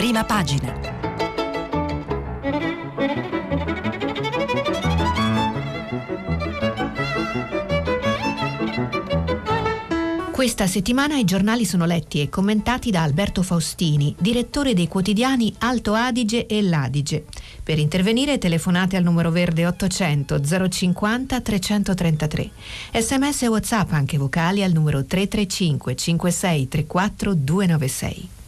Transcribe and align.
prima 0.00 0.24
pagina. 0.24 0.72
Questa 10.30 10.66
settimana 10.66 11.18
i 11.18 11.24
giornali 11.24 11.66
sono 11.66 11.84
letti 11.84 12.22
e 12.22 12.30
commentati 12.30 12.90
da 12.90 13.02
Alberto 13.02 13.42
Faustini, 13.42 14.14
direttore 14.18 14.72
dei 14.72 14.88
quotidiani 14.88 15.54
Alto 15.58 15.92
Adige 15.92 16.46
e 16.46 16.62
L'Adige. 16.62 17.26
Per 17.62 17.78
intervenire 17.78 18.38
telefonate 18.38 18.96
al 18.96 19.02
numero 19.02 19.30
verde 19.30 19.66
800 19.66 20.40
050 20.70 21.40
333. 21.42 22.50
Sms 22.94 23.42
e 23.42 23.48
WhatsApp 23.48 23.92
anche 23.92 24.16
vocali 24.16 24.62
al 24.62 24.72
numero 24.72 25.04
335 25.04 25.94
56 25.94 26.68
34 26.68 27.34
296. 27.34 28.38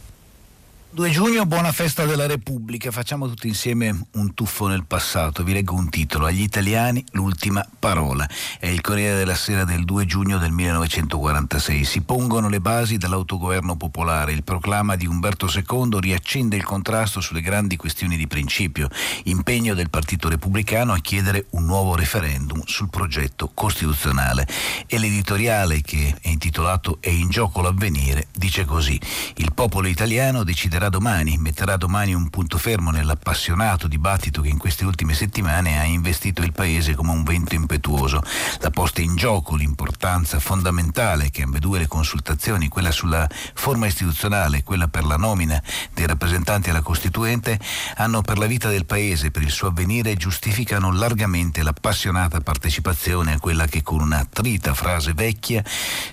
2 0.93 1.09
giugno, 1.09 1.47
buona 1.47 1.71
festa 1.71 2.05
della 2.05 2.27
Repubblica. 2.27 2.91
Facciamo 2.91 3.27
tutti 3.27 3.47
insieme 3.47 3.99
un 4.11 4.35
tuffo 4.35 4.67
nel 4.67 4.85
passato. 4.85 5.43
Vi 5.43 5.51
leggo 5.51 5.73
un 5.73 5.89
titolo. 5.89 6.27
Agli 6.27 6.43
italiani 6.43 7.03
l'ultima 7.13 7.67
parola. 7.79 8.29
È 8.59 8.67
il 8.67 8.79
Corriere 8.79 9.17
della 9.17 9.33
Sera 9.33 9.63
del 9.63 9.85
2 9.85 10.05
giugno 10.05 10.37
del 10.37 10.51
1946. 10.51 11.83
Si 11.83 12.01
pongono 12.01 12.47
le 12.47 12.61
basi 12.61 12.97
dell'autogoverno 12.97 13.75
popolare. 13.75 14.33
Il 14.33 14.43
proclama 14.43 14.95
di 14.95 15.07
Umberto 15.07 15.47
II 15.51 15.99
riaccende 15.99 16.57
il 16.57 16.63
contrasto 16.63 17.21
sulle 17.21 17.41
grandi 17.41 17.75
questioni 17.75 18.15
di 18.15 18.27
principio. 18.27 18.87
Impegno 19.23 19.73
del 19.73 19.89
Partito 19.89 20.29
Repubblicano 20.29 20.93
a 20.93 20.99
chiedere 20.99 21.47
un 21.51 21.65
nuovo 21.65 21.95
referendum 21.95 22.61
sul 22.65 22.91
progetto 22.91 23.49
costituzionale. 23.51 24.47
E 24.85 24.99
l'editoriale 24.99 25.81
che 25.81 26.15
è 26.21 26.29
intitolato 26.29 26.97
È 26.99 27.09
in 27.09 27.29
gioco 27.29 27.61
l'avvenire 27.61 28.27
dice 28.43 28.65
così. 28.65 28.99
Il 29.37 29.53
popolo 29.53 29.87
italiano 29.87 30.43
deciderà 30.43 30.82
deciderà 30.83 30.89
domani, 30.89 31.37
metterà 31.37 31.77
domani 31.77 32.13
un 32.13 32.29
punto 32.29 32.57
fermo 32.57 32.91
nell'appassionato 32.91 33.87
dibattito 33.87 34.41
che 34.41 34.49
in 34.49 34.57
queste 34.57 34.85
ultime 34.85 35.13
settimane 35.13 35.79
ha 35.79 35.83
investito 35.83 36.41
il 36.41 36.51
Paese 36.51 36.95
come 36.95 37.11
un 37.11 37.23
vento 37.23 37.55
impetuoso. 37.55 38.21
La 38.59 38.69
posta 38.69 39.01
in 39.01 39.15
gioco, 39.15 39.55
l'importanza 39.55 40.39
fondamentale 40.39 41.29
che 41.29 41.43
ambedue 41.43 41.79
le 41.79 41.87
consultazioni, 41.87 42.67
quella 42.67 42.91
sulla 42.91 43.27
forma 43.53 43.85
istituzionale 43.85 44.57
e 44.57 44.63
quella 44.63 44.87
per 44.87 45.05
la 45.05 45.15
nomina 45.15 45.61
dei 45.93 46.07
rappresentanti 46.07 46.69
alla 46.69 46.81
Costituente, 46.81 47.59
hanno 47.97 48.21
per 48.21 48.37
la 48.37 48.45
vita 48.45 48.69
del 48.69 48.85
Paese, 48.85 49.31
per 49.31 49.43
il 49.43 49.51
suo 49.51 49.67
avvenire, 49.67 50.15
giustificano 50.15 50.91
largamente 50.91 51.63
l'appassionata 51.63 52.41
partecipazione 52.41 53.33
a 53.33 53.39
quella 53.39 53.67
che 53.67 53.83
con 53.83 54.01
una 54.01 54.25
trita 54.29 54.73
frase 54.73 55.13
vecchia 55.13 55.63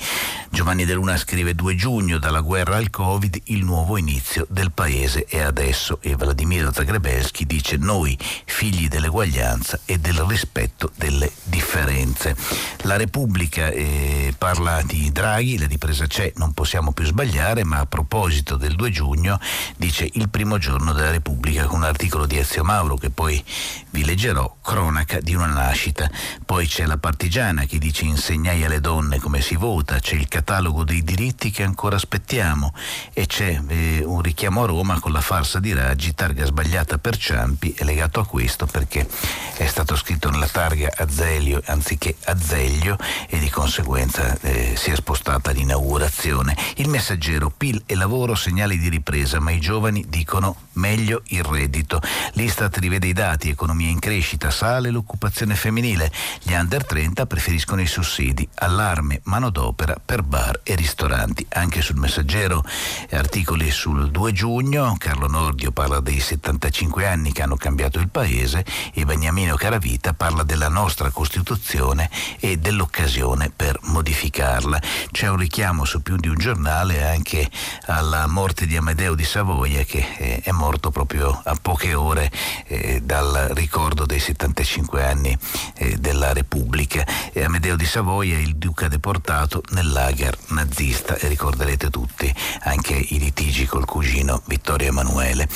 Giovanni 0.49 0.70
De 0.71 0.93
Luna 0.93 1.17
scrive 1.17 1.53
2 1.53 1.75
giugno 1.75 2.17
dalla 2.17 2.39
guerra 2.39 2.77
al 2.77 2.89
Covid 2.89 3.41
il 3.47 3.65
nuovo 3.65 3.97
inizio 3.97 4.47
del 4.49 4.71
paese 4.71 5.25
è 5.25 5.39
adesso 5.39 5.99
e 6.01 6.15
Vladimiro 6.15 6.71
Zagrebelski 6.71 7.45
dice 7.45 7.75
noi 7.75 8.17
figli 8.45 8.87
dell'eguaglianza 8.87 9.81
e 9.83 9.99
del 9.99 10.21
rispetto 10.21 10.89
delle 10.95 11.29
differenze. 11.43 12.37
La 12.83 12.95
Repubblica 12.95 13.67
eh, 13.69 14.33
parla 14.37 14.81
di 14.81 15.11
Draghi, 15.11 15.57
la 15.57 15.67
ripresa 15.67 16.07
c'è, 16.07 16.31
non 16.37 16.53
possiamo 16.53 16.93
più 16.93 17.03
sbagliare, 17.03 17.65
ma 17.65 17.79
a 17.79 17.85
proposito 17.85 18.55
del 18.55 18.75
2 18.75 18.89
giugno 18.91 19.39
dice 19.75 20.09
il 20.13 20.29
primo 20.29 20.57
giorno 20.57 20.93
della 20.93 21.11
Repubblica 21.11 21.65
con 21.65 21.79
un 21.79 21.83
articolo 21.83 22.25
di 22.25 22.37
Ezio 22.37 22.63
Mauro 22.63 22.95
che 22.95 23.09
poi 23.09 23.43
vi 23.89 24.05
leggerò, 24.05 24.55
cronaca 24.63 25.19
di 25.19 25.35
una 25.35 25.47
nascita. 25.47 26.09
Poi 26.45 26.65
c'è 26.65 26.85
la 26.85 26.97
partigiana 26.97 27.65
che 27.65 27.77
dice 27.77 28.05
insegnai 28.05 28.63
alle 28.63 28.79
donne 28.79 29.19
come 29.19 29.41
si 29.41 29.57
vota, 29.57 29.99
c'è 29.99 30.15
il 30.15 30.29
catalogo 30.29 30.50
dei 30.51 31.01
diritti 31.01 31.49
che 31.49 31.63
ancora 31.63 31.95
aspettiamo 31.95 32.73
e 33.13 33.25
c'è 33.25 33.61
eh, 33.69 34.03
un 34.03 34.21
richiamo 34.21 34.63
a 34.63 34.65
Roma 34.65 34.99
con 34.99 35.13
la 35.13 35.21
farsa 35.21 35.59
di 35.59 35.71
Raggi, 35.71 36.13
targa 36.13 36.43
sbagliata 36.43 36.97
per 36.97 37.15
Ciampi, 37.15 37.73
è 37.73 37.85
legato 37.85 38.19
a 38.19 38.25
questo 38.25 38.65
perché 38.65 39.07
è 39.55 39.65
stato 39.65 39.95
scritto 39.95 40.29
nella 40.29 40.49
targa 40.49 40.91
Azelio 40.97 41.61
anziché 41.67 42.17
Azeglio 42.25 42.97
e 43.29 43.39
di 43.39 43.49
conseguenza 43.49 44.37
eh, 44.41 44.73
si 44.75 44.91
è 44.91 44.95
spostata 44.95 45.51
l'inaugurazione. 45.51 46.53
Il 46.75 46.89
messaggero 46.89 47.49
PIL 47.49 47.83
e 47.85 47.95
lavoro 47.95 48.35
segnali 48.35 48.77
di 48.77 48.89
ripresa, 48.89 49.39
ma 49.39 49.51
i 49.51 49.59
giovani 49.61 50.03
dicono 50.09 50.57
meglio 50.73 51.21
il 51.27 51.43
reddito. 51.43 52.01
L'Istat 52.33 52.75
rivede 52.77 53.07
i 53.07 53.13
dati, 53.13 53.47
economia 53.47 53.89
in 53.89 53.99
crescita, 53.99 54.51
sale 54.51 54.89
l'occupazione 54.89 55.55
femminile. 55.55 56.11
Gli 56.41 56.51
under 56.51 56.85
30 56.85 57.25
preferiscono 57.25 57.79
i 57.79 57.87
sussidi, 57.87 58.45
allarme, 58.55 59.21
manodopera 59.23 59.95
per 60.03 60.23
bar 60.23 60.40
e 60.63 60.75
ristoranti. 60.75 61.45
Anche 61.49 61.81
sul 61.81 61.97
messaggero 61.97 62.63
articoli 63.11 63.69
sul 63.71 64.09
2 64.11 64.31
giugno, 64.31 64.95
Carlo 64.97 65.27
Nordio 65.27 65.71
parla 65.71 65.99
dei 65.99 66.19
75 66.19 67.07
anni 67.07 67.31
che 67.31 67.41
hanno 67.41 67.55
cambiato 67.55 67.99
il 67.99 68.09
paese 68.09 68.65
e 68.93 69.05
Beniamino 69.05 69.55
Caravita 69.55 70.13
parla 70.13 70.43
della 70.43 70.69
nostra 70.69 71.09
Costituzione 71.11 72.09
e 72.39 72.57
dell'occasione 72.57 73.51
per 73.55 73.77
modificarla. 73.83 74.81
C'è 75.11 75.29
un 75.29 75.37
richiamo 75.37 75.85
su 75.85 76.01
più 76.01 76.15
di 76.17 76.27
un 76.27 76.37
giornale 76.37 77.07
anche 77.07 77.49
alla 77.85 78.27
morte 78.27 78.65
di 78.65 78.75
Amedeo 78.77 79.15
di 79.15 79.25
Savoia 79.25 79.83
che 79.83 80.05
eh, 80.17 80.41
è 80.43 80.51
morto 80.51 80.91
proprio 80.91 81.41
a 81.43 81.55
poche 81.61 81.93
ore 81.93 82.31
eh, 82.67 83.01
dal 83.03 83.51
ricordo 83.53 84.05
dei 84.05 84.19
75 84.19 85.05
anni 85.05 85.37
eh, 85.75 85.97
della 85.97 86.33
Repubblica. 86.33 87.05
Amedeo 87.35 87.75
di 87.75 87.85
Savoia 87.85 88.37
il 88.37 88.55
duca 88.55 88.87
deportato 88.87 89.63
nel 89.71 89.91
lager 90.31 90.37
nazista 90.51 91.17
ricorderete 91.21 91.89
tutti 91.89 92.33
anche 92.63 92.93
i 92.93 93.19
litigi 93.19 93.65
col 93.65 93.85
cugino 93.85 94.41
Vittorio 94.45 94.87
Emanuele. 94.87 95.47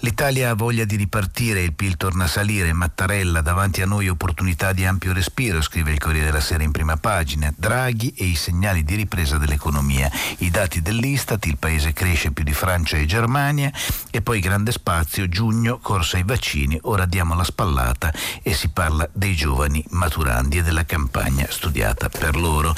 L'Italia 0.00 0.50
ha 0.50 0.54
voglia 0.54 0.84
di 0.84 0.96
ripartire, 0.96 1.62
il 1.62 1.72
PIL 1.72 1.96
torna 1.96 2.24
a 2.24 2.28
salire, 2.28 2.72
Mattarella 2.72 3.40
davanti 3.40 3.82
a 3.82 3.86
noi 3.86 4.08
opportunità 4.08 4.72
di 4.72 4.84
ampio 4.84 5.12
respiro, 5.12 5.60
scrive 5.60 5.92
il 5.92 5.98
Corriere 5.98 6.26
della 6.26 6.40
Sera 6.40 6.62
in 6.62 6.70
prima 6.70 6.96
pagina. 6.96 7.52
Draghi 7.56 8.14
e 8.16 8.24
i 8.24 8.34
segnali 8.34 8.84
di 8.84 8.94
ripresa 8.94 9.38
dell'economia. 9.38 10.10
I 10.38 10.50
dati 10.50 10.82
dell'Istat, 10.82 11.44
il 11.46 11.56
paese 11.56 11.92
cresce 11.92 12.32
più 12.32 12.44
di 12.44 12.52
Francia 12.52 12.96
e 12.96 13.06
Germania 13.06 13.72
e 14.10 14.22
poi 14.22 14.40
grande 14.40 14.72
spazio, 14.72 15.28
giugno, 15.28 15.78
corsa 15.78 16.16
ai 16.16 16.24
vaccini, 16.24 16.78
ora 16.82 17.06
diamo 17.06 17.34
la 17.34 17.44
spallata 17.44 18.12
e 18.42 18.54
si 18.54 18.68
parla 18.68 19.08
dei 19.12 19.34
giovani 19.34 19.84
maturandi 19.90 20.58
e 20.58 20.62
della 20.62 20.84
campagna 20.84 21.46
studiata 21.48 22.08
per 22.08 22.36
loro. 22.36 22.74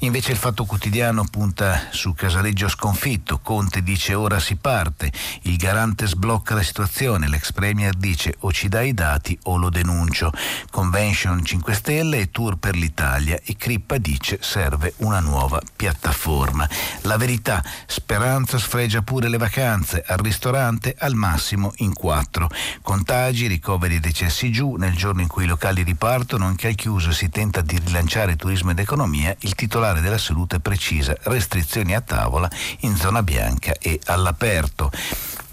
Invece 0.00 0.32
il 0.32 0.38
Fatto 0.38 0.64
Quotidiano 0.64 0.97
punta 1.30 1.90
su 1.90 2.12
Casaleggio 2.12 2.68
sconfitto, 2.68 3.38
Conte 3.38 3.84
dice 3.84 4.14
ora 4.14 4.40
si 4.40 4.56
parte, 4.56 5.12
il 5.42 5.56
garante 5.56 6.08
sblocca 6.08 6.56
la 6.56 6.62
situazione, 6.62 7.28
l'ex 7.28 7.52
premier 7.52 7.94
dice 7.94 8.34
o 8.40 8.52
ci 8.52 8.68
dai 8.68 8.88
i 8.88 8.94
dati 8.94 9.38
o 9.44 9.56
lo 9.56 9.70
denuncio, 9.70 10.32
Convention 10.70 11.44
5 11.44 11.74
Stelle 11.74 12.18
e 12.18 12.30
tour 12.32 12.56
per 12.56 12.74
l'Italia 12.74 13.38
e 13.44 13.56
Crippa 13.56 13.98
dice 13.98 14.38
serve 14.40 14.94
una 14.98 15.20
nuova 15.20 15.60
piattaforma. 15.76 16.68
La 17.02 17.16
verità, 17.16 17.62
Speranza 17.86 18.58
sfregia 18.58 19.02
pure 19.02 19.28
le 19.28 19.38
vacanze, 19.38 20.02
al 20.04 20.18
ristorante 20.18 20.96
al 20.98 21.14
massimo 21.14 21.72
in 21.76 21.92
quattro. 21.92 22.50
Contagi, 22.82 23.46
ricoveri 23.46 23.96
e 23.96 24.00
decessi 24.00 24.50
giù, 24.50 24.74
nel 24.74 24.96
giorno 24.96 25.20
in 25.20 25.28
cui 25.28 25.44
i 25.44 25.46
locali 25.46 25.84
ripartono, 25.84 26.44
anche 26.44 26.66
al 26.66 26.74
chiuso 26.74 27.12
si 27.12 27.28
tenta 27.28 27.60
di 27.60 27.78
rilanciare 27.78 28.34
turismo 28.34 28.72
ed 28.72 28.80
economia, 28.80 29.36
il 29.40 29.54
titolare 29.54 30.00
della 30.00 30.18
salute 30.18 30.58
precisa 30.58 30.86
restrizioni 31.22 31.94
a 31.94 32.00
tavola 32.00 32.50
in 32.80 32.96
zona 32.96 33.22
bianca 33.22 33.74
e 33.78 34.00
all'aperto. 34.06 34.90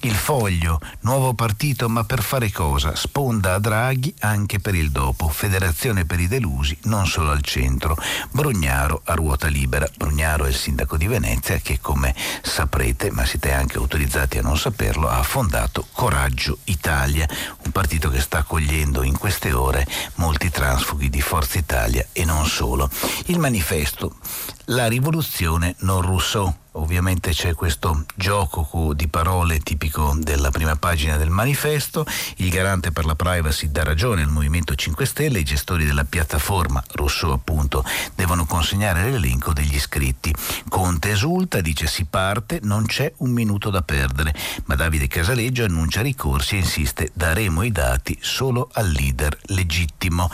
Il 0.06 0.14
foglio, 0.14 0.80
nuovo 1.00 1.34
partito 1.34 1.90
ma 1.90 2.04
per 2.04 2.22
fare 2.22 2.52
cosa? 2.52 2.96
Sponda 2.96 3.56
a 3.56 3.60
Draghi 3.60 4.14
anche 4.20 4.60
per 4.60 4.76
il 4.76 4.92
dopo. 4.92 5.30
Federazione 5.30 6.06
per 6.06 6.20
i 6.20 6.28
delusi, 6.28 6.78
non 6.84 7.08
solo 7.08 7.32
al 7.32 7.42
centro. 7.42 7.98
Brugnaro 8.30 9.02
a 9.06 9.16
ruota 9.16 9.48
libera. 9.48 9.90
Brugnaro 9.98 10.46
è 10.46 10.50
il 10.50 10.56
sindaco 10.56 10.96
di 10.96 11.08
Venezia 11.08 11.58
che 11.58 11.80
come 11.82 12.14
saprete, 12.44 13.10
ma 13.10 13.26
siete 13.26 13.52
anche 13.52 13.80
autorizzati 13.80 14.38
a 14.38 14.44
non 14.44 14.60
saperlo, 14.60 15.10
ha 15.10 15.24
fondato 15.24 15.88
Coraggio 15.92 16.60
Italia, 16.66 17.28
un 17.64 17.72
partito 17.72 18.10
che 18.10 18.22
sta 18.22 18.38
accogliendo 18.38 19.02
in 19.02 19.18
queste 19.18 19.54
ore 19.54 19.88
molti 20.18 20.52
transfughi 20.52 21.10
di 21.10 21.22
Forza 21.22 21.58
Italia 21.58 22.06
e 22.12 22.26
non 22.26 22.46
solo. 22.46 22.92
Il 23.26 23.40
manifesto, 23.40 24.18
la 24.66 24.88
rivoluzione 24.88 25.74
non 25.80 26.02
Rousseau 26.02 26.58
Ovviamente 26.78 27.32
c'è 27.32 27.54
questo 27.54 28.06
gioco 28.16 28.94
di 28.94 29.08
parole 29.08 29.60
tipico 29.60 30.14
della 30.18 30.52
prima 30.52 30.76
pagina 30.76 31.16
del 31.16 31.30
manifesto. 31.30 32.06
Il 32.38 32.50
garante 32.50 32.92
per 32.92 33.06
la 33.06 33.16
privacy 33.16 33.72
dà 33.72 33.84
ragione 33.84 34.24
al 34.24 34.30
Movimento 34.30 34.76
5 34.76 35.06
Stelle. 35.06 35.40
I 35.40 35.46
gestori 35.46 35.86
della 35.86 36.04
piattaforma, 36.04 36.84
Rousseau 36.92 37.32
appunto, 37.32 37.84
devono 38.16 38.46
consegnare 38.46 39.10
l'elenco 39.10 39.54
degli 39.54 39.76
iscritti. 39.76 40.36
Conte 40.68 41.12
esulta, 41.12 41.62
dice 41.62 41.88
si 41.88 42.06
parte, 42.06 42.60
non 42.62 42.86
c'è 42.86 43.12
un 43.18 43.32
minuto 43.32 43.70
da 43.70 43.82
perdere. 43.82 44.36
Ma 44.66 44.76
Davide 44.76 45.08
Casaleggio 45.08 45.64
annuncia 45.64 46.02
ricorsi 46.02 46.56
e 46.56 46.60
insiste 46.60 47.10
daremo 47.14 47.64
i 47.64 47.72
dati 47.72 48.18
solo 48.22 48.70
al 48.74 48.90
leader 48.90 49.38
legittimo. 49.44 50.30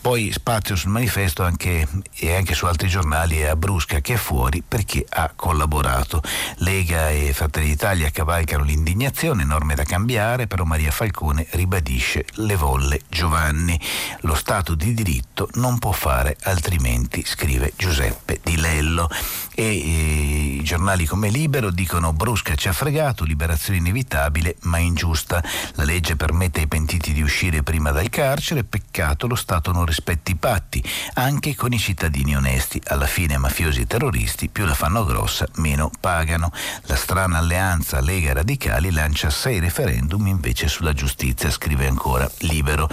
Poi 0.00 0.30
spazio 0.32 0.76
sul 0.76 0.90
manifesto 0.90 1.42
anche, 1.42 1.86
e 2.14 2.34
anche 2.34 2.54
su 2.54 2.66
altri 2.66 2.88
giornali 2.88 3.38
e 3.40 3.46
a 3.46 3.56
Brusca 3.56 4.00
che 4.00 4.14
è 4.14 4.16
fuori 4.16 4.62
perché 4.66 5.06
ha 5.08 5.32
collaborato. 5.34 6.22
Lega 6.58 7.08
e 7.10 7.32
Fratelli 7.32 7.68
d'Italia 7.68 8.10
cavalcano 8.10 8.64
l'indignazione, 8.64 9.44
norme 9.44 9.74
da 9.74 9.84
cambiare, 9.84 10.46
però 10.46 10.64
Maria 10.64 10.90
Falcone 10.90 11.46
ribadisce 11.50 12.26
le 12.34 12.56
volle 12.56 13.00
Giovanni. 13.08 13.80
Lo 14.20 14.34
Stato 14.34 14.74
di 14.74 14.92
diritto 14.92 15.48
non 15.54 15.78
può 15.78 15.92
fare 15.92 16.36
altrimenti, 16.42 17.24
scrive 17.24 17.72
Giuseppe 17.76 18.40
Di 18.42 18.56
Lello. 18.56 19.08
E, 19.54 19.64
e 19.64 20.54
i 20.56 20.62
giornali 20.62 21.06
come 21.06 21.28
Libero 21.28 21.70
dicono 21.70 22.12
Brusca 22.12 22.54
ci 22.54 22.68
ha 22.68 22.72
fregato, 22.72 23.24
liberazione 23.24 23.78
inevitabile 23.78 24.56
ma 24.62 24.78
ingiusta. 24.78 25.42
La 25.74 25.84
legge 25.84 26.16
permette 26.16 26.60
ai 26.60 26.66
pentiti 26.66 27.12
di 27.12 27.22
uscire 27.22 27.62
prima 27.62 27.90
dal 27.92 28.08
carcere, 28.10 28.64
peccato 28.64 29.26
lo 29.26 29.34
Stato 29.34 29.69
Stato 29.70 29.72
non 29.72 29.86
rispetti 29.86 30.32
i 30.32 30.36
patti, 30.36 30.82
anche 31.14 31.54
con 31.54 31.72
i 31.72 31.78
cittadini 31.78 32.36
onesti. 32.36 32.80
Alla 32.86 33.06
fine 33.06 33.38
mafiosi 33.38 33.82
e 33.82 33.86
terroristi 33.86 34.48
più 34.48 34.64
la 34.64 34.74
fanno 34.74 35.04
grossa, 35.04 35.46
meno 35.56 35.90
pagano. 36.00 36.52
La 36.82 36.96
strana 36.96 37.38
alleanza 37.38 38.00
Lega 38.00 38.32
Radicali 38.32 38.90
lancia 38.90 39.30
sei 39.30 39.60
referendum 39.60 40.26
invece 40.26 40.68
sulla 40.68 40.92
giustizia, 40.92 41.50
scrive 41.50 41.86
ancora 41.86 42.30
Libero. 42.40 42.88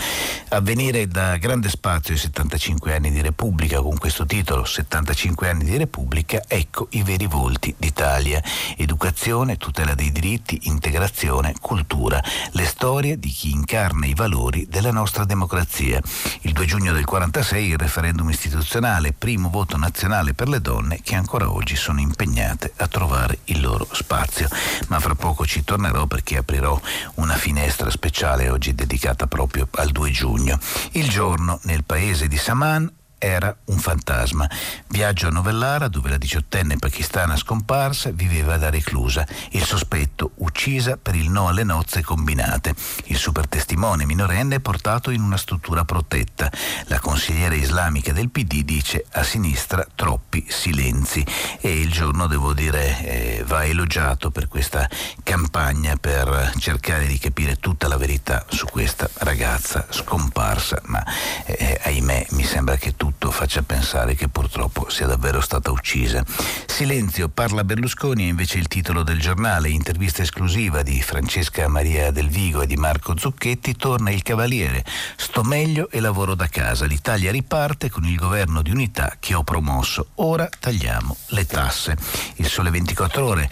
Avvenire 0.49 1.07
da 1.07 1.37
grande 1.37 1.69
spazio 1.69 2.13
ai 2.13 2.19
75 2.19 2.95
anni 2.95 3.11
di 3.11 3.21
Repubblica 3.21 3.81
con 3.81 3.97
questo 3.97 4.25
titolo 4.25 4.63
75 4.63 5.49
anni 5.49 5.63
di 5.63 5.77
Repubblica, 5.77 6.43
ecco 6.47 6.87
i 6.91 7.01
veri 7.03 7.25
volti 7.25 7.73
d'Italia. 7.77 8.41
Educazione, 8.75 9.57
tutela 9.57 9.95
dei 9.95 10.11
diritti, 10.11 10.59
integrazione, 10.63 11.53
cultura, 11.59 12.23
le 12.51 12.65
storie 12.65 13.17
di 13.17 13.29
chi 13.29 13.51
incarna 13.51 14.05
i 14.05 14.13
valori 14.13 14.67
della 14.69 14.91
nostra 14.91 15.25
democrazia. 15.25 16.01
Il 16.41 16.53
2 16.53 16.65
giugno 16.67 16.91
del 16.91 17.05
46 17.05 17.69
il 17.69 17.77
referendum 17.77 18.29
istituzionale, 18.29 19.13
primo 19.13 19.49
voto 19.49 19.77
nazionale 19.77 20.33
per 20.33 20.49
le 20.49 20.59
donne 20.59 20.99
che 21.01 21.15
ancora 21.15 21.49
oggi 21.49 21.77
sono 21.77 22.01
impegnate 22.01 22.73
a 22.75 22.87
trovare 22.87 23.39
il 23.45 23.61
loro 23.61 23.87
spazio. 23.89 24.49
Ma 24.89 24.99
fra 24.99 25.15
poco 25.15 25.45
ci 25.45 25.63
tornerò 25.63 26.07
perché 26.07 26.35
aprirò 26.35 26.77
una 27.15 27.35
finestra 27.35 27.89
speciale 27.89 28.49
oggi 28.49 28.75
dedicata 28.75 29.27
proprio 29.27 29.69
al 29.75 29.91
2 29.91 30.11
giugno. 30.11 30.59
Il 30.91 31.07
giorno 31.07 31.59
nel 31.63 31.85
paese 31.85 32.27
di 32.27 32.37
Saman 32.37 32.91
era 33.17 33.55
un 33.65 33.77
fantasma. 33.77 34.49
Viaggio 34.87 35.27
a 35.27 35.31
Novellara 35.31 35.87
dove 35.87 36.09
la 36.09 36.17
diciottenne 36.17 36.77
pakistana 36.77 37.35
scomparsa 37.35 38.11
viveva 38.11 38.57
da 38.57 38.69
reclusa. 38.69 39.25
Il 39.51 39.63
sospetto 39.63 40.31
uccisa 40.35 40.97
per 40.97 41.15
il 41.15 41.29
no 41.29 41.47
alle 41.47 41.63
nozze 41.63 42.03
combinate. 42.03 42.75
Il 43.05 43.17
super 43.17 43.47
testimone 43.47 44.05
minorenne 44.05 44.59
portato 44.59 45.11
in 45.11 45.21
una 45.21 45.37
struttura 45.37 45.85
protetta. 45.85 46.51
La 46.85 46.99
consigliera 46.99 47.55
islamica 47.55 48.11
del 48.11 48.29
PD 48.29 48.63
dice 48.63 49.05
a 49.11 49.23
sinistra 49.23 49.85
troppi 49.95 50.45
silenzi 50.47 51.25
e 51.59 51.79
il 51.79 51.91
giorno 51.91 52.27
devo 52.27 52.53
dire 52.53 52.99
eh, 53.03 53.43
va 53.45 53.65
elogiato 53.65 54.31
per 54.31 54.47
questa 54.47 54.89
campagna 55.23 55.95
per 55.95 56.53
cercare 56.57 57.07
di 57.07 57.17
capire 57.17 57.57
tutta 57.57 57.87
la 57.87 57.97
verità 57.97 58.45
su 58.49 58.65
questa 58.65 59.09
ragazza 59.19 59.87
scomparsa, 59.89 60.81
ma 60.85 61.03
eh, 61.45 61.79
ahimè 61.83 62.27
mi 62.31 62.43
sembra 62.43 62.75
che 62.77 62.95
tu 62.95 63.06
tutto 63.07 63.31
faccia 63.31 63.61
pensare 63.61 64.15
che 64.15 64.27
purtroppo 64.27 64.89
sia 64.89 65.07
davvero 65.07 65.39
stata 65.39 65.71
uccisa. 65.71 66.25
Silenzio, 66.65 67.29
parla 67.29 67.63
Berlusconi 67.63 68.25
è 68.25 68.27
invece 68.27 68.57
il 68.57 68.67
titolo 68.67 69.01
del 69.01 69.17
giornale, 69.17 69.69
intervista 69.69 70.23
esclusiva 70.23 70.83
di 70.83 71.01
Francesca 71.01 71.69
Maria 71.69 72.11
Del 72.11 72.27
Vigo 72.27 72.61
e 72.61 72.67
di 72.67 72.75
Marco 72.75 73.17
Zucchetti, 73.17 73.77
torna 73.77 74.11
il 74.11 74.23
Cavaliere, 74.23 74.83
sto 75.15 75.43
meglio 75.43 75.89
e 75.89 76.01
lavoro 76.01 76.35
da 76.35 76.47
casa, 76.47 76.85
l'Italia 76.85 77.31
riparte 77.31 77.89
con 77.89 78.03
il 78.03 78.17
governo 78.17 78.61
di 78.61 78.71
unità 78.71 79.15
che 79.19 79.33
ho 79.35 79.43
promosso, 79.43 80.09
ora 80.15 80.49
tagliamo 80.59 81.15
le 81.27 81.45
tasse. 81.45 81.97
Il 82.35 82.47
sole 82.49 82.69
24 82.71 83.25
ore 83.25 83.49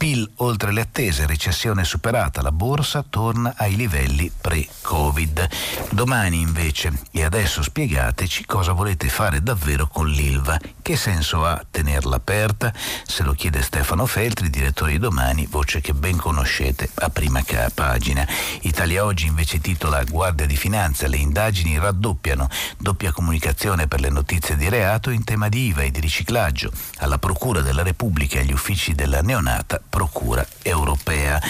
PIL 0.00 0.30
oltre 0.36 0.72
le 0.72 0.80
attese, 0.80 1.26
recessione 1.26 1.84
superata, 1.84 2.40
la 2.40 2.52
borsa 2.52 3.04
torna 3.06 3.52
ai 3.58 3.76
livelli 3.76 4.32
pre-Covid. 4.34 5.46
Domani 5.90 6.40
invece, 6.40 7.02
e 7.10 7.22
adesso 7.22 7.62
spiegateci 7.62 8.46
cosa 8.46 8.72
volete 8.72 9.10
fare 9.10 9.42
davvero 9.42 9.86
con 9.88 10.08
l'ILVA. 10.08 10.58
Che 10.80 10.96
senso 10.96 11.44
ha 11.44 11.62
tenerla 11.70 12.16
aperta? 12.16 12.72
Se 13.04 13.22
lo 13.22 13.34
chiede 13.34 13.60
Stefano 13.60 14.06
Feltri, 14.06 14.48
direttore 14.48 14.92
di 14.92 14.98
Domani, 14.98 15.44
voce 15.44 15.82
che 15.82 15.92
ben 15.92 16.16
conoscete 16.16 16.88
a 16.94 17.10
prima 17.10 17.44
pagina. 17.74 18.26
Italia 18.62 19.04
Oggi 19.04 19.26
invece 19.26 19.60
titola 19.60 20.02
Guardia 20.04 20.46
di 20.46 20.56
Finanza, 20.56 21.08
le 21.08 21.18
indagini 21.18 21.78
raddoppiano, 21.78 22.48
doppia 22.78 23.12
comunicazione 23.12 23.86
per 23.86 24.00
le 24.00 24.08
notizie 24.08 24.56
di 24.56 24.70
reato 24.70 25.10
in 25.10 25.24
tema 25.24 25.50
di 25.50 25.66
IVA 25.66 25.82
e 25.82 25.90
di 25.90 26.00
riciclaggio. 26.00 26.72
Alla 27.00 27.18
Procura 27.18 27.60
della 27.60 27.82
Repubblica 27.82 28.38
e 28.38 28.40
agli 28.40 28.52
uffici 28.52 28.94
della 28.94 29.20
neonata 29.20 29.78
Procura 29.90 30.46
europea. 30.62 31.40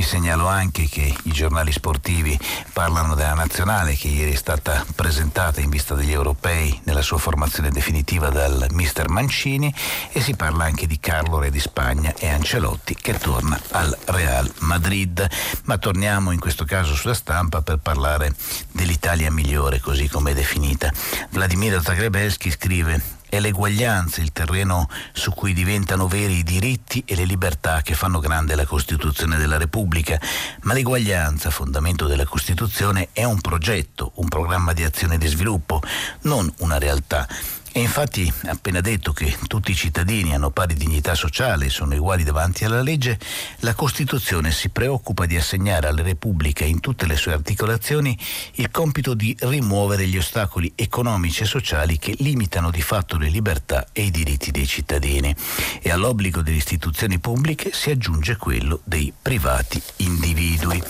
Vi 0.00 0.06
segnalo 0.06 0.46
anche 0.46 0.88
che 0.88 1.14
i 1.24 1.30
giornali 1.30 1.72
sportivi 1.72 2.38
parlano 2.72 3.14
della 3.14 3.34
nazionale 3.34 3.94
che 3.94 4.08
ieri 4.08 4.32
è 4.32 4.36
stata 4.36 4.82
presentata 4.94 5.60
in 5.60 5.68
vista 5.68 5.94
degli 5.94 6.12
europei 6.12 6.80
nella 6.84 7.02
sua 7.02 7.18
formazione 7.18 7.68
definitiva 7.68 8.30
dal 8.30 8.68
mister 8.70 9.10
Mancini 9.10 9.74
e 10.10 10.22
si 10.22 10.34
parla 10.36 10.64
anche 10.64 10.86
di 10.86 10.98
Carlo 10.98 11.38
Re 11.38 11.50
di 11.50 11.60
Spagna 11.60 12.14
e 12.18 12.30
Ancelotti 12.30 12.94
che 12.94 13.18
torna 13.18 13.60
al 13.72 13.94
Real 14.06 14.50
Madrid. 14.60 15.28
Ma 15.64 15.76
torniamo 15.76 16.30
in 16.30 16.40
questo 16.40 16.64
caso 16.64 16.94
sulla 16.94 17.12
stampa 17.12 17.60
per 17.60 17.76
parlare 17.76 18.34
dell'Italia 18.72 19.30
migliore 19.30 19.80
così 19.80 20.08
come 20.08 20.30
è 20.30 20.34
definita. 20.34 20.90
Vladimiro 21.28 21.82
Zagrebelski 21.82 22.50
scrive 22.50 23.18
è 23.30 23.38
l'eguaglianza 23.38 24.20
il 24.20 24.32
terreno 24.32 24.88
su 25.12 25.30
cui 25.30 25.54
diventano 25.54 26.08
veri 26.08 26.38
i 26.38 26.42
diritti 26.42 27.02
e 27.06 27.14
le 27.14 27.24
libertà 27.24 27.80
che 27.80 27.94
fanno 27.94 28.18
grande 28.18 28.56
la 28.56 28.66
Costituzione 28.66 29.38
della 29.38 29.56
Repubblica, 29.56 30.20
ma 30.62 30.74
l'eguaglianza, 30.74 31.50
fondamento 31.50 32.06
della 32.06 32.26
Costituzione, 32.26 33.10
è 33.12 33.22
un 33.22 33.40
progetto, 33.40 34.10
un 34.16 34.28
programma 34.28 34.72
di 34.72 34.82
azione 34.82 35.14
e 35.14 35.18
di 35.18 35.28
sviluppo, 35.28 35.80
non 36.22 36.52
una 36.58 36.76
realtà. 36.76 37.28
E 37.72 37.80
infatti, 37.80 38.32
appena 38.46 38.80
detto 38.80 39.12
che 39.12 39.36
tutti 39.46 39.70
i 39.70 39.76
cittadini 39.76 40.34
hanno 40.34 40.50
pari 40.50 40.74
dignità 40.74 41.14
sociale 41.14 41.66
e 41.66 41.70
sono 41.70 41.94
uguali 41.94 42.24
davanti 42.24 42.64
alla 42.64 42.82
legge, 42.82 43.16
la 43.60 43.74
Costituzione 43.74 44.50
si 44.50 44.70
preoccupa 44.70 45.24
di 45.24 45.36
assegnare 45.36 45.86
alla 45.86 46.02
Repubblica 46.02 46.64
in 46.64 46.80
tutte 46.80 47.06
le 47.06 47.14
sue 47.14 47.32
articolazioni 47.32 48.18
il 48.54 48.72
compito 48.72 49.14
di 49.14 49.36
rimuovere 49.38 50.08
gli 50.08 50.16
ostacoli 50.16 50.72
economici 50.74 51.42
e 51.42 51.46
sociali 51.46 51.96
che 51.96 52.16
limitano 52.18 52.72
di 52.72 52.82
fatto 52.82 53.16
le 53.16 53.28
libertà 53.28 53.86
e 53.92 54.02
i 54.02 54.10
diritti 54.10 54.50
dei 54.50 54.66
cittadini. 54.66 55.32
E 55.80 55.90
all'obbligo 55.92 56.42
delle 56.42 56.56
istituzioni 56.56 57.20
pubbliche 57.20 57.70
si 57.72 57.90
aggiunge 57.90 58.36
quello 58.36 58.80
dei 58.82 59.12
privati 59.22 59.80
individui. 59.98 60.82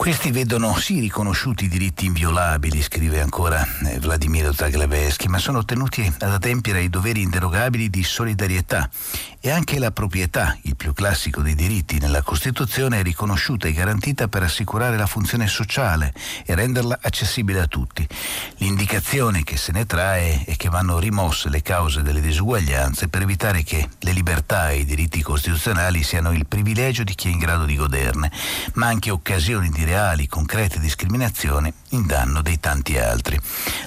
Questi 0.00 0.30
vedono 0.30 0.74
sì 0.78 0.98
riconosciuti 0.98 1.66
i 1.66 1.68
diritti 1.68 2.06
inviolabili, 2.06 2.80
scrive 2.80 3.20
ancora 3.20 3.62
eh, 3.84 3.98
Vladimiro 3.98 4.50
Zagleveschi, 4.50 5.28
ma 5.28 5.36
sono 5.36 5.62
tenuti 5.62 6.10
ad 6.20 6.30
adempiere 6.30 6.78
ai 6.78 6.88
doveri 6.88 7.20
inderogabili 7.20 7.90
di 7.90 8.02
solidarietà 8.02 8.88
e 9.42 9.50
anche 9.50 9.78
la 9.78 9.90
proprietà, 9.90 10.56
il 10.62 10.76
più 10.76 10.94
classico 10.94 11.42
dei 11.42 11.54
diritti 11.54 11.98
nella 11.98 12.22
Costituzione, 12.22 13.00
è 13.00 13.02
riconosciuta 13.02 13.68
e 13.68 13.72
garantita 13.72 14.28
per 14.28 14.42
assicurare 14.42 14.96
la 14.96 15.06
funzione 15.06 15.46
sociale 15.46 16.14
e 16.46 16.54
renderla 16.54 16.98
accessibile 17.02 17.60
a 17.60 17.66
tutti. 17.66 18.06
L'indicazione 18.56 19.44
che 19.44 19.58
se 19.58 19.72
ne 19.72 19.84
trae 19.84 20.44
è 20.44 20.56
che 20.56 20.70
vanno 20.70 20.98
rimosse 20.98 21.50
le 21.50 21.60
cause 21.60 22.00
delle 22.00 22.22
disuguaglianze 22.22 23.08
per 23.08 23.20
evitare 23.20 23.62
che 23.62 23.86
le 23.98 24.12
libertà 24.12 24.70
e 24.70 24.78
i 24.78 24.84
diritti 24.86 25.20
costituzionali 25.20 26.02
siano 26.02 26.32
il 26.32 26.46
privilegio 26.46 27.04
di 27.04 27.14
chi 27.14 27.28
è 27.28 27.32
in 27.32 27.38
grado 27.38 27.66
di 27.66 27.76
goderne, 27.76 28.32
ma 28.74 28.86
anche 28.86 29.10
occasioni 29.10 29.68
di 29.68 29.84
reali, 29.90 30.28
concrete 30.28 30.78
discriminazioni 30.78 31.72
in 31.90 32.06
danno 32.06 32.42
dei 32.42 32.60
tanti 32.60 32.98
altri. 32.98 33.38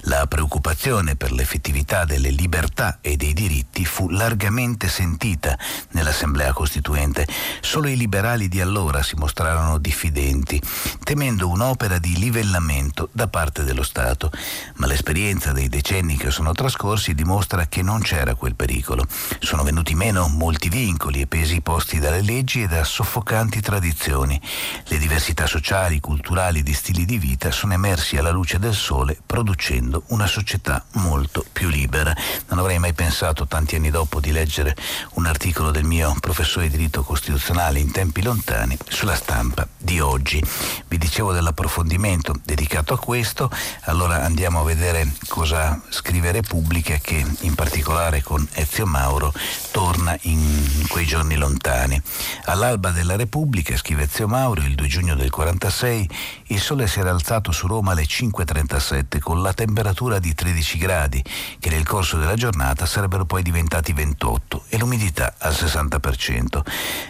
La 0.03 0.25
preoccupazione 0.27 1.15
per 1.15 1.31
l'effettività 1.31 2.05
delle 2.05 2.29
libertà 2.29 2.99
e 3.01 3.15
dei 3.15 3.33
diritti 3.33 3.85
fu 3.85 4.09
largamente 4.09 4.87
sentita 4.87 5.57
nell'Assemblea 5.91 6.53
Costituente. 6.53 7.27
Solo 7.61 7.87
i 7.87 7.95
liberali 7.95 8.47
di 8.47 8.61
allora 8.61 9.03
si 9.03 9.15
mostrarono 9.15 9.77
diffidenti, 9.77 10.61
temendo 11.03 11.47
un'opera 11.47 11.99
di 11.99 12.17
livellamento 12.17 13.09
da 13.11 13.27
parte 13.27 13.63
dello 13.63 13.83
Stato. 13.83 14.31
Ma 14.75 14.87
l'esperienza 14.87 15.51
dei 15.51 15.69
decenni 15.69 16.17
che 16.17 16.31
sono 16.31 16.53
trascorsi 16.53 17.13
dimostra 17.13 17.67
che 17.67 17.81
non 17.81 18.01
c'era 18.01 18.35
quel 18.35 18.55
pericolo. 18.55 19.05
Sono 19.39 19.63
venuti 19.63 19.95
meno 19.95 20.27
molti 20.27 20.69
vincoli 20.69 21.21
e 21.21 21.27
pesi 21.27 21.61
posti 21.61 21.99
dalle 21.99 22.21
leggi 22.21 22.63
e 22.63 22.67
da 22.67 22.83
soffocanti 22.83 23.61
tradizioni. 23.61 24.39
Le 24.85 24.97
diversità 24.97 25.45
sociali, 25.45 25.99
culturali 25.99 26.63
di 26.63 26.73
stili 26.73 27.05
di 27.05 27.17
vita 27.17 27.51
sono 27.51 27.73
emersi 27.93 28.17
alla 28.17 28.31
luce 28.31 28.57
del 28.57 28.73
sole 28.73 29.15
producendo 29.23 30.03
una 30.07 30.25
società 30.25 30.83
molto 30.93 31.45
più 31.51 31.69
libera. 31.69 32.15
Non 32.49 32.57
avrei 32.57 32.79
mai 32.79 32.93
pensato 32.93 33.45
tanti 33.45 33.75
anni 33.75 33.91
dopo 33.91 34.19
di 34.19 34.31
leggere 34.31 34.75
una 35.13 35.29
articolo 35.29 35.69
del 35.69 35.83
mio 35.83 36.15
professore 36.19 36.69
di 36.69 36.77
diritto 36.77 37.03
costituzionale 37.03 37.79
in 37.79 37.91
tempi 37.91 38.23
lontani 38.23 38.75
sulla 38.87 39.15
stampa 39.15 39.67
di 39.77 39.99
oggi. 39.99 40.43
Vi 40.87 40.97
dicevo 40.97 41.33
dell'approfondimento 41.33 42.35
dedicato 42.43 42.95
a 42.95 42.99
questo, 42.99 43.51
allora 43.81 44.23
andiamo 44.23 44.61
a 44.61 44.63
vedere 44.63 45.13
cosa 45.27 45.79
scrive 45.89 46.31
Repubblica 46.31 46.97
che 46.97 47.23
in 47.41 47.53
particolare 47.53 48.23
con 48.23 48.47
Ezio 48.53 48.87
Mauro 48.87 49.31
torna 49.71 50.17
in 50.21 50.85
quei 50.87 51.05
giorni 51.05 51.35
lontani. 51.35 52.01
All'alba 52.45 52.89
della 52.89 53.15
Repubblica, 53.15 53.77
scrive 53.77 54.03
Ezio 54.03 54.27
Mauro, 54.27 54.61
il 54.61 54.73
2 54.73 54.87
giugno 54.87 55.15
del 55.15 55.29
46, 55.29 56.09
il 56.47 56.59
sole 56.59 56.87
si 56.87 56.99
era 56.99 57.11
alzato 57.11 57.51
su 57.51 57.67
Roma 57.67 57.82
alle 57.91 58.03
5.37 58.03 59.19
con 59.19 59.41
la 59.41 59.53
temperatura 59.53 60.19
di 60.19 60.33
13 60.33 60.77
gradi, 60.77 61.23
che 61.59 61.69
nel 61.69 61.85
corso 61.85 62.17
della 62.17 62.35
giornata 62.35 62.85
sarebbero 62.85 63.25
poi 63.25 63.43
diventati 63.43 63.93
28 63.93 64.63
e 64.69 64.77
l'umidità 64.77 65.01
umidità 65.03 65.35
al 65.37 65.53
60%. 65.53 66.61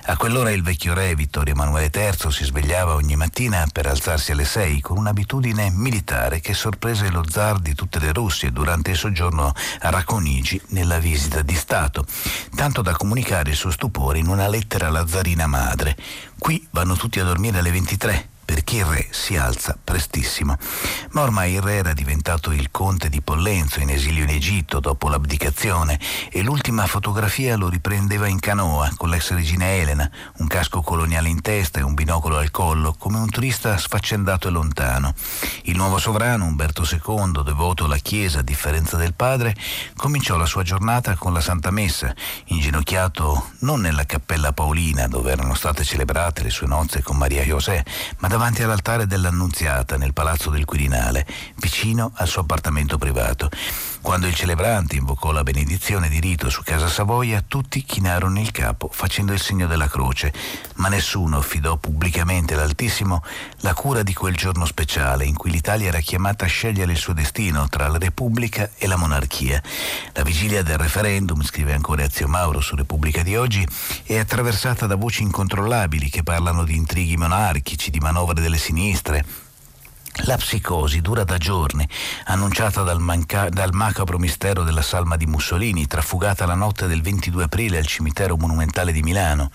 A 0.06 0.18
quell'ora 0.18 0.52
il 0.52 0.64
vecchio 0.64 0.94
re 0.94 1.16
Vittorio 1.16 1.54
Emanuele 1.54 1.92
III 1.94 2.32
si 2.32 2.44
svegliava 2.44 2.94
ogni 2.94 3.16
mattina 3.16 3.68
per 3.72 3.86
alzarsi 3.86 4.32
alle 4.32 4.46
6 4.46 4.82
con 4.82 4.98
un'abitudine 4.98 5.70
militare 5.70 6.40
che 6.40 6.54
sorprese 6.54 7.10
lo 7.10 7.24
zar 7.28 7.60
di 7.60 7.74
tutte 7.76 8.00
le 8.00 8.12
Russie 8.12 8.52
durante 8.52 8.92
il 8.92 8.98
soggiorno 8.98 9.54
a 9.80 9.90
Racconigi 9.90 10.60
nella 10.70 11.00
visita 11.00 11.42
di 11.42 11.56
Stato, 11.56 12.06
tanto 12.56 12.82
da 12.82 12.94
comunicare 12.94 13.52
il 13.52 13.56
suo 13.56 13.72
stupore 13.72 14.18
in 14.18 14.28
una 14.28 14.48
lettera 14.48 14.88
alla 14.88 15.08
zarina 15.08 15.48
madre. 15.48 15.96
Qui 16.38 16.68
vanno 16.72 16.96
tutti 16.96 17.20
a 17.20 17.24
dormire 17.24 17.60
alle 17.60 17.72
23 17.72 18.33
perché 18.54 18.78
il 18.78 18.86
re 18.86 19.08
si 19.10 19.36
alza 19.36 19.76
prestissimo. 19.84 20.56
Ma 21.14 21.22
ormai 21.22 21.54
il 21.54 21.62
re 21.62 21.78
era 21.78 21.92
diventato 21.94 22.52
il 22.52 22.70
conte 22.70 23.10
di 23.10 23.20
Pollenzo 23.20 23.80
in 23.80 23.90
esilio 23.90 24.22
in 24.22 24.30
Egitto 24.30 24.80
dopo 24.80 25.10
l'abdicazione 25.10 26.00
e 26.32 26.44
l'ultima 26.44 26.86
fotografia 26.86 27.58
lo 27.58 27.68
riprendeva 27.68 28.28
in 28.28 28.40
canoa 28.40 28.94
con 28.96 29.10
l'ex 29.10 29.32
regina 29.32 29.66
Elena, 29.66 30.08
un 30.38 30.46
casco 30.46 30.82
coloniale 30.82 31.30
in 31.30 31.42
testa 31.42 31.80
e 31.80 31.82
un 31.82 31.96
binocolo 31.96 32.38
al 32.38 32.52
collo, 32.52 32.94
come 32.94 33.18
un 33.18 33.30
turista 33.32 33.76
sfaccendato 33.76 34.48
e 34.48 34.52
lontano. 34.52 35.16
Il 35.64 35.76
nuovo 35.76 35.98
sovrano, 35.98 36.46
Umberto 36.46 36.84
II, 36.88 37.44
devoto 37.44 37.86
alla 37.86 37.98
Chiesa 37.98 38.40
a 38.40 38.44
differenza 38.44 38.98
del 38.98 39.16
padre, 39.16 39.56
cominciò 39.96 40.38
la 40.38 40.46
sua 40.46 40.62
giornata 40.62 41.16
con 41.16 41.34
la 41.34 41.42
Santa 41.42 41.72
Messa, 41.72 42.14
inginocchiato 42.46 43.50
non 43.62 43.82
nella 43.82 44.06
cappella 44.06 44.54
Paolina 44.54 45.08
dove 45.08 45.32
erano 45.32 45.56
state 45.56 45.84
celebrate 45.84 46.44
le 46.44 46.52
sue 46.52 46.68
nozze 46.68 47.02
con 47.02 47.18
Maria 47.18 47.42
José, 47.42 47.84
ma 48.20 48.28
davanti 48.28 48.42
all'altare 48.44 49.08
dell'Annunziata 49.08 49.96
nel 49.96 50.12
palazzo 50.12 50.50
del 50.50 50.66
Quirinale, 50.66 51.26
vicino 51.56 52.12
al 52.16 52.28
suo 52.28 52.42
appartamento 52.42 52.98
privato. 52.98 53.50
Quando 54.02 54.28
il 54.28 54.36
celebrante 54.36 54.98
invocò 54.98 55.32
la 55.32 55.44
benedizione 55.44 56.10
di 56.10 56.20
rito 56.20 56.50
su 56.50 56.62
Casa 56.62 56.90
Savoia, 56.90 57.42
tutti 57.48 57.84
chinarono 57.84 58.42
il 58.42 58.52
capo 58.52 58.90
facendo 58.92 59.32
il 59.32 59.40
segno 59.40 59.66
della 59.66 59.88
croce, 59.88 60.34
ma 60.76 60.90
nessuno 60.90 61.38
affidò 61.38 61.78
pubblicamente 61.78 62.54
all'Altissimo 62.54 63.24
la 63.62 63.74
cura 63.74 64.04
di 64.04 64.14
quel 64.14 64.36
giorno 64.36 64.66
speciale 64.66 65.24
in 65.24 65.38
cui 65.38 65.50
l'Italia 65.50 65.88
era 65.88 66.02
chiamata 66.02 66.44
a 66.44 66.50
scegliere 66.50 66.92
il 66.92 66.98
suo 66.98 67.14
destino 67.14 67.70
tra 67.70 67.88
la 67.88 67.98
Repubblica 67.98 68.72
e 68.78 68.88
la 68.88 68.98
monarchia. 68.98 69.64
La 70.12 70.24
vigilia 70.24 70.64
del 70.64 70.78
referendum, 70.78 71.42
scrive 71.44 71.74
ancora 71.74 72.04
Ezio 72.04 72.28
Mauro 72.28 72.60
su 72.60 72.76
Repubblica 72.76 73.24
di 73.24 73.38
oggi, 73.38 73.66
è 74.04 74.18
attraversata 74.18 74.86
da 74.86 74.96
voci 74.96 75.24
incontrollabili 75.24 76.10
che 76.10 76.24
parlano 76.24 76.66
di 76.66 76.76
intrighi 76.76 77.16
monarchici, 77.16 77.90
di 77.90 78.00
manovre 78.00 78.33
delle 78.42 78.58
sinistre, 78.58 79.26
la 80.26 80.38
psicosi 80.38 81.02
dura 81.02 81.24
da 81.24 81.38
giorni, 81.38 81.88
annunciata 82.26 82.84
dal, 82.84 83.00
manca- 83.00 83.50
dal, 83.50 83.74
macabro 83.74 84.20
mistero 84.20 84.64
della 84.64 84.84
salma 84.84 85.18
di 85.18 85.26
Mussolini, 85.26 85.88
trafugata 85.88 86.46
la 86.46 86.54
notte 86.54 86.88
del 86.88 87.02
22 87.02 87.46
aprile 87.46 87.80
al 87.80 87.88
cimitero 87.88 88.38
monumentale 88.38 88.92
di 88.92 89.02
Milano. 89.02 89.52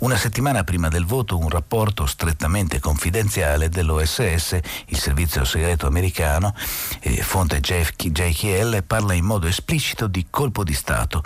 Una 0.00 0.16
settimana 0.16 0.64
prima 0.64 0.88
del 0.88 1.06
voto 1.06 1.38
un 1.38 1.48
rapporto 1.48 2.06
strettamente 2.06 2.78
confidenziale 2.78 3.70
dell'OSS, 3.70 4.60
il 4.86 4.98
servizio 4.98 5.44
segreto 5.44 5.86
americano, 5.86 6.54
eh, 7.00 7.22
fonte 7.22 7.60
JKL, 7.60 8.84
parla 8.84 9.14
in 9.14 9.24
modo 9.24 9.46
esplicito 9.46 10.06
di 10.06 10.26
colpo 10.28 10.62
di 10.62 10.74
Stato, 10.74 11.22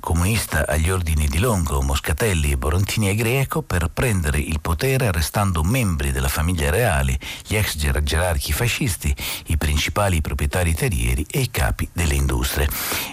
comunista 0.00 0.66
agli 0.66 0.90
ordini 0.90 1.28
di 1.28 1.38
Longo, 1.38 1.82
Moscatelli, 1.82 2.56
Borontini 2.56 3.10
e 3.10 3.14
Greco 3.14 3.62
per 3.62 3.88
prendere 3.92 4.38
il 4.38 4.60
potere 4.60 5.06
arrestando 5.06 5.62
membri 5.62 6.10
della 6.10 6.28
famiglia 6.28 6.70
reale, 6.70 7.18
gli 7.46 7.54
ex 7.54 7.76
gerarchi 7.76 8.52
fascisti, 8.52 9.14
i 9.46 9.56
principali 9.56 10.20
proprietari 10.20 10.74
terrieri 10.74 11.24
e 11.30 11.40
i 11.40 11.50
capi 11.50 11.88
delle 11.92 12.14
industrie. 12.14 12.68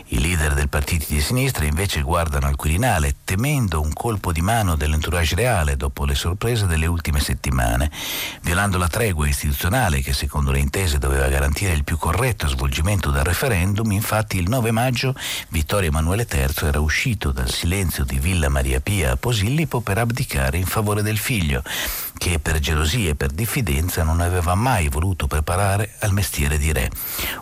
I 0.07 0.19
leader 0.19 0.53
del 0.53 0.69
partito 0.69 1.05
di 1.09 1.21
sinistra 1.21 1.65
invece 1.65 2.01
guardano 2.01 2.47
al 2.47 2.55
Quirinale 2.55 3.17
temendo 3.23 3.81
un 3.81 3.91
colpo 3.93 4.31
di 4.31 4.41
mano 4.41 4.75
dell'entourage 4.75 5.35
reale 5.35 5.75
dopo 5.75 6.05
le 6.05 6.15
sorprese 6.15 6.65
delle 6.65 6.85
ultime 6.85 7.19
settimane, 7.19 7.91
violando 8.41 8.77
la 8.77 8.87
tregua 8.87 9.27
istituzionale 9.27 10.01
che 10.01 10.13
secondo 10.13 10.51
le 10.51 10.59
intese 10.59 10.97
doveva 10.97 11.27
garantire 11.27 11.73
il 11.73 11.83
più 11.83 11.97
corretto 11.97 12.47
svolgimento 12.47 13.11
del 13.11 13.23
referendum, 13.23 13.91
infatti 13.91 14.37
il 14.37 14.47
9 14.47 14.71
maggio 14.71 15.13
Vittorio 15.49 15.89
Emanuele 15.89 16.25
III 16.31 16.67
era 16.67 16.76
era 16.77 16.79
uscito 16.79 17.31
dal 17.31 17.49
silenzio 17.49 18.03
di 18.03 18.19
Villa 18.19 18.49
Maria 18.49 18.79
Pia 18.79 19.11
a 19.11 19.17
Posillipo 19.17 19.81
per 19.81 19.97
abdicare 19.97 20.57
in 20.57 20.65
favore 20.65 21.01
del 21.01 21.17
figlio, 21.17 21.63
che 22.17 22.39
per 22.39 22.59
gelosia 22.59 23.11
e 23.11 23.15
per 23.15 23.31
diffidenza 23.31 24.03
non 24.03 24.21
aveva 24.21 24.53
mai 24.53 24.87
voluto 24.87 25.27
preparare 25.27 25.95
al 25.99 26.13
mestiere 26.13 26.57
di 26.57 26.71
re. 26.71 26.89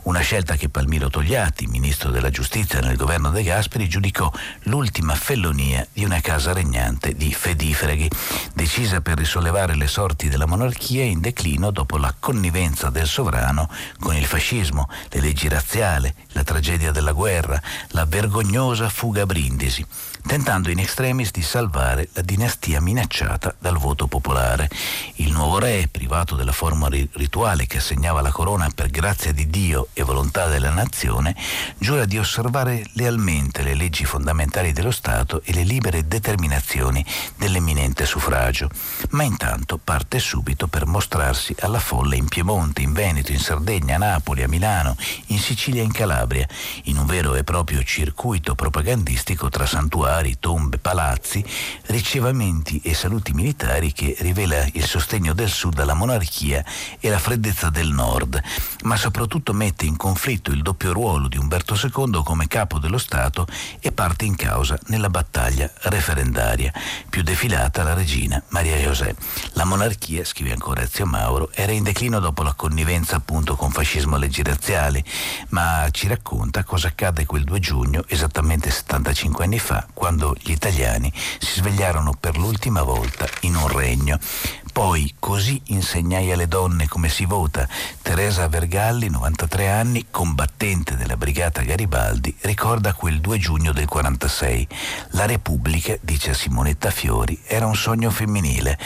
Una 0.04 0.22
scelta 0.22 0.56
che 0.56 0.70
Palmiro 0.70 1.10
Togliatti, 1.10 1.68
ministro 1.68 2.12
della 2.12 2.30
giustizia 2.30 2.80
nel 2.80 2.96
governo 2.96 3.30
De 3.30 3.44
Gasperi, 3.44 3.89
giudicò 3.89 4.32
l'ultima 4.63 5.15
fellonia 5.15 5.86
di 5.92 6.06
una 6.06 6.22
casa 6.22 6.54
regnante 6.54 7.13
di 7.13 7.34
fedifreghi, 7.34 8.10
decisa 8.54 9.01
per 9.01 9.18
risollevare 9.18 9.75
le 9.75 9.88
sorti 9.88 10.30
della 10.30 10.46
monarchia 10.46 11.04
in 11.04 11.20
declino 11.20 11.72
dopo 11.72 11.98
la 11.98 12.13
connivenza 12.18 12.89
del 12.89 13.08
sovrano 13.08 13.70
con 14.00 14.15
il 14.15 14.25
fascismo, 14.25 14.89
le 15.10 15.20
leggi 15.20 15.50
razziali, 15.50 16.13
la 16.30 16.44
tragedia 16.44 16.92
della 16.92 17.12
guerra, 17.12 17.62
la 17.89 18.06
vergognosa 18.06 18.88
fuga 18.89 19.25
Brindisi, 19.25 19.86
tentando 20.25 20.70
in 20.70 20.79
extremis 20.79 21.32
di 21.32 21.41
salvare 21.41 22.10
la 22.13 22.22
dinastia 22.22 22.82
minacciata 22.82 23.55
dal 23.60 23.77
voto 23.77 24.08
popolare. 24.08 24.70
Il 25.15 25.32
nuovo 25.32 25.60
re, 25.60 25.88
privato 25.89 26.36
della 26.36 26.51
forma 26.51 26.88
rituale 26.89 27.65
che 27.67 27.77
assegnava 27.77 28.22
la 28.22 28.32
corona 28.32 28.70
per 28.74 28.89
grazia 28.89 29.32
di 29.32 29.50
Dio 29.50 29.88
e 29.94 30.03
volontà 30.03 30.48
della 30.48 30.72
nazione, 30.72 31.36
giura 31.77 32.05
di 32.05 32.17
osservare 32.17 32.86
lealmente 32.94 33.63
le 33.63 33.75
leggi 33.75 34.05
fondamentali 34.05 34.72
dello 34.72 34.91
Stato 34.91 35.41
e 35.44 35.53
le 35.53 35.63
libere 35.63 36.08
determinazioni 36.08 37.05
dell'eminente 37.38 38.05
suffragio, 38.05 38.70
ma 39.10 39.24
intanto 39.24 39.79
parte 39.84 40.20
subito 40.20 40.67
per 40.67 40.86
mostrarsi 40.86 41.55
alla 41.60 41.79
folla 41.79 42.15
in 42.15 42.27
Piemonte, 42.27 42.82
in 42.82 42.94
Veneto, 42.94 43.32
in 43.32 43.39
Sardegna, 43.39 43.96
a 43.96 44.00
Napoli, 44.00 44.44
a 44.44 44.48
Milano, 44.48 44.96
in 45.27 45.39
Sicilia 45.39 45.82
e 45.82 45.86
in 45.86 45.91
Calabria, 45.91 46.48
in 46.84 46.98
un 46.98 47.05
vero 47.05 47.36
e 47.36 47.44
proprio 47.44 47.84
circuito 47.84 48.55
propagandistico 48.55 49.14
tra 49.50 49.65
santuari 49.65 50.38
tombe, 50.39 50.77
palazzi, 50.77 51.43
ricevamenti 51.88 52.81
e 52.84 52.93
saluti 52.93 53.34
militari 53.34 53.91
che 53.91 54.15
rivela 54.19 54.67
il 54.74 54.86
sostegno 54.86 55.34
del 55.34 55.50
sud 55.50 55.79
alla 55.79 55.93
monarchia 55.93 56.63
e 57.00 57.10
la 57.10 57.17
freddezza 57.17 57.69
del 57.69 57.89
nord, 57.89 58.41
ma 58.84 58.95
soprattutto 58.98 59.53
mette 59.53 59.86
in 59.86 59.95
conflitto 59.95 60.51
il 60.51 60.62
doppio 60.62 60.91
ruolo 60.91 61.27
di 61.27 61.38
Umberto 61.38 61.75
II 61.75 62.22
come 62.24 62.48
capo 62.48 62.77
dello 62.77 62.98
Stato 62.98 63.48
e 63.79 63.91
parte 63.91 64.25
in 64.25 64.36
causa 64.36 64.77
nella 64.88 65.10
battaglia 65.10 65.72
referendaria, 65.84 66.74
più 67.10 67.24
defilata 67.24 67.84
la 67.84 67.93
regina 67.93 68.41
Maria 68.50 68.77
José. 68.77 69.15
La 69.53 69.65
monarchia, 69.65 70.24
scrive 70.25 70.51
ancora 70.51 70.81
Ezio 70.81 71.05
Mauro, 71.05 71.51
era 71.53 71.72
in 71.72 71.84
declino 71.84 72.19
dopo 72.19 72.43
la 72.43 72.53
connivenza 72.53 73.15
appunto 73.15 73.55
con 73.55 73.72
fascismo 73.72 74.17
leggi 74.17 74.43
razziali, 74.43 75.03
ma 75.50 75.88
ci 75.91 76.07
racconta 76.07 76.63
cosa 76.63 76.89
accadde 76.89 77.25
quel 77.25 77.43
2 77.43 77.60
giugno, 77.60 78.03
esattamente 78.07 78.69
75 79.06 79.44
anni 79.44 79.60
fa, 79.60 79.86
quando 79.94 80.36
gli 80.42 80.50
italiani 80.50 81.12
si 81.14 81.60
svegliarono 81.60 82.16
per 82.20 82.38
l'ultima 82.38 82.82
volta 82.82 83.28
in 83.42 83.56
un 83.56 83.68
regno. 83.68 84.18
Poi 84.75 85.15
così 85.20 85.62
insegnai 85.67 86.34
alle 86.34 86.50
donne 86.50 86.89
come 86.89 87.08
si 87.08 87.24
vota. 87.24 87.65
Teresa 88.01 88.50
Vergalli, 88.50 89.10
93 89.10 89.70
anni, 89.70 90.08
combattente 90.12 90.98
della 90.98 91.15
brigata 91.15 91.62
Garibaldi, 91.62 92.36
ricorda 92.41 92.91
quel 92.91 93.22
2 93.22 93.38
giugno 93.38 93.72
del 93.72 93.86
46. 93.86 94.67
La 95.12 95.25
Repubblica, 95.25 95.96
dice 96.01 96.34
Simonetta 96.34 96.91
Fiori, 96.91 97.39
era 97.46 97.65
un 97.67 97.75
sogno 97.77 98.10
femminile. 98.10 98.77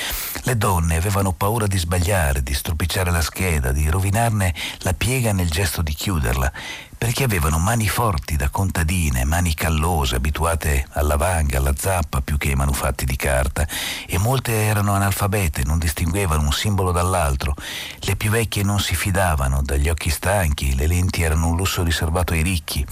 Le 0.43 0.57
donne 0.57 0.95
avevano 0.95 1.31
paura 1.31 1.65
di 1.65 1.79
sbagliare, 1.79 2.43
di 2.43 2.53
stropicciare 2.53 3.09
la 3.09 3.21
scheda, 3.21 3.71
di 3.71 3.89
rovinarne 3.89 4.53
la 4.81 4.93
piega 4.93 5.33
nel 5.33 5.49
gesto 5.49 5.81
di 5.81 5.95
chiuderla 5.95 6.51
perché 6.99 7.23
avevano 7.23 7.59
mani 7.59 7.87
forti 7.87 8.35
da 8.35 8.49
contadine, 8.49 9.23
mani 9.23 9.53
callose, 9.53 10.15
abituate 10.15 10.85
alla 10.91 11.15
vanga, 11.15 11.57
alla 11.57 11.73
zappa 11.73 12.19
più 12.19 12.37
che 12.37 12.49
ai 12.49 12.55
manufatti 12.55 13.05
di 13.05 13.15
carta, 13.15 13.65
e 14.05 14.17
molte 14.17 14.51
erano 14.65 14.93
analfabete, 14.93 15.63
non 15.63 15.78
distinguevano 15.79 16.43
un 16.43 16.51
simbolo 16.51 16.91
dall'altro. 16.91 17.55
Le 18.01 18.15
più 18.15 18.29
vecchie 18.29 18.61
non 18.61 18.79
si 18.79 18.93
fidavano, 18.93 19.63
dagli 19.63 19.89
occhi 19.89 20.11
stanchi, 20.11 20.75
le 20.75 20.85
lenti 20.85 21.23
erano 21.23 21.47
un 21.47 21.55
lusso 21.55 21.81
riservato 21.81 22.33
ai 22.33 22.43
ricchi. 22.43 22.85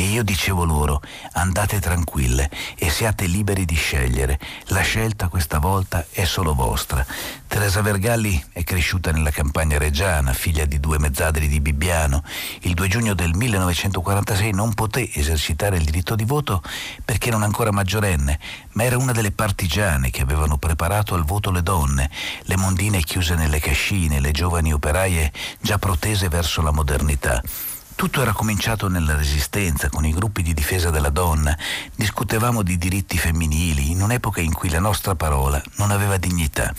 E 0.00 0.04
io 0.04 0.22
dicevo 0.22 0.62
loro, 0.62 1.02
andate 1.32 1.80
tranquille 1.80 2.48
e 2.76 2.88
siate 2.88 3.26
liberi 3.26 3.64
di 3.64 3.74
scegliere. 3.74 4.38
La 4.66 4.82
scelta 4.82 5.26
questa 5.26 5.58
volta 5.58 6.06
è 6.12 6.24
solo 6.24 6.54
vostra. 6.54 7.04
Teresa 7.48 7.82
Vergalli 7.82 8.40
è 8.52 8.62
cresciuta 8.62 9.10
nella 9.10 9.32
campagna 9.32 9.76
reggiana, 9.76 10.32
figlia 10.34 10.66
di 10.66 10.78
due 10.78 11.00
mezzadri 11.00 11.48
di 11.48 11.60
Bibbiano. 11.60 12.22
Il 12.60 12.74
2 12.74 12.86
giugno 12.86 13.14
del 13.14 13.34
1946 13.34 14.52
non 14.52 14.72
poté 14.72 15.12
esercitare 15.12 15.78
il 15.78 15.84
diritto 15.84 16.14
di 16.14 16.24
voto 16.24 16.62
perché 17.04 17.30
era 17.30 17.38
ancora 17.38 17.72
maggiorenne, 17.72 18.38
ma 18.74 18.84
era 18.84 18.98
una 18.98 19.10
delle 19.10 19.32
partigiane 19.32 20.10
che 20.10 20.22
avevano 20.22 20.58
preparato 20.58 21.16
al 21.16 21.24
voto 21.24 21.50
le 21.50 21.64
donne, 21.64 22.08
le 22.42 22.56
mondine 22.56 23.02
chiuse 23.02 23.34
nelle 23.34 23.58
cascine, 23.58 24.20
le 24.20 24.30
giovani 24.30 24.72
operaie 24.72 25.32
già 25.60 25.76
protese 25.78 26.28
verso 26.28 26.62
la 26.62 26.70
modernità. 26.70 27.42
Tutto 27.98 28.22
era 28.22 28.32
cominciato 28.32 28.86
nella 28.86 29.16
Resistenza, 29.16 29.88
con 29.88 30.06
i 30.06 30.12
gruppi 30.12 30.42
di 30.42 30.54
difesa 30.54 30.88
della 30.90 31.10
donna. 31.10 31.58
Discutevamo 31.96 32.62
di 32.62 32.78
diritti 32.78 33.18
femminili 33.18 33.90
in 33.90 34.00
un'epoca 34.00 34.40
in 34.40 34.52
cui 34.52 34.70
la 34.70 34.78
nostra 34.78 35.16
parola 35.16 35.60
non 35.78 35.90
aveva 35.90 36.16
dignità. 36.16 36.72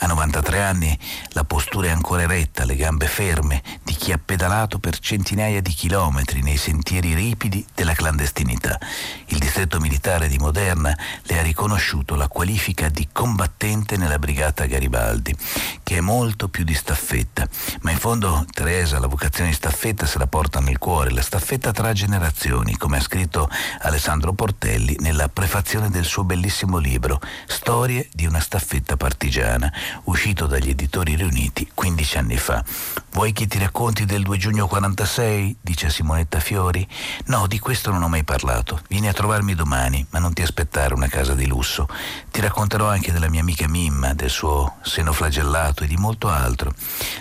A 0.00 0.06
93 0.06 0.62
anni 0.62 0.96
la 1.30 1.42
postura 1.42 1.88
è 1.88 1.90
ancora 1.90 2.22
eretta, 2.22 2.64
le 2.64 2.76
gambe 2.76 3.08
ferme, 3.08 3.62
di 3.82 3.94
chi 3.94 4.12
ha 4.12 4.20
pedalato 4.24 4.78
per 4.78 5.00
centinaia 5.00 5.60
di 5.60 5.72
chilometri 5.72 6.40
nei 6.40 6.56
sentieri 6.56 7.14
ripidi 7.14 7.66
della 7.74 7.94
clandestinità. 7.94 8.78
Il 9.26 9.38
distretto 9.38 9.80
militare 9.80 10.28
di 10.28 10.38
Moderna 10.38 10.96
le 11.22 11.38
ha 11.40 11.42
riconosciuto 11.42 12.14
la 12.14 12.28
qualifica 12.28 12.88
di 12.88 13.08
combattente 13.10 13.96
nella 13.96 14.20
brigata 14.20 14.66
Garibaldi, 14.66 15.34
che 15.82 15.96
è 15.96 16.00
molto 16.00 16.48
più 16.48 16.62
di 16.62 16.74
staffetta. 16.74 17.48
Ma 17.80 17.90
in 17.90 17.98
fondo 17.98 18.46
Teresa 18.52 19.00
la 19.00 19.08
vocazione 19.08 19.50
di 19.50 19.56
staffetta 19.56 20.06
se 20.06 20.18
la 20.18 20.28
porta 20.28 20.60
nel 20.60 20.78
cuore, 20.78 21.10
la 21.10 21.22
staffetta 21.22 21.72
tra 21.72 21.92
generazioni, 21.92 22.76
come 22.76 22.98
ha 22.98 23.02
scritto 23.02 23.50
Alessandro 23.80 24.32
Portelli 24.32 24.96
nella 25.00 25.28
prefazione 25.28 25.90
del 25.90 26.04
suo 26.04 26.22
bellissimo 26.22 26.78
libro 26.78 27.20
Storie 27.46 28.08
di 28.12 28.26
una 28.26 28.40
staffetta 28.40 28.96
partigiana 28.96 29.72
uscito 30.04 30.46
dagli 30.46 30.70
editori 30.70 31.14
riuniti 31.14 31.68
15 31.72 32.18
anni 32.18 32.36
fa. 32.36 32.64
Vuoi 33.12 33.32
che 33.32 33.46
ti 33.46 33.58
racconti 33.58 34.04
del 34.04 34.22
2 34.22 34.36
giugno 34.36 34.66
46? 34.66 35.56
dice 35.60 35.90
Simonetta 35.90 36.40
Fiori. 36.40 36.86
No, 37.26 37.46
di 37.46 37.58
questo 37.58 37.90
non 37.90 38.02
ho 38.02 38.08
mai 38.08 38.24
parlato. 38.24 38.80
Vieni 38.88 39.08
a 39.08 39.12
trovarmi 39.12 39.54
domani, 39.54 40.06
ma 40.10 40.18
non 40.18 40.32
ti 40.32 40.42
aspettare 40.42 40.94
una 40.94 41.08
casa 41.08 41.34
di 41.34 41.46
lusso. 41.46 41.88
Ti 42.30 42.40
racconterò 42.40 42.88
anche 42.88 43.12
della 43.12 43.28
mia 43.28 43.40
amica 43.40 43.66
Mimma, 43.66 44.14
del 44.14 44.30
suo 44.30 44.76
seno 44.82 45.12
flagellato 45.12 45.84
e 45.84 45.86
di 45.86 45.96
molto 45.96 46.28
altro. 46.28 46.72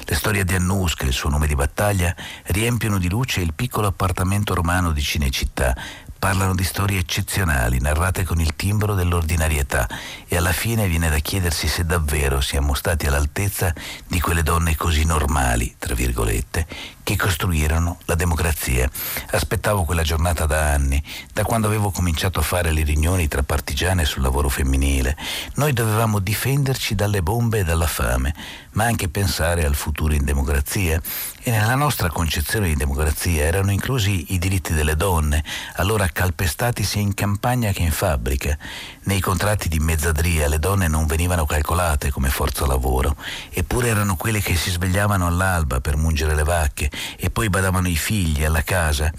Le 0.03 0.15
storie 0.15 0.43
di 0.43 0.55
Annusca, 0.55 1.05
il 1.05 1.13
suo 1.13 1.29
nome 1.29 1.47
di 1.47 1.55
battaglia, 1.55 2.15
riempiono 2.47 2.97
di 2.99 3.09
luce 3.09 3.41
il 3.41 3.53
piccolo 3.53 3.87
appartamento 3.87 4.53
romano 4.53 4.91
di 4.91 5.01
Cinecittà, 5.01 5.75
Parlano 6.19 6.55
di 6.55 6.63
storie 6.63 6.99
eccezionali, 6.99 7.79
narrate 7.79 8.23
con 8.23 8.41
il 8.41 8.55
timbro 8.55 8.95
dell'ordinarietà 8.95 9.87
e 10.27 10.35
alla 10.35 10.51
fine 10.51 10.87
viene 10.87 11.09
da 11.09 11.19
chiedersi 11.19 11.67
se 11.67 11.85
davvero 11.85 12.41
siamo 12.41 12.73
stati 12.73 13.05
all'altezza 13.07 13.73
di 14.07 14.19
quelle 14.19 14.43
donne 14.43 14.75
così 14.75 15.05
normali, 15.05 15.75
tra 15.77 15.93
virgolette, 15.93 16.67
che 17.07 17.15
costruirono 17.15 17.99
la 18.03 18.15
democrazia. 18.15 18.89
Aspettavo 19.31 19.85
quella 19.85 20.01
giornata 20.01 20.45
da 20.45 20.73
anni, 20.73 21.01
da 21.31 21.45
quando 21.45 21.67
avevo 21.67 21.89
cominciato 21.89 22.39
a 22.39 22.43
fare 22.43 22.73
le 22.73 22.83
riunioni 22.83 23.29
tra 23.29 23.43
partigiane 23.43 24.03
sul 24.03 24.23
lavoro 24.23 24.49
femminile. 24.49 25.15
Noi 25.53 25.71
dovevamo 25.71 26.19
difenderci 26.19 26.95
dalle 26.95 27.23
bombe 27.23 27.59
e 27.59 27.63
dalla 27.63 27.87
fame, 27.87 28.35
ma 28.71 28.83
anche 28.83 29.07
pensare 29.07 29.63
al 29.63 29.75
futuro 29.75 30.15
in 30.15 30.25
democrazia. 30.25 31.01
E 31.41 31.49
nella 31.49 31.75
nostra 31.75 32.09
concezione 32.09 32.67
di 32.67 32.75
democrazia 32.75 33.45
erano 33.45 33.71
inclusi 33.71 34.33
i 34.33 34.37
diritti 34.37 34.73
delle 34.73 34.97
donne, 34.97 35.45
allora 35.75 36.09
calpestati 36.09 36.83
sia 36.83 36.99
in 36.99 37.13
campagna 37.13 37.71
che 37.71 37.83
in 37.83 37.91
fabbrica. 37.93 38.57
Nei 39.03 39.21
contratti 39.21 39.69
di 39.69 39.79
mezzadria 39.79 40.49
le 40.49 40.59
donne 40.59 40.89
non 40.89 41.05
venivano 41.05 41.45
calcolate 41.45 42.11
come 42.11 42.27
forza 42.27 42.65
lavoro, 42.65 43.15
eppure 43.49 43.87
erano 43.87 44.17
quelle 44.17 44.41
che 44.41 44.57
si 44.57 44.71
svegliavano 44.71 45.25
all'alba 45.25 45.79
per 45.79 45.95
mungere 45.95 46.35
le 46.35 46.43
vacche, 46.43 46.91
e 47.17 47.29
poi 47.29 47.49
badavano 47.49 47.87
i 47.87 47.95
figli 47.95 48.43
alla 48.43 48.63
casa. 48.63 49.11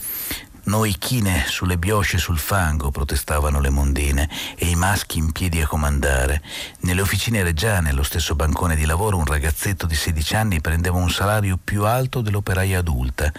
Noi 0.69 0.97
chine 0.99 1.45
sulle 1.47 1.79
biosce 1.79 2.19
sul 2.19 2.37
fango, 2.37 2.91
protestavano 2.91 3.59
le 3.59 3.71
mondine, 3.71 4.29
e 4.55 4.67
i 4.67 4.75
maschi 4.75 5.17
in 5.17 5.33
piedi 5.33 5.62
a 5.62 5.67
comandare. 5.67 6.43
Nelle 6.81 7.01
officine 7.01 7.43
reggiane, 7.43 7.88
allo 7.88 8.03
stesso 8.03 8.35
bancone 8.35 8.77
di 8.77 8.85
lavoro, 8.85 9.17
un 9.17 9.25
ragazzetto 9.25 9.87
di 9.87 9.95
16 9.95 10.37
anni 10.37 10.61
prendeva 10.61 10.99
un 10.99 11.11
salario 11.11 11.59
più 11.62 11.85
alto 11.87 12.21
dell'operaia 12.21 12.81
adulta. 12.81 13.33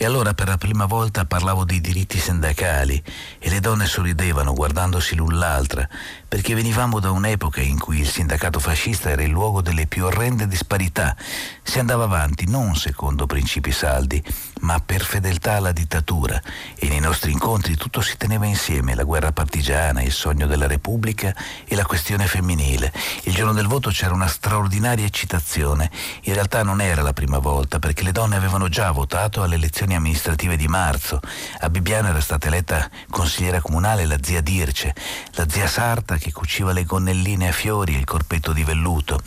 E 0.00 0.04
allora 0.04 0.32
per 0.32 0.46
la 0.46 0.56
prima 0.56 0.86
volta 0.86 1.24
parlavo 1.24 1.64
dei 1.64 1.80
diritti 1.80 2.20
sindacali 2.20 3.02
e 3.40 3.50
le 3.50 3.58
donne 3.58 3.84
sorridevano 3.84 4.54
guardandosi 4.54 5.16
l'un 5.16 5.36
l'altra, 5.36 5.88
perché 6.28 6.54
venivamo 6.54 7.00
da 7.00 7.10
un'epoca 7.10 7.60
in 7.60 7.80
cui 7.80 7.98
il 7.98 8.08
sindacato 8.08 8.60
fascista 8.60 9.10
era 9.10 9.24
il 9.24 9.30
luogo 9.30 9.60
delle 9.60 9.88
più 9.88 10.04
orrende 10.04 10.46
disparità. 10.46 11.16
Si 11.64 11.80
andava 11.80 12.04
avanti 12.04 12.48
non 12.48 12.76
secondo 12.76 13.26
principi 13.26 13.72
saldi, 13.72 14.22
ma 14.60 14.78
per 14.78 15.02
fedeltà 15.02 15.54
alla 15.54 15.72
dittatura 15.72 16.40
e 16.76 16.86
nei 16.86 17.00
nostri 17.00 17.32
incontri 17.32 17.74
tutto 17.74 18.00
si 18.00 18.16
teneva 18.16 18.46
insieme, 18.46 18.94
la 18.94 19.02
guerra 19.02 19.32
partigiana, 19.32 20.02
il 20.02 20.12
sogno 20.12 20.46
della 20.46 20.68
Repubblica 20.68 21.34
e 21.66 21.74
la 21.74 21.84
questione 21.84 22.28
femminile. 22.28 22.92
Il 23.24 23.34
giorno 23.34 23.52
del 23.52 23.66
voto 23.66 23.90
c'era 23.90 24.14
una 24.14 24.28
straordinaria 24.28 25.04
eccitazione. 25.04 25.90
In 26.22 26.34
realtà 26.34 26.62
non 26.62 26.80
era 26.80 27.02
la 27.02 27.12
prima 27.12 27.38
volta, 27.38 27.80
perché 27.80 28.04
le 28.04 28.12
donne 28.12 28.36
avevano 28.36 28.68
già 28.68 28.92
votato 28.92 29.42
alle 29.42 29.56
elezioni 29.56 29.86
elezioni 29.88 29.94
amministrative 29.94 30.56
di 30.56 30.68
marzo. 30.68 31.20
A 31.60 31.70
Bibbiano 31.70 32.08
era 32.08 32.20
stata 32.20 32.48
eletta 32.48 32.88
consigliera 33.10 33.60
comunale 33.60 34.04
la 34.04 34.18
zia 34.20 34.40
Dirce, 34.40 34.94
la 35.32 35.48
zia 35.48 35.66
Sarta 35.66 36.16
che 36.16 36.32
cuciva 36.32 36.72
le 36.72 36.84
gonnelline 36.84 37.48
a 37.48 37.52
fiori 37.52 37.94
e 37.94 37.98
il 37.98 38.04
corpetto 38.04 38.52
di 38.52 38.64
velluto. 38.64 39.20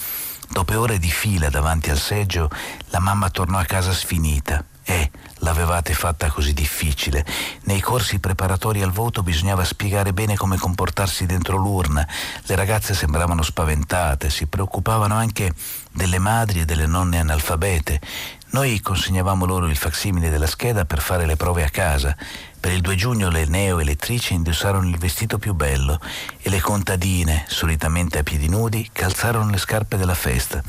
Dopo 0.50 0.78
ore 0.78 1.00
di 1.00 1.10
fila 1.10 1.50
davanti 1.50 1.90
al 1.90 1.98
seggio, 1.98 2.50
la 2.90 3.00
mamma 3.00 3.30
tornò 3.30 3.58
a 3.58 3.66
casa 3.66 3.94
sfinita. 3.94 4.64
Eh, 4.84 5.12
l'avevate 5.40 5.94
fatta 5.94 6.30
così 6.30 6.54
difficile. 6.54 7.24
Nei 7.64 7.80
corsi 7.80 8.20
preparatori 8.20 8.82
al 8.82 8.92
voto 8.92 9.24
bisognava 9.24 9.64
spiegare 9.64 10.12
bene 10.12 10.36
come 10.36 10.58
comportarsi 10.58 11.26
dentro 11.26 11.56
l'urna. 11.56 12.06
Le 12.44 12.56
ragazze 12.56 12.94
sembravano 12.94 13.44
spaventate, 13.44 14.30
si 14.30 14.48
preoccupavano 14.48 15.16
anche 15.16 15.54
delle 15.92 16.20
madri 16.20 16.62
e 16.62 16.66
delle 16.66 16.88
nonne 16.88 17.20
analfabete. 17.20 18.02
Noi 18.52 18.82
consegnavamo 18.82 19.46
loro 19.46 19.68
il 19.68 19.78
facsimile 19.78 20.30
della 20.30 20.46
scheda 20.46 20.84
per 20.84 21.00
fare 21.00 21.26
le 21.26 21.38
prove 21.38 21.64
a 21.64 21.70
casa. 21.70 22.16
Per 22.62 22.72
il 22.72 22.82
2 22.82 22.96
giugno 22.96 23.32
le 23.32 23.46
neo-elettrici 23.46 24.36
indossarono 24.36 24.88
il 24.88 25.00
vestito 25.00 25.40
più 25.40 25.56
bello 25.56 26.00
e 26.40 26.48
le 26.52 26.62
contadine, 26.62 27.44
solitamente 27.48 28.20
a 28.20 28.24
piedi 28.24 28.48
nudi, 28.48 28.88
calzarono 28.94 29.50
le 29.50 29.58
scarpe 29.58 29.98
della 29.98 30.14
festa. 30.14 30.62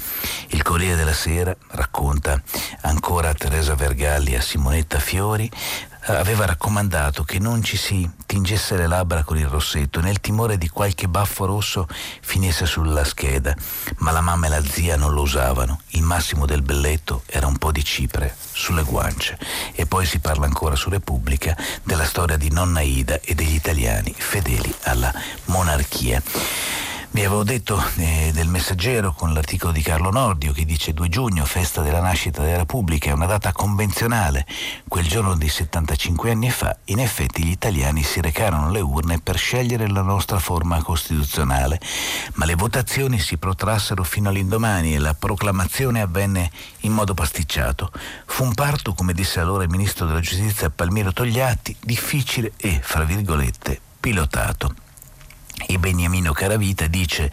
Il 0.48 0.62
Corriere 0.62 0.96
della 0.96 1.12
Sera 1.12 1.54
racconta 1.72 2.40
ancora 2.80 3.34
Teresa 3.34 3.74
Vergalli 3.74 4.34
a 4.34 4.40
Simonetta 4.40 4.98
Fiori 4.98 5.50
aveva 6.06 6.46
raccomandato 6.46 7.22
che 7.22 7.38
non 7.38 7.62
ci 7.62 7.76
si 7.76 8.08
tingesse 8.26 8.76
le 8.76 8.88
labbra 8.88 9.22
con 9.22 9.38
il 9.38 9.46
rossetto 9.46 10.00
nel 10.00 10.20
timore 10.20 10.58
di 10.58 10.68
qualche 10.68 11.06
baffo 11.06 11.44
rosso 11.44 11.86
finisse 12.20 12.66
sulla 12.66 13.04
scheda, 13.04 13.54
ma 13.98 14.10
la 14.10 14.20
mamma 14.20 14.46
e 14.46 14.48
la 14.48 14.64
zia 14.64 14.96
non 14.96 15.12
lo 15.12 15.22
usavano. 15.22 15.80
Il 15.90 16.02
massimo 16.02 16.46
del 16.46 16.62
belletto 16.62 17.22
era 17.26 17.46
un 17.46 17.56
po' 17.56 17.70
di 17.70 17.84
cipre 17.84 18.34
sulle 18.52 18.82
guance. 18.82 19.38
E 19.74 19.86
poi 19.86 20.04
si 20.04 20.18
parla 20.18 20.46
ancora 20.46 20.74
su 20.74 20.90
Repubblica 20.90 21.56
della 21.82 22.04
storia 22.04 22.36
di 22.36 22.50
nonna 22.50 22.80
Ida 22.80 23.20
e 23.22 23.34
degli 23.34 23.54
italiani 23.54 24.14
fedeli 24.16 24.72
alla 24.82 25.12
monarchia. 25.46 26.22
Vi 27.14 27.22
avevo 27.22 27.44
detto 27.44 27.78
eh, 27.96 28.30
del 28.32 28.48
messaggero 28.48 29.12
con 29.12 29.34
l'articolo 29.34 29.70
di 29.70 29.82
Carlo 29.82 30.10
Nordio 30.10 30.52
che 30.52 30.64
dice 30.64 30.94
2 30.94 31.10
giugno, 31.10 31.44
festa 31.44 31.82
della 31.82 32.00
nascita 32.00 32.40
della 32.40 32.56
Repubblica, 32.56 33.10
è 33.10 33.12
una 33.12 33.26
data 33.26 33.52
convenzionale. 33.52 34.46
Quel 34.88 35.06
giorno 35.06 35.36
di 35.36 35.46
75 35.46 36.30
anni 36.30 36.50
fa, 36.50 36.74
in 36.86 37.00
effetti 37.00 37.44
gli 37.44 37.50
italiani 37.50 38.02
si 38.02 38.22
recarono 38.22 38.68
alle 38.68 38.80
urne 38.80 39.20
per 39.20 39.36
scegliere 39.36 39.88
la 39.88 40.00
nostra 40.00 40.38
forma 40.38 40.82
costituzionale, 40.82 41.78
ma 42.36 42.46
le 42.46 42.54
votazioni 42.54 43.18
si 43.18 43.36
protrassero 43.36 44.04
fino 44.04 44.30
all'indomani 44.30 44.94
e 44.94 44.98
la 44.98 45.12
proclamazione 45.12 46.00
avvenne 46.00 46.50
in 46.80 46.92
modo 46.92 47.12
pasticciato. 47.12 47.92
Fu 48.24 48.44
un 48.44 48.54
parto, 48.54 48.94
come 48.94 49.12
disse 49.12 49.38
allora 49.38 49.64
il 49.64 49.70
ministro 49.70 50.06
della 50.06 50.20
giustizia 50.20 50.70
Palmiro 50.70 51.12
Togliatti, 51.12 51.76
difficile 51.78 52.52
e, 52.56 52.80
fra 52.82 53.04
virgolette, 53.04 53.78
pilotato. 54.00 54.91
E 55.66 55.78
Beniamino 55.78 56.32
Caravita 56.32 56.86
dice 56.86 57.30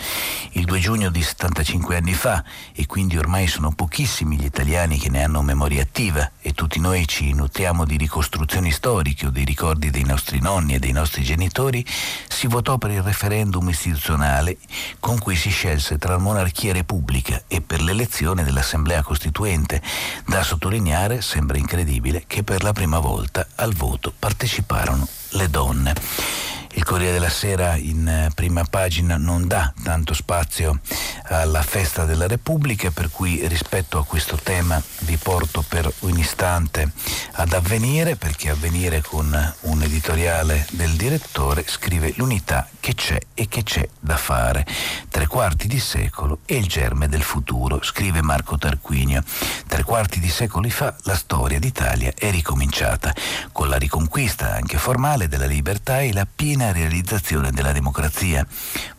il 0.52 0.66
2 0.66 0.80
giugno 0.80 1.10
di 1.10 1.22
75 1.22 1.96
anni 1.96 2.14
fa 2.14 2.44
e 2.74 2.86
quindi 2.86 3.18
ormai 3.18 3.48
sono 3.48 3.72
pochissimi 3.72 4.38
gli 4.38 4.46
italiani 4.46 4.98
che 4.98 5.10
ne 5.10 5.24
hanno 5.24 5.42
memoria 5.42 5.82
attiva 5.82 6.32
e 6.42 6.54
tutti 6.54 6.80
noi 6.80 7.08
ci 7.08 7.34
nutriamo 7.34 7.86
di 7.86 7.98
ricostruzioni 7.98 8.72
storiche 8.72 9.28
o 9.28 9.30
dei 9.30 9.46
ricordi 9.46 9.90
dei 9.90 10.04
nostri 10.04 10.40
nonni 10.40 10.76
e 10.76 10.80
dei 10.80 10.92
nostri 10.92 11.24
genitori, 11.24 11.86
si 12.28 12.48
votò 12.48 12.78
per 12.78 12.92
il 12.92 13.02
referendum 13.02 13.68
istituzionale 13.70 14.58
con 15.00 15.18
cui 15.20 15.36
si 15.36 15.50
scelse 15.50 15.98
tra 15.98 16.18
monarchia 16.18 16.72
e 16.72 16.74
repubblica 16.74 17.44
e 17.48 17.62
per 17.62 17.82
l'elezione 17.82 18.44
dell'Assemblea 18.44 19.02
Costituente. 19.02 19.82
Da 20.26 20.44
sottolineare, 20.44 21.22
sembra 21.22 21.58
incredibile, 21.58 22.24
che 22.28 22.44
per 22.44 22.64
la 22.64 22.74
prima 22.74 23.00
volta 23.00 23.48
al 23.56 23.74
voto 23.74 24.14
parteciparono 24.18 25.08
le 25.32 25.50
donne. 25.50 26.59
Il 26.74 26.84
Corriere 26.84 27.14
della 27.14 27.30
Sera 27.30 27.76
in 27.76 28.08
eh, 28.08 28.30
prima 28.34 28.64
pagina 28.64 29.18
non 29.18 29.48
dà 29.48 29.74
tanto 29.84 30.14
spazio 30.14 30.80
alla 31.24 31.62
festa 31.62 32.06
della 32.06 32.28
Repubblica, 32.28 32.92
per 32.92 33.10
cui 33.12 33.46
rispetto 33.48 33.98
a 33.98 34.06
questo 34.06 34.38
tema 34.42 34.82
vi 35.00 35.18
porto 35.18 35.64
per 35.68 35.92
un 36.00 36.18
istante 36.18 36.92
ad 37.34 37.54
avvenire, 37.54 38.16
perché 38.16 38.50
avvenire 38.50 39.02
con 39.02 39.54
un 39.62 39.82
editoriale 39.82 40.66
del 40.72 40.96
direttore 40.96 41.66
scrive 41.68 42.14
l'unità 42.18 42.68
che 42.80 42.96
c'è 42.96 43.20
e 43.34 43.48
che 43.48 43.64
c'è 43.64 43.88
da 44.00 44.18
fare. 44.18 44.66
Tre 45.10 45.28
quarti 45.28 45.68
di 45.68 45.80
secolo 45.80 46.40
e 46.46 46.56
il 46.58 46.68
germe 46.68 47.08
del 47.08 47.24
futuro, 47.24 47.82
scrive 47.84 48.22
Marco 48.22 48.58
Tarquinio. 48.58 49.24
Tre 49.68 49.84
quarti 49.84 50.20
di 50.20 50.30
secoli 50.30 50.70
fa 50.70 50.96
la 51.04 51.16
storia 51.16 51.60
d'Italia 51.60 52.14
è 52.16 52.32
ricominciata, 52.32 53.14
con 53.52 53.70
la 53.70 53.78
riconquista 53.78 54.54
anche 54.54 54.78
formale 54.78 55.28
della 55.28 55.46
libertà 55.46 56.00
e 56.02 56.14
la 56.14 56.28
piena 56.34 56.69
realizzazione 56.72 57.52
della 57.52 57.72
democrazia. 57.72 58.46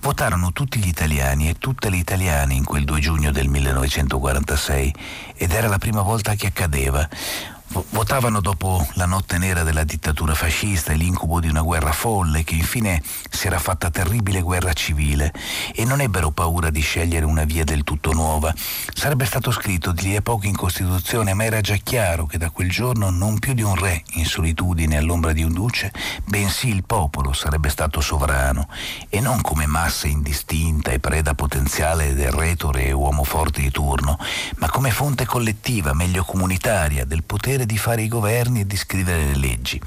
Votarono 0.01 0.53
tutti 0.53 0.79
gli 0.79 0.89
italiani 0.89 1.49
e 1.49 1.57
tutte 1.59 1.91
le 1.91 1.97
italiane 1.97 2.55
in 2.55 2.65
quel 2.65 2.85
2 2.85 3.01
giugno 3.01 3.31
del 3.31 3.49
1946 3.49 4.95
ed 5.35 5.53
era 5.53 5.69
la 5.69 5.79
prima 5.79 6.03
volta 6.03 6.35
che 6.35 6.49
accadeva 6.49 7.09
votavano 7.91 8.41
dopo 8.41 8.85
la 8.95 9.07
notte 9.07 9.39
nera 9.39 9.63
della 9.63 9.85
dittatura 9.85 10.35
fascista 10.35 10.91
e 10.91 10.97
l'incubo 10.97 11.39
di 11.39 11.49
una 11.49 11.63
guerra 11.63 11.93
folle 11.93 12.43
che 12.43 12.55
infine 12.55 13.01
si 13.31 13.47
era 13.47 13.61
fatta 13.61 13.91
terribile 13.91 14.41
guerra 14.41 14.73
civile 14.73 15.33
e 15.73 15.85
non 15.85 16.01
ebbero 16.01 16.31
paura 16.33 16.71
di 16.71 16.81
scegliere 16.81 17.25
una 17.25 17.45
via 17.45 17.63
del 17.63 17.85
tutto 17.85 18.13
nuova. 18.13 18.53
Sarebbe 18.93 19.25
stato 19.25 19.53
scritto 19.53 19.93
di 19.93 20.03
lì 20.03 20.17
a 20.17 20.23
poco 20.23 20.47
in 20.47 20.57
Costituzione, 20.57 21.33
ma 21.35 21.45
era 21.45 21.61
già 21.61 21.77
chiaro 21.77 22.27
che 22.27 22.39
da 22.39 22.51
quel 22.51 22.71
giorno 22.71 23.11
non 23.11 23.39
più 23.39 23.55
di 23.55 23.63
un 23.63 23.77
re 23.77 24.03
in 24.15 24.25
solitudine 24.27 24.97
all'ombra 24.97 25.33
di 25.33 25.45
un 25.45 25.53
duce, 25.53 25.93
bensì 26.25 26.69
il 26.69 26.85
popolo 26.85 27.33
sarebbe 27.33 27.69
stato 27.69 28.01
sovrano 28.01 28.69
e 29.09 29.21
non 29.21 29.41
come 29.41 29.67
massa 29.67 30.09
indistinta 30.09 30.91
e 30.91 30.99
preda 30.99 31.35
potenziale 31.35 32.15
del 32.15 32.33
retore 32.33 32.87
e 32.87 32.93
uomo 32.93 33.23
forte 33.23 33.61
di 33.61 33.71
turno, 33.71 34.19
ma 34.57 34.69
come 34.69 34.91
fonte 34.91 35.25
collettiva, 35.25 35.93
meglio 35.93 36.25
comunitaria, 36.25 37.05
del 37.05 37.23
potere 37.23 37.60
potere 37.61 37.67
di 37.67 37.79
fare 37.79 38.03
i 38.03 38.09
governi 38.09 38.61
e 38.61 38.67
di 38.67 38.77
scrivere 38.77 39.27
le 39.27 39.37
leggi. 39.37 39.81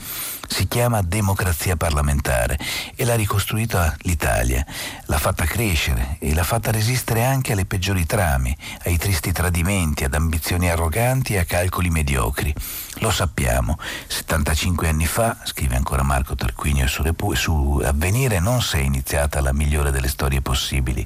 Si 0.54 0.68
chiama 0.68 1.02
democrazia 1.02 1.76
parlamentare 1.76 2.60
e 2.96 3.06
l'ha 3.06 3.16
ricostruita 3.16 3.98
l'Italia, 4.02 4.64
l'ha 5.06 5.18
fatta 5.18 5.46
crescere 5.46 6.18
e 6.20 6.32
l'ha 6.36 6.44
fatta 6.44 6.70
resistere 6.70 7.26
anche 7.26 7.54
alle 7.54 7.66
peggiori 7.66 8.06
trame, 8.06 8.56
ai 8.84 8.98
tristi 9.00 9.32
tradimenti, 9.32 10.04
ad 10.04 10.14
ambizioni 10.14 10.70
arroganti 10.70 11.34
e 11.34 11.40
a 11.40 11.46
calcoli 11.46 11.90
mediocri. 11.90 12.54
Lo 12.98 13.10
sappiamo, 13.10 13.80
75 14.06 14.88
anni 14.88 15.08
fa, 15.08 15.38
scrive 15.44 15.76
ancora 15.76 16.04
Marco 16.04 16.36
Tarquinio 16.36 16.86
su, 16.86 17.02
Repu- 17.02 17.34
su 17.34 17.82
Avvenire, 17.84 18.40
non 18.40 18.62
si 18.62 18.78
è 18.78 18.82
iniziata 18.82 19.42
la 19.42 19.54
migliore 19.54 19.90
delle 19.90 20.08
storie 20.08 20.42
possibili, 20.42 21.04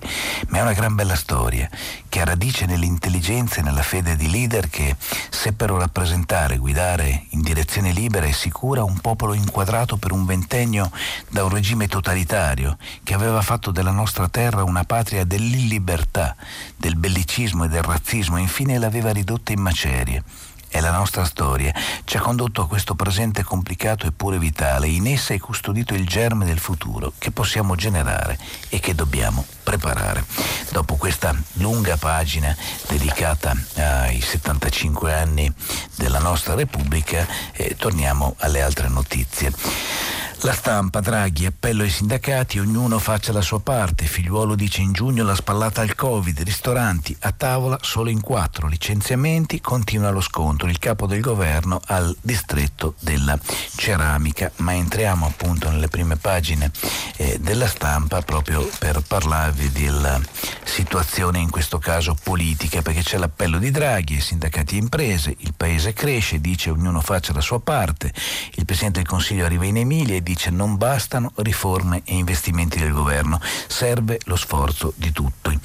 ma 0.50 0.58
è 0.58 0.62
una 0.62 0.74
gran 0.74 0.94
bella 0.94 1.16
storia 1.16 1.70
che 2.10 2.20
ha 2.20 2.26
radice 2.26 2.66
nell'intelligenza 2.66 3.62
e 3.62 3.64
nella 3.64 3.82
fede 3.82 4.18
di 4.18 4.30
leader 4.30 4.70
che 4.70 4.98
seppero 5.30 5.78
rappresentare, 5.78 6.58
guidare 6.58 7.28
in 7.30 7.42
direzione 7.42 7.94
libera 7.94 8.26
e 8.26 8.34
sicura 8.34 8.84
un 8.84 9.00
popolo 9.00 9.36
inquadrato 9.38 9.98
per 9.98 10.12
un 10.12 10.26
ventennio 10.26 10.92
da 11.30 11.44
un 11.44 11.50
regime 11.50 11.88
totalitario 11.88 12.78
che 13.04 13.14
aveva 13.14 13.42
fatto 13.42 13.72
della 13.72 13.92
nostra 13.92 14.28
terra 14.28 14.64
una 14.64 14.84
patria 14.84 15.24
dell'illibertà, 15.24 16.36
del 16.76 16.96
bellicismo 16.96 17.66
e 17.66 17.70
del 17.70 17.84
razzismo 17.84 18.38
e 18.38 18.42
infine 18.42 18.78
l'aveva 18.78 19.12
ridotta 19.12 19.52
in 19.52 19.62
macerie 19.62 20.24
è 20.70 20.80
la 20.80 20.92
nostra 20.92 21.24
storia, 21.24 21.74
ci 22.04 22.18
ha 22.18 22.22
condotto 22.22 22.62
a 22.62 22.68
questo 22.68 22.96
presente 22.96 23.44
complicato 23.44 24.06
eppure 24.06 24.38
vitale. 24.38 24.88
In 24.88 25.08
essa 25.08 25.34
è 25.34 25.40
custodito 25.40 25.94
il 25.94 26.08
germe 26.08 26.46
del 26.46 26.60
futuro 26.60 27.14
che 27.18 27.32
possiamo 27.32 27.76
generare 27.76 28.38
e 28.70 28.80
che 28.80 28.96
dobbiamo 28.96 29.46
preparare. 29.64 30.26
Dopo 30.72 30.96
questa 30.96 31.36
lunga 31.54 31.98
pagina 31.98 32.56
dedicata 32.88 33.56
ai 33.76 34.22
75 34.22 35.14
anni 35.14 35.52
della 35.96 36.20
nostra 36.20 36.54
Repubblica, 36.54 37.26
eh, 37.54 37.76
torniamo 37.78 38.36
alle 38.40 38.62
altre 38.62 38.88
notizie. 38.88 39.52
La 40.48 40.54
stampa, 40.54 41.02
Draghi, 41.02 41.46
appello 41.46 41.84
ai 41.84 41.90
sindacati, 41.90 42.58
ognuno 42.58 43.00
faccia 43.00 43.34
la 43.34 43.42
sua 43.42 43.60
parte. 43.60 44.06
Figliuolo 44.06 44.56
dice 44.56 44.80
in 44.80 44.94
giugno 44.94 45.26
la 45.26 45.36
spallata 45.36 45.82
al 45.82 45.94
Covid, 45.94 46.40
ristoranti 46.44 47.14
a 47.20 47.34
tavola 47.34 47.78
solo 47.82 48.10
in 48.10 48.22
quattro, 48.22 48.68
licenziamenti, 48.68 49.60
continua 49.60 50.10
lo 50.10 50.22
scontro. 50.22 50.70
Il 50.70 50.80
capo 50.80 51.06
del 51.06 51.20
governo 51.20 51.82
al 51.88 52.16
distretto 52.22 52.96
della 53.02 53.38
ceramica. 53.76 54.50
Ma 54.60 54.74
entriamo 54.74 55.26
appunto 55.26 55.70
nelle 55.70 55.90
prime 55.90 56.16
pagine 56.16 56.72
eh, 57.18 57.40
della 57.42 57.68
stampa 57.68 58.22
proprio 58.22 58.66
per 58.80 59.02
parlarvi 59.06 59.70
della 59.74 60.18
situazione 60.64 61.40
in 61.40 61.50
questo 61.50 61.78
caso 61.78 62.16
politica, 62.24 62.82
perché 62.82 63.04
c'è 63.04 63.18
l'appello 63.18 63.58
di 63.58 63.70
Draghi, 63.70 64.22
sindacati 64.22 64.76
e 64.76 64.80
imprese, 64.80 65.36
il 65.40 65.54
paese 65.58 65.92
cresce, 65.92 66.40
dice 66.40 66.70
ognuno 66.70 67.02
faccia 67.02 67.34
la 67.34 67.42
sua 67.42 67.60
parte, 67.60 68.14
il 68.54 68.64
Presidente 68.64 69.00
del 69.00 69.10
Consiglio 69.10 69.44
arriva 69.44 69.66
in 69.66 69.76
Emilia 69.76 70.16
e 70.16 70.24
dice 70.24 70.36
non 70.46 70.78
bastano 70.78 71.32
riforme 71.38 72.02
e 72.06 72.16
investimenti 72.16 72.80
del 72.80 72.92
governo, 72.92 73.40
serve 73.68 74.20
lo 74.26 74.36
sforzo 74.36 74.94
di 74.96 75.12
tutti. 75.12 75.60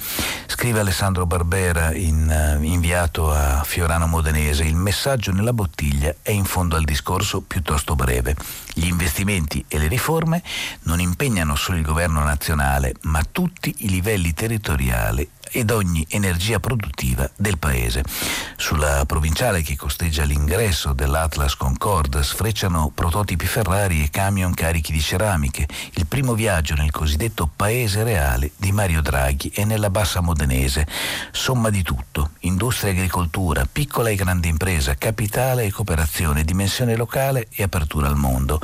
Scrive 0.47 0.79
Alessandro 0.79 1.25
Barbera, 1.25 1.93
in, 1.93 2.57
uh, 2.59 2.61
inviato 2.63 3.31
a 3.31 3.63
Fiorano 3.63 4.07
Modenese, 4.07 4.63
il 4.63 4.75
messaggio 4.75 5.31
nella 5.31 5.53
bottiglia 5.53 6.15
è 6.21 6.31
in 6.31 6.45
fondo 6.45 6.75
al 6.75 6.83
discorso 6.83 7.41
piuttosto 7.41 7.95
breve. 7.95 8.35
Gli 8.73 8.87
investimenti 8.87 9.63
e 9.67 9.77
le 9.77 9.87
riforme 9.87 10.41
non 10.83 10.99
impegnano 10.99 11.55
solo 11.55 11.77
il 11.77 11.83
governo 11.83 12.23
nazionale, 12.23 12.93
ma 13.01 13.21
tutti 13.29 13.73
i 13.79 13.89
livelli 13.89 14.33
territoriali 14.33 15.29
ed 15.53 15.69
ogni 15.69 16.05
energia 16.09 16.59
produttiva 16.59 17.29
del 17.37 17.59
paese. 17.59 18.03
Sulla 18.57 19.05
provinciale 19.05 19.61
che 19.61 19.75
costeggia 19.75 20.23
l'ingresso 20.23 20.93
dell'Atlas 20.93 21.55
Concorde 21.55 22.23
sfrecciano 22.23 22.91
prototipi 22.93 23.45
Ferrari 23.45 24.03
e 24.03 24.09
camion 24.09 24.53
carichi 24.53 24.91
di 24.91 24.99
ceramiche, 24.99 25.67
il 25.93 26.07
primo 26.07 26.33
viaggio 26.33 26.73
nel 26.73 26.91
cosiddetto 26.91 27.49
paese 27.55 28.03
reale 28.03 28.51
di 28.57 28.71
Mario 28.71 29.01
Draghi 29.01 29.51
e 29.53 29.63
nella 29.63 29.91
bassa 29.91 30.21
modenese. 30.21 30.87
Somma 31.31 31.69
di 31.69 31.83
tutto, 31.83 32.31
industria 32.39 32.91
e 32.91 32.95
agricoltura, 32.95 33.67
piccola 33.71 34.09
e 34.09 34.15
grande 34.15 34.47
impresa, 34.47 34.95
capitale 34.95 35.65
e 35.65 35.71
cooperazione, 35.71 36.43
dimensione 36.43 36.95
locale 36.95 37.47
e 37.53 37.61
apertura 37.61 38.07
al 38.07 38.15
mondo. 38.15 38.59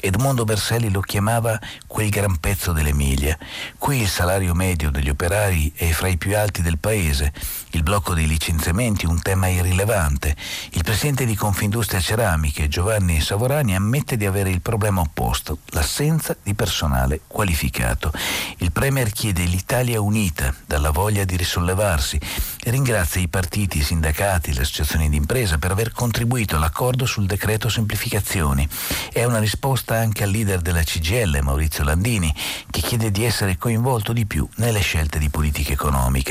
Edmondo 0.00 0.44
Berselli 0.44 0.90
lo 0.90 1.00
chiamava 1.00 1.58
quel 1.86 2.10
gran 2.10 2.38
pezzo 2.38 2.72
dell'Emilia. 2.72 3.38
Qui 3.78 4.02
il 4.02 4.08
salario 4.08 4.54
medio 4.54 4.90
degli 4.90 5.08
operai 5.08 5.72
è 5.74 5.90
fra 5.92 6.08
i 6.08 6.18
più 6.18 6.33
alti 6.34 6.62
del 6.62 6.78
paese, 6.78 7.32
il 7.70 7.82
blocco 7.82 8.14
dei 8.14 8.26
licenziamenti 8.26 9.06
un 9.06 9.20
tema 9.20 9.48
irrilevante. 9.48 10.36
Il 10.70 10.82
presidente 10.82 11.24
di 11.24 11.34
Confindustria 11.34 12.00
Ceramiche, 12.00 12.68
Giovanni 12.68 13.20
Savorani, 13.20 13.74
ammette 13.74 14.16
di 14.16 14.26
avere 14.26 14.50
il 14.50 14.60
problema 14.60 15.00
opposto, 15.00 15.58
l'assenza 15.66 16.36
di 16.42 16.54
personale 16.54 17.20
qualificato. 17.26 18.12
Il 18.58 18.72
Premier 18.72 19.10
chiede 19.10 19.44
l'Italia 19.44 20.00
unita 20.00 20.54
dalla 20.66 20.90
voglia 20.90 21.24
di 21.24 21.36
risollevarsi 21.36 22.18
e 22.62 22.70
ringrazia 22.70 23.20
i 23.20 23.28
partiti, 23.28 23.78
i 23.78 23.82
sindacati, 23.82 24.52
le 24.52 24.62
associazioni 24.62 25.08
di 25.08 25.16
impresa 25.16 25.58
per 25.58 25.70
aver 25.70 25.92
contribuito 25.92 26.56
all'accordo 26.56 27.06
sul 27.06 27.26
decreto 27.26 27.68
semplificazioni. 27.68 28.68
È 29.12 29.24
una 29.24 29.38
risposta 29.38 29.96
anche 29.96 30.22
al 30.22 30.30
leader 30.30 30.60
della 30.60 30.82
CGL, 30.82 31.40
Maurizio 31.42 31.84
Landini, 31.84 32.34
che 32.70 32.80
chiede 32.80 33.10
di 33.10 33.24
essere 33.24 33.56
coinvolto 33.56 34.12
di 34.12 34.26
più 34.26 34.48
nelle 34.56 34.80
scelte 34.80 35.18
di 35.18 35.28
politica 35.28 35.72
economica. 35.72 36.23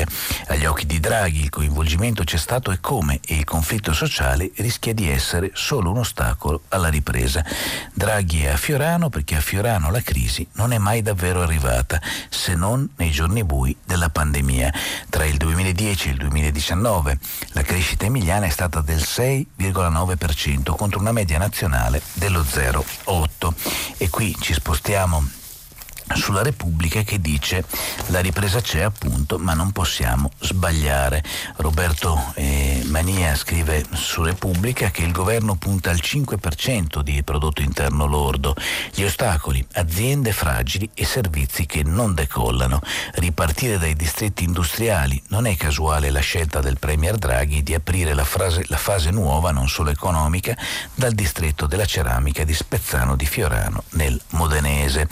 Agli 0.47 0.65
occhi 0.65 0.86
di 0.86 0.99
Draghi 0.99 1.41
il 1.43 1.49
coinvolgimento 1.49 2.23
c'è 2.23 2.38
stato 2.38 2.71
e 2.71 2.79
come 2.79 3.19
e 3.25 3.36
il 3.36 3.43
conflitto 3.43 3.93
sociale 3.93 4.51
rischia 4.56 4.93
di 4.93 5.10
essere 5.10 5.51
solo 5.53 5.91
un 5.91 5.99
ostacolo 5.99 6.63
alla 6.69 6.89
ripresa. 6.89 7.45
Draghi 7.93 8.43
è 8.43 8.49
a 8.49 8.58
Fiorano 8.58 9.10
perché 9.10 9.36
a 9.36 9.41
Fiorano 9.41 9.91
la 9.91 10.01
crisi 10.01 10.47
non 10.53 10.73
è 10.73 10.77
mai 10.77 11.01
davvero 11.01 11.41
arrivata, 11.41 12.01
se 12.29 12.56
non 12.56 12.89
nei 12.95 13.12
giorni 13.12 13.43
bui 13.43 13.75
della 13.86 14.10
pandemia. 14.10 14.73
Tra 15.10 15.25
il 15.25 15.38
2010 15.38 16.08
e 16.08 16.12
il 16.12 16.17
2019 16.17 17.19
la 17.49 17.62
crescita 17.62 18.06
emiliana 18.06 18.47
è 18.47 18.49
stata 18.49 18.82
del 18.82 19.01
6,9% 19.01 20.75
contro 20.75 20.99
una 20.99 21.12
media 21.12 21.38
nazionale 21.38 22.01
dello 22.13 22.41
0,8%. 22.41 23.53
E 23.97 24.10
qui 24.10 24.36
ci 24.39 24.53
spostiamo 24.53 25.41
sulla 26.15 26.41
Repubblica 26.41 27.04
che 27.04 27.19
dice 27.19 27.63
la 28.08 28.19
ripresa 28.19 28.62
c'è 28.62 28.82
appunto 28.82 29.38
ma 29.39 29.54
non 29.54 29.71
possiamo 29.71 30.32
sbagliare. 30.39 31.23
Roberto 31.58 32.34
eh, 32.36 32.82
Mania 32.86 33.36
scrive 33.36 33.86
su 33.93 34.23
Repubblica 34.23 34.91
che 34.91 35.04
il 35.04 35.12
governo 35.12 35.56
punta 35.56 35.89
al 35.89 35.99
5% 36.02 37.02
di 37.02 37.23
prodotto 37.23 37.62
interno 37.62 38.06
lordo, 38.06 38.56
gli 38.93 39.04
ostacoli, 39.04 39.65
aziende 39.73 40.32
fragili 40.32 40.89
e 40.93 41.06
servizi 41.06 41.65
che 41.65 41.84
non 41.84 42.13
decollano. 42.13 42.82
Ripartire 43.15 43.78
dai 43.78 43.95
distretti 43.95 44.43
industriali 44.43 45.21
non 45.30 45.45
è 45.45 45.56
casuale 45.56 46.10
la 46.10 46.19
scelta 46.19 46.60
del 46.60 46.80
Premier 46.80 47.17
Draghi 47.17 47.63
di 47.63 47.73
aprire 47.73 48.13
la, 48.13 48.26
frase, 48.26 48.63
la 48.67 48.78
fase 48.78 49.12
nuova, 49.12 49.52
non 49.52 49.67
solo 49.67 49.89
economica, 49.89 50.56
dal 50.93 51.13
distretto 51.13 51.65
della 51.65 51.86
ceramica 51.86 52.43
di 52.43 52.54
Spezzano 52.54 53.15
di 53.15 53.26
Fiorano 53.26 53.84
nel 53.91 54.19
Modenese 54.30 55.08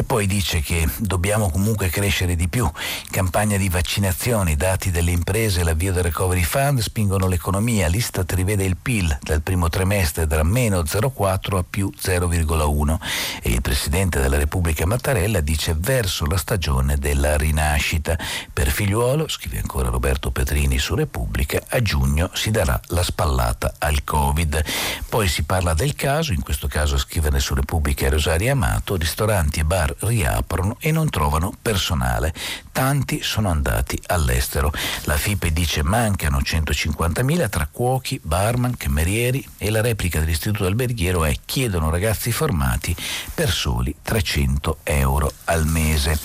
e 0.00 0.02
poi 0.02 0.26
dice 0.26 0.60
che 0.60 0.88
dobbiamo 0.96 1.50
comunque 1.50 1.90
crescere 1.90 2.34
di 2.34 2.48
più. 2.48 2.68
Campagna 3.10 3.58
di 3.58 3.68
vaccinazioni, 3.68 4.56
dati 4.56 4.90
delle 4.90 5.10
imprese, 5.10 5.62
l'avvio 5.62 5.92
del 5.92 6.04
recovery 6.04 6.42
fund 6.42 6.80
spingono 6.80 7.26
l'economia. 7.26 7.86
L'Istat 7.86 8.32
rivede 8.32 8.64
il 8.64 8.78
PIL 8.78 9.18
dal 9.20 9.42
primo 9.42 9.68
trimestre 9.68 10.26
da 10.26 10.42
meno 10.42 10.80
0,4 10.80 11.56
a 11.58 11.64
più 11.68 11.92
0,1 11.94 12.98
e 13.42 13.50
il 13.50 13.60
Presidente 13.60 14.20
della 14.20 14.38
Repubblica 14.38 14.86
Mattarella 14.86 15.40
dice 15.40 15.76
verso 15.78 16.24
la 16.24 16.38
stagione 16.38 16.96
della 16.96 17.36
rinascita. 17.36 18.18
Per 18.50 18.70
figliuolo, 18.70 19.28
scrive 19.28 19.58
ancora 19.58 19.90
Roberto 19.90 20.30
Petrini 20.30 20.78
su 20.78 20.94
Repubblica, 20.94 21.60
a 21.68 21.82
giugno 21.82 22.30
si 22.32 22.50
darà 22.50 22.80
la 22.86 23.02
spallata 23.02 23.74
al 23.76 24.02
Covid. 24.02 24.64
Poi 25.10 25.28
si 25.28 25.42
parla 25.42 25.74
del 25.74 25.94
caso, 25.94 26.32
in 26.32 26.40
questo 26.40 26.68
caso 26.68 26.96
scrivere 26.96 27.38
su 27.38 27.52
Repubblica 27.52 28.08
Rosaria 28.08 28.52
Amato, 28.52 28.96
ristoranti 28.96 29.60
e 29.60 29.64
bar 29.64 29.88
riaprono 30.00 30.76
e 30.80 30.92
non 30.92 31.08
trovano 31.08 31.52
personale. 31.60 32.32
Tanti 32.80 33.22
sono 33.22 33.50
andati 33.50 34.00
all'estero. 34.06 34.72
La 35.02 35.18
FIPE 35.18 35.52
dice 35.52 35.82
mancano 35.82 36.38
150.000 36.38 37.50
tra 37.50 37.68
cuochi, 37.70 38.18
barman, 38.22 38.74
camerieri 38.74 39.46
e 39.58 39.68
la 39.68 39.82
replica 39.82 40.18
dell'istituto 40.18 40.64
alberghiero 40.64 41.26
è 41.26 41.34
chiedono 41.44 41.90
ragazzi 41.90 42.32
formati 42.32 42.96
per 43.34 43.50
soli 43.50 43.94
300 44.02 44.78
euro 44.84 45.30
al 45.44 45.66
mese. 45.66 46.18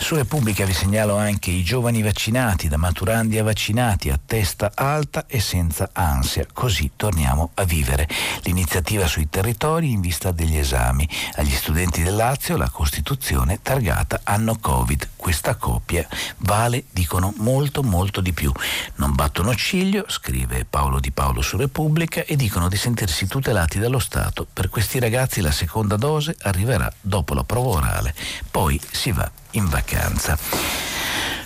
Su 0.00 0.14
Repubblica 0.14 0.64
vi 0.64 0.72
segnalo 0.72 1.16
anche 1.16 1.50
i 1.50 1.64
giovani 1.64 2.02
vaccinati, 2.02 2.68
da 2.68 2.76
maturandi 2.76 3.36
a 3.36 3.42
vaccinati, 3.42 4.10
a 4.10 4.18
testa 4.24 4.70
alta 4.74 5.26
e 5.26 5.40
senza 5.40 5.90
ansia. 5.92 6.46
Così 6.50 6.92
torniamo 6.94 7.50
a 7.54 7.64
vivere. 7.64 8.08
L'iniziativa 8.42 9.06
sui 9.08 9.28
territori 9.28 9.90
in 9.90 10.00
vista 10.00 10.30
degli 10.30 10.56
esami. 10.56 11.06
Agli 11.34 11.50
studenti 11.50 12.04
del 12.04 12.14
Lazio 12.14 12.56
la 12.56 12.70
Costituzione 12.70 13.58
targata 13.60 14.20
anno 14.22 14.56
Covid. 14.58 15.08
Questa 15.16 15.56
coppia 15.88 16.06
vale, 16.38 16.84
dicono, 16.90 17.32
molto 17.38 17.82
molto 17.82 18.20
di 18.20 18.32
più. 18.32 18.52
Non 18.96 19.14
battono 19.14 19.54
ciglio, 19.54 20.04
scrive 20.06 20.66
Paolo 20.68 21.00
Di 21.00 21.10
Paolo 21.10 21.40
su 21.40 21.56
Repubblica, 21.56 22.22
e 22.24 22.36
dicono 22.36 22.68
di 22.68 22.76
sentirsi 22.76 23.26
tutelati 23.26 23.78
dallo 23.78 23.98
Stato. 23.98 24.46
Per 24.52 24.68
questi 24.68 24.98
ragazzi 24.98 25.40
la 25.40 25.50
seconda 25.50 25.96
dose 25.96 26.36
arriverà 26.42 26.92
dopo 27.00 27.32
la 27.32 27.44
prova 27.44 27.78
orale. 27.78 28.14
Poi 28.50 28.78
si 28.90 29.12
va 29.12 29.30
in 29.52 29.68
vacanza. 29.68 30.87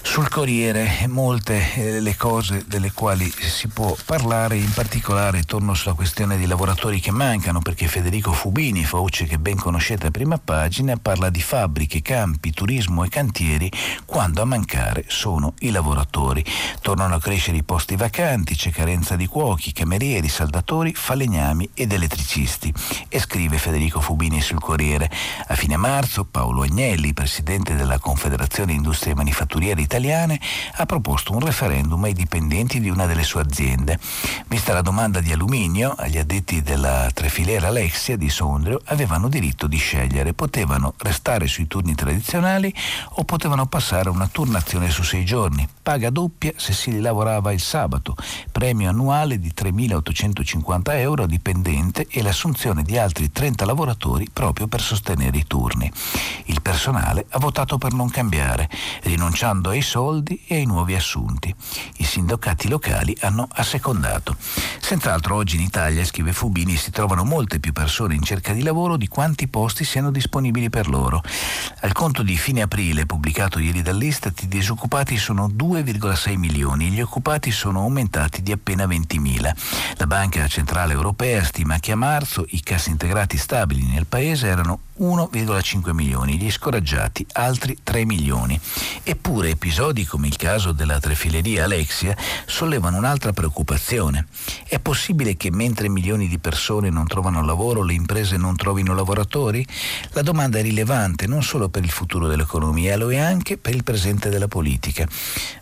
Sul 0.04 0.28
Corriere 0.28 1.06
molte 1.08 1.74
eh, 1.74 2.00
le 2.00 2.16
cose 2.16 2.64
delle 2.66 2.92
quali 2.92 3.30
si 3.30 3.68
può 3.68 3.96
parlare, 4.04 4.56
in 4.56 4.70
particolare 4.74 5.42
torno 5.44 5.72
sulla 5.72 5.94
questione 5.94 6.36
dei 6.36 6.46
lavoratori 6.46 7.00
che 7.00 7.10
mancano, 7.10 7.60
perché 7.60 7.86
Federico 7.86 8.32
Fubini, 8.32 8.84
voce 8.84 9.24
che 9.24 9.38
ben 9.38 9.56
conoscete 9.56 10.08
a 10.08 10.10
prima 10.10 10.36
pagina, 10.36 10.96
parla 10.96 11.30
di 11.30 11.40
fabbriche, 11.40 12.02
campi, 12.02 12.52
turismo 12.52 13.04
e 13.04 13.08
cantieri 13.08 13.70
quando 14.04 14.42
a 14.42 14.44
mancare 14.44 15.04
sono 15.06 15.54
i 15.60 15.70
lavoratori. 15.70 16.44
Tornano 16.82 17.14
a 17.14 17.20
crescere 17.20 17.56
i 17.56 17.62
posti 17.62 17.96
vacanti, 17.96 18.54
c'è 18.54 18.70
carenza 18.70 19.16
di 19.16 19.26
cuochi, 19.26 19.72
camerieri, 19.72 20.28
saldatori, 20.28 20.92
falegnami 20.94 21.70
ed 21.72 21.92
elettricisti. 21.92 22.72
E 23.08 23.18
scrive 23.18 23.56
Federico 23.56 24.00
Fubini 24.00 24.42
sul 24.42 24.60
Corriere. 24.60 25.10
A 25.46 25.54
fine 25.54 25.76
marzo 25.78 26.24
Paolo 26.24 26.62
Agnelli, 26.62 27.14
presidente 27.14 27.74
della 27.76 27.98
Confederazione 27.98 28.72
Industrie 28.72 29.14
Manifatturiere 29.14 29.80
italiane, 29.92 30.40
ha 30.76 30.86
proposto 30.86 31.34
un 31.34 31.40
referendum 31.40 32.02
ai 32.04 32.14
dipendenti 32.14 32.80
di 32.80 32.88
una 32.88 33.04
delle 33.04 33.24
sue 33.24 33.42
aziende. 33.42 33.98
Vista 34.46 34.72
la 34.72 34.80
domanda 34.80 35.20
di 35.20 35.32
alluminio, 35.32 35.94
agli 35.98 36.16
addetti 36.16 36.62
della 36.62 37.10
trefilera 37.12 37.68
Alexia 37.68 38.16
di 38.16 38.30
Sondrio 38.30 38.80
avevano 38.86 39.28
diritto 39.28 39.66
di 39.66 39.76
scegliere, 39.76 40.32
potevano 40.32 40.94
restare 40.98 41.46
sui 41.46 41.66
turni 41.66 41.94
tradizionali 41.94 42.74
o 43.16 43.24
potevano 43.24 43.66
passare 43.66 44.08
a 44.08 44.12
una 44.12 44.28
turnazione 44.28 44.88
su 44.88 45.02
sei 45.02 45.26
giorni, 45.26 45.68
paga 45.82 46.08
doppia 46.08 46.52
se 46.56 46.72
si 46.72 46.98
lavorava 46.98 47.52
il 47.52 47.60
sabato, 47.60 48.16
premio 48.50 48.88
annuale 48.88 49.38
di 49.38 49.52
3.850 49.54 50.80
euro 50.98 51.24
a 51.24 51.26
dipendente 51.26 52.06
e 52.08 52.22
l'assunzione 52.22 52.82
di 52.82 52.96
altri 52.96 53.30
30 53.30 53.66
lavoratori 53.66 54.26
proprio 54.32 54.68
per 54.68 54.80
sostenere 54.80 55.36
i 55.36 55.46
turni. 55.46 55.90
Il 56.46 56.62
personale 56.62 57.26
ha 57.30 57.38
votato 57.38 57.76
per 57.76 57.92
non 57.92 58.08
cambiare, 58.08 58.70
rinunciando 59.02 59.68
ai 59.70 59.81
soldi 59.82 60.42
e 60.46 60.56
ai 60.56 60.64
nuovi 60.64 60.94
assunti. 60.94 61.54
I 61.98 62.04
sindacati 62.04 62.68
locali 62.68 63.16
hanno 63.20 63.48
assecondato. 63.52 64.36
Senz'altro 64.80 65.36
oggi 65.36 65.56
in 65.56 65.62
Italia, 65.62 66.04
scrive 66.04 66.32
Fubini, 66.32 66.76
si 66.76 66.90
trovano 66.90 67.24
molte 67.24 67.60
più 67.60 67.72
persone 67.72 68.14
in 68.14 68.22
cerca 68.22 68.52
di 68.52 68.62
lavoro 68.62 68.96
di 68.96 69.08
quanti 69.08 69.48
posti 69.48 69.84
siano 69.84 70.10
disponibili 70.10 70.70
per 70.70 70.88
loro. 70.88 71.22
Al 71.80 71.92
conto 71.92 72.22
di 72.22 72.36
fine 72.36 72.62
aprile, 72.62 73.06
pubblicato 73.06 73.58
ieri 73.58 73.82
dall'Istat, 73.82 74.42
i 74.42 74.48
disoccupati 74.48 75.16
sono 75.16 75.48
2,6 75.48 76.36
milioni, 76.36 76.90
gli 76.90 77.00
occupati 77.00 77.50
sono 77.50 77.80
aumentati 77.80 78.42
di 78.42 78.52
appena 78.52 78.86
20.000. 78.86 79.52
La 79.96 80.06
Banca 80.06 80.46
Centrale 80.46 80.92
Europea 80.92 81.42
stima 81.44 81.78
che 81.78 81.92
a 81.92 81.96
marzo 81.96 82.44
i 82.48 82.62
cassi 82.62 82.90
integrati 82.90 83.36
stabili 83.36 83.84
nel 83.84 84.06
paese 84.06 84.46
erano 84.46 84.80
1,5 85.00 85.92
milioni, 85.92 86.36
gli 86.36 86.50
scoraggiati 86.50 87.26
altri 87.32 87.78
3 87.82 88.04
milioni. 88.04 88.60
Eppure 89.02 89.48
episodi 89.48 90.04
come 90.04 90.26
il 90.26 90.36
caso 90.36 90.72
della 90.72 91.00
trefileria 91.00 91.64
Alexia 91.64 92.14
sollevano 92.46 92.98
un'altra 92.98 93.32
preoccupazione. 93.32 94.26
È 94.68 94.78
possibile 94.78 95.36
che 95.36 95.50
mentre 95.50 95.88
milioni 95.88 96.28
di 96.28 96.38
persone 96.38 96.90
non 96.90 97.06
trovano 97.06 97.42
lavoro, 97.42 97.82
le 97.82 97.94
imprese 97.94 98.36
non 98.36 98.54
trovino 98.54 98.94
lavoratori? 98.94 99.66
La 100.10 100.22
domanda 100.22 100.58
è 100.58 100.62
rilevante 100.62 101.26
non 101.26 101.42
solo 101.42 101.70
per 101.70 101.84
il 101.84 101.90
futuro 101.90 102.28
dell'economia, 102.28 102.96
lo 102.96 103.10
è 103.10 103.16
anche 103.16 103.56
per 103.56 103.74
il 103.74 103.84
presente 103.84 104.28
della 104.28 104.48
politica. 104.48 105.08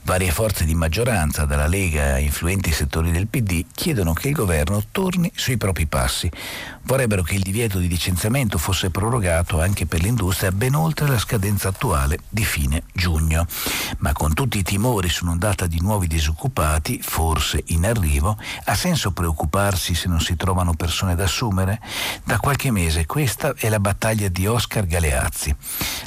Varie 0.03 0.33
forze 0.33 0.65
di 0.65 0.75
maggioranza, 0.75 1.45
dalla 1.45 1.69
Lega 1.69 2.15
a 2.15 2.19
influenti 2.19 2.73
settori 2.73 3.13
del 3.13 3.29
PD, 3.29 3.65
chiedono 3.73 4.13
che 4.13 4.29
il 4.29 4.35
governo 4.35 4.83
torni 4.91 5.31
sui 5.35 5.57
propri 5.57 5.87
passi. 5.87 6.29
Vorrebbero 6.83 7.23
che 7.23 7.35
il 7.35 7.43
divieto 7.43 7.79
di 7.79 7.87
licenziamento 7.87 8.59
fosse 8.59 8.91
prorogato 8.91 9.19
anche 9.31 9.87
per 9.87 10.03
l'industria 10.03 10.51
ben 10.51 10.75
oltre 10.75 11.07
la 11.07 11.19
scadenza 11.19 11.69
attuale 11.69 12.19
di 12.29 12.45
fine 12.45 12.83
giugno. 12.93 13.47
Ma 13.99 14.13
con 14.13 14.35
tutti 14.35 14.59
i 14.59 14.63
timori 14.63 15.09
su 15.09 15.25
un'ondata 15.25 15.67
di 15.67 15.81
nuovi 15.81 16.07
disoccupati, 16.07 17.01
forse 17.03 17.63
in 17.67 17.87
arrivo, 17.87 18.37
ha 18.65 18.75
senso 18.75 19.13
preoccuparsi 19.13 19.95
se 19.95 20.09
non 20.09 20.21
si 20.21 20.37
trovano 20.37 20.75
persone 20.75 21.15
da 21.15 21.25
assumere? 21.25 21.81
Da 22.25 22.39
qualche 22.39 22.71
mese 22.71 23.07
questa 23.07 23.55
è 23.57 23.69
la 23.69 23.81
battaglia 23.81 24.29
di 24.29 24.47
Oscar 24.47 24.87
Galeazzi. 24.87 25.55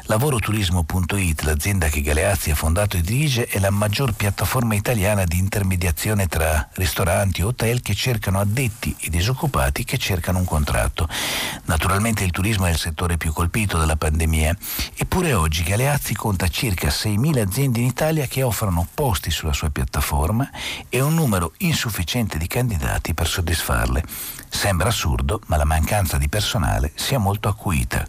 Lavoroturismo.it, 0.06 1.42
l'azienda 1.44 1.88
che 1.88 2.02
Galeazzi 2.02 2.52
ha 2.52 2.56
fondato 2.56 2.98
e 2.98 3.02
dirige, 3.02 3.46
è 3.46 3.60
la 3.60 3.70
maggior 3.70 4.14
piattaforma 4.14 4.76
italiana 4.76 5.24
di 5.24 5.38
intermediazione 5.38 6.28
tra 6.28 6.68
ristoranti 6.74 7.42
e 7.42 7.46
hotel 7.46 7.82
che 7.82 7.94
cercano 7.94 8.40
addetti 8.40 8.96
e 9.00 9.10
disoccupati 9.10 9.84
che 9.86 9.98
cercano 9.98 10.40
un 10.40 10.46
contratto. 10.46 11.08
Naturalmente 11.66 12.24
il 12.24 12.32
turismo 12.32 12.66
è 12.66 12.72
il 12.72 12.78
settore 12.78 13.03
più 13.18 13.34
colpito 13.34 13.78
dalla 13.78 13.96
pandemia, 13.96 14.56
eppure 14.96 15.34
oggi 15.34 15.64
Galeazzi 15.64 16.14
conta 16.16 16.48
circa 16.48 16.88
6.000 16.88 17.40
aziende 17.40 17.80
in 17.80 17.86
Italia 17.86 18.26
che 18.26 18.44
offrono 18.44 18.88
posti 18.94 19.30
sulla 19.30 19.54
sua 19.54 19.70
piattaforma 19.70 20.50
e 20.90 21.02
un 21.02 21.14
numero 21.14 21.54
insufficiente 21.58 22.38
di 22.38 22.48
candidati 22.48 23.14
per 23.14 23.28
soddisfarle. 23.28 24.04
Sembra 24.54 24.90
assurdo, 24.90 25.42
ma 25.48 25.58
la 25.58 25.66
mancanza 25.66 26.18
di 26.18 26.30
personale 26.30 26.92
sia 26.94 27.18
molto 27.18 27.50
acuita. 27.50 28.08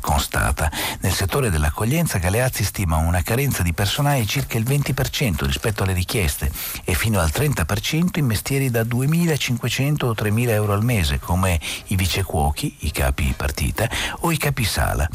Constata, 0.00 0.70
nel 1.00 1.12
settore 1.12 1.50
dell'accoglienza 1.50 2.18
Galeazzi 2.18 2.64
stima 2.64 2.96
una 2.96 3.22
carenza 3.22 3.62
di 3.62 3.72
personale 3.72 4.26
circa 4.26 4.58
il 4.58 4.64
20% 4.64 5.46
rispetto 5.46 5.84
alle 5.84 5.94
richieste 5.94 6.50
e 6.84 6.94
fino 6.94 7.20
al 7.20 7.30
30% 7.32 8.18
in 8.18 8.26
mestieri 8.26 8.70
da 8.70 8.82
2.500 8.82 10.04
o 10.04 10.12
3.000 10.12 10.48
euro 10.50 10.72
al 10.74 10.84
mese, 10.84 11.18
come 11.20 11.58
i 11.86 11.96
vicecuochi, 11.96 12.74
i 12.80 12.90
capi 12.90 13.32
partita 13.34 13.88
o 14.20 14.32
i 14.32 14.36
capisala. 14.36 15.08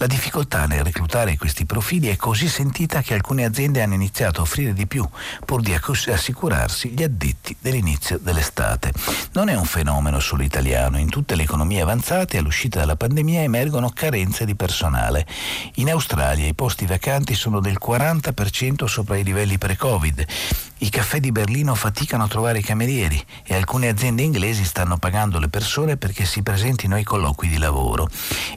La 0.00 0.06
difficoltà 0.06 0.64
nel 0.64 0.82
reclutare 0.82 1.36
questi 1.36 1.66
profili 1.66 2.08
è 2.08 2.16
così 2.16 2.48
sentita 2.48 3.02
che 3.02 3.12
alcune 3.12 3.44
aziende 3.44 3.82
hanno 3.82 3.92
iniziato 3.92 4.40
a 4.40 4.44
offrire 4.44 4.72
di 4.72 4.86
più, 4.86 5.06
pur 5.44 5.60
di 5.60 5.74
assicurarsi 5.74 6.88
gli 6.88 7.02
addetti 7.02 7.54
dell'inizio 7.60 8.16
dell'estate. 8.18 8.94
Non 9.32 9.50
è 9.50 9.54
un 9.54 9.66
fenomeno 9.66 10.18
solo 10.18 10.42
italiano, 10.42 10.98
in 10.98 11.10
tutte 11.10 11.34
le 11.34 11.42
economie 11.42 11.82
avanzate 11.82 12.38
all'uscita 12.38 12.78
dalla 12.78 12.96
pandemia 12.96 13.42
emergono 13.42 13.90
carenze 13.90 14.46
di 14.46 14.54
personale. 14.54 15.26
In 15.74 15.90
Australia 15.90 16.46
i 16.46 16.54
posti 16.54 16.86
vacanti 16.86 17.34
sono 17.34 17.60
del 17.60 17.76
40% 17.78 18.86
sopra 18.86 19.18
i 19.18 19.22
livelli 19.22 19.58
pre-Covid. 19.58 20.26
I 20.82 20.88
caffè 20.88 21.20
di 21.20 21.30
Berlino 21.30 21.74
faticano 21.74 22.24
a 22.24 22.28
trovare 22.28 22.62
camerieri 22.62 23.22
e 23.44 23.54
alcune 23.54 23.88
aziende 23.88 24.22
inglesi 24.22 24.64
stanno 24.64 24.96
pagando 24.96 25.38
le 25.38 25.48
persone 25.48 25.98
perché 25.98 26.24
si 26.24 26.42
presentino 26.42 26.94
ai 26.94 27.04
colloqui 27.04 27.48
di 27.48 27.58
lavoro. 27.58 28.08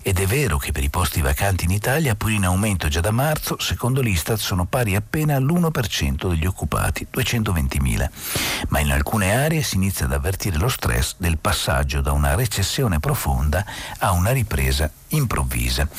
Ed 0.01 0.19
è 0.19 0.25
vero 0.25 0.57
che 0.57 0.71
per 0.71 0.85
i 0.85 0.89
posti 0.89 1.19
vacanti 1.19 1.65
in 1.65 1.71
Italia, 1.71 2.15
pur 2.15 2.31
in 2.31 2.45
aumento 2.45 2.87
già 2.87 3.01
da 3.01 3.11
marzo, 3.11 3.59
secondo 3.59 3.99
l'Istat 3.99 4.37
sono 4.37 4.63
pari 4.63 4.95
appena 4.95 5.35
all'1% 5.35 6.29
degli 6.29 6.45
occupati, 6.45 7.05
220.000. 7.13 8.09
Ma 8.69 8.79
in 8.79 8.91
alcune 8.91 9.35
aree 9.35 9.61
si 9.61 9.75
inizia 9.75 10.05
ad 10.05 10.13
avvertire 10.13 10.57
lo 10.57 10.69
stress 10.69 11.15
del 11.17 11.37
passaggio 11.39 11.99
da 11.99 12.13
una 12.13 12.35
recessione 12.35 13.01
profonda 13.01 13.65
a 13.97 14.11
una 14.11 14.31
ripresa 14.31 14.89
improvvisa. 15.09 15.89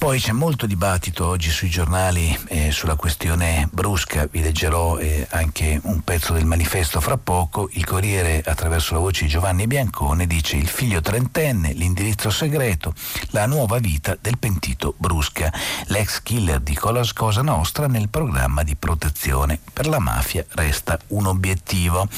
Poi 0.00 0.18
c'è 0.18 0.32
molto 0.32 0.64
dibattito 0.64 1.26
oggi 1.26 1.50
sui 1.50 1.68
giornali 1.68 2.36
eh, 2.48 2.70
sulla 2.70 2.94
questione 2.94 3.68
brusca, 3.70 4.26
vi 4.30 4.40
leggerò 4.40 4.96
eh, 4.96 5.26
anche 5.28 5.78
un 5.82 6.00
pezzo 6.00 6.32
del 6.32 6.46
manifesto 6.46 7.02
fra 7.02 7.18
poco. 7.18 7.68
Il 7.72 7.84
Corriere, 7.84 8.40
attraverso 8.42 8.94
la 8.94 9.00
voce 9.00 9.24
di 9.24 9.30
Giovanni 9.30 9.66
Biancone, 9.66 10.26
dice 10.26 10.56
il 10.56 10.68
figlio 10.68 11.02
trentenne, 11.02 11.74
l'indirizzo 11.74 12.30
segreto, 12.30 12.94
la 13.32 13.44
nuova 13.44 13.78
vita 13.78 14.16
del 14.18 14.38
pentito 14.38 14.94
Brusca, 14.96 15.52
l'ex 15.88 16.22
killer 16.22 16.60
di 16.60 16.74
Cosa 16.74 17.42
Nostra 17.42 17.86
nel 17.86 18.08
programma 18.08 18.62
di 18.62 18.76
protezione. 18.76 19.60
Per 19.70 19.86
la 19.86 19.98
mafia 19.98 20.46
resta 20.52 20.98
un 21.08 21.26
obiettivo 21.26 22.08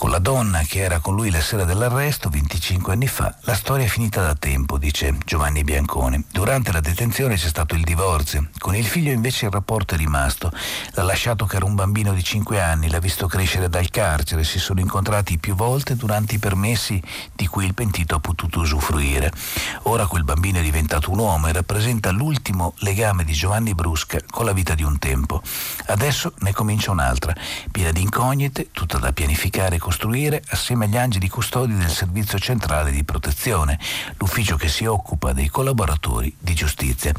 con 0.00 0.08
la 0.08 0.18
donna 0.18 0.62
che 0.62 0.78
era 0.78 0.98
con 1.00 1.14
lui 1.14 1.30
la 1.30 1.42
sera 1.42 1.64
dell'arresto 1.64 2.30
25 2.30 2.94
anni 2.94 3.06
fa, 3.06 3.36
la 3.42 3.52
storia 3.52 3.84
è 3.84 3.88
finita 3.88 4.22
da 4.22 4.34
tempo, 4.34 4.78
dice 4.78 5.18
Giovanni 5.26 5.62
Bianconi. 5.62 6.24
Durante 6.32 6.72
la 6.72 6.80
detenzione 6.80 7.34
c'è 7.34 7.48
stato 7.48 7.74
il 7.74 7.82
divorzio, 7.82 8.48
con 8.56 8.74
il 8.74 8.86
figlio 8.86 9.12
invece 9.12 9.44
il 9.44 9.50
rapporto 9.50 9.92
è 9.92 9.98
rimasto. 9.98 10.50
L'ha 10.92 11.02
lasciato 11.02 11.44
che 11.44 11.56
era 11.56 11.66
un 11.66 11.74
bambino 11.74 12.14
di 12.14 12.24
5 12.24 12.62
anni, 12.62 12.88
l'ha 12.88 12.98
visto 12.98 13.26
crescere 13.26 13.68
dal 13.68 13.90
carcere, 13.90 14.42
si 14.42 14.58
sono 14.58 14.80
incontrati 14.80 15.36
più 15.36 15.54
volte 15.54 15.96
durante 15.96 16.36
i 16.36 16.38
permessi 16.38 16.98
di 17.36 17.46
cui 17.46 17.66
il 17.66 17.74
pentito 17.74 18.14
ha 18.14 18.20
potuto 18.20 18.60
usufruire. 18.60 19.30
Ora 19.82 20.06
quel 20.06 20.24
bambino 20.24 20.60
è 20.60 20.62
diventato 20.62 21.10
un 21.10 21.18
uomo 21.18 21.48
e 21.48 21.52
rappresenta 21.52 22.10
l'ultimo 22.10 22.72
legame 22.78 23.22
di 23.22 23.34
Giovanni 23.34 23.74
Brusca 23.74 24.18
con 24.30 24.46
la 24.46 24.52
vita 24.52 24.74
di 24.74 24.82
un 24.82 24.98
tempo. 24.98 25.42
Adesso 25.88 26.32
ne 26.38 26.54
comincia 26.54 26.90
un'altra, 26.90 27.34
piena 27.70 27.92
di 27.92 28.00
incognite, 28.00 28.68
tutta 28.72 28.96
da 28.96 29.12
pianificare 29.12 29.76
con 29.76 29.88
costruire 29.90 30.40
assieme 30.50 30.84
agli 30.84 30.96
angeli 30.96 31.28
custodi 31.28 31.74
del 31.74 31.90
Servizio 31.90 32.38
Centrale 32.38 32.92
di 32.92 33.02
Protezione, 33.02 33.76
l'ufficio 34.18 34.54
che 34.54 34.68
si 34.68 34.84
occupa 34.84 35.32
dei 35.32 35.48
collaboratori 35.48 36.32
di 36.38 36.54
giustizia. 36.54 37.12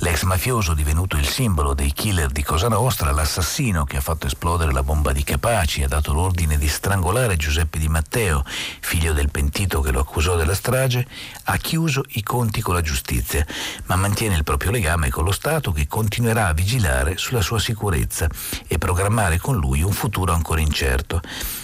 L'ex 0.00 0.24
mafioso 0.24 0.74
divenuto 0.74 1.16
il 1.16 1.26
simbolo 1.26 1.72
dei 1.72 1.90
killer 1.90 2.30
di 2.30 2.42
Cosa 2.42 2.68
Nostra, 2.68 3.12
l'assassino 3.12 3.84
che 3.84 3.96
ha 3.96 4.02
fatto 4.02 4.26
esplodere 4.26 4.72
la 4.72 4.82
bomba 4.82 5.12
di 5.12 5.24
Capaci, 5.24 5.82
ha 5.82 5.88
dato 5.88 6.12
l'ordine 6.12 6.58
di 6.58 6.68
strangolare 6.68 7.38
Giuseppe 7.38 7.78
Di 7.78 7.88
Matteo, 7.88 8.44
figlio 8.44 9.14
del 9.14 9.30
pentito 9.30 9.80
che 9.80 9.90
lo 9.90 10.00
accusò 10.00 10.36
della 10.36 10.54
strage, 10.54 11.06
ha 11.44 11.56
chiuso 11.56 12.02
i 12.10 12.22
conti 12.22 12.60
con 12.60 12.74
la 12.74 12.82
giustizia, 12.82 13.46
ma 13.86 13.96
mantiene 13.96 14.36
il 14.36 14.44
proprio 14.44 14.70
legame 14.70 15.08
con 15.08 15.24
lo 15.24 15.32
Stato 15.32 15.72
che 15.72 15.86
continuerà 15.86 16.48
a 16.48 16.52
vigilare 16.52 17.16
sulla 17.16 17.40
sua 17.40 17.58
sicurezza 17.58 18.28
e 18.66 18.76
programmare 18.76 19.38
con 19.38 19.56
lui 19.56 19.80
un 19.80 19.92
futuro 19.92 20.34
ancora 20.34 20.60
incerto. 20.60 21.22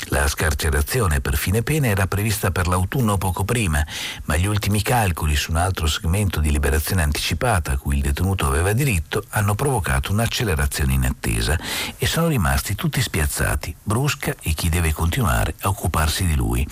La 0.09 0.23
scarcerazione 0.55 1.21
per 1.21 1.37
fine 1.37 1.63
pena 1.63 1.89
era 1.89 2.07
prevista 2.07 2.53
per 2.53 2.69
l'autunno 2.69 3.19
poco 3.19 3.45
prima, 3.45 3.85
ma 4.25 4.37
gli 4.37 4.47
ultimi 4.47 4.83
calcoli 4.83 5.35
su 5.35 5.51
un 5.51 5.57
altro 5.57 5.87
segmento 5.87 6.39
di 6.39 6.51
liberazione 6.51 7.03
anticipata 7.03 7.73
a 7.73 7.77
cui 7.77 7.97
il 7.97 8.03
detenuto 8.03 8.47
aveva 8.47 8.73
diritto 8.73 9.25
hanno 9.31 9.57
provocato 9.57 10.13
un'accelerazione 10.13 10.93
inattesa 10.93 11.59
e 11.99 12.07
sono 12.07 12.29
rimasti 12.29 12.77
tutti 12.77 13.03
spiazzati, 13.03 13.75
Brusca 13.83 14.35
e 14.41 14.53
chi 14.53 14.69
deve 14.69 14.93
continuare 14.93 15.55
a 15.63 15.69
occuparsi 15.69 16.25
di 16.25 16.37
lui. 16.37 16.67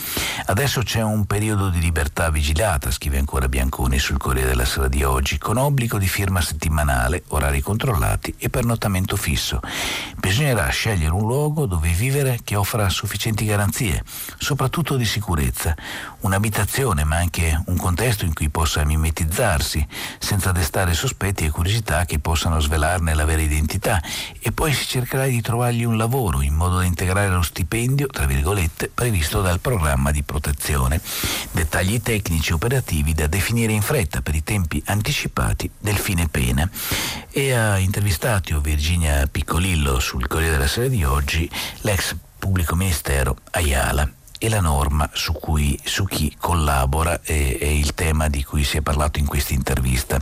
Adesso 0.46 0.82
c'è 0.82 1.02
un 1.02 1.26
periodo 1.26 1.68
di 1.68 1.80
libertà 1.80 2.30
vigilata, 2.30 2.90
scrive 2.90 3.18
ancora 3.18 3.48
Bianconi 3.48 3.98
sul 3.98 4.18
Corriere 4.18 4.50
della 4.50 4.64
Sera 4.64 4.88
di 4.88 5.02
oggi, 5.02 5.38
con 5.38 5.56
obbligo 5.56 5.98
di 5.98 6.06
firma 6.06 6.40
settimanale, 6.40 7.24
orari 7.28 7.60
controllati 7.60 8.34
e 8.38 8.48
pernottamento 8.48 9.16
fisso. 9.16 9.60
Bisognerà 10.18 10.68
scegliere 10.68 11.12
un 11.12 11.26
luogo 11.26 11.66
dove 11.66 11.90
vivere 11.90 12.38
che 12.44 12.54
offra 12.54 12.88
sufficienti 12.88 13.44
garanzie, 13.44 13.61
soprattutto 14.38 14.96
di 14.96 15.04
sicurezza, 15.04 15.74
un'abitazione 16.20 17.04
ma 17.04 17.16
anche 17.16 17.62
un 17.66 17.76
contesto 17.76 18.24
in 18.24 18.32
cui 18.32 18.48
possa 18.48 18.84
mimetizzarsi, 18.84 19.86
senza 20.18 20.52
destare 20.52 20.94
sospetti 20.94 21.44
e 21.44 21.50
curiosità 21.50 22.04
che 22.04 22.18
possano 22.18 22.60
svelarne 22.60 23.14
la 23.14 23.24
vera 23.24 23.42
identità 23.42 24.02
e 24.40 24.52
poi 24.52 24.72
si 24.72 24.86
cercherà 24.86 25.26
di 25.26 25.40
trovargli 25.40 25.84
un 25.84 25.96
lavoro 25.96 26.40
in 26.40 26.54
modo 26.54 26.78
da 26.78 26.84
integrare 26.84 27.28
lo 27.28 27.42
stipendio, 27.42 28.06
tra 28.06 28.26
virgolette, 28.26 28.90
previsto 28.92 29.42
dal 29.42 29.60
programma 29.60 30.10
di 30.10 30.22
protezione. 30.22 31.00
Dettagli 31.50 32.00
tecnici 32.00 32.52
operativi 32.52 33.14
da 33.14 33.26
definire 33.26 33.72
in 33.72 33.82
fretta 33.82 34.22
per 34.22 34.34
i 34.34 34.42
tempi 34.42 34.82
anticipati 34.86 35.70
del 35.78 35.96
fine 35.96 36.28
pena. 36.28 36.68
E 37.30 37.52
ha 37.52 37.78
intervistato 37.78 38.60
Virginia 38.60 39.26
Piccolillo 39.26 39.98
sul 40.00 40.26
Corriere 40.26 40.52
della 40.52 40.66
Sera 40.66 40.88
di 40.88 41.04
oggi 41.04 41.48
l'ex 41.82 42.14
pubblico 42.42 42.74
ministero 42.74 43.36
Ayala. 43.52 44.10
e 44.36 44.48
la 44.48 44.58
norma 44.58 45.08
su, 45.12 45.32
cui, 45.32 45.78
su 45.84 46.06
chi 46.06 46.34
collabora 46.36 47.20
è, 47.22 47.56
è, 47.56 47.64
il 47.64 47.94
tema 47.94 48.26
di 48.26 48.42
cui 48.42 48.64
si 48.64 48.78
è 48.78 48.80
parlato 48.80 49.20
in 49.20 49.26
questa 49.26 49.54
intervista. 49.54 50.20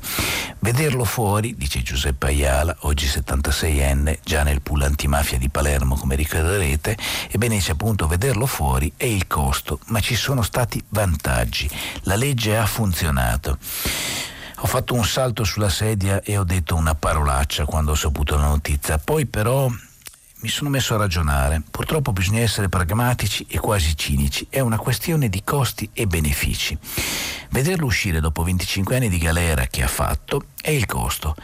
Vederlo 0.58 1.06
fuori, 1.06 1.56
dice 1.56 1.80
Giuseppe 1.80 2.26
Ayala, 2.26 2.76
oggi 2.80 3.06
76enne, 3.06 4.18
già 4.22 4.42
nel 4.42 4.60
pool 4.60 4.82
antimafia 4.82 5.38
di 5.38 5.48
Palermo 5.48 5.96
come 5.96 6.14
ricorderete, 6.14 6.98
ebbene 7.30 7.58
c'è 7.58 7.72
appunto 7.72 8.06
vederlo 8.06 8.44
fuori 8.44 8.92
è 8.98 9.06
il 9.06 9.26
costo, 9.26 9.80
ma 9.86 10.00
ci 10.00 10.14
sono 10.14 10.42
stati 10.42 10.84
vantaggi. 10.90 11.70
La 12.02 12.16
legge 12.16 12.54
ha 12.58 12.66
funzionato. 12.66 13.56
Ho 14.58 14.66
fatto 14.66 14.92
un 14.92 15.06
salto 15.06 15.42
sulla 15.42 15.70
sedia 15.70 16.20
e 16.22 16.36
ho 16.36 16.44
detto 16.44 16.76
una 16.76 16.94
parolaccia 16.94 17.64
quando 17.64 17.92
ho 17.92 17.94
saputo 17.94 18.36
la 18.36 18.48
notizia. 18.48 18.98
Poi 18.98 19.24
però 19.24 19.70
mi 20.42 20.48
sono 20.48 20.70
messo 20.70 20.94
a 20.94 20.98
ragionare. 20.98 21.62
Purtroppo 21.70 22.12
bisogna 22.12 22.40
essere 22.40 22.68
pragmatici 22.68 23.46
e 23.48 23.58
quasi 23.58 23.96
cinici. 23.96 24.46
È 24.48 24.60
una 24.60 24.78
questione 24.78 25.28
di 25.28 25.42
costi 25.44 25.88
e 25.92 26.06
benefici. 26.06 26.76
Vederlo 27.50 27.86
uscire 27.86 28.20
dopo 28.20 28.42
25 28.42 28.96
anni 28.96 29.08
di 29.08 29.18
galera 29.18 29.66
che 29.66 29.82
ha 29.82 29.88
fatto 29.88 30.44
è 30.62 30.70
il 30.70 30.84
costo, 30.84 31.34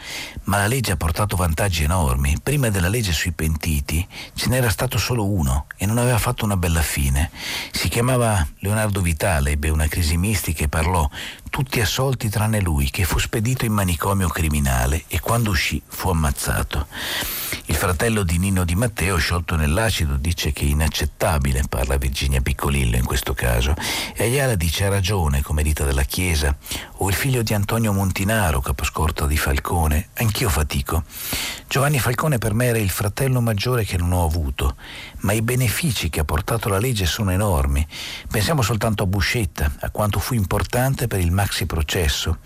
ma 0.43 0.57
la 0.57 0.67
legge 0.67 0.91
ha 0.91 0.97
portato 0.97 1.35
vantaggi 1.35 1.83
enormi. 1.83 2.37
Prima 2.41 2.69
della 2.69 2.87
legge 2.87 3.11
sui 3.11 3.31
pentiti 3.31 4.07
ce 4.35 4.47
n'era 4.47 4.69
stato 4.69 4.97
solo 4.97 5.25
uno 5.25 5.65
e 5.75 5.85
non 5.85 5.97
aveva 5.97 6.19
fatto 6.19 6.45
una 6.45 6.57
bella 6.57 6.81
fine. 6.81 7.31
Si 7.71 7.89
chiamava 7.89 8.45
Leonardo 8.59 9.01
Vitale, 9.01 9.51
ebbe 9.51 9.69
una 9.69 9.87
crisi 9.87 10.17
mistica 10.17 10.63
e 10.63 10.67
parlò, 10.67 11.09
tutti 11.49 11.81
assolti 11.81 12.29
tranne 12.29 12.61
lui, 12.61 12.89
che 12.91 13.05
fu 13.05 13.17
spedito 13.17 13.65
in 13.65 13.73
manicomio 13.73 14.27
criminale 14.27 15.05
e 15.07 15.19
quando 15.19 15.49
uscì 15.49 15.81
fu 15.87 16.09
ammazzato. 16.09 16.87
Il 17.65 17.75
fratello 17.75 18.23
di 18.23 18.37
Nino 18.37 18.63
Di 18.63 18.75
Matteo, 18.75 19.17
sciolto 19.17 19.55
nell'acido, 19.55 20.15
dice 20.15 20.51
che 20.51 20.63
è 20.63 20.67
inaccettabile, 20.67 21.63
parla 21.67 21.97
Virginia 21.97 22.41
Piccolillo 22.41 22.97
in 22.97 23.05
questo 23.05 23.33
caso, 23.33 23.73
e 24.13 24.23
Ayala 24.23 24.55
dice 24.55 24.85
ha 24.85 24.89
ragione, 24.89 25.41
come 25.41 25.63
dita 25.63 25.83
della 25.83 26.03
Chiesa, 26.03 26.55
o 26.97 27.09
il 27.09 27.15
figlio 27.15 27.41
di 27.41 27.53
Antonio 27.53 27.93
Montinaro, 27.93 28.61
caposcorta 29.07 29.25
di 29.25 29.37
Falcone, 29.37 30.09
anch'io 30.15 30.49
fatico. 30.49 31.03
Giovanni 31.67 31.99
Falcone 31.99 32.37
per 32.37 32.53
me 32.53 32.65
era 32.65 32.77
il 32.77 32.89
fratello 32.89 33.41
maggiore 33.41 33.83
che 33.83 33.97
non 33.97 34.11
ho 34.11 34.25
avuto, 34.25 34.75
ma 35.19 35.33
i 35.33 35.41
benefici 35.41 36.09
che 36.09 36.21
ha 36.21 36.23
portato 36.23 36.69
la 36.69 36.79
legge 36.79 37.05
sono 37.05 37.31
enormi. 37.31 37.85
Pensiamo 38.29 38.61
soltanto 38.61 39.03
a 39.03 39.05
Buscetta, 39.05 39.71
a 39.79 39.89
quanto 39.89 40.19
fu 40.19 40.33
importante 40.33 41.07
per 41.07 41.19
il 41.19 41.31
maxi 41.31 41.65
processo. 41.65 42.39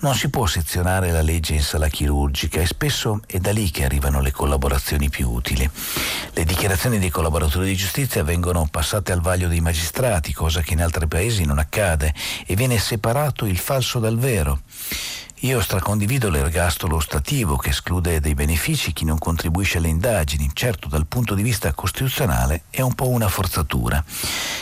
Non 0.00 0.14
si 0.14 0.28
può 0.28 0.46
sezionare 0.46 1.12
la 1.12 1.22
legge 1.22 1.54
in 1.54 1.62
sala 1.62 1.88
chirurgica 1.88 2.60
e 2.60 2.66
spesso 2.66 3.20
è 3.26 3.38
da 3.38 3.52
lì 3.52 3.70
che 3.70 3.84
arrivano 3.84 4.20
le 4.20 4.32
collaborazioni 4.32 5.08
più 5.08 5.30
utili. 5.30 5.68
Le 6.32 6.44
dichiarazioni 6.44 6.98
dei 6.98 7.10
collaboratori 7.10 7.66
di 7.66 7.76
giustizia 7.76 8.24
vengono 8.24 8.66
passate 8.70 9.12
al 9.12 9.20
vaglio 9.20 9.48
dei 9.48 9.60
magistrati, 9.60 10.32
cosa 10.32 10.62
che 10.62 10.72
in 10.72 10.82
altri 10.82 11.06
paesi 11.06 11.44
non 11.44 11.58
accade, 11.58 12.12
e 12.46 12.56
viene 12.56 12.78
separato 12.78 13.46
il 13.46 13.58
falso 13.58 13.98
dal 13.98 14.18
vero. 14.18 14.60
Io 15.44 15.60
stracondivido 15.60 16.30
l'ergastolo 16.30 16.94
ostativo 16.94 17.56
che 17.56 17.70
esclude 17.70 18.20
dei 18.20 18.34
benefici 18.34 18.92
chi 18.92 19.04
non 19.04 19.18
contribuisce 19.18 19.78
alle 19.78 19.88
indagini. 19.88 20.48
Certo, 20.52 20.86
dal 20.86 21.06
punto 21.06 21.34
di 21.34 21.42
vista 21.42 21.72
costituzionale 21.72 22.62
è 22.70 22.80
un 22.80 22.94
po' 22.94 23.08
una 23.08 23.26
forzatura. 23.26 24.04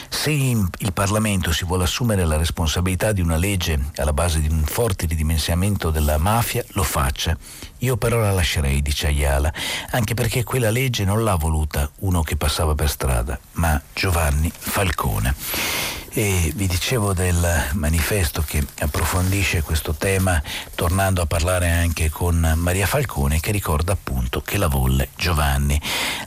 Se 0.09 0.31
il 0.31 0.93
Parlamento 0.95 1.53
si 1.53 1.67
vuole 1.67 1.85
assumere 1.85 2.25
la 2.25 2.39
responsabilità 2.39 3.13
di 3.13 3.21
una 3.21 3.37
legge 3.37 3.91
alla 3.97 4.15
base 4.15 4.41
di 4.41 4.49
un 4.49 4.63
forte 4.65 5.05
ridimensionamento 5.05 5.91
della 5.91 6.17
mafia, 6.17 6.65
lo 6.69 6.83
faccia. 6.83 7.37
Io 7.81 7.99
però 7.99 8.19
la 8.19 8.33
lascerei, 8.33 8.81
dice 8.81 9.09
Ayala, 9.09 9.53
anche 9.91 10.15
perché 10.15 10.45
quella 10.45 10.71
legge 10.71 11.05
non 11.05 11.23
l'ha 11.23 11.35
voluta 11.35 11.91
uno 11.99 12.23
che 12.23 12.37
passava 12.37 12.75
per 12.75 12.89
strada, 12.89 13.39
ma 13.53 13.79
Giovanni 13.93 14.51
Falcone. 14.57 16.00
E 16.13 16.51
vi 16.57 16.67
dicevo 16.67 17.15
del 17.15 17.71
manifesto 17.75 18.43
che 18.45 18.67
approfondisce 18.81 19.63
questo 19.63 19.95
tema 19.95 20.43
tornando 20.75 21.23
a 21.23 21.27
parlare 21.27 21.71
anche 21.71 22.11
con 22.11 22.55
Maria 22.57 22.89
Falcone 22.89 23.39
che 23.39 23.53
ricorda 23.53 23.93
appunto 23.93 24.43
che 24.43 24.59
la 24.59 24.67
volle 24.67 25.11
Giovanni. 25.15 25.81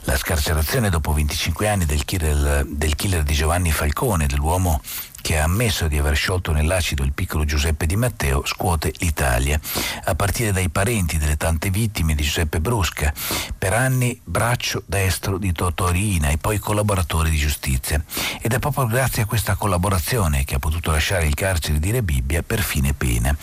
La 0.04 0.16
scarcerazione 0.16 0.88
dopo 0.88 1.12
25 1.12 1.68
anni 1.68 1.84
del 1.84 2.06
killer, 2.06 2.64
del 2.64 2.96
killer 2.96 3.22
di 3.24 3.34
Giovanni 3.34 3.72
Falcone, 3.72 4.26
dell'uomo 4.26 4.80
che 5.24 5.38
ha 5.38 5.44
ammesso 5.44 5.88
di 5.88 5.96
aver 5.96 6.14
sciolto 6.14 6.52
nell'acido 6.52 7.02
il 7.02 7.14
piccolo 7.14 7.46
Giuseppe 7.46 7.86
Di 7.86 7.96
Matteo, 7.96 8.44
scuote 8.44 8.92
l'Italia, 8.98 9.58
a 10.04 10.14
partire 10.14 10.52
dai 10.52 10.68
parenti 10.68 11.16
delle 11.16 11.38
tante 11.38 11.70
vittime 11.70 12.14
di 12.14 12.22
Giuseppe 12.22 12.60
Brusca, 12.60 13.10
per 13.56 13.72
anni 13.72 14.20
braccio 14.22 14.82
destro 14.84 15.38
di 15.38 15.50
Totò 15.52 15.88
Riina 15.88 16.28
e 16.28 16.36
poi 16.36 16.58
collaboratore 16.58 17.30
di 17.30 17.38
giustizia. 17.38 18.04
Ed 18.42 18.52
è 18.52 18.58
proprio 18.58 18.84
grazie 18.84 19.22
a 19.22 19.24
questa 19.24 19.54
collaborazione 19.54 20.44
che 20.44 20.56
ha 20.56 20.58
potuto 20.58 20.90
lasciare 20.90 21.24
il 21.24 21.32
carcere 21.32 21.78
di 21.78 21.90
Rebibbia 21.90 22.42
per 22.42 22.60
fine 22.60 22.92
pena. 22.92 23.34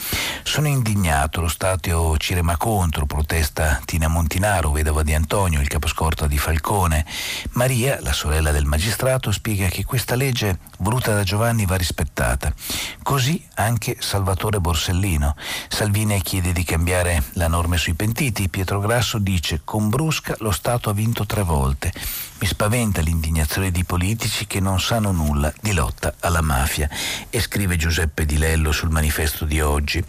Sono 0.43 0.67
indignato, 0.67 1.41
lo 1.41 1.47
Stato 1.47 2.15
Cirema 2.19 2.57
contro, 2.57 3.07
protesta 3.07 3.81
Tina 3.85 4.07
Montinaro, 4.07 4.69
vedova 4.69 5.01
di 5.01 5.15
Antonio, 5.15 5.59
il 5.59 5.67
caposcorta 5.67 6.27
di 6.27 6.37
Falcone. 6.37 7.07
Maria, 7.53 7.97
la 8.01 8.13
sorella 8.13 8.51
del 8.51 8.65
magistrato, 8.65 9.31
spiega 9.31 9.67
che 9.67 9.83
questa 9.83 10.13
legge 10.13 10.59
voluta 10.77 11.15
da 11.15 11.23
Giovanni 11.23 11.69
va 11.71 11.77
rispettata. 11.77 12.53
Così 13.01 13.41
anche 13.55 13.95
Salvatore 13.99 14.59
Borsellino. 14.59 15.35
Salvini 15.69 16.21
chiede 16.21 16.51
di 16.51 16.65
cambiare 16.65 17.23
la 17.33 17.47
norma 17.47 17.77
sui 17.77 17.93
pentiti. 17.93 18.49
Pietro 18.49 18.81
Grasso 18.81 19.17
dice 19.19 19.61
con 19.63 19.87
Brusca 19.87 20.35
lo 20.39 20.51
Stato 20.51 20.89
ha 20.89 20.93
vinto 20.93 21.25
tre 21.25 21.43
volte. 21.43 21.93
Mi 22.39 22.47
spaventa 22.47 22.99
l'indignazione 22.99 23.71
di 23.71 23.85
politici 23.85 24.47
che 24.47 24.59
non 24.59 24.81
sanno 24.81 25.11
nulla 25.11 25.53
di 25.61 25.71
lotta 25.71 26.15
alla 26.19 26.41
mafia. 26.41 26.89
E 27.29 27.39
scrive 27.39 27.77
Giuseppe 27.77 28.25
Di 28.25 28.37
Lello 28.37 28.73
sul 28.73 28.89
manifesto 28.89 29.45
di 29.45 29.61
oggi. 29.61 30.03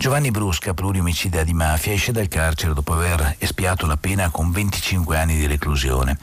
Giovanni 0.00 0.30
Brusca, 0.30 0.72
pluriomicida 0.72 1.44
di 1.44 1.52
mafia, 1.52 1.92
esce 1.92 2.10
dal 2.10 2.26
carcere 2.26 2.72
dopo 2.72 2.94
aver 2.94 3.36
espiato 3.36 3.84
la 3.84 3.98
pena 3.98 4.30
con 4.30 4.50
25 4.50 5.18
anni 5.18 5.36
di 5.36 5.46
reclusione. 5.46 6.16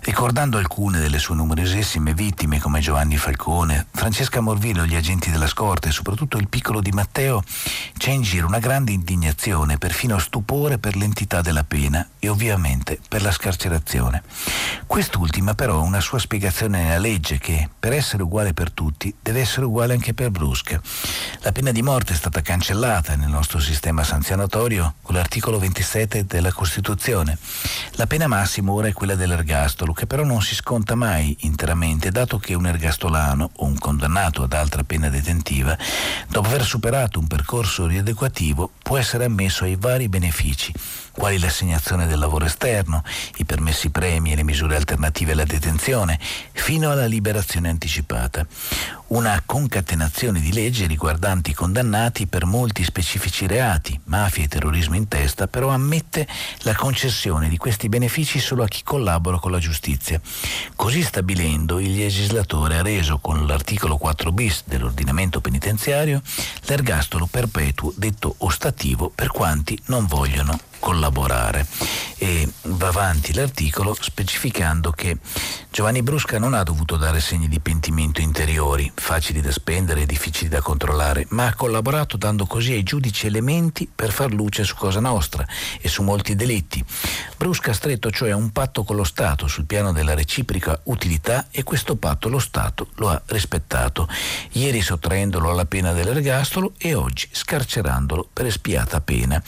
Ricordando 0.00 0.58
alcune 0.58 0.98
delle 0.98 1.20
sue 1.20 1.36
numerosissime 1.36 2.14
vittime 2.14 2.58
come 2.58 2.80
Giovanni 2.80 3.16
Falcone, 3.16 3.86
Francesca 3.92 4.40
Morvillo, 4.40 4.84
gli 4.84 4.96
agenti 4.96 5.30
della 5.30 5.46
scorta 5.46 5.88
e 5.88 5.92
soprattutto 5.92 6.36
il 6.36 6.48
piccolo 6.48 6.80
Di 6.80 6.90
Matteo, 6.90 7.44
c'è 7.96 8.10
in 8.10 8.22
giro 8.22 8.48
una 8.48 8.58
grande 8.58 8.90
indignazione, 8.90 9.78
perfino 9.78 10.18
stupore 10.18 10.78
per 10.78 10.96
l'entità 10.96 11.42
della 11.42 11.62
pena 11.62 12.04
e 12.18 12.28
ovviamente 12.28 12.98
per 13.08 13.22
la 13.22 13.30
scarcerazione. 13.30 14.24
Quest'ultima 14.84 15.54
però 15.54 15.76
ha 15.78 15.82
una 15.82 16.00
sua 16.00 16.18
spiegazione 16.18 16.82
nella 16.82 16.98
legge 16.98 17.38
che, 17.38 17.68
per 17.78 17.92
essere 17.92 18.24
uguale 18.24 18.52
per 18.52 18.72
tutti, 18.72 19.14
deve 19.22 19.38
essere 19.38 19.66
uguale 19.66 19.92
anche 19.92 20.12
per 20.12 20.32
Brusca. 20.32 20.80
La 21.42 21.52
pena 21.52 21.70
di 21.70 21.82
morte 21.82 22.14
è 22.14 22.16
stata 22.16 22.42
cancellata 22.42 23.11
nel 23.16 23.28
nostro 23.28 23.58
sistema 23.58 24.02
sanzionatorio 24.04 24.94
con 25.02 25.14
l'articolo 25.14 25.58
27 25.58 26.24
della 26.26 26.52
Costituzione. 26.52 27.38
La 27.92 28.06
pena 28.06 28.26
massima 28.26 28.72
ora 28.72 28.88
è 28.88 28.92
quella 28.92 29.14
dell'ergastolo, 29.14 29.92
che 29.92 30.06
però 30.06 30.24
non 30.24 30.42
si 30.42 30.54
sconta 30.54 30.94
mai 30.94 31.36
interamente, 31.40 32.10
dato 32.10 32.38
che 32.38 32.54
un 32.54 32.66
ergastolano 32.66 33.50
o 33.56 33.64
un 33.66 33.78
condannato 33.78 34.42
ad 34.42 34.52
altra 34.52 34.82
pena 34.84 35.08
detentiva, 35.08 35.76
dopo 36.28 36.48
aver 36.48 36.64
superato 36.64 37.18
un 37.18 37.26
percorso 37.26 37.86
rieducativo, 37.86 38.70
può 38.82 38.98
essere 38.98 39.24
ammesso 39.24 39.64
ai 39.64 39.76
vari 39.76 40.08
benefici 40.08 40.72
quali 41.12 41.38
l'assegnazione 41.38 42.06
del 42.06 42.18
lavoro 42.18 42.46
esterno, 42.46 43.02
i 43.36 43.44
permessi 43.44 43.90
premi 43.90 44.32
e 44.32 44.36
le 44.36 44.44
misure 44.44 44.76
alternative 44.76 45.32
alla 45.32 45.44
detenzione, 45.44 46.18
fino 46.52 46.90
alla 46.90 47.06
liberazione 47.06 47.68
anticipata. 47.68 48.46
Una 49.08 49.42
concatenazione 49.44 50.40
di 50.40 50.52
leggi 50.54 50.86
riguardanti 50.86 51.50
i 51.50 51.54
condannati 51.54 52.26
per 52.26 52.46
molti 52.46 52.82
specifici 52.82 53.46
reati, 53.46 54.00
mafia 54.04 54.44
e 54.44 54.48
terrorismo 54.48 54.96
in 54.96 55.06
testa, 55.06 55.48
però 55.48 55.68
ammette 55.68 56.26
la 56.60 56.74
concessione 56.74 57.50
di 57.50 57.58
questi 57.58 57.90
benefici 57.90 58.40
solo 58.40 58.62
a 58.62 58.68
chi 58.68 58.82
collabora 58.82 59.38
con 59.38 59.50
la 59.50 59.58
giustizia. 59.58 60.18
Così 60.74 61.02
stabilendo, 61.02 61.78
il 61.78 61.94
legislatore 61.94 62.78
ha 62.78 62.82
reso 62.82 63.18
con 63.18 63.46
l'articolo 63.46 63.98
4 63.98 64.32
bis 64.32 64.62
dell'ordinamento 64.64 65.40
penitenziario 65.42 66.22
l'ergastolo 66.62 67.26
perpetuo 67.26 67.92
detto 67.94 68.34
ostativo 68.38 69.10
per 69.14 69.28
quanti 69.28 69.78
non 69.86 70.06
vogliono 70.06 70.58
collaborare. 70.82 71.64
E 72.18 72.48
va 72.62 72.88
avanti 72.88 73.32
l'articolo 73.34 73.96
specificando 73.98 74.90
che 74.90 75.16
Giovanni 75.70 76.02
Brusca 76.02 76.38
non 76.38 76.54
ha 76.54 76.62
dovuto 76.64 76.96
dare 76.96 77.20
segni 77.20 77.48
di 77.48 77.60
pentimento 77.60 78.20
interiori, 78.20 78.90
facili 78.94 79.40
da 79.40 79.52
spendere 79.52 80.02
e 80.02 80.06
difficili 80.06 80.48
da 80.48 80.60
controllare, 80.60 81.26
ma 81.30 81.46
ha 81.46 81.54
collaborato 81.54 82.16
dando 82.16 82.46
così 82.46 82.72
ai 82.72 82.82
giudici 82.82 83.26
elementi 83.26 83.88
per 83.92 84.10
far 84.10 84.32
luce 84.32 84.64
su 84.64 84.74
Cosa 84.74 85.00
Nostra 85.00 85.46
e 85.80 85.88
su 85.88 86.02
molti 86.02 86.34
delitti. 86.34 86.84
Brusca 87.36 87.70
ha 87.70 87.74
stretto 87.74 88.10
cioè 88.10 88.32
un 88.32 88.50
patto 88.50 88.82
con 88.82 88.96
lo 88.96 89.04
Stato 89.04 89.46
sul 89.46 89.64
piano 89.64 89.92
della 89.92 90.14
reciproca 90.14 90.78
utilità 90.84 91.46
e 91.50 91.62
questo 91.62 91.96
patto 91.96 92.28
lo 92.28 92.40
Stato 92.40 92.88
lo 92.96 93.08
ha 93.08 93.22
rispettato, 93.26 94.08
ieri 94.52 94.80
sottraendolo 94.80 95.50
alla 95.50 95.64
pena 95.64 95.92
dell'ergastolo 95.92 96.74
e 96.76 96.94
oggi 96.94 97.28
scarcerandolo 97.30 98.28
per 98.32 98.46
espiata 98.46 99.00
pena 99.00 99.42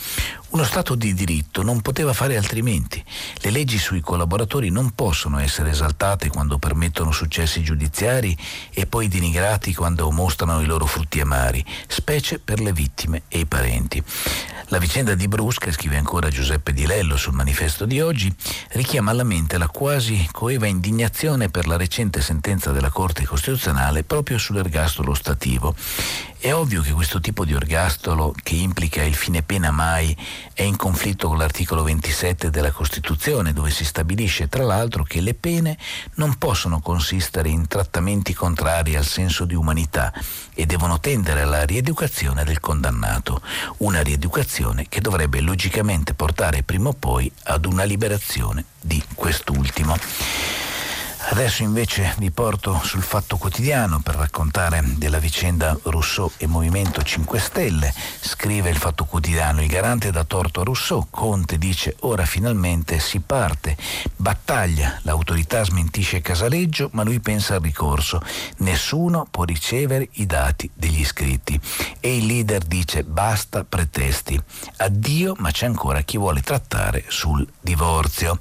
Uno 0.55 0.63
Stato 0.63 0.95
di 0.95 1.15
diritto 1.15 1.65
non 1.65 1.81
poteva 1.81 2.13
fare 2.13 2.37
altrimenti. 2.37 3.05
Le 3.39 3.51
leggi 3.51 3.77
sui 3.77 4.01
collaboratori 4.01 4.71
non 4.71 4.93
possono 4.95 5.41
essere 5.41 5.71
esaltate 5.71 6.29
quando 6.29 6.59
permettono 6.59 7.11
successi 7.11 7.61
giudiziari 7.61 8.39
e 8.73 8.87
poi 8.87 9.09
denigrati 9.09 9.75
quando 9.75 10.09
mostrano 10.13 10.61
i 10.61 10.67
loro 10.67 10.87
frutti 10.87 11.19
amari, 11.19 11.65
specie 11.89 12.39
per 12.39 12.61
le 12.61 12.73
vittime 12.73 13.23
e 13.27 13.41
i 13.41 13.47
parenti. 13.47 14.01
La 14.69 14.79
vicenda 14.79 15.17
di 15.17 15.27
Brusca, 15.27 15.73
scrive 15.73 15.97
ancora 15.97 16.29
Giuseppe 16.29 16.73
Di 16.73 16.87
Lello 16.87 17.17
sul 17.17 17.35
manifesto 17.35 17.85
di 17.85 18.01
oggi, 18.01 18.33
richiama 18.71 19.11
alla 19.11 19.25
mente 19.25 19.59
la 19.59 19.67
quasi 19.67 20.29
coeva 20.31 20.69
indignazione 20.69 21.49
per 21.49 21.67
la 21.67 21.77
recente 21.77 22.23
sentenza 22.23 22.71
della 22.71 22.91
Corte 22.91 23.27
Costituzionale 23.27 24.05
proprio 24.05 24.39
sull'ergastolo 24.39 25.15
stativo 25.15 25.75
è 26.45 26.53
ovvio 26.53 26.83
che 26.83 26.93
questo 26.93 27.21
tipo 27.21 27.47
di 27.47 27.55
ergastolo, 27.55 28.35
che 28.43 28.55
implica 28.55 29.03
il 29.03 29.15
fine 29.15 29.43
pena 29.43 29.71
mai, 29.71 30.15
è 30.53 30.63
in 30.63 30.77
conflitto 30.77 31.29
con 31.29 31.39
l'articolo 31.39 31.83
27 31.83 32.51
della 32.51 32.71
Costituzione, 32.71 33.53
dove 33.53 33.71
si 33.71 33.85
stabilisce 33.85 34.49
tra 34.49 34.65
l'altro 34.65 35.03
che 35.05 35.21
le 35.21 35.35
pene 35.35 35.79
non 36.15 36.37
possono 36.37 36.81
consistere 36.81 37.49
in 37.49 37.67
trattamenti 37.67 38.35
contrari 38.35 38.97
al 38.97 39.05
senso 39.05 39.45
di 39.45 39.55
umanità 39.55 40.13
e 40.55 40.67
devono 40.67 41.01
tendere 41.01 41.43
alla 41.43 41.65
rieducazione 41.65 42.45
del 42.45 42.61
condannato, 42.61 43.41
una 43.79 44.03
rieducazione 44.03 44.87
che 44.89 45.01
dovrebbe 45.01 45.41
logicamente 45.41 46.15
portare 46.15 46.63
prima 46.63 46.91
o 46.91 46.93
poi 46.93 47.31
ad 47.45 47.65
una 47.65 47.85
liberazione 47.85 48.65
di 48.81 49.03
quest'ultimo. 49.15 50.74
Adesso 51.27 51.63
invece 51.63 52.15
vi 52.19 52.31
porto 52.31 52.79
sul 52.85 53.03
Fatto 53.03 53.39
Quotidiano 53.39 54.01
per 54.01 54.15
raccontare 54.15 54.83
della 54.97 55.19
vicenda 55.19 55.77
Rousseau 55.85 56.31
e 56.37 56.47
Movimento 56.47 57.03
5 57.03 57.39
Stelle. 57.39 57.93
Scrive 58.21 58.69
il 58.69 58.77
Fatto 58.77 59.05
Quotidiano, 59.05 59.63
il 59.63 59.69
garante 59.69 60.11
dà 60.11 60.23
torto 60.25 60.61
a 60.61 60.65
Rousseau, 60.65 61.07
Conte 61.11 61.57
dice 61.57 61.97
ora 62.01 62.25
finalmente 62.27 63.01
si 63.01 63.21
parte, 63.21 63.77
battaglia, 64.15 65.01
l'autorità 65.03 65.65
smentisce 65.65 66.21
Casaleggio 66.21 66.91
ma 66.93 67.03
lui 67.03 67.21
pensa 67.21 67.55
al 67.55 67.63
ricorso, 67.63 68.21
nessuno 68.59 69.27
può 69.29 69.45
ricevere 69.45 70.09
i 70.13 70.27
dati 70.27 70.71
degli 70.73 71.01
iscritti. 71.01 71.59
E 72.01 72.17
il 72.17 72.27
leader 72.27 72.63
dice 72.63 73.03
basta 73.03 73.65
pretesti, 73.65 74.41
addio 74.77 75.35
ma 75.39 75.51
c'è 75.51 75.67
ancora 75.67 76.03
chi 76.03 76.19
vuole 76.19 76.43
trattare 76.43 77.05
sul 77.09 77.47
divorzio 77.61 78.39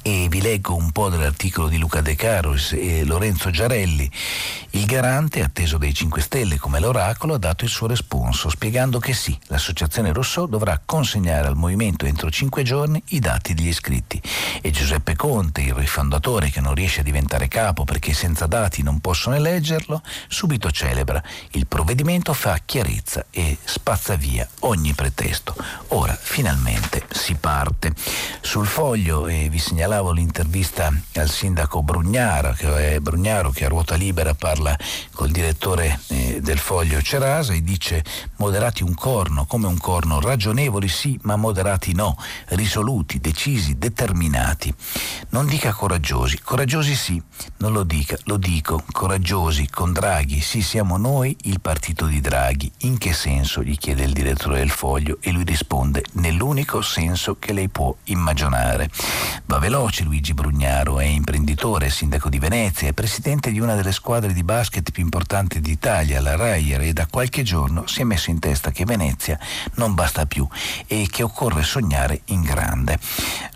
e 0.00 0.28
vi 0.30 0.40
leggo 0.40 0.74
un 0.74 0.90
po' 0.90 1.10
dell'articolo 1.10 1.68
di 1.68 1.76
Luca 1.76 2.00
De 2.00 2.14
Caros 2.14 2.72
e 2.72 3.04
Lorenzo 3.04 3.50
Giarelli. 3.50 4.10
Il 4.70 4.86
garante, 4.86 5.42
atteso 5.42 5.76
dai 5.76 5.92
5 5.92 6.22
Stelle 6.22 6.56
come 6.56 6.80
l'oracolo, 6.80 7.34
ha 7.34 7.38
dato 7.38 7.64
il 7.64 7.70
suo 7.70 7.86
responso, 7.86 8.48
spiegando 8.48 8.98
che 8.98 9.12
sì, 9.12 9.38
l'associazione 9.48 10.12
Rousseau 10.12 10.46
dovrà 10.46 10.80
consegnare 10.82 11.46
al 11.46 11.56
movimento 11.56 12.06
entro 12.06 12.30
5 12.30 12.62
giorni 12.62 13.02
i 13.08 13.18
dati 13.18 13.52
degli 13.52 13.68
iscritti. 13.68 14.20
E 14.62 14.70
Giuseppe 14.70 15.14
Conte, 15.14 15.60
il 15.60 15.74
rifondatore 15.74 16.48
che 16.48 16.62
non 16.62 16.74
riesce 16.74 17.00
a 17.00 17.04
diventare 17.04 17.48
capo 17.48 17.84
perché 17.84 18.14
senza 18.14 18.46
dati 18.46 18.82
non 18.82 19.00
possono 19.00 19.36
eleggerlo, 19.36 20.02
subito 20.28 20.70
celebra. 20.70 21.22
Il 21.50 21.66
provvedimento 21.66 22.32
fa 22.32 22.58
chiarezza 22.64 23.26
e 23.30 23.58
spazza 23.62 24.16
via 24.16 24.48
ogni 24.60 24.94
pretesto. 24.94 25.54
Ora, 25.88 26.18
finalmente, 26.18 27.04
si 27.10 27.34
parte. 27.34 27.92
Sul 28.40 28.66
foglio, 28.66 29.26
e 29.26 29.48
vi 29.50 29.58
segnalo 29.58 29.80
segnalavo 29.82 30.12
l'intervista 30.12 30.92
al 31.16 31.28
sindaco 31.28 31.82
Brugnaro 31.82 32.52
che, 32.52 32.94
è 32.94 33.00
Brugnaro, 33.00 33.50
che 33.50 33.64
a 33.64 33.68
ruota 33.68 33.96
libera 33.96 34.32
parla 34.32 34.78
col 35.12 35.30
direttore 35.30 35.98
eh, 36.06 36.40
del 36.40 36.58
foglio 36.58 37.02
Cerasa 37.02 37.52
e 37.52 37.62
dice 37.62 38.04
moderati 38.36 38.84
un 38.84 38.94
corno, 38.94 39.44
come 39.44 39.66
un 39.66 39.78
corno, 39.78 40.20
ragionevoli 40.20 40.86
sì, 40.86 41.18
ma 41.22 41.34
moderati 41.34 41.94
no, 41.94 42.16
risoluti, 42.50 43.18
decisi, 43.18 43.76
determinati. 43.76 44.72
Non 45.30 45.46
dica 45.46 45.72
coraggiosi, 45.72 46.40
coraggiosi 46.40 46.94
sì, 46.94 47.20
non 47.56 47.72
lo 47.72 47.82
dica, 47.82 48.16
lo 48.24 48.36
dico, 48.36 48.84
coraggiosi, 48.92 49.68
con 49.68 49.92
Draghi, 49.92 50.40
sì 50.40 50.62
siamo 50.62 50.96
noi 50.96 51.36
il 51.42 51.60
partito 51.60 52.06
di 52.06 52.20
Draghi. 52.20 52.70
In 52.82 52.98
che 52.98 53.12
senso? 53.12 53.62
gli 53.62 53.76
chiede 53.76 54.04
il 54.04 54.12
direttore 54.12 54.58
del 54.58 54.70
foglio 54.70 55.18
e 55.20 55.32
lui 55.32 55.44
risponde 55.44 56.04
nell'unico 56.12 56.82
senso 56.82 57.36
che 57.38 57.52
lei 57.52 57.68
può 57.68 57.94
immaginare. 58.04 58.88
Va 59.46 59.58
veloce 59.72 60.04
Luigi 60.04 60.34
Brugnaro, 60.34 61.00
è 61.00 61.06
imprenditore, 61.06 61.88
sindaco 61.88 62.28
di 62.28 62.38
Venezia, 62.38 62.88
è 62.88 62.92
presidente 62.92 63.50
di 63.50 63.58
una 63.58 63.74
delle 63.74 63.92
squadre 63.92 64.34
di 64.34 64.44
basket 64.44 64.90
più 64.90 65.02
importanti 65.02 65.62
d'Italia, 65.62 66.20
la 66.20 66.36
Rayer, 66.36 66.82
e 66.82 66.92
da 66.92 67.06
qualche 67.06 67.42
giorno 67.42 67.86
si 67.86 68.02
è 68.02 68.04
messo 68.04 68.28
in 68.28 68.38
testa 68.38 68.70
che 68.70 68.84
Venezia 68.84 69.38
non 69.76 69.94
basta 69.94 70.26
più 70.26 70.46
e 70.86 71.08
che 71.10 71.22
occorre 71.22 71.62
sognare 71.62 72.20
in 72.26 72.42
grande. 72.42 72.98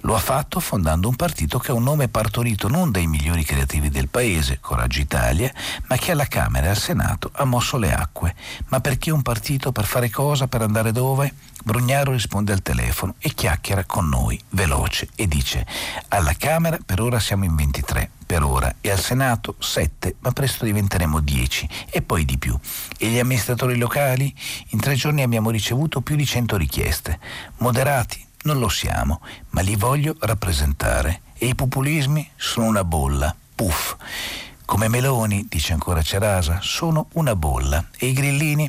Lo 0.00 0.14
ha 0.14 0.18
fatto 0.18 0.58
fondando 0.58 1.06
un 1.06 1.16
partito 1.16 1.58
che 1.58 1.72
ha 1.72 1.74
un 1.74 1.82
nome 1.82 2.08
partorito 2.08 2.68
non 2.68 2.90
dai 2.90 3.06
migliori 3.06 3.44
creativi 3.44 3.90
del 3.90 4.08
paese, 4.08 4.58
Coraggio 4.58 5.00
Italia, 5.00 5.52
ma 5.86 5.96
che 5.96 6.12
alla 6.12 6.28
Camera 6.28 6.68
e 6.68 6.70
al 6.70 6.78
Senato 6.78 7.28
ha 7.34 7.44
mosso 7.44 7.76
le 7.76 7.92
acque. 7.92 8.34
Ma 8.68 8.80
perché 8.80 9.10
un 9.10 9.20
partito 9.20 9.70
per 9.70 9.84
fare 9.84 10.08
cosa, 10.08 10.48
per 10.48 10.62
andare 10.62 10.92
dove? 10.92 11.34
Brugnaro 11.66 12.12
risponde 12.12 12.52
al 12.52 12.62
telefono 12.62 13.16
e 13.18 13.34
chiacchiera 13.34 13.82
con 13.82 14.08
noi, 14.08 14.40
veloce, 14.50 15.08
e 15.16 15.26
dice 15.26 15.66
alla 16.10 16.32
Camera 16.38 16.78
per 16.86 17.00
ora 17.00 17.18
siamo 17.18 17.44
in 17.44 17.56
23, 17.56 18.08
per 18.24 18.44
ora, 18.44 18.72
e 18.80 18.88
al 18.88 19.00
Senato 19.00 19.56
7, 19.58 20.14
ma 20.20 20.30
presto 20.30 20.64
diventeremo 20.64 21.18
10 21.18 21.68
e 21.90 22.02
poi 22.02 22.24
di 22.24 22.38
più. 22.38 22.56
E 22.96 23.08
gli 23.08 23.18
amministratori 23.18 23.76
locali? 23.78 24.32
In 24.68 24.78
tre 24.78 24.94
giorni 24.94 25.22
abbiamo 25.22 25.50
ricevuto 25.50 26.02
più 26.02 26.14
di 26.14 26.24
100 26.24 26.56
richieste. 26.56 27.18
Moderati? 27.56 28.24
Non 28.42 28.60
lo 28.60 28.68
siamo, 28.68 29.20
ma 29.50 29.60
li 29.60 29.74
voglio 29.74 30.14
rappresentare. 30.20 31.22
E 31.36 31.46
i 31.46 31.56
populismi 31.56 32.30
sono 32.36 32.66
una 32.66 32.84
bolla. 32.84 33.34
Puff. 33.56 33.95
Come 34.66 34.88
Meloni, 34.88 35.46
dice 35.48 35.72
ancora 35.74 36.02
Cerasa, 36.02 36.58
sono 36.60 37.06
una 37.12 37.36
bolla 37.36 37.84
e 37.96 38.06
i 38.06 38.12
grillini 38.12 38.68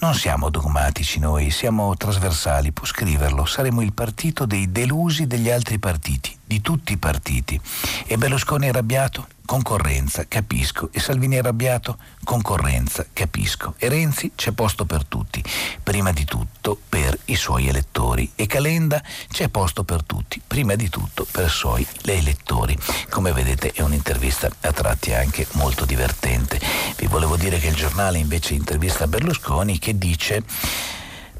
non 0.00 0.12
siamo 0.14 0.50
dogmatici 0.50 1.20
noi, 1.20 1.50
siamo 1.50 1.96
trasversali, 1.96 2.72
può 2.72 2.84
scriverlo, 2.84 3.44
saremo 3.44 3.80
il 3.80 3.92
partito 3.92 4.46
dei 4.46 4.72
delusi 4.72 5.28
degli 5.28 5.48
altri 5.48 5.78
partiti, 5.78 6.36
di 6.44 6.60
tutti 6.60 6.92
i 6.92 6.98
partiti. 6.98 7.58
E 8.06 8.16
Berlusconi 8.18 8.68
arrabbiato? 8.68 9.28
Concorrenza, 9.48 10.26
capisco. 10.28 10.90
E 10.92 11.00
Salvini 11.00 11.36
è 11.36 11.38
arrabbiato? 11.38 11.96
Concorrenza, 12.22 13.06
capisco. 13.14 13.72
E 13.78 13.88
Renzi 13.88 14.32
c'è 14.34 14.50
posto 14.52 14.84
per 14.84 15.06
tutti, 15.06 15.42
prima 15.82 16.12
di 16.12 16.26
tutto 16.26 16.78
per 16.86 17.18
i 17.24 17.34
suoi 17.34 17.66
elettori. 17.66 18.30
E 18.34 18.44
Calenda 18.44 19.02
c'è 19.32 19.48
posto 19.48 19.84
per 19.84 20.04
tutti, 20.04 20.38
prima 20.46 20.74
di 20.74 20.90
tutto 20.90 21.26
per 21.30 21.46
i 21.46 21.48
suoi 21.48 21.86
elettori. 22.04 22.76
Come 23.08 23.32
vedete 23.32 23.72
è 23.72 23.80
un'intervista 23.80 24.50
a 24.60 24.72
tratti 24.72 25.14
anche 25.14 25.46
molto 25.52 25.86
divertente. 25.86 26.60
Vi 26.98 27.06
volevo 27.06 27.38
dire 27.38 27.58
che 27.58 27.68
il 27.68 27.74
giornale 27.74 28.18
invece 28.18 28.52
intervista 28.52 29.06
Berlusconi 29.06 29.78
che 29.78 29.96
dice 29.96 30.42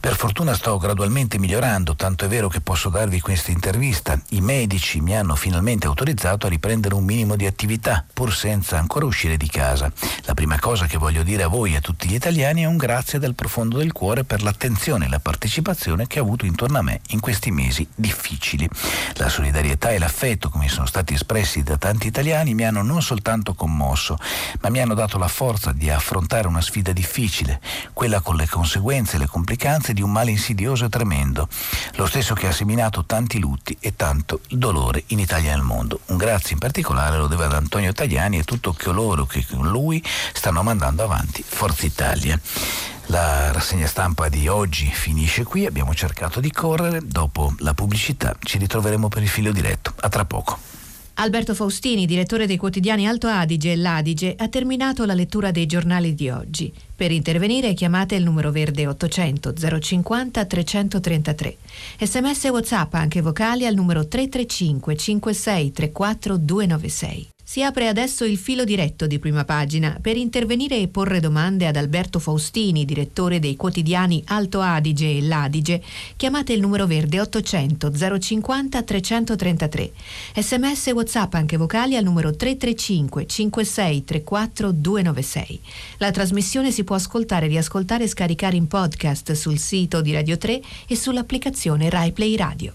per 0.00 0.16
fortuna 0.16 0.54
sto 0.54 0.78
gradualmente 0.78 1.38
migliorando, 1.38 1.96
tanto 1.96 2.24
è 2.24 2.28
vero 2.28 2.48
che 2.48 2.60
posso 2.60 2.88
darvi 2.88 3.20
questa 3.20 3.50
intervista. 3.50 4.18
I 4.30 4.40
medici 4.40 5.00
mi 5.00 5.16
hanno 5.16 5.34
finalmente 5.34 5.86
autorizzato 5.86 6.46
a 6.46 6.48
riprendere 6.48 6.94
un 6.94 7.04
minimo 7.04 7.36
di 7.36 7.46
attività, 7.46 8.04
pur 8.12 8.32
senza 8.32 8.78
ancora 8.78 9.06
uscire 9.06 9.36
di 9.36 9.48
casa. 9.48 9.90
La 10.22 10.34
prima 10.34 10.58
cosa 10.58 10.86
che 10.86 10.98
voglio 10.98 11.22
dire 11.22 11.42
a 11.42 11.48
voi 11.48 11.74
e 11.74 11.76
a 11.76 11.80
tutti 11.80 12.08
gli 12.08 12.14
italiani 12.14 12.62
è 12.62 12.66
un 12.66 12.76
grazie 12.76 13.18
dal 13.18 13.34
profondo 13.34 13.78
del 13.78 13.92
cuore 13.92 14.24
per 14.24 14.42
l'attenzione 14.42 15.06
e 15.06 15.08
la 15.08 15.18
partecipazione 15.18 16.06
che 16.06 16.18
ha 16.18 16.22
avuto 16.22 16.46
intorno 16.46 16.78
a 16.78 16.82
me 16.82 17.00
in 17.08 17.20
questi 17.20 17.50
mesi 17.50 17.86
difficili. 17.94 18.68
La 19.14 19.28
solidarietà 19.28 19.90
e 19.90 19.98
l'affetto, 19.98 20.48
come 20.48 20.68
sono 20.68 20.86
stati 20.86 21.14
espressi 21.14 21.62
da 21.62 21.76
tanti 21.76 22.06
italiani, 22.06 22.54
mi 22.54 22.64
hanno 22.64 22.82
non 22.82 23.02
soltanto 23.02 23.54
commosso, 23.54 24.16
ma 24.60 24.70
mi 24.70 24.80
hanno 24.80 24.94
dato 24.94 25.18
la 25.18 25.28
forza 25.28 25.72
di 25.72 25.90
affrontare 25.90 26.46
una 26.46 26.60
sfida 26.60 26.92
difficile, 26.92 27.60
quella 27.92 28.20
con 28.20 28.36
le 28.36 28.48
conseguenze 28.48 29.16
e 29.16 29.18
le 29.18 29.26
complicanze 29.26 29.92
di 29.98 30.02
un 30.04 30.12
male 30.12 30.30
insidioso 30.30 30.84
e 30.84 30.88
tremendo, 30.88 31.48
lo 31.96 32.06
stesso 32.06 32.34
che 32.34 32.46
ha 32.46 32.52
seminato 32.52 33.04
tanti 33.04 33.40
lutti 33.40 33.76
e 33.80 33.96
tanto 33.96 34.40
dolore 34.48 35.02
in 35.08 35.18
Italia 35.18 35.50
e 35.50 35.54
nel 35.54 35.64
mondo. 35.64 36.00
Un 36.06 36.16
grazie 36.16 36.52
in 36.52 36.60
particolare 36.60 37.18
lo 37.18 37.26
deve 37.26 37.46
ad 37.46 37.52
Antonio 37.52 37.92
Tajani 37.92 38.38
e 38.38 38.44
tutto 38.44 38.76
coloro 38.80 39.26
che 39.26 39.44
con 39.44 39.68
lui 39.68 40.02
stanno 40.32 40.62
mandando 40.62 41.02
avanti 41.02 41.42
Forza 41.44 41.84
Italia. 41.84 42.38
La 43.06 43.50
rassegna 43.50 43.88
stampa 43.88 44.28
di 44.28 44.46
oggi 44.46 44.86
finisce 44.86 45.42
qui, 45.42 45.66
abbiamo 45.66 45.94
cercato 45.94 46.38
di 46.38 46.52
correre, 46.52 47.00
dopo 47.02 47.52
la 47.58 47.74
pubblicità 47.74 48.36
ci 48.40 48.58
ritroveremo 48.58 49.08
per 49.08 49.22
il 49.22 49.28
filo 49.28 49.50
diretto. 49.50 49.94
A 50.00 50.08
tra 50.08 50.24
poco. 50.24 50.58
Alberto 51.14 51.56
Faustini, 51.56 52.06
direttore 52.06 52.46
dei 52.46 52.56
quotidiani 52.56 53.08
Alto 53.08 53.26
Adige 53.26 53.72
e 53.72 53.76
L'Adige, 53.76 54.36
ha 54.38 54.46
terminato 54.46 55.04
la 55.04 55.14
lettura 55.14 55.50
dei 55.50 55.66
giornali 55.66 56.14
di 56.14 56.30
oggi. 56.30 56.72
Per 56.98 57.12
intervenire 57.12 57.74
chiamate 57.74 58.16
il 58.16 58.24
numero 58.24 58.50
verde 58.50 58.88
800 58.88 59.52
050 59.80 60.44
333. 60.44 61.56
Sms 62.00 62.44
WhatsApp 62.46 62.92
anche 62.94 63.20
vocali 63.20 63.66
al 63.66 63.74
numero 63.76 64.08
335 64.08 64.96
56 64.96 65.70
34 65.70 66.36
296. 66.38 67.28
Si 67.50 67.62
apre 67.62 67.88
adesso 67.88 68.26
il 68.26 68.36
filo 68.36 68.62
diretto 68.62 69.06
di 69.06 69.18
prima 69.18 69.42
pagina. 69.42 69.96
Per 70.02 70.18
intervenire 70.18 70.76
e 70.76 70.88
porre 70.88 71.18
domande 71.18 71.66
ad 71.66 71.76
Alberto 71.76 72.18
Faustini, 72.18 72.84
direttore 72.84 73.38
dei 73.38 73.56
quotidiani 73.56 74.22
Alto 74.26 74.60
Adige 74.60 75.16
e 75.16 75.22
L'Adige, 75.22 75.82
chiamate 76.16 76.52
il 76.52 76.60
numero 76.60 76.84
verde 76.84 77.18
800 77.22 77.90
050 78.20 78.82
333. 78.82 79.92
Sms 80.34 80.88
WhatsApp 80.88 81.32
anche 81.32 81.56
vocali 81.56 81.96
al 81.96 82.04
numero 82.04 82.36
335 82.36 83.26
56 83.26 84.04
34 84.04 84.70
296. 84.70 85.60
La 85.96 86.10
trasmissione 86.10 86.70
si 86.70 86.84
può 86.84 86.96
ascoltare, 86.96 87.46
riascoltare 87.46 88.04
e 88.04 88.08
scaricare 88.08 88.56
in 88.56 88.68
podcast 88.68 89.32
sul 89.32 89.58
sito 89.58 90.02
di 90.02 90.12
Radio 90.12 90.36
3 90.36 90.60
e 90.86 90.94
sull'applicazione 90.94 91.88
RaiPlay 91.88 92.36
Radio. 92.36 92.74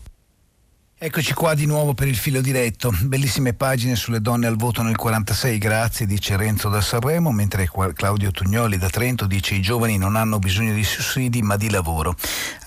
Eccoci 1.05 1.33
qua 1.33 1.53
di 1.53 1.65
nuovo 1.65 1.93
per 1.93 2.07
il 2.07 2.15
filo 2.15 2.39
diretto. 2.39 2.89
Bellissime 3.01 3.53
pagine 3.53 3.97
sulle 3.97 4.21
donne 4.21 4.47
al 4.47 4.55
voto 4.55 4.81
nel 4.83 4.95
46, 4.95 5.57
grazie, 5.57 6.05
dice 6.05 6.37
Renzo 6.37 6.69
da 6.69 6.79
Sanremo, 6.79 7.29
mentre 7.33 7.69
Claudio 7.93 8.31
Tugnoli 8.31 8.77
da 8.77 8.87
Trento 8.87 9.25
dice 9.25 9.53
i 9.53 9.61
giovani 9.61 9.97
non 9.97 10.15
hanno 10.15 10.39
bisogno 10.39 10.73
di 10.73 10.85
sussidi 10.85 11.41
ma 11.41 11.57
di 11.57 11.69
lavoro. 11.69 12.15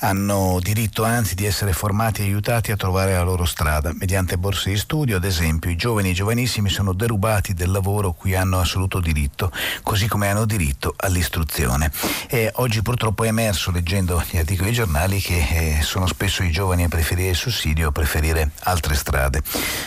Hanno 0.00 0.58
diritto 0.60 1.02
anzi 1.02 1.34
di 1.34 1.46
essere 1.46 1.72
formati 1.72 2.20
e 2.20 2.24
aiutati 2.24 2.72
a 2.72 2.76
trovare 2.76 3.14
la 3.14 3.22
loro 3.22 3.46
strada. 3.46 3.94
Mediante 3.94 4.36
borse 4.36 4.68
di 4.68 4.76
studio, 4.76 5.16
ad 5.16 5.24
esempio, 5.24 5.70
i 5.70 5.76
giovani 5.76 6.08
e 6.08 6.10
i 6.10 6.14
giovanissimi 6.14 6.68
sono 6.68 6.92
derubati 6.92 7.54
del 7.54 7.70
lavoro 7.70 8.12
cui 8.12 8.34
hanno 8.34 8.60
assoluto 8.60 9.00
diritto, 9.00 9.50
così 9.82 10.08
come 10.08 10.28
hanno 10.28 10.44
diritto 10.44 10.92
all'istruzione. 10.94 11.90
E 12.28 12.52
oggi 12.56 12.82
purtroppo 12.82 13.24
è 13.24 13.28
emerso, 13.28 13.70
leggendo 13.70 14.22
gli 14.28 14.36
articoli 14.36 14.68
dei 14.68 14.76
giornali, 14.76 15.20
che 15.22 15.38
eh, 15.78 15.78
sono 15.80 16.06
spesso 16.06 16.42
i 16.42 16.50
giovani 16.50 16.84
a 16.84 16.88
preferire 16.88 17.30
il 17.30 17.34
sussidio, 17.34 17.88
a 17.88 17.92
preferire 17.92 18.24
preferire 18.26 18.50
altre 18.64 18.94
strade. 18.94 19.42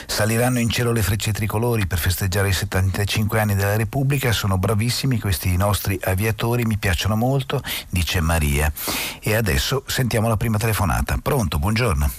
Saliranno 0.05 0.59
in 0.59 0.69
cielo 0.69 0.91
le 0.91 1.01
frecce 1.01 1.31
tricolori 1.31 1.87
per 1.87 1.97
festeggiare 1.97 2.49
i 2.49 2.53
75 2.53 3.39
anni 3.39 3.55
della 3.55 3.75
Repubblica, 3.75 4.31
sono 4.31 4.57
bravissimi 4.57 5.19
questi 5.19 5.55
nostri 5.57 5.99
aviatori, 6.01 6.65
mi 6.65 6.77
piacciono 6.77 7.15
molto, 7.15 7.61
dice 7.89 8.21
Maria. 8.21 8.71
E 9.19 9.35
adesso 9.35 9.83
sentiamo 9.87 10.27
la 10.27 10.37
prima 10.37 10.57
telefonata. 10.57 11.17
Pronto, 11.21 11.59
buongiorno. 11.59 12.09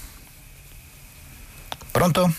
Pronto? 1.91 2.33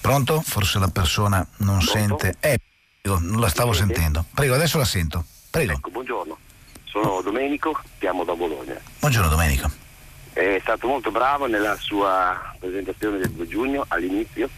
Pronto? 0.00 0.40
Forse 0.40 0.78
la 0.78 0.88
persona 0.88 1.46
non 1.58 1.78
Pronto? 1.78 1.90
sente. 1.90 2.36
Eh, 2.40 2.58
non 3.02 3.40
la 3.40 3.48
stavo 3.48 3.72
sentendo. 3.72 4.24
Prego, 4.32 4.54
adesso 4.54 4.78
la 4.78 4.84
sento. 4.84 5.24
Prego. 5.50 5.72
Ecco, 5.72 5.90
buongiorno. 5.90 6.38
Sono 6.84 7.20
Domenico, 7.22 7.78
chiamo 7.98 8.24
da 8.24 8.34
Bologna. 8.34 8.74
Buongiorno 8.98 9.28
Domenico 9.28 9.88
è 10.32 10.58
stato 10.60 10.86
molto 10.86 11.10
bravo 11.10 11.46
nella 11.46 11.76
sua 11.76 12.54
presentazione 12.58 13.18
del 13.18 13.30
2 13.30 13.46
giugno 13.46 13.84
all'inizio. 13.88 14.48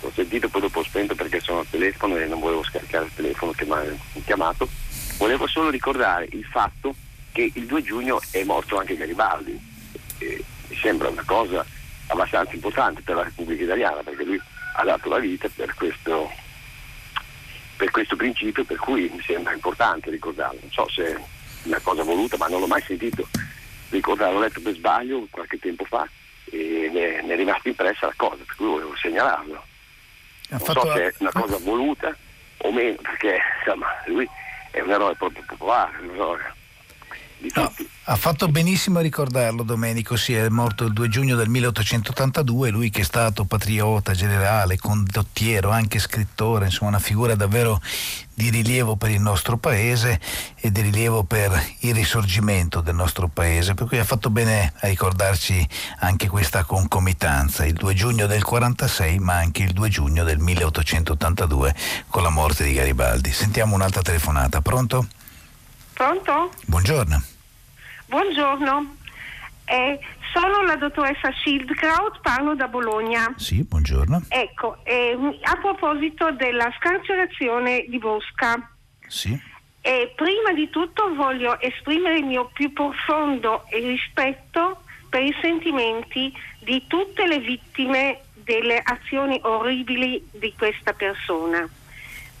L'ho 0.00 0.12
sentito, 0.14 0.48
poi 0.48 0.60
dopo 0.62 0.80
ho 0.80 0.84
spento 0.84 1.14
perché 1.14 1.40
sono 1.40 1.60
al 1.60 1.68
telefono 1.68 2.16
e 2.16 2.26
non 2.26 2.40
volevo 2.40 2.62
scaricare 2.62 3.06
il 3.06 3.14
telefono 3.14 3.52
che 3.52 3.64
mi 3.64 3.72
ha 3.72 3.84
chiamato. 4.24 4.68
Volevo 5.18 5.46
solo 5.46 5.70
ricordare 5.70 6.28
il 6.30 6.44
fatto 6.44 6.94
che 7.32 7.50
il 7.52 7.66
2 7.66 7.82
giugno 7.82 8.20
è 8.30 8.42
morto 8.44 8.78
anche 8.78 8.96
Garibaldi. 8.96 9.58
E 10.18 10.44
mi 10.68 10.76
sembra 10.76 11.08
una 11.08 11.24
cosa 11.24 11.64
abbastanza 12.06 12.54
importante 12.54 13.02
per 13.02 13.16
la 13.16 13.24
Repubblica 13.24 13.62
Italiana 13.64 14.02
perché 14.02 14.24
lui 14.24 14.40
ha 14.76 14.84
dato 14.84 15.08
la 15.08 15.18
vita 15.18 15.48
per 15.54 15.74
questo, 15.74 16.30
per 17.76 17.90
questo 17.90 18.16
principio 18.16 18.64
per 18.64 18.76
cui 18.76 19.10
mi 19.12 19.22
sembra 19.22 19.52
importante 19.52 20.10
ricordarlo. 20.10 20.60
Non 20.60 20.70
so 20.70 20.88
se 20.88 21.14
è 21.14 21.20
una 21.64 21.80
cosa 21.82 22.02
voluta 22.02 22.36
ma 22.36 22.46
non 22.46 22.60
l'ho 22.60 22.66
mai 22.66 22.82
sentito 22.82 23.28
ricordare, 23.90 24.32
l'ho 24.32 24.40
letto 24.40 24.60
per 24.60 24.74
sbaglio 24.74 25.26
qualche 25.30 25.58
tempo 25.58 25.84
fa 25.84 26.08
e 26.50 26.90
mi 26.92 27.00
è, 27.00 27.22
mi 27.22 27.30
è 27.30 27.36
rimasta 27.36 27.68
impressa 27.68 28.06
la 28.06 28.14
cosa, 28.16 28.42
per 28.44 28.56
cui 28.56 28.66
volevo 28.66 28.96
segnalarlo. 28.96 29.64
Ha 30.50 30.56
non 30.56 30.60
so 30.60 30.92
se 30.92 31.06
è 31.06 31.14
una 31.18 31.32
cosa 31.32 31.58
voluta 31.58 32.16
o 32.58 32.72
meno, 32.72 32.96
perché 33.02 33.38
insomma 33.58 33.86
lui 34.06 34.28
è 34.70 34.80
un 34.80 34.90
eroe 34.90 35.14
proprio 35.14 35.42
popolare, 35.46 35.98
un 36.00 36.14
eroe 36.14 36.56
di 37.38 37.48
tutti. 37.48 37.60
No. 37.60 37.96
Ha 38.10 38.16
fatto 38.16 38.48
benissimo 38.48 39.00
a 39.00 39.02
ricordarlo 39.02 39.62
Domenico, 39.62 40.16
sì, 40.16 40.32
è 40.32 40.48
morto 40.48 40.84
il 40.84 40.94
2 40.94 41.10
giugno 41.10 41.36
del 41.36 41.50
1882, 41.50 42.70
lui 42.70 42.88
che 42.88 43.02
è 43.02 43.04
stato 43.04 43.44
patriota, 43.44 44.14
generale, 44.14 44.78
condottiero, 44.78 45.68
anche 45.68 45.98
scrittore, 45.98 46.64
insomma 46.64 46.92
una 46.92 47.00
figura 47.00 47.34
davvero 47.34 47.82
di 48.32 48.48
rilievo 48.48 48.96
per 48.96 49.10
il 49.10 49.20
nostro 49.20 49.58
paese 49.58 50.18
e 50.56 50.72
di 50.72 50.80
rilievo 50.80 51.24
per 51.24 51.52
il 51.80 51.94
risorgimento 51.94 52.80
del 52.80 52.94
nostro 52.94 53.28
paese, 53.28 53.74
per 53.74 53.86
cui 53.86 53.98
ha 53.98 54.04
fatto 54.04 54.30
bene 54.30 54.72
a 54.80 54.86
ricordarci 54.86 55.68
anche 55.98 56.28
questa 56.28 56.64
concomitanza, 56.64 57.66
il 57.66 57.74
2 57.74 57.92
giugno 57.92 58.26
del 58.26 58.42
46 58.42 59.18
ma 59.18 59.34
anche 59.34 59.64
il 59.64 59.72
2 59.72 59.88
giugno 59.90 60.24
del 60.24 60.38
1882 60.38 61.74
con 62.08 62.22
la 62.22 62.30
morte 62.30 62.64
di 62.64 62.72
Garibaldi. 62.72 63.32
Sentiamo 63.32 63.74
un'altra 63.74 64.00
telefonata, 64.00 64.62
pronto? 64.62 65.08
Pronto? 65.98 66.52
Buongiorno. 66.66 67.20
Buongiorno, 68.06 68.96
eh, 69.64 69.98
sono 70.32 70.62
la 70.62 70.76
dottoressa 70.76 71.32
Schildkraut, 71.32 72.20
parlo 72.20 72.54
da 72.54 72.68
Bologna. 72.68 73.34
Sì, 73.36 73.64
buongiorno. 73.64 74.26
Ecco, 74.28 74.78
eh, 74.84 75.18
a 75.42 75.56
proposito 75.56 76.30
della 76.30 76.72
scarcerazione 76.78 77.84
di 77.88 77.98
Bosca. 77.98 78.70
Sì. 79.08 79.36
Eh, 79.80 80.12
prima 80.14 80.52
di 80.52 80.70
tutto 80.70 81.12
voglio 81.16 81.60
esprimere 81.60 82.18
il 82.18 82.26
mio 82.26 82.48
più 82.52 82.72
profondo 82.72 83.64
rispetto 83.70 84.84
per 85.08 85.24
i 85.24 85.34
sentimenti 85.40 86.32
di 86.60 86.84
tutte 86.86 87.26
le 87.26 87.40
vittime 87.40 88.20
delle 88.34 88.80
azioni 88.84 89.36
orribili 89.42 90.24
di 90.30 90.54
questa 90.56 90.92
persona. 90.92 91.68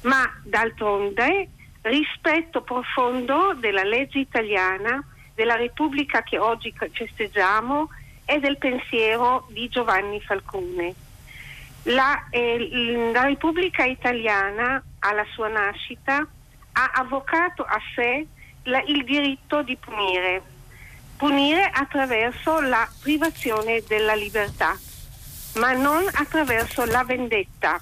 Ma 0.02 0.32
d'altronde 0.44 1.48
rispetto 1.88 2.62
profondo 2.62 3.54
della 3.54 3.84
legge 3.84 4.18
italiana 4.18 5.02
della 5.34 5.56
Repubblica 5.56 6.22
che 6.22 6.38
oggi 6.38 6.74
festeggiamo 6.76 7.88
e 8.24 8.40
del 8.40 8.58
pensiero 8.58 9.46
di 9.50 9.68
Giovanni 9.68 10.20
Falcone. 10.20 10.94
La, 11.84 12.28
eh, 12.30 13.10
la 13.12 13.22
Repubblica 13.22 13.84
Italiana 13.84 14.82
alla 14.98 15.24
sua 15.32 15.48
nascita 15.48 16.26
ha 16.72 16.90
avvocato 16.94 17.62
a 17.62 17.80
sé 17.94 18.26
la, 18.64 18.82
il 18.86 19.04
diritto 19.04 19.62
di 19.62 19.76
punire, 19.76 20.42
punire 21.16 21.70
attraverso 21.72 22.60
la 22.60 22.86
privazione 23.00 23.82
della 23.86 24.14
libertà, 24.14 24.76
ma 25.54 25.72
non 25.72 26.04
attraverso 26.12 26.84
la 26.84 27.04
vendetta. 27.04 27.80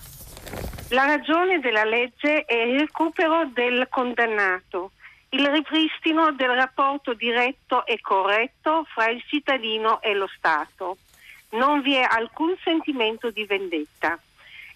La 0.91 1.05
ragione 1.05 1.59
della 1.59 1.83
legge 1.83 2.45
è 2.45 2.55
il 2.55 2.79
recupero 2.79 3.47
del 3.47 3.89
condannato, 3.91 4.93
il 5.31 5.45
ripristino 5.49 6.31
del 6.31 6.51
rapporto 6.51 7.13
diretto 7.13 7.85
e 7.85 8.01
corretto 8.01 8.87
fra 8.93 9.09
il 9.09 9.21
cittadino 9.27 10.01
e 10.01 10.15
lo 10.15 10.29
Stato. 10.37 10.99
Non 11.51 11.81
vi 11.81 11.95
è 11.95 12.07
alcun 12.09 12.57
sentimento 12.63 13.31
di 13.31 13.45
vendetta 13.45 14.17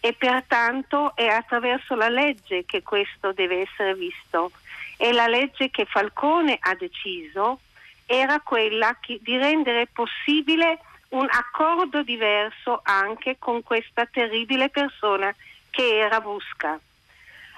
e 0.01 0.13
pertanto 0.13 1.15
è 1.15 1.29
attraverso 1.29 1.95
la 1.95 2.09
legge 2.09 2.65
che 2.65 2.83
questo 2.83 3.33
deve 3.33 3.61
essere 3.61 3.95
visto. 3.95 4.51
E 4.97 5.13
la 5.13 5.29
legge 5.29 5.71
che 5.71 5.85
Falcone 5.85 6.59
ha 6.59 6.75
deciso 6.75 7.61
era 8.05 8.41
quella 8.41 8.97
di 9.07 9.37
rendere 9.37 9.87
possibile 9.87 10.81
un 11.11 11.29
accordo 11.31 12.03
diverso 12.03 12.81
anche 12.83 13.37
con 13.39 13.63
questa 13.63 14.07
terribile 14.07 14.71
persona 14.71 15.33
che 15.71 15.99
era 15.99 16.21
Busca. 16.21 16.79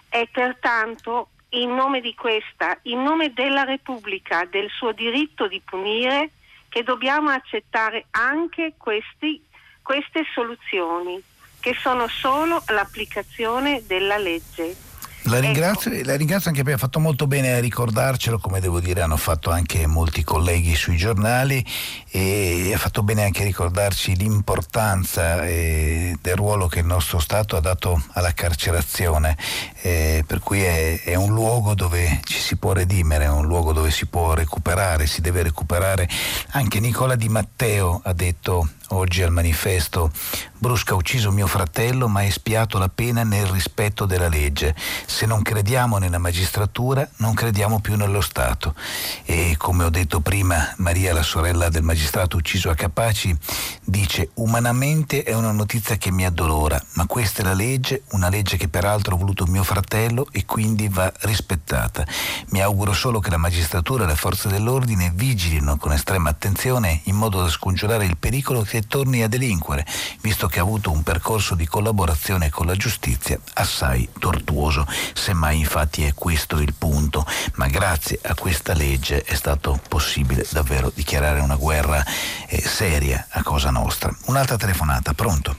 E 0.09 0.29
pertanto 0.31 1.29
in 1.51 1.75
nome 1.75 2.01
di 2.01 2.15
questa, 2.15 2.79
in 2.83 3.03
nome 3.03 3.33
della 3.33 3.65
Repubblica, 3.65 4.45
del 4.45 4.71
suo 4.71 4.93
diritto 4.93 5.49
di 5.49 5.61
punire, 5.65 6.31
che 6.69 6.83
dobbiamo 6.83 7.31
accettare 7.31 8.07
anche 8.13 8.75
questi, 8.77 9.43
queste 9.83 10.25
soluzioni, 10.33 11.23
che 11.61 11.75
sono 11.75 12.09
solo 12.09 12.63
l'applicazione 12.69 13.83
della 13.87 14.17
legge. 14.17 14.92
La 15.27 15.39
ringrazio, 15.39 15.93
ecco. 15.93 16.07
la 16.07 16.17
ringrazio, 16.17 16.51
anche 16.51 16.63
perché 16.63 16.77
ha 16.77 16.81
fatto 16.81 16.99
molto 16.99 17.27
bene 17.29 17.53
a 17.53 17.61
ricordarcelo, 17.61 18.39
come 18.39 18.61
devo 18.61 18.81
dire 18.81 19.03
hanno 19.03 19.17
fatto 19.17 19.51
anche 19.51 19.87
molti 19.87 20.25
colleghi 20.25 20.75
sui 20.75 20.97
giornali 20.97 21.65
e 22.11 22.73
ha 22.75 22.79
fatto 22.79 23.05
bene 23.05 23.23
anche 23.23 23.43
a 23.43 23.45
ricordarci 23.45 24.17
l'importanza 24.17 25.45
eh, 25.47 26.17
del 26.21 26.35
ruolo 26.35 26.67
che 26.67 26.81
il 26.81 26.87
nostro 26.87 27.21
Stato 27.21 27.57
ha 27.57 27.61
dato 27.61 28.03
alla 28.13 28.33
carcerazione, 28.33 29.37
eh, 29.83 30.25
per 30.27 30.41
cui 30.41 30.63
è, 30.63 31.01
è, 31.03 31.15
un 31.15 31.33
luogo 31.33 31.75
dove 31.75 32.21
ci 32.25 32.39
si 32.41 32.57
può 32.57 32.73
redimere, 32.73 33.25
è 33.25 33.31
un 33.31 33.47
luogo 33.47 33.73
dove 33.73 33.93
si 33.93 34.07
può 34.07 34.35
recuperare, 34.35 35.07
si 35.07 35.21
deve 35.21 35.43
recuperare. 35.43 36.09
Anche 36.51 36.81
Nicola 36.81 37.15
Di 37.15 37.29
Matteo 37.29 38.01
ha 38.03 38.13
detto 38.13 38.69
oggi 38.89 39.23
al 39.23 39.31
manifesto 39.33 40.11
Brusca 40.63 40.93
ha 40.93 40.97
ucciso 40.97 41.33
mio 41.33 41.49
fratello 41.49 42.07
ma 42.07 42.21
ha 42.21 42.23
espiato 42.23 42.79
la 42.79 42.89
pena 42.89 43.25
nel 43.25 43.47
rispetto 43.47 44.07
della 44.07 44.29
legge. 44.29 44.77
Se 45.07 45.27
non 45.27 45.43
crediamo 45.43 45.99
nella 45.99 46.19
magistratura, 46.19 47.09
non 47.17 47.35
crediamo 47.35 47.81
più 47.81 47.97
nello 47.97 48.21
Stato. 48.21 48.77
E 49.25 49.57
come 49.59 49.83
ho 49.83 49.91
detto 49.91 50.21
prima, 50.21 50.73
Maria, 50.77 51.15
la 51.15 51.25
sorella 51.25 51.69
del 51.69 51.83
magistrato 51.83 52.37
ucciso 52.37 52.71
a 52.71 52.77
Capaci, 52.77 53.37
dice 53.83 54.31
umanamente 54.35 55.25
è 55.25 55.35
una 55.35 55.51
notizia 55.51 55.97
che 55.97 56.13
mi 56.13 56.25
addolora, 56.25 56.81
ma 56.93 57.07
questa 57.07 57.43
è 57.43 57.45
la 57.45 57.55
legge, 57.55 58.05
una 58.13 58.29
legge 58.29 58.57
che 58.57 58.69
peraltro 58.69 59.17
ha 59.17 59.19
voluto 59.19 59.47
mio 59.47 59.65
fratello 59.65 60.29
e 60.31 60.45
quindi 60.45 60.89
va 60.89 61.13
rispettata. 61.23 62.07
Mi 62.51 62.63
auguro 62.63 62.93
solo 62.93 63.19
che 63.19 63.31
la 63.31 63.37
magistratura 63.37 64.05
e 64.05 64.07
le 64.07 64.15
forze 64.15 64.47
dell'ordine 64.47 65.11
vigilino 65.13 65.77
con 65.77 65.91
estrema 65.91 66.31
attenzione 66.31 67.01
in 67.07 67.17
modo 67.17 67.43
da 67.43 67.49
scongiurare 67.49 68.05
il 68.05 68.17
pericolo 68.17 68.63
che 68.63 68.72
torni 68.81 69.23
a 69.23 69.29
delinquere, 69.29 69.87
visto 70.21 70.49
che 70.49 70.59
ha 70.59 70.63
avuto 70.63 70.91
un 70.91 71.03
percorso 71.03 71.55
di 71.55 71.67
collaborazione 71.67 72.51
con 72.51 72.67
la 72.67 72.75
giustizia 72.75 73.39
assai 73.55 74.09
tortuoso. 74.19 74.87
Semmai 75.13 75.59
infatti 75.59 76.05
è 76.05 76.15
questo 76.15 76.59
il 76.59 76.75
punto, 76.75 77.27
ma 77.55 77.67
grazie 77.67 78.19
a 78.23 78.35
questa 78.35 78.73
legge 78.75 79.23
è 79.23 79.35
stato 79.35 79.81
possibile 79.89 80.47
davvero 80.51 80.91
dichiarare 80.95 81.41
una 81.41 81.57
guerra 81.57 82.05
eh, 82.49 82.61
seria 82.61 83.27
a 83.31 83.43
Cosa 83.43 83.71
Nostra. 83.71 84.15
Un'altra 84.27 84.57
telefonata, 84.57 85.15
pronto? 85.15 85.57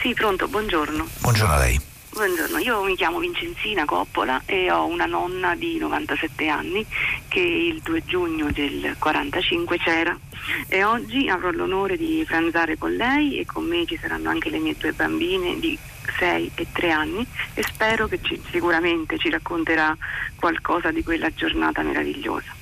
Sì, 0.00 0.12
pronto, 0.14 0.46
buongiorno. 0.48 1.06
Buongiorno 1.20 1.54
a 1.54 1.58
lei. 1.58 1.94
Buongiorno, 2.16 2.56
io 2.56 2.82
mi 2.82 2.96
chiamo 2.96 3.18
Vincenzina 3.18 3.84
Coppola 3.84 4.40
e 4.46 4.70
ho 4.70 4.86
una 4.86 5.04
nonna 5.04 5.54
di 5.54 5.76
97 5.76 6.48
anni 6.48 6.82
che 7.28 7.40
il 7.40 7.82
2 7.82 8.04
giugno 8.06 8.50
del 8.50 8.96
45 8.98 9.76
c'era 9.76 10.18
e 10.66 10.82
oggi 10.82 11.28
avrò 11.28 11.50
l'onore 11.50 11.98
di 11.98 12.24
pranzare 12.26 12.78
con 12.78 12.94
lei 12.94 13.38
e 13.38 13.44
con 13.44 13.66
me 13.66 13.84
ci 13.84 13.98
saranno 13.98 14.30
anche 14.30 14.48
le 14.48 14.60
mie 14.60 14.74
due 14.78 14.92
bambine 14.92 15.58
di 15.58 15.78
6 16.18 16.52
e 16.54 16.66
3 16.72 16.90
anni 16.90 17.26
e 17.52 17.62
spero 17.62 18.06
che 18.06 18.18
ci, 18.22 18.40
sicuramente 18.50 19.18
ci 19.18 19.28
racconterà 19.28 19.94
qualcosa 20.36 20.90
di 20.92 21.04
quella 21.04 21.28
giornata 21.34 21.82
meravigliosa. 21.82 22.55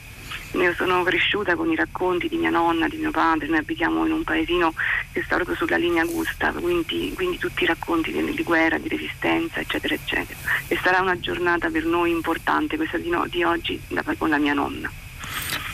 Io 0.54 0.72
sono 0.74 1.02
cresciuta 1.02 1.56
con 1.56 1.70
i 1.70 1.74
racconti 1.74 2.28
di 2.28 2.36
mia 2.36 2.50
nonna, 2.50 2.86
di 2.86 2.96
mio 2.96 3.10
padre, 3.10 3.48
noi 3.48 3.58
abitiamo 3.58 4.06
in 4.06 4.12
un 4.12 4.22
paesino 4.22 4.72
che 5.12 5.22
sta 5.24 5.34
proprio 5.34 5.56
sulla 5.56 5.76
linea 5.76 6.04
Gusta, 6.04 6.52
quindi, 6.52 7.12
quindi 7.14 7.38
tutti 7.38 7.64
i 7.64 7.66
racconti 7.66 8.12
di, 8.12 8.32
di, 8.32 8.42
guerra, 8.44 8.78
di 8.78 8.88
resistenza, 8.88 9.58
eccetera, 9.58 9.94
eccetera. 9.94 10.38
E 10.68 10.78
sarà 10.80 11.00
una 11.00 11.18
giornata 11.18 11.70
per 11.70 11.84
noi 11.84 12.10
importante 12.10 12.76
questa 12.76 12.98
di, 12.98 13.08
no, 13.08 13.26
di 13.26 13.42
oggi 13.42 13.80
da, 13.88 14.04
con 14.16 14.28
la 14.28 14.38
mia 14.38 14.54
nonna. 14.54 15.03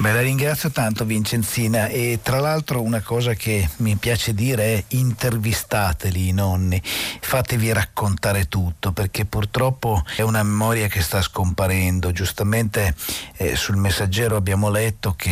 Beh, 0.00 0.14
la 0.14 0.22
ringrazio 0.22 0.70
tanto 0.70 1.04
Vincenzina 1.04 1.88
e 1.88 2.20
tra 2.22 2.40
l'altro 2.40 2.80
una 2.80 3.02
cosa 3.02 3.34
che 3.34 3.68
mi 3.80 3.96
piace 3.96 4.32
dire 4.32 4.64
è 4.64 4.84
intervistateli 4.96 6.28
i 6.28 6.32
nonni, 6.32 6.80
fatevi 6.82 7.70
raccontare 7.70 8.48
tutto 8.48 8.92
perché 8.92 9.26
purtroppo 9.26 10.02
è 10.16 10.22
una 10.22 10.42
memoria 10.42 10.88
che 10.88 11.02
sta 11.02 11.20
scomparendo. 11.20 12.12
Giustamente 12.12 12.94
eh, 13.36 13.56
sul 13.56 13.76
messaggero 13.76 14.36
abbiamo 14.36 14.70
letto 14.70 15.12
che 15.14 15.28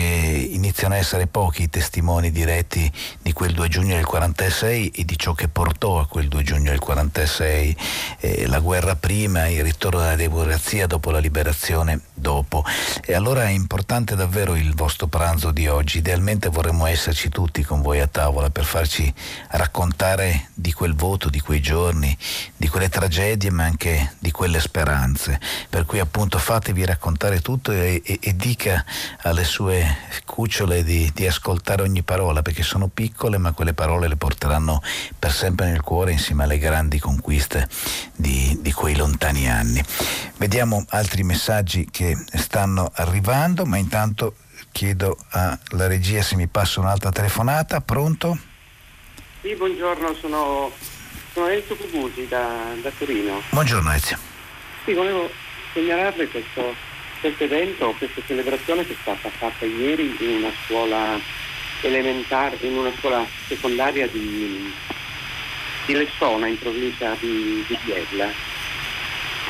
iniziano 0.51 0.93
a 0.93 0.99
essere 0.99 1.27
pochi 1.27 1.63
i 1.63 1.71
testimoni 1.71 2.31
diretti 2.31 2.93
di 3.23 3.33
quel 3.33 3.55
2 3.55 3.69
giugno 3.69 3.95
del 3.95 4.05
46 4.05 4.91
e 4.91 5.05
di 5.07 5.17
ciò 5.17 5.33
che 5.33 5.49
portò 5.49 5.99
a 5.99 6.07
quel 6.07 6.29
2 6.29 6.43
giugno 6.43 6.69
del 6.69 6.79
46, 6.79 7.77
eh, 8.21 8.47
la 8.47 8.59
guerra 8.61 8.97
prima, 8.97 9.49
il 9.49 9.63
ritorno 9.63 10.01
della 10.01 10.15
democrazia 10.15 10.87
dopo 10.87 11.11
la 11.11 11.21
liberazione 11.21 12.03
dopo. 12.13 12.63
E 13.03 13.15
allora 13.15 13.45
è 13.45 13.51
importante 13.51 14.15
davvero 14.15 14.57
il 14.59 14.75
vostro 14.75 15.07
pranzo 15.07 15.51
di 15.51 15.69
oggi. 15.69 15.99
Idealmente 15.99 16.49
vorremmo 16.49 16.87
esserci 16.87 17.29
tutti 17.29 17.63
con 17.63 17.83
voi 17.83 18.01
a 18.01 18.07
tavola 18.07 18.51
per 18.51 18.65
farci 18.65 19.13
raccontare 19.51 20.49
di 20.55 20.73
quel 20.73 20.95
voto, 20.95 21.29
di 21.29 21.41
quei 21.41 21.61
giorni, 21.61 22.17
di 22.57 22.69
quelle 22.69 22.89
tragedie, 22.89 23.51
ma 23.51 23.65
anche 23.65 24.15
di 24.19 24.31
quelle 24.31 24.61
speranze. 24.61 25.41
Per 25.69 25.85
cui 25.87 25.99
appunto 25.99 26.39
fatevi 26.39 26.85
raccontare 26.85 27.41
tutto 27.41 27.73
e, 27.73 28.03
e, 28.05 28.19
e 28.21 28.37
dica 28.37 28.85
alle 29.23 29.45
sue 29.45 29.97
cucciole 30.25 30.85
di, 30.85 31.11
di, 31.15 31.27
ascoltare 31.27 31.83
ogni 31.83 32.03
parola, 32.03 32.43
perché 32.43 32.63
sono 32.63 32.89
piccole, 32.89 33.39
ma 33.39 33.53
quelle 33.53 33.75
parole 33.75 34.09
le 34.09 34.17
porteranno 34.17 34.83
per 35.19 35.33
sempre 35.33 35.71
nel 35.71 35.83
cuore 35.83 36.13
insieme 36.13 36.45
alle 36.45 36.59
grandi 36.59 36.99
conquiste 36.99 37.69
di, 38.15 38.59
di 38.61 38.73
quei 38.73 38.97
lontani 38.97 39.49
anni. 39.49 39.83
Vediamo 40.37 40.85
altri 40.91 41.23
messaggi 41.23 41.89
che 41.91 42.17
stanno 42.35 42.91
arrivando, 42.95 43.65
ma 43.65 43.77
intanto 43.77 44.35
chiedo 44.79 45.19
alla 45.31 45.89
regia 45.89 46.23
se 46.23 46.37
mi 46.37 46.47
passa 46.47 46.79
un'altra 46.79 47.11
telefonata. 47.11 47.81
Pronto? 47.81 48.39
Sì, 49.41 49.53
buongiorno, 49.57 50.15
sono, 50.15 50.71
sono 51.33 51.49
Enzo 51.49 51.75
Cubusi 51.75 52.29
da, 52.29 52.75
da, 52.81 52.89
Torino. 52.97 53.43
Buongiorno 53.51 53.93
Ezio. 53.93 54.17
Sì, 54.85 54.93
volevo 54.93 55.29
segnalarle 55.73 56.29
questo, 56.29 56.73
questo 57.21 57.43
evento, 57.43 57.93
questa 57.99 58.23
celebrazione 58.25 58.87
che 58.87 58.93
è 58.93 58.97
stata 59.01 59.29
fatta 59.31 59.65
ieri 59.65 60.17
in 60.21 60.45
una 60.45 60.53
scuola 60.65 61.19
elementare, 61.81 62.57
in 62.61 62.77
una 62.77 62.93
scuola 62.99 63.27
secondaria 63.49 64.07
di, 64.07 64.73
di 65.87 65.93
Lessona, 65.93 66.47
in 66.47 66.59
provincia 66.59 67.17
di, 67.19 67.65
di 67.67 67.79
Biella. 67.83 68.31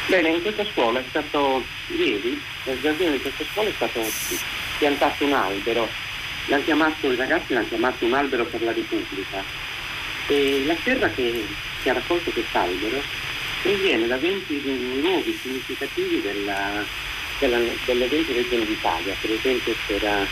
Bene, 0.09 0.31
in 0.31 0.41
questa 0.41 0.65
scuola 0.65 1.01
è 1.01 1.05
stato, 1.07 1.63
ieri, 1.89 2.41
nel 2.65 2.81
giardino 2.81 3.11
di 3.11 3.21
questa 3.21 3.45
scuola 3.53 3.69
è 3.69 3.73
stato 3.75 4.03
piantato 4.79 5.23
un 5.27 5.35
albero, 5.35 5.87
chiamato, 6.65 7.13
i 7.13 7.17
ragazzi 7.17 7.53
l'hanno 7.53 7.69
chiamato 7.69 8.07
un 8.07 8.15
albero 8.15 8.47
per 8.47 8.63
la 8.63 8.73
Repubblica. 8.73 9.45
E 10.29 10.65
la 10.65 10.75
terra 10.83 11.11
che, 11.11 11.45
che 11.83 11.91
ha 11.91 11.93
raccolto 11.93 12.31
quest'albero 12.31 13.03
proviene 13.61 14.07
da 14.07 14.17
20 14.17 15.01
luoghi 15.03 15.39
significativi 15.43 16.23
della, 16.23 16.83
della, 17.39 17.59
dell'evento 17.85 18.33
del 18.33 18.49
Giorno 18.49 18.65
d'Italia. 18.65 19.15
Per 19.21 19.31
esempio 19.31 19.75
c'era 19.87 20.27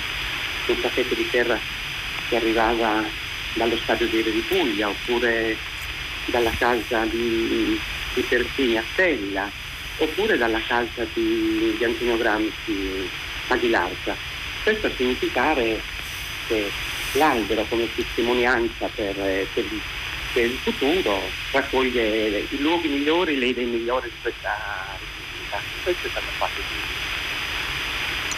un 0.68 0.80
pacchetto 0.80 1.14
di 1.14 1.28
terra 1.28 1.58
che 2.30 2.36
arrivava 2.36 3.04
dallo 3.52 3.76
stadio 3.76 4.06
di 4.06 4.22
Re 4.22 4.32
di 4.32 4.40
Puglia 4.40 4.88
oppure 4.88 5.54
dalla 6.24 6.52
casa 6.56 7.04
di, 7.04 7.78
di 8.14 8.22
Persini 8.22 8.78
a 8.78 8.84
Stella 8.94 9.64
oppure 9.98 10.36
dalla 10.36 10.60
casa 10.66 11.06
di, 11.12 11.74
di 11.76 11.84
Antonio 11.84 12.16
Gramsci 12.16 13.08
a. 13.48 14.16
Questo 14.62 14.86
a 14.86 14.90
significare 14.96 15.80
che 16.46 16.70
l'albero 17.12 17.64
come 17.68 17.88
testimonianza 17.94 18.88
per, 18.94 19.14
per, 19.14 19.64
per, 20.32 20.44
il 20.44 20.58
futuro 20.62 21.20
raccoglie 21.52 22.44
i 22.50 22.58
luoghi 22.58 22.88
migliori, 22.88 23.38
le 23.38 23.46
idee 23.46 23.64
migliori 23.64 24.08
di 24.08 24.16
questa 24.20 24.98
vita. 25.38 25.60
Questo 25.82 26.06
è 26.06 26.10
stato 26.10 26.26
fatto. 26.36 27.15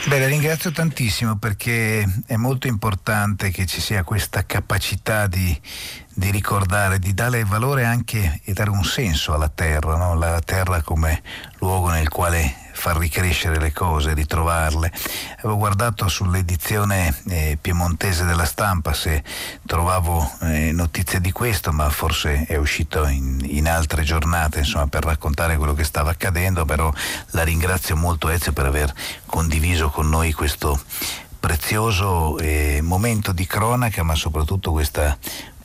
Beh, 0.09 0.21
la 0.21 0.27
ringrazio 0.27 0.73
tantissimo 0.73 1.37
perché 1.37 2.03
è 2.25 2.37
molto 2.37 2.67
importante 2.67 3.51
che 3.51 3.67
ci 3.67 3.79
sia 3.79 4.05
questa 4.05 4.47
capacità 4.47 5.27
di, 5.27 5.55
di 6.15 6.31
ricordare, 6.31 6.99
di 6.99 7.13
dare 7.13 7.45
valore 7.45 7.85
anche 7.85 8.41
e 8.43 8.55
dare 8.55 8.71
un 8.71 8.85
senso 8.85 9.35
alla 9.35 9.51
terra, 9.51 9.97
no? 9.97 10.15
la 10.15 10.41
terra 10.41 10.81
come 10.81 11.21
luogo 11.59 11.91
nel 11.91 12.09
quale 12.09 12.68
far 12.79 12.97
ricrescere 12.97 13.59
le 13.59 13.73
cose, 13.73 14.15
ritrovarle. 14.15 14.93
Avevo 15.39 15.57
guardato 15.57 16.07
sull'edizione 16.07 17.13
eh, 17.29 17.59
piemontese 17.61 18.25
della 18.25 18.45
stampa 18.45 18.95
se 18.95 19.23
trovavo 19.67 20.31
eh, 20.43 20.71
notizie 20.71 21.21
di 21.21 21.33
questo, 21.33 21.73
ma 21.73 21.91
forse 21.91 22.45
è 22.47 22.57
uscito 22.57 23.05
in, 23.07 23.41
in, 23.43 23.69
altre 23.69 24.05
giornate 24.05 24.61
insomma, 24.61 24.87
per 24.87 25.03
raccontare 25.03 25.57
quello 25.57 25.75
che 25.75 25.83
stava 25.83 26.11
accadendo, 26.11 26.65
però 26.65 26.91
la 27.33 27.43
ringrazio 27.43 27.97
molto 27.97 28.29
Ezio 28.29 28.53
per 28.53 28.67
aver 28.67 28.95
condiviso 29.27 29.91
con 29.91 30.09
noi 30.09 30.33
questo 30.33 30.81
prezioso 31.41 32.39
eh, 32.39 32.79
momento 32.81 33.33
di 33.33 33.45
cronaca, 33.45 34.05
ma 34.05 34.15
soprattutto 34.15 34.71
questa 34.71 35.17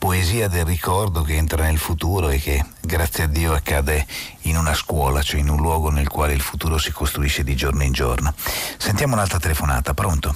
poesia 0.03 0.49
del 0.49 0.65
ricordo 0.65 1.21
che 1.21 1.35
entra 1.35 1.63
nel 1.63 1.77
futuro 1.77 2.27
e 2.27 2.37
che 2.37 2.61
grazie 2.81 3.23
a 3.23 3.27
Dio 3.27 3.53
accade 3.53 4.05
in 4.41 4.57
una 4.57 4.73
scuola, 4.73 5.21
cioè 5.21 5.39
in 5.39 5.47
un 5.47 5.61
luogo 5.61 5.89
nel 5.89 6.09
quale 6.09 6.33
il 6.33 6.41
futuro 6.41 6.77
si 6.77 6.91
costruisce 6.91 7.41
di 7.41 7.55
giorno 7.55 7.83
in 7.83 7.93
giorno. 7.93 8.33
Sentiamo 8.35 9.13
un'altra 9.13 9.39
telefonata, 9.39 9.93
pronto? 9.93 10.35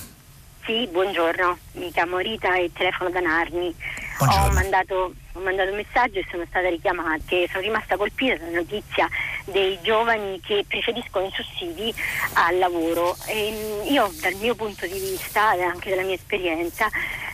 Sì, 0.63 0.88
buongiorno, 0.89 1.57
mi 1.74 1.91
chiamo 1.91 2.18
Rita 2.20 2.55
e 2.55 2.72
telefono 2.72 3.09
da 3.09 3.20
Narni. 3.20 3.76
Ho 4.20 4.51
mandato, 4.53 5.13
ho 5.34 5.39
mandato, 5.41 5.70
un 5.72 5.76
messaggio 5.76 6.20
e 6.20 6.28
sono 6.32 6.45
stata 6.47 6.70
richiamata, 6.70 7.36
sono 7.51 7.59
rimasta 7.59 7.97
colpita 7.97 8.38
dalla 8.38 8.59
notizia 8.59 9.09
dei 9.43 9.78
giovani 9.82 10.39
che 10.39 10.63
preferiscono 10.65 11.26
i 11.26 11.32
sussidi 11.34 11.93
al 12.36 12.57
lavoro. 12.57 13.18
E 13.26 13.51
mm, 13.51 13.91
io 13.91 14.09
dal 14.22 14.36
mio 14.36 14.55
punto 14.55 14.88
di 14.88 14.97
vista 14.97 15.53
e 15.55 15.63
anche 15.63 15.89
dalla 15.89 16.03
mia 16.03 16.15
esperienza 16.15 16.88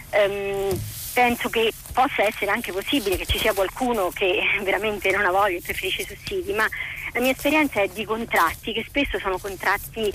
ehm, 0.10 1.02
penso 1.14 1.50
che 1.50 1.72
possa 1.94 2.24
essere 2.24 2.52
anche 2.52 2.72
possibile 2.72 3.16
che 3.16 3.26
ci 3.26 3.38
sia 3.38 3.54
qualcuno 3.54 4.10
che 4.10 4.42
veramente 4.64 5.12
non 5.12 5.26
ha 5.26 5.32
voglia 5.32 5.58
e 5.58 5.62
preferisce 5.62 6.02
i 6.02 6.06
sussidi, 6.06 6.52
ma 6.54 6.68
La 7.14 7.20
mia 7.20 7.30
esperienza 7.30 7.80
è 7.80 7.88
di 7.90 8.06
contratti 8.06 8.74
che 8.74 8.84
spesso 8.88 9.20
sono 9.20 9.38
contratti 9.38 10.08
eh, 10.08 10.14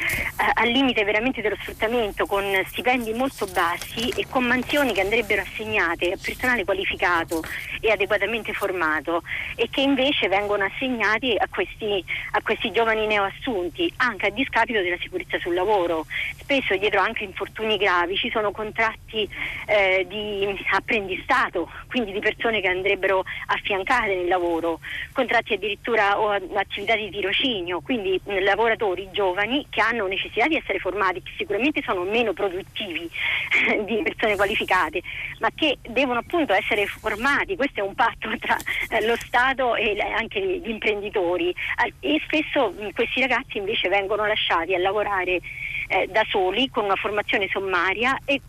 al 0.54 0.68
limite 0.68 1.04
veramente 1.04 1.40
dello 1.40 1.54
sfruttamento 1.60 2.26
con 2.26 2.44
stipendi 2.66 3.12
molto 3.12 3.46
bassi 3.46 4.08
e 4.16 4.26
con 4.28 4.44
mansioni 4.44 4.92
che 4.92 5.02
andrebbero 5.02 5.42
assegnate 5.42 6.10
a 6.10 6.18
personale 6.20 6.64
qualificato 6.64 7.44
e 7.80 7.92
adeguatamente 7.92 8.52
formato 8.52 9.22
e 9.54 9.68
che 9.70 9.80
invece 9.80 10.26
vengono 10.26 10.64
assegnati 10.64 11.36
a 11.38 11.46
questi, 11.48 12.04
a 12.32 12.42
questi 12.42 12.72
giovani 12.72 13.06
neoassunti 13.06 13.92
anche 13.98 14.26
a 14.26 14.30
discapito 14.30 14.80
della 14.80 14.98
sicurezza 14.98 15.38
sul 15.38 15.54
lavoro. 15.54 16.04
Spesso 16.36 16.76
dietro 16.76 16.98
anche 17.00 17.22
infortuni 17.22 17.76
gravi 17.76 18.16
ci 18.16 18.28
sono 18.28 18.50
contratti 18.50 19.28
eh, 19.66 20.04
di 20.08 20.48
apprendistato, 20.72 21.70
quindi 21.86 22.10
di 22.10 22.18
persone 22.18 22.60
che 22.60 22.66
andrebbero 22.66 23.22
affiancate 23.46 24.16
nel 24.16 24.26
lavoro, 24.26 24.80
contratti 25.12 25.52
addirittura 25.52 26.18
o 26.18 26.30
attività 26.30 26.87
di 26.96 27.10
tirocinio, 27.10 27.80
quindi 27.80 28.20
lavoratori 28.24 29.08
giovani 29.12 29.66
che 29.70 29.80
hanno 29.80 30.06
necessità 30.06 30.46
di 30.46 30.56
essere 30.56 30.78
formati, 30.78 31.22
che 31.22 31.32
sicuramente 31.36 31.82
sono 31.82 32.02
meno 32.04 32.32
produttivi 32.32 33.08
di 33.84 34.00
persone 34.02 34.36
qualificate, 34.36 35.02
ma 35.40 35.50
che 35.54 35.78
devono 35.88 36.20
appunto 36.20 36.52
essere 36.52 36.86
formati. 36.86 37.56
Questo 37.56 37.80
è 37.80 37.82
un 37.82 37.94
patto 37.94 38.30
tra 38.38 38.56
eh, 38.90 39.06
lo 39.06 39.16
Stato 39.16 39.74
e 39.74 39.98
anche 40.00 40.40
gli 40.40 40.68
imprenditori 40.68 41.54
e 42.00 42.20
spesso 42.24 42.72
questi 42.94 43.20
ragazzi 43.20 43.58
invece 43.58 43.88
vengono 43.88 44.26
lasciati 44.26 44.74
a 44.74 44.78
lavorare 44.78 45.40
eh, 45.88 46.06
da 46.08 46.24
soli 46.28 46.68
con 46.68 46.84
una 46.84 46.96
formazione 46.96 47.48
sommaria 47.50 48.18
e 48.24 48.40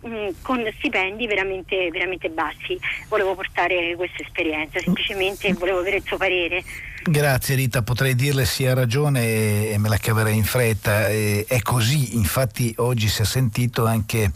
con 0.41 0.69
stipendi 0.77 1.25
veramente, 1.25 1.89
veramente 1.89 2.29
bassi. 2.29 2.77
Volevo 3.07 3.35
portare 3.35 3.95
questa 3.95 4.21
esperienza, 4.21 4.79
semplicemente 4.79 5.53
volevo 5.53 5.79
avere 5.79 5.97
il 5.97 6.03
suo 6.03 6.17
parere. 6.17 6.63
Grazie 7.09 7.55
Rita, 7.55 7.81
potrei 7.81 8.13
dirle 8.13 8.45
sì 8.45 8.71
ragione 8.71 9.71
e 9.71 9.75
me 9.79 9.89
la 9.89 9.97
caverei 9.97 10.37
in 10.37 10.43
fretta. 10.43 11.07
È 11.07 11.59
così, 11.63 12.15
infatti 12.15 12.71
oggi 12.77 13.07
si 13.07 13.23
è 13.23 13.25
sentito 13.25 13.87
anche 13.87 14.31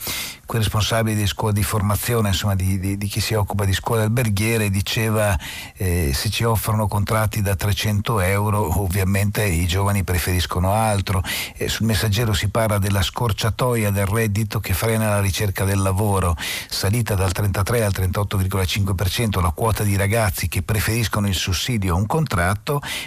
quel 0.53 0.61
responsabile 0.61 1.15
di 1.15 1.25
scuola 1.25 1.53
di 1.53 1.63
formazione, 1.63 2.29
insomma 2.29 2.53
di, 2.55 2.79
di, 2.79 2.97
di 2.97 3.07
chi 3.07 3.19
si 3.19 3.33
occupa 3.33 3.65
di 3.65 3.73
scuola 3.73 4.03
alberghiere, 4.03 4.69
diceva 4.69 5.37
eh, 5.77 6.11
se 6.13 6.29
ci 6.29 6.43
offrono 6.43 6.87
contratti 6.87 7.41
da 7.41 7.55
300 7.55 8.19
euro 8.21 8.81
ovviamente 8.81 9.43
i 9.43 9.65
giovani 9.65 10.03
preferiscono 10.03 10.73
altro. 10.73 11.23
Eh, 11.55 11.69
sul 11.69 11.85
messaggero 11.85 12.33
si 12.33 12.49
parla 12.49 12.77
della 12.77 13.01
scorciatoia 13.01 13.91
del 13.91 14.05
reddito 14.05 14.59
che 14.59 14.73
frena 14.73 15.09
la 15.09 15.21
ricerca 15.21 15.63
del 15.63 15.81
lavoro, 15.81 16.35
salita 16.69 17.15
dal 17.15 17.31
33 17.31 17.83
al 17.83 17.93
38,5% 17.95 19.41
la 19.41 19.51
quota 19.51 19.83
di 19.83 19.95
ragazzi 19.95 20.47
che 20.47 20.61
preferiscono 20.61 21.27
il 21.27 21.35
sussidio 21.35 21.93
a 21.93 21.97
un 21.97 22.05
contratto, 22.05 22.62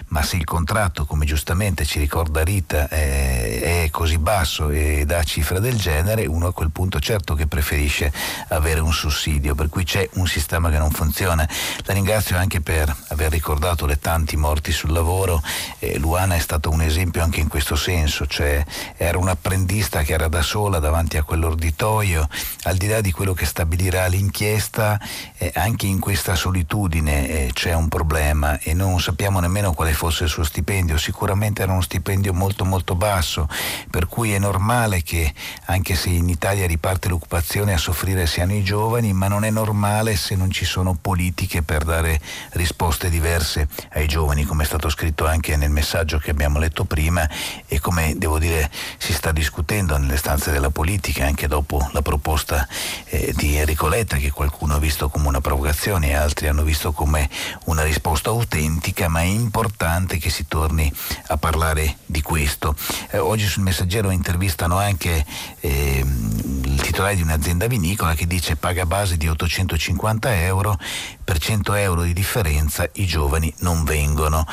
ma 0.09 0.23
se 0.23 0.37
il 0.37 0.45
contratto, 0.45 1.07
come 1.07 1.25
giustamente 1.25 1.85
ci 1.85 1.99
ricorda 1.99 2.43
Rita, 2.43 2.89
eh, 2.89 3.85
è 3.85 3.91
così 3.91 4.19
basso 4.19 4.69
e 4.69 5.05
dà 5.07 5.23
cifra 5.23 5.59
del 5.59 5.77
genere, 5.77 6.27
uno 6.27 6.49
a 6.49 6.53
quel 6.53 6.71
punto 6.71 7.01
certo 7.01 7.35
che 7.35 7.47
preferisce 7.47 8.13
avere 8.49 8.81
un 8.81 8.93
sussidio, 8.93 9.55
per 9.55 9.69
cui 9.69 9.85
c'è 9.85 10.09
un 10.15 10.27
sistema 10.27 10.71
che 10.71 10.79
non 10.79 10.91
funziona. 10.91 11.49
La 11.85 11.95
ringrazio 11.95 12.37
anche 12.37 12.61
per 12.61 12.95
aver 13.09 13.31
ricordato 13.31 13.87
le 13.87 13.99
tanti 13.99 14.37
morti 14.37 14.73
sul 14.73 14.93
lavoro. 14.93 15.43
Eh, 15.79 15.99
Luana 15.99 16.35
è 16.35 16.41
stato 16.41 16.71
un 16.71 16.83
esempio 16.83 17.23
anche 17.23 17.41
in 17.41 17.49
questo 17.49 17.77
senso, 17.77 18.27
cioè 18.27 18.65
era 18.97 19.19
un'apprendista 19.19 20.03
che 20.03 20.13
era 20.13 20.29
da 20.29 20.43
sola 20.43 20.79
davanti 20.79 21.17
a 21.17 21.23
quell'orditoio, 21.23 22.29
al 22.65 22.77
di 22.77 22.89
là 22.89 23.01
di 23.01 23.13
quello 23.13 23.33
che 23.33 23.47
stabilirà 23.47 24.07
l'inchiesta, 24.07 25.01
eh, 25.39 25.53
anche 25.55 25.87
in 25.87 25.99
questa 25.99 26.35
solitudine 26.35 27.29
eh, 27.29 27.51
c'è 27.53 27.73
un 27.73 27.89
problema 27.89 28.59
e 28.61 28.75
non 28.75 29.01
sappiamo 29.01 29.36
nemmeno 29.41 29.73
quale 29.73 29.93
fosse 29.93 30.25
il 30.25 30.31
suo 30.31 30.45
stipendio, 30.45 30.97
sicuramente 30.99 31.63
era 31.63 31.73
uno 31.73 31.81
stipendio 31.81 32.33
molto 32.33 32.65
molto 32.65 32.95
basso, 32.95 33.49
per 33.91 34.07
cui 34.07 34.33
è 34.33 34.39
normale 34.39 35.03
che 35.03 35.33
anche 35.67 35.95
se 35.95 36.11
in 36.11 36.29
Italia 36.29 36.67
riparte 36.67 37.09
l'occupazione 37.09 37.73
a 37.73 37.79
soffrire 37.79 38.27
siano 38.27 38.55
i 38.55 38.63
giovani, 38.63 39.13
ma 39.13 39.29
non 39.29 39.45
è 39.45 39.51
normale 39.51 40.17
se 40.17 40.35
non 40.35 40.51
ci 40.51 40.65
sono 40.65 40.97
politiche 41.01 41.63
per 41.63 41.85
dare 41.85 42.21
risposte 42.51 43.11
diverse 43.11 43.69
ai 43.93 44.07
giovani, 44.07 44.45
come 44.45 44.63
è 44.63 44.67
stato 44.67 44.89
scritto 44.89 45.27
anche 45.27 45.57
nel 45.57 45.71
messaggio 45.71 46.19
che 46.19 46.31
abbiamo 46.31 46.59
letto 46.59 46.85
prima 46.85 47.29
e 47.67 47.81
come 47.81 48.15
devo 48.17 48.39
dire 48.39 48.71
si 48.99 49.13
sta 49.13 49.33
discutendo 49.33 49.97
nelle 49.97 50.17
stanze 50.17 50.51
della 50.51 50.71
politica 50.71 51.25
anche 51.27 51.47
dopo 51.47 51.89
la 51.93 52.03
proposta 52.03 52.67
eh, 53.07 53.33
di 53.37 53.57
Enrico 53.57 53.89
Letta 53.89 54.17
che 54.17 54.31
qualcuno 54.31 54.75
ha 54.75 54.79
visto 54.79 55.09
come 55.09 55.29
una 55.29 55.41
provocazione 55.41 56.09
e 56.09 56.15
altri 56.15 56.49
hanno 56.49 56.63
visto 56.63 56.93
come 56.93 57.29
una 57.67 57.83
risposta 57.83 58.31
autentica, 58.31 59.09
ma 59.09 59.23
importante 59.27 60.19
che 60.19 60.31
si 60.31 60.47
torni 60.47 60.93
a 61.29 61.37
parlare 61.37 61.99
di 62.07 62.23
questo. 62.23 62.75
Eh, 63.11 63.19
oggi 63.19 63.47
sul 63.47 63.63
messaggero 63.63 64.11
intervistano 64.11 64.79
anche 64.79 65.25
eh, 65.61 66.05
il 66.05 66.81
titolare 66.81 67.17
di 67.17 67.23
un'azienda 67.23 67.67
vinicola 67.67 68.15
che 68.15 68.27
dice 68.27 68.57
paga 68.57 68.87
base 68.87 69.17
di 69.17 69.29
850 69.29 70.43
euro, 70.43 70.79
per 71.23 71.39
100 71.39 71.75
euro 71.75 72.03
di 72.03 72.13
differenza 72.13 72.89
i 72.95 73.07
giovani 73.07 73.53
non 73.59 73.85
vengono 73.85 74.47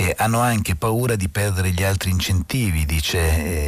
eh, 0.00 0.14
hanno 0.16 0.40
anche 0.40 0.76
paura 0.76 1.14
di 1.14 1.28
perdere 1.28 1.72
gli 1.72 1.82
altri 1.82 2.10
incentivi, 2.10 2.86
dice 2.86 3.18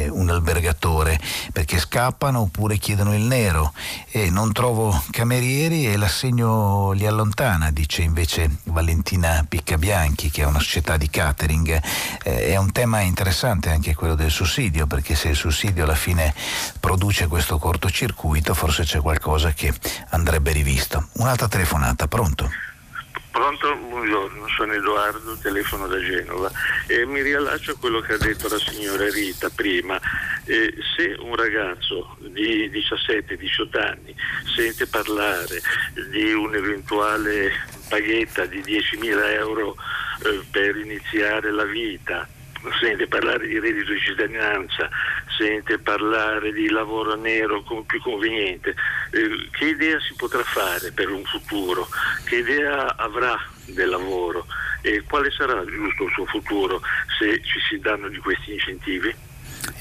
eh, 0.05 0.09
un 0.09 0.31
albergatore, 0.31 1.19
perché 1.51 1.77
scappano 1.77 2.39
oppure 2.41 2.77
chiedono 2.77 3.13
il 3.13 3.21
nero. 3.21 3.71
Eh, 4.09 4.31
non 4.31 4.51
trovo 4.51 4.99
camerieri 5.11 5.85
e 5.85 5.95
l'assegno 5.95 6.91
li 6.93 7.05
allontana, 7.05 7.69
dice 7.69 8.01
invece 8.01 8.49
Valentina 8.63 9.45
Piccabianchi, 9.47 10.31
che 10.31 10.41
è 10.41 10.45
una 10.45 10.59
società 10.59 10.97
di 10.97 11.07
catering. 11.07 11.79
Eh, 12.23 12.47
è 12.47 12.57
un 12.57 12.71
tema 12.71 13.01
interessante 13.01 13.69
anche 13.69 13.93
quello 13.93 14.15
del 14.15 14.31
sussidio, 14.31 14.87
perché 14.87 15.13
se 15.13 15.29
il 15.29 15.35
sussidio 15.35 15.83
alla 15.83 15.93
fine 15.93 16.33
produce 16.79 17.27
questo 17.27 17.59
cortocircuito, 17.59 18.55
forse 18.55 18.83
c'è 18.85 19.01
qualcosa 19.01 19.51
che 19.51 19.71
andrebbe 20.09 20.51
rivisto. 20.51 21.09
Un'altra 21.13 21.47
telefonata, 21.47 22.07
pronto? 22.07 22.72
Pronto? 23.33 23.75
Buongiorno, 23.75 24.47
sono 24.55 24.73
Edoardo, 24.73 25.35
telefono 25.39 25.87
da 25.87 25.99
Genova 25.99 26.51
e 26.85 27.03
mi 27.07 27.19
riallaccio 27.23 27.71
a 27.71 27.75
quello 27.79 27.99
che 27.99 28.13
ha 28.13 28.17
detto 28.17 28.47
la 28.47 28.59
signora 28.59 29.09
Rita 29.09 29.49
prima. 29.49 29.99
Eh, 30.45 30.71
se 30.95 31.15
un 31.17 31.35
ragazzo 31.35 32.15
di 32.19 32.69
17-18 32.69 33.81
anni 33.81 34.15
sente 34.55 34.85
parlare 34.85 35.59
di 36.11 36.31
un'eventuale 36.31 37.51
paghetta 37.89 38.45
di 38.45 38.59
10.000 38.59 39.31
euro 39.31 39.77
eh, 40.25 40.41
per 40.51 40.75
iniziare 40.75 41.49
la 41.49 41.65
vita, 41.65 42.27
sente 42.79 43.07
parlare 43.07 43.47
di 43.47 43.59
reddito 43.59 43.91
di 43.91 43.99
cittadinanza, 43.99 44.89
sente 45.37 45.77
parlare 45.79 46.51
di 46.51 46.69
lavoro 46.69 47.15
nero 47.15 47.61
più 47.85 48.01
conveniente, 48.01 48.75
eh, 49.11 49.49
che 49.51 49.65
idea 49.65 49.99
si 49.99 50.13
potrà 50.15 50.43
fare 50.43 50.91
per 50.91 51.09
un 51.09 51.23
futuro? 51.23 51.87
Che 52.25 52.37
idea 52.37 52.95
avrà 52.95 53.39
del 53.65 53.89
lavoro? 53.89 54.45
E 54.81 55.03
quale 55.07 55.31
sarà 55.31 55.61
il 55.61 55.93
suo 56.13 56.25
futuro 56.25 56.81
se 57.17 57.41
ci 57.43 57.59
si 57.69 57.79
danno 57.79 58.09
di 58.09 58.17
questi 58.17 58.53
incentivi? 58.53 59.32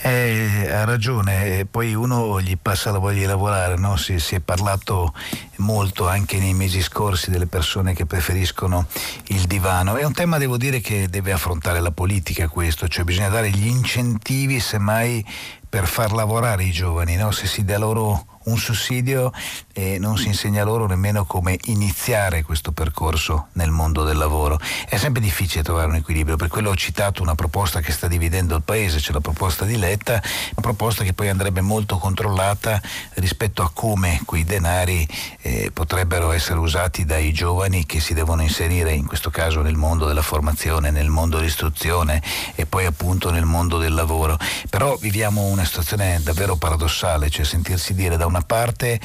Eh, 0.03 0.69
ha 0.71 0.85
ragione, 0.85 1.67
poi 1.71 1.95
uno 1.95 2.41
gli 2.41 2.57
passa 2.61 2.91
la 2.91 2.99
voglia 2.99 3.21
di 3.21 3.27
lavorare, 3.27 3.77
no? 3.77 3.97
si, 3.97 4.19
si, 4.19 4.35
è 4.35 4.41
parlato 4.41 5.15
molto 5.57 6.09
anche 6.09 6.39
nei 6.39 6.55
mesi 6.55 6.81
scorsi 6.81 7.31
delle 7.31 7.47
persone 7.47 7.95
che 7.95 8.07
preferiscono 8.07 8.87
il 9.27 9.43
divano. 9.45 9.97
È 9.97 10.05
un 10.05 10.13
tema, 10.13 10.39
devo 10.39 10.57
dire, 10.57 10.81
che 10.81 11.09
deve 11.09 11.33
affrontare 11.33 11.81
la 11.81 11.91
politica 11.91 12.49
questo, 12.49 12.89
cioè 12.89 13.05
bisogna 13.05 13.29
dare 13.29 13.51
gli 13.51 13.67
incentivi 13.67 14.61
semmai 14.61 15.25
per 15.69 15.87
far 15.87 16.13
lavorare 16.13 16.65
i 16.65 16.71
giovani, 16.71 17.17
no? 17.17 17.31
se 17.31 17.47
si 17.47 17.65
dà 17.65 17.79
loro 17.79 18.32
un 18.45 18.59
sussidio 18.59 19.33
e 19.73 19.99
non 19.99 20.19
si 20.19 20.29
insegna 20.29 20.65
loro 20.65 20.87
nemmeno 20.87 21.25
come 21.25 21.59
iniziare 21.65 22.43
questo 22.43 22.73
percorso 22.73 23.49
nel 23.53 23.71
mondo 23.71 24.05
del 24.05 24.17
lavoro. 24.17 24.59
È 24.89 24.97
sempre 24.97 25.21
difficile 25.21 25.63
trovare 25.63 25.89
un 25.89 25.95
equilibrio, 25.97 26.37
per 26.37 26.49
quello 26.49 26.71
ho 26.71 26.77
citato 26.77 27.23
una 27.23 27.35
proposta 27.35 27.81
che 27.81 27.93
sta 27.93 28.09
dividendo 28.09 28.57
il 28.57 28.63
paese, 28.63 29.01
cioè 29.01 29.15
la 29.15 29.21
proposta 29.21 29.65
di 29.65 29.77
Letta, 29.77 30.13
una 30.13 30.61
proposta 30.61 31.05
che 31.05 31.13
poi 31.13 31.29
andrebbe 31.29 31.61
molto 31.61 31.99
controllata 31.99 32.81
rispetto 33.15 33.63
a 33.63 33.71
come 33.73 34.21
quei 34.25 34.45
denari 34.45 35.07
eh, 35.41 35.71
potrebbero 35.73 36.33
essere 36.33 36.59
usati 36.59 37.05
dai 37.05 37.33
giovani 37.33 37.87
che 37.87 38.01
si 38.01 38.15
devono 38.15 38.43
inserire 38.43 38.93
in 38.93 39.07
questo 39.07 39.31
caso 39.31 39.63
nel 39.63 39.77
mondo 39.77 40.07
della 40.07 40.23
formazione, 40.23 40.91
nel 40.91 41.09
mondo 41.09 41.39
dell'istruzione 41.39 42.23
e 42.55 42.67
poi 42.67 42.87
appunto 42.87 43.31
nel 43.31 43.45
mondo 43.45 43.79
del 43.79 43.95
lavoro. 43.95 44.39
Però 44.69 44.97
viviamo 44.97 45.43
una 45.43 45.65
situazione 45.65 46.21
davvero 46.23 46.57
paradossale, 46.57 47.31
cioè 47.31 47.45
sentirsi 47.45 47.95
dire 47.95 48.17
da 48.17 48.27
una 48.33 48.41
parte 48.41 49.01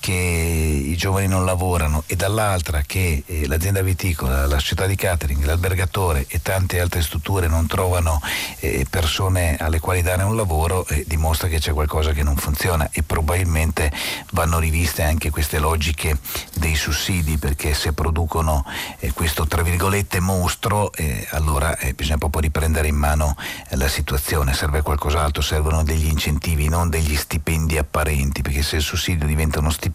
che 0.00 0.12
i 0.12 0.96
giovani 0.96 1.26
non 1.26 1.44
lavorano 1.44 2.02
e 2.06 2.16
dall'altra 2.16 2.82
che 2.82 3.22
eh, 3.26 3.46
l'azienda 3.46 3.82
viticola, 3.82 4.46
la 4.46 4.58
società 4.58 4.86
di 4.86 4.94
catering, 4.94 5.44
l'albergatore 5.44 6.24
e 6.28 6.40
tante 6.40 6.80
altre 6.80 7.02
strutture 7.02 7.48
non 7.48 7.66
trovano 7.66 8.20
eh, 8.60 8.86
persone 8.88 9.56
alle 9.58 9.80
quali 9.80 10.02
dare 10.02 10.22
un 10.22 10.36
lavoro, 10.36 10.86
eh, 10.86 11.04
dimostra 11.06 11.48
che 11.48 11.58
c'è 11.58 11.72
qualcosa 11.72 12.12
che 12.12 12.22
non 12.22 12.36
funziona 12.36 12.88
e 12.92 13.02
probabilmente 13.02 13.92
vanno 14.32 14.58
riviste 14.58 15.02
anche 15.02 15.30
queste 15.30 15.58
logiche 15.58 16.18
dei 16.54 16.74
sussidi 16.74 17.36
perché 17.36 17.74
se 17.74 17.92
producono 17.92 18.64
eh, 19.00 19.12
questo 19.12 19.46
tra 19.46 19.62
virgolette 19.62 20.20
mostro 20.20 20.92
eh, 20.92 21.26
allora 21.30 21.76
eh, 21.76 21.92
bisogna 21.94 22.18
proprio 22.18 22.42
riprendere 22.42 22.88
in 22.88 22.96
mano 22.96 23.36
la 23.70 23.88
situazione, 23.88 24.54
serve 24.54 24.82
qualcos'altro, 24.82 25.42
servono 25.42 25.82
degli 25.82 26.06
incentivi, 26.06 26.68
non 26.68 26.88
degli 26.88 27.16
stipendi 27.16 27.76
apparenti 27.78 28.42
perché 28.42 28.62
se 28.62 28.76
il 28.76 28.82
sussidio 28.82 29.26
diventa 29.26 29.58
uno 29.58 29.70
stipendio 29.70 29.86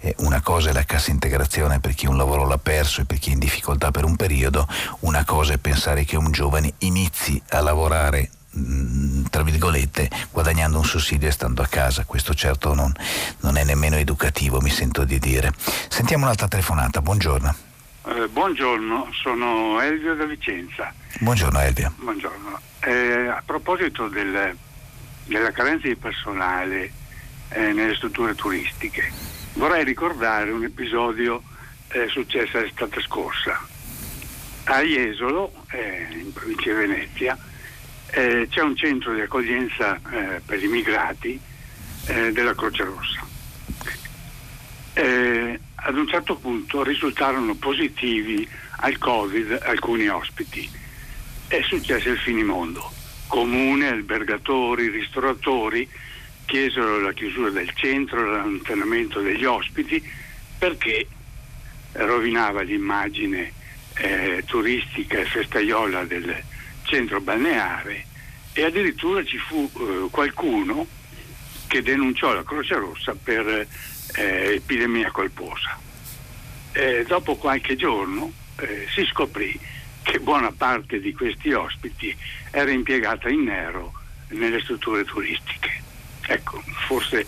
eh, 0.00 0.14
una 0.18 0.40
cosa 0.40 0.70
è 0.70 0.72
la 0.72 0.84
cassa 0.84 1.10
integrazione 1.10 1.80
per 1.80 1.94
chi 1.94 2.06
un 2.06 2.16
lavoro 2.16 2.46
l'ha 2.46 2.58
perso 2.58 3.00
e 3.00 3.04
per 3.04 3.18
chi 3.18 3.30
è 3.30 3.32
in 3.32 3.38
difficoltà 3.38 3.90
per 3.90 4.04
un 4.04 4.16
periodo, 4.16 4.66
una 5.00 5.24
cosa 5.24 5.54
è 5.54 5.58
pensare 5.58 6.04
che 6.04 6.16
un 6.16 6.30
giovane 6.30 6.74
inizi 6.78 7.40
a 7.50 7.60
lavorare 7.60 8.30
mm, 8.56 9.24
tra 9.30 9.42
virgolette 9.42 10.10
guadagnando 10.30 10.78
un 10.78 10.84
sussidio 10.84 11.28
e 11.28 11.32
stando 11.32 11.62
a 11.62 11.66
casa. 11.66 12.04
Questo 12.04 12.34
certo 12.34 12.74
non, 12.74 12.92
non 13.40 13.56
è 13.56 13.64
nemmeno 13.64 13.96
educativo 13.96 14.60
mi 14.60 14.70
sento 14.70 15.04
di 15.04 15.18
dire. 15.18 15.52
Sentiamo 15.88 16.24
un'altra 16.24 16.48
telefonata. 16.48 17.00
Buongiorno. 17.00 17.54
Eh, 18.04 18.28
buongiorno 18.28 19.08
sono 19.12 19.80
Elvio 19.80 20.14
da 20.14 20.24
Vicenza. 20.24 20.92
Buongiorno 21.20 21.60
Elvio. 21.60 21.92
Buongiorno. 21.98 22.60
Eh, 22.80 23.28
a 23.28 23.42
proposito 23.46 24.08
del, 24.08 24.56
della 25.24 25.52
carenza 25.52 25.86
di 25.86 25.94
personale 25.94 27.00
eh, 27.54 27.72
nelle 27.72 27.94
strutture 27.94 28.34
turistiche. 28.34 29.10
Vorrei 29.54 29.84
ricordare 29.84 30.50
un 30.50 30.64
episodio 30.64 31.42
eh, 31.88 32.08
successo 32.08 32.58
l'estate 32.58 33.00
scorsa. 33.02 33.60
A 34.64 34.80
Jesolo, 34.80 35.52
eh, 35.70 36.06
in 36.10 36.32
provincia 36.32 36.70
di 36.70 36.76
Venezia, 36.86 37.38
eh, 38.10 38.46
c'è 38.48 38.60
un 38.60 38.76
centro 38.76 39.14
di 39.14 39.20
accoglienza 39.20 39.96
eh, 40.10 40.40
per 40.44 40.58
gli 40.58 40.64
immigrati 40.64 41.38
eh, 42.06 42.32
della 42.32 42.54
Croce 42.54 42.84
Rossa. 42.84 43.30
ad 45.84 45.96
un 45.96 46.06
certo 46.06 46.36
punto 46.36 46.82
risultarono 46.82 47.54
positivi 47.54 48.48
al 48.76 48.98
Covid 48.98 49.58
alcuni 49.62 50.06
ospiti. 50.08 50.70
È 51.48 51.60
successo 51.62 52.10
il 52.10 52.18
finimondo. 52.18 52.90
Comune, 53.26 53.88
albergatori, 53.88 54.88
ristoratori 54.88 55.88
chiesero 56.44 57.00
la 57.00 57.12
chiusura 57.12 57.50
del 57.50 57.70
centro, 57.74 58.30
l'allontanamento 58.30 59.20
degli 59.20 59.44
ospiti 59.44 60.02
perché 60.58 61.06
rovinava 61.92 62.62
l'immagine 62.62 63.52
eh, 63.94 64.42
turistica 64.46 65.18
e 65.18 65.24
festaiola 65.24 66.04
del 66.04 66.42
centro 66.84 67.20
balneare 67.20 68.06
e 68.52 68.64
addirittura 68.64 69.24
ci 69.24 69.38
fu 69.38 69.70
eh, 69.74 70.08
qualcuno 70.10 70.86
che 71.66 71.82
denunciò 71.82 72.32
la 72.32 72.44
Croce 72.44 72.74
Rossa 72.74 73.14
per 73.14 73.66
eh, 74.14 74.54
epidemia 74.54 75.10
colposa. 75.10 75.78
dopo 77.06 77.36
qualche 77.36 77.76
giorno 77.76 78.32
eh, 78.56 78.86
si 78.94 79.04
scoprì 79.04 79.58
che 80.02 80.18
buona 80.18 80.52
parte 80.52 81.00
di 81.00 81.12
questi 81.12 81.52
ospiti 81.52 82.14
era 82.50 82.70
impiegata 82.70 83.28
in 83.28 83.44
nero 83.44 83.92
nelle 84.28 84.60
strutture 84.60 85.04
turistiche. 85.04 85.82
Ecco, 86.28 86.62
forse 86.86 87.26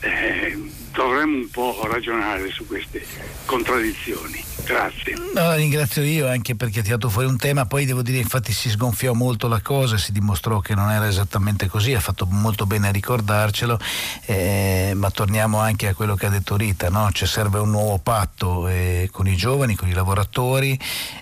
eh, 0.00 0.56
dovremmo 0.96 1.36
un 1.36 1.50
po' 1.50 1.78
ragionare 1.84 2.50
su 2.50 2.66
queste 2.66 3.04
contraddizioni. 3.44 4.44
Grazie. 4.64 5.14
No, 5.32 5.54
ringrazio 5.54 6.02
io 6.02 6.26
anche 6.26 6.56
perché 6.56 6.80
ha 6.80 6.82
tirato 6.82 7.08
fuori 7.08 7.28
un 7.28 7.36
tema, 7.36 7.66
poi 7.66 7.84
devo 7.84 8.02
dire 8.02 8.18
infatti 8.18 8.52
si 8.52 8.68
sgonfiò 8.68 9.12
molto 9.12 9.46
la 9.46 9.60
cosa, 9.60 9.96
si 9.96 10.10
dimostrò 10.10 10.58
che 10.58 10.74
non 10.74 10.90
era 10.90 11.06
esattamente 11.06 11.68
così, 11.68 11.94
ha 11.94 12.00
fatto 12.00 12.26
molto 12.28 12.66
bene 12.66 12.88
a 12.88 12.90
ricordarcelo, 12.90 13.78
eh, 14.24 14.92
ma 14.96 15.08
torniamo 15.10 15.60
anche 15.60 15.86
a 15.86 15.94
quello 15.94 16.16
che 16.16 16.26
ha 16.26 16.30
detto 16.30 16.56
Rita, 16.56 16.88
no? 16.88 17.08
cioè 17.12 17.28
serve 17.28 17.60
un 17.60 17.70
nuovo 17.70 17.98
patto 17.98 18.66
eh, 18.66 19.08
con 19.12 19.28
i 19.28 19.36
giovani, 19.36 19.76
con 19.76 19.88
i 19.88 19.92
lavoratori, 19.92 20.76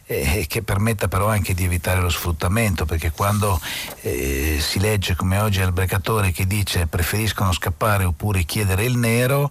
eh, 0.06 0.46
che 0.48 0.62
permetta 0.62 1.08
però 1.08 1.28
anche 1.28 1.52
di 1.52 1.64
evitare 1.64 2.00
lo 2.00 2.08
sfruttamento, 2.08 2.86
perché 2.86 3.10
quando 3.10 3.60
eh, 4.00 4.56
si 4.58 4.78
legge 4.78 5.16
come 5.16 5.38
oggi 5.38 5.60
al 5.60 5.72
brecatore 5.72 6.32
che 6.32 6.46
dice 6.46 6.86
preferiscono 6.86 7.52
scappare 7.52 8.04
oppure 8.04 8.44
chiedere 8.44 8.84
il 8.84 8.96
nero, 8.96 9.50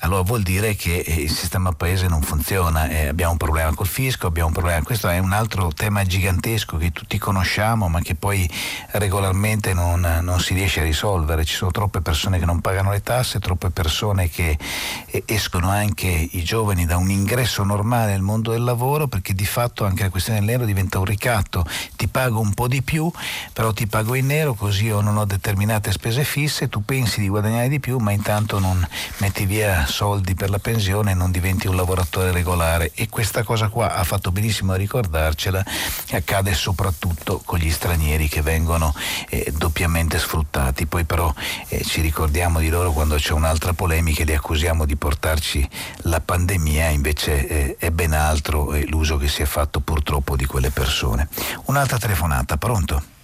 allora 0.00 0.20
vuol 0.22 0.42
dire 0.42 0.76
che 0.76 0.98
eh, 0.98 1.22
il 1.22 1.30
sistema 1.30 1.72
paese 1.72 2.06
non 2.06 2.20
funziona, 2.20 2.88
eh, 2.88 3.08
abbiamo 3.08 3.32
un 3.32 3.38
problema 3.38 3.74
col 3.74 3.86
fisco, 3.86 4.26
abbiamo 4.26 4.48
un 4.48 4.54
problema, 4.54 4.82
questo 4.82 5.08
è 5.08 5.18
un 5.18 5.32
altro 5.32 5.72
tema 5.72 6.04
gigantesco 6.04 6.76
che 6.76 6.92
tutti 6.92 7.16
conosciamo 7.16 7.88
ma 7.88 8.00
che 8.00 8.14
poi 8.14 8.48
regolarmente 8.92 9.72
non, 9.72 10.00
non 10.20 10.38
si 10.40 10.52
riesce 10.52 10.80
a 10.80 10.84
risolvere, 10.84 11.46
ci 11.46 11.54
sono 11.54 11.70
troppe 11.70 12.02
persone 12.02 12.38
che 12.38 12.44
non 12.44 12.60
pagano 12.60 12.90
le 12.90 13.02
tasse, 13.02 13.38
troppe 13.38 13.70
persone 13.70 14.28
che 14.28 14.58
eh, 15.06 15.22
escono 15.24 15.70
anche 15.70 16.06
i 16.06 16.42
giovani 16.42 16.84
da 16.84 16.98
un 16.98 17.10
ingresso 17.10 17.64
normale 17.64 18.12
nel 18.12 18.22
mondo 18.22 18.50
del 18.50 18.64
lavoro 18.64 19.06
perché 19.06 19.32
di 19.32 19.46
fatto 19.46 19.86
anche 19.86 20.02
la 20.02 20.10
questione 20.10 20.40
del 20.40 20.48
nero 20.48 20.66
diventa 20.66 20.98
un 20.98 21.06
ricatto, 21.06 21.64
ti 21.96 22.06
pago 22.06 22.38
un 22.38 22.52
po' 22.52 22.68
di 22.68 22.82
più, 22.82 23.10
però 23.54 23.72
ti 23.72 23.86
pago 23.86 24.14
in 24.14 24.26
nero 24.26 24.52
così 24.52 24.84
io 24.84 25.00
non 25.00 25.16
ho 25.16 25.24
determinate 25.24 25.90
spese 25.90 26.22
fisse, 26.22 26.68
tu 26.68 26.84
pensi 26.84 27.20
di 27.20 27.28
guadagnare 27.28 27.68
di 27.68 27.80
più 27.80 27.96
ma 27.96 28.12
intanto 28.12 28.58
non 28.58 28.86
metti 29.18 29.46
via 29.46 29.85
soldi 29.86 30.34
per 30.34 30.50
la 30.50 30.58
pensione 30.58 31.12
e 31.12 31.14
non 31.14 31.30
diventi 31.30 31.66
un 31.66 31.76
lavoratore 31.76 32.32
regolare. 32.32 32.92
E 32.94 33.08
questa 33.08 33.42
cosa 33.42 33.68
qua 33.68 33.94
ha 33.94 34.04
fatto 34.04 34.30
benissimo 34.30 34.72
a 34.72 34.76
ricordarcela 34.76 35.64
accade 36.12 36.54
soprattutto 36.54 37.40
con 37.44 37.58
gli 37.58 37.70
stranieri 37.70 38.28
che 38.28 38.42
vengono 38.42 38.94
eh, 39.28 39.52
doppiamente 39.56 40.18
sfruttati. 40.18 40.86
Poi 40.86 41.04
però 41.04 41.32
eh, 41.68 41.82
ci 41.84 42.00
ricordiamo 42.00 42.58
di 42.58 42.68
loro 42.68 42.92
quando 42.92 43.16
c'è 43.16 43.32
un'altra 43.32 43.72
polemica 43.72 44.22
e 44.22 44.24
li 44.24 44.34
accusiamo 44.34 44.84
di 44.84 44.96
portarci 44.96 45.68
la 46.02 46.20
pandemia 46.20 46.88
invece 46.88 47.46
eh, 47.46 47.76
è 47.78 47.90
ben 47.90 48.12
altro 48.12 48.72
eh, 48.72 48.86
l'uso 48.86 49.16
che 49.16 49.28
si 49.28 49.42
è 49.42 49.46
fatto 49.46 49.80
purtroppo 49.80 50.36
di 50.36 50.46
quelle 50.46 50.70
persone. 50.70 51.28
Un'altra 51.64 51.98
telefonata 51.98 52.56
pronto? 52.56 53.14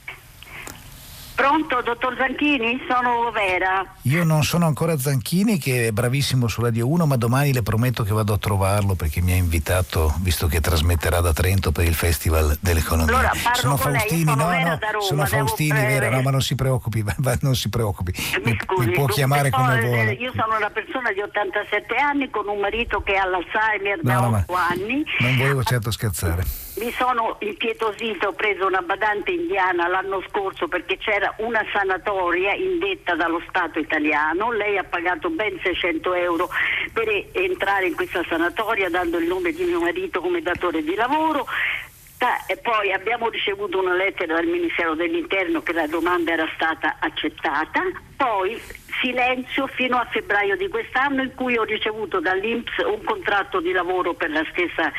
Pronto, 1.34 1.80
dottor 1.80 2.14
Zanchini? 2.18 2.80
Sono 2.86 3.30
Vera. 3.30 3.84
Io 4.02 4.22
non 4.22 4.42
sono 4.42 4.66
ancora 4.66 4.98
Zanchini, 4.98 5.58
che 5.58 5.88
è 5.88 5.90
bravissimo 5.90 6.46
su 6.46 6.60
Radio 6.60 6.88
1, 6.88 7.06
ma 7.06 7.16
domani 7.16 7.52
le 7.52 7.62
prometto 7.62 8.02
che 8.02 8.12
vado 8.12 8.34
a 8.34 8.38
trovarlo 8.38 8.94
perché 8.94 9.20
mi 9.22 9.32
ha 9.32 9.36
invitato, 9.36 10.14
visto 10.20 10.46
che 10.46 10.60
trasmetterà 10.60 11.20
da 11.20 11.32
Trento 11.32 11.72
per 11.72 11.86
il 11.86 11.94
Festival 11.94 12.56
dell'Economia. 12.60 13.14
Allora, 13.14 13.32
sono 13.54 13.76
Faustini, 13.76 14.24
sono 14.24 14.44
no, 14.44 14.50
no, 14.50 14.58
Roma, 14.58 14.78
sono 15.00 15.26
Faustini, 15.26 15.80
Vera, 15.80 16.10
no, 16.10 16.20
ma 16.20 16.30
non 16.30 16.42
si 16.42 16.54
preoccupi, 16.54 17.02
va, 17.16 17.36
non 17.40 17.56
si 17.56 17.70
preoccupi. 17.70 18.12
Mi, 18.44 18.58
scusi, 18.62 18.88
mi 18.88 18.92
può 18.92 19.06
chiamare 19.06 19.50
come 19.50 19.80
vuole. 19.80 20.12
Io 20.12 20.32
sono 20.36 20.56
una 20.56 20.70
persona 20.70 21.12
di 21.12 21.20
87 21.20 21.94
anni 21.96 22.28
con 22.30 22.46
un 22.46 22.58
marito 22.58 23.00
che 23.00 23.16
ha 23.16 23.26
l'Alzheimer 23.26 24.00
no, 24.02 24.10
da 24.10 24.28
8 24.28 24.54
anni. 24.54 25.04
Non 25.20 25.36
volevo 25.38 25.64
certo 25.64 25.90
scherzare. 25.90 26.44
Mi 26.74 26.90
sono 26.92 27.36
impietosito, 27.40 28.28
ho 28.28 28.32
preso 28.32 28.66
una 28.66 28.80
badante 28.80 29.30
indiana 29.30 29.88
l'anno 29.88 30.22
scorso 30.28 30.68
perché 30.68 30.96
c'era 30.96 31.21
una 31.38 31.64
sanatoria 31.72 32.54
indetta 32.54 33.14
dallo 33.14 33.42
Stato 33.48 33.78
italiano, 33.78 34.52
lei 34.52 34.78
ha 34.78 34.84
pagato 34.84 35.30
ben 35.30 35.58
600 35.62 36.14
euro 36.14 36.48
per 36.92 37.08
entrare 37.32 37.86
in 37.86 37.94
questa 37.94 38.24
sanatoria 38.28 38.88
dando 38.88 39.18
il 39.18 39.26
nome 39.26 39.52
di 39.52 39.64
mio 39.64 39.80
marito 39.80 40.20
come 40.20 40.42
datore 40.42 40.82
di 40.82 40.94
lavoro. 40.94 41.46
E 42.46 42.56
poi 42.58 42.92
abbiamo 42.92 43.28
ricevuto 43.28 43.80
una 43.80 43.94
lettera 43.94 44.34
dal 44.34 44.46
Ministero 44.46 44.94
dell'Interno 44.94 45.60
che 45.60 45.72
la 45.72 45.88
domanda 45.88 46.30
era 46.30 46.48
stata 46.54 46.98
accettata, 47.00 47.82
poi 48.16 48.60
silenzio 49.00 49.66
fino 49.68 49.96
a 49.96 50.06
febbraio 50.10 50.56
di 50.56 50.68
quest'anno 50.68 51.22
in 51.22 51.34
cui 51.34 51.56
ho 51.56 51.64
ricevuto 51.64 52.20
dall'Inps 52.20 52.76
un 52.84 53.02
contratto 53.04 53.60
di 53.60 53.72
lavoro 53.72 54.14
per, 54.14 54.30
stessa, 54.50 54.92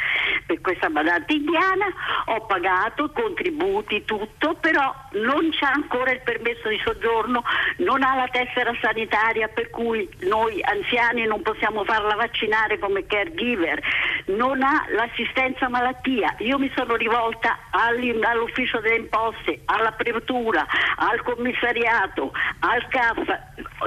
per 0.46 0.62
questa 0.62 0.89
badante 0.89 1.34
indiana, 1.34 1.86
ho 2.26 2.46
pagato 2.46 3.12
contributi, 3.12 4.06
tutto, 4.06 4.56
però 4.56 4.94
non 5.14 5.50
c'è 5.52 5.66
ancora 5.66 6.12
il 6.12 6.22
permesso 6.24 6.70
di 6.70 6.80
soggiorno, 6.84 7.44
non 7.78 8.04
ha 8.04 8.16
la 8.16 8.28
tessera 8.28 8.74
sanitaria 8.82 9.48
per 9.48 9.70
cui 9.70 10.08
noi 10.22 10.62
anziani 10.64 11.26
non 11.26 11.41
possiamo 11.41 11.84
farla 11.84 12.16
vaccinare 12.16 12.80
come 12.80 13.06
caregiver, 13.06 13.82
non 14.26 14.62
ha 14.62 14.86
l'assistenza 14.89 15.70
malattia. 15.70 16.36
Io 16.39 16.58
mi 16.58 16.72
sono 16.76 16.96
rivolta 16.96 17.58
all'ufficio 17.72 18.80
delle 18.80 18.96
imposte, 18.96 19.62
alla 19.66 19.91
prefettura, 19.91 20.66
al 20.96 21.22
commissariato, 21.22 22.32
al 22.60 22.88
CAF, 22.88 23.39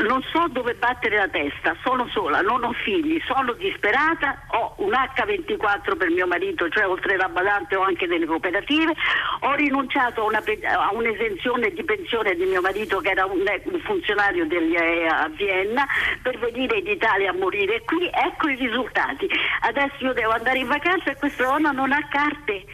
non 0.07 0.23
so 0.33 0.47
dove 0.49 0.75
battere 0.75 1.17
la 1.17 1.29
testa, 1.29 1.77
sono 1.83 2.09
sola, 2.09 2.41
non 2.41 2.65
ho 2.65 2.73
figli, 2.73 3.21
sono 3.27 3.53
disperata, 3.53 4.43
ho 4.49 4.75
un 4.79 4.93
H24 4.93 5.97
per 5.97 6.11
mio 6.11 6.27
marito, 6.27 6.69
cioè 6.69 6.87
oltre 6.87 7.17
la 7.17 7.29
badante 7.29 7.77
ho 7.77 7.83
anche 7.83 8.07
delle 8.07 8.27
cooperative, 8.27 8.95
ho 9.41 9.55
rinunciato 9.55 10.23
a, 10.23 10.25
una, 10.25 10.43
a 10.79 10.93
un'esenzione 10.93 11.71
di 11.71 11.85
pensione 11.85 12.35
di 12.35 12.45
mio 12.45 12.61
marito 12.61 12.99
che 13.01 13.11
era 13.11 13.27
un, 13.27 13.43
un 13.65 13.81
funzionario 13.81 14.47
degli, 14.47 14.75
eh, 14.75 15.07
a 15.07 15.29
Vienna 15.29 15.87
per 16.23 16.39
venire 16.39 16.79
in 16.79 16.87
Italia 16.87 17.31
a 17.31 17.35
morire 17.35 17.83
qui, 17.85 18.09
ecco 18.13 18.49
i 18.49 18.55
risultati. 18.55 19.29
Adesso 19.61 19.97
io 19.99 20.13
devo 20.13 20.33
andare 20.33 20.59
in 20.59 20.69
vacanza 20.69 21.11
e 21.11 21.17
questa 21.17 21.45
donna 21.45 21.71
non 21.71 21.93
ha 21.93 22.07
carte. 22.09 22.65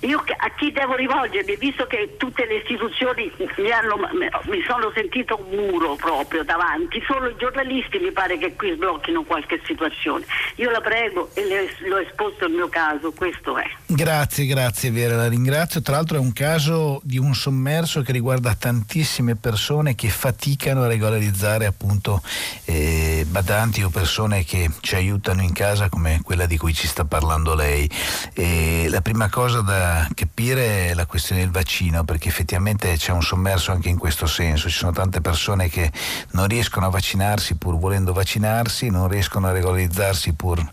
Io 0.00 0.18
a 0.18 0.50
chi 0.56 0.72
devo 0.72 0.94
rivolgermi, 0.94 1.56
visto 1.56 1.86
che 1.86 2.16
tutte 2.18 2.44
le 2.46 2.56
istituzioni 2.56 3.32
mi, 3.56 3.70
hanno, 3.70 3.96
mi, 4.44 4.62
sono 4.66 4.90
sentito 4.94 5.38
un 5.40 5.56
muro 5.56 5.94
proprio 5.94 6.44
davanti, 6.44 7.02
solo 7.06 7.30
i 7.30 7.36
giornalisti 7.38 7.98
mi 7.98 8.12
pare 8.12 8.36
che 8.36 8.54
qui 8.54 8.72
sblocchino 8.74 9.22
qualche 9.22 9.60
situazione. 9.64 10.24
Io 10.56 10.70
la 10.70 10.80
prego 10.80 11.30
e 11.34 11.44
le, 11.46 11.88
l'ho 11.88 11.98
esposto 11.98 12.46
il 12.46 12.52
mio 12.52 12.68
caso, 12.68 13.12
questo 13.12 13.56
è. 13.56 13.64
Grazie, 13.86 14.44
grazie 14.46 14.90
Vera, 14.90 15.16
la 15.16 15.28
ringrazio. 15.28 15.80
Tra 15.80 15.96
l'altro 15.96 16.18
è 16.18 16.20
un 16.20 16.32
caso 16.32 17.00
di 17.02 17.16
un 17.18 17.34
sommerso 17.34 18.02
che 18.02 18.12
riguarda 18.12 18.54
tantissime 18.54 19.36
persone 19.36 19.94
che 19.94 20.08
faticano 20.08 20.82
a 20.82 20.88
regolarizzare 20.88 21.64
appunto 21.64 22.22
eh, 22.66 23.24
badanti 23.26 23.82
o 23.82 23.88
persone 23.88 24.44
che 24.44 24.70
ci 24.80 24.94
aiutano 24.94 25.42
in 25.42 25.52
casa 25.52 25.88
come 25.88 26.20
quella 26.22 26.46
di 26.46 26.58
cui 26.58 26.74
ci 26.74 26.86
sta 26.86 27.04
parlando 27.04 27.54
lei. 27.54 27.88
E 28.34 28.88
la 28.90 29.00
prima 29.00 29.30
cosa 29.30 29.60
da 29.62 29.85
capire 30.14 30.94
la 30.94 31.06
questione 31.06 31.42
del 31.42 31.50
vaccino, 31.50 32.04
perché 32.04 32.28
effettivamente 32.28 32.96
c'è 32.96 33.12
un 33.12 33.22
sommerso 33.22 33.72
anche 33.72 33.88
in 33.88 33.98
questo 33.98 34.26
senso. 34.26 34.68
Ci 34.68 34.78
sono 34.78 34.92
tante 34.92 35.20
persone 35.20 35.68
che 35.68 35.90
non 36.32 36.46
riescono 36.46 36.86
a 36.86 36.90
vaccinarsi 36.90 37.56
pur 37.56 37.78
volendo 37.78 38.12
vaccinarsi, 38.12 38.90
non 38.90 39.08
riescono 39.08 39.48
a 39.48 39.52
regolarizzarsi 39.52 40.32
pur 40.32 40.64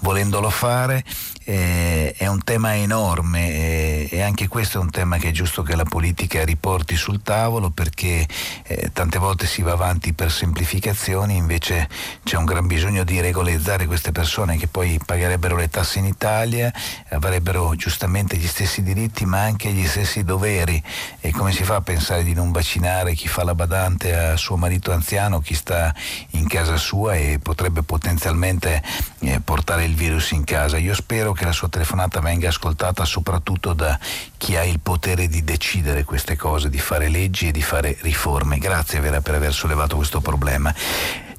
volendolo 0.00 0.50
fare 0.50 1.04
eh, 1.50 2.14
è 2.16 2.28
un 2.28 2.44
tema 2.44 2.76
enorme 2.76 3.52
eh, 3.52 4.08
e 4.10 4.20
anche 4.20 4.46
questo 4.46 4.78
è 4.78 4.80
un 4.80 4.90
tema 4.90 5.16
che 5.16 5.28
è 5.28 5.32
giusto 5.32 5.62
che 5.62 5.74
la 5.74 5.84
politica 5.84 6.44
riporti 6.44 6.94
sul 6.94 7.22
tavolo 7.22 7.70
perché 7.70 8.26
eh, 8.64 8.90
tante 8.92 9.18
volte 9.18 9.46
si 9.46 9.62
va 9.62 9.72
avanti 9.72 10.12
per 10.12 10.30
semplificazioni, 10.30 11.36
invece 11.36 11.88
c'è 12.22 12.36
un 12.36 12.44
gran 12.44 12.66
bisogno 12.68 13.02
di 13.02 13.20
regolarizzare 13.20 13.86
queste 13.86 14.12
persone 14.12 14.58
che 14.58 14.68
poi 14.68 15.00
pagherebbero 15.04 15.56
le 15.56 15.68
tasse 15.68 15.98
in 15.98 16.04
Italia, 16.04 16.72
avrebbero 17.08 17.74
giustamente 17.74 18.36
gli 18.36 18.46
stessi 18.46 18.59
diritti 18.82 19.24
ma 19.24 19.40
anche 19.40 19.70
gli 19.72 19.86
stessi 19.86 20.22
doveri 20.22 20.82
e 21.20 21.30
come 21.30 21.52
si 21.52 21.64
fa 21.64 21.76
a 21.76 21.80
pensare 21.80 22.22
di 22.22 22.34
non 22.34 22.52
vaccinare 22.52 23.14
chi 23.14 23.26
fa 23.26 23.42
la 23.42 23.54
badante 23.54 24.14
a 24.14 24.36
suo 24.36 24.56
marito 24.56 24.92
anziano, 24.92 25.40
chi 25.40 25.54
sta 25.54 25.94
in 26.30 26.46
casa 26.46 26.76
sua 26.76 27.14
e 27.14 27.38
potrebbe 27.42 27.82
potenzialmente 27.82 28.82
eh, 29.20 29.40
portare 29.40 29.84
il 29.84 29.94
virus 29.94 30.32
in 30.32 30.44
casa. 30.44 30.76
Io 30.76 30.94
spero 30.94 31.32
che 31.32 31.44
la 31.44 31.52
sua 31.52 31.68
telefonata 31.68 32.20
venga 32.20 32.48
ascoltata 32.48 33.04
soprattutto 33.04 33.72
da 33.72 33.98
chi 34.36 34.56
ha 34.56 34.64
il 34.64 34.80
potere 34.80 35.28
di 35.28 35.42
decidere 35.42 36.04
queste 36.04 36.36
cose, 36.36 36.68
di 36.68 36.78
fare 36.78 37.08
leggi 37.08 37.48
e 37.48 37.52
di 37.52 37.62
fare 37.62 37.96
riforme. 38.00 38.58
Grazie 38.58 39.00
Vera 39.00 39.20
per 39.20 39.36
aver 39.36 39.54
sollevato 39.54 39.96
questo 39.96 40.20
problema. 40.20 40.74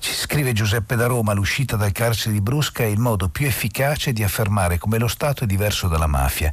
Ci 0.01 0.15
scrive 0.15 0.51
Giuseppe 0.51 0.95
da 0.95 1.05
Roma, 1.05 1.33
l'uscita 1.33 1.75
dal 1.75 1.91
carcere 1.91 2.33
di 2.33 2.41
Brusca 2.41 2.81
è 2.81 2.87
il 2.87 2.97
modo 2.97 3.29
più 3.29 3.45
efficace 3.45 4.13
di 4.13 4.23
affermare 4.23 4.79
come 4.79 4.97
lo 4.97 5.07
Stato 5.07 5.43
è 5.43 5.47
diverso 5.47 5.87
dalla 5.87 6.07
mafia. 6.07 6.51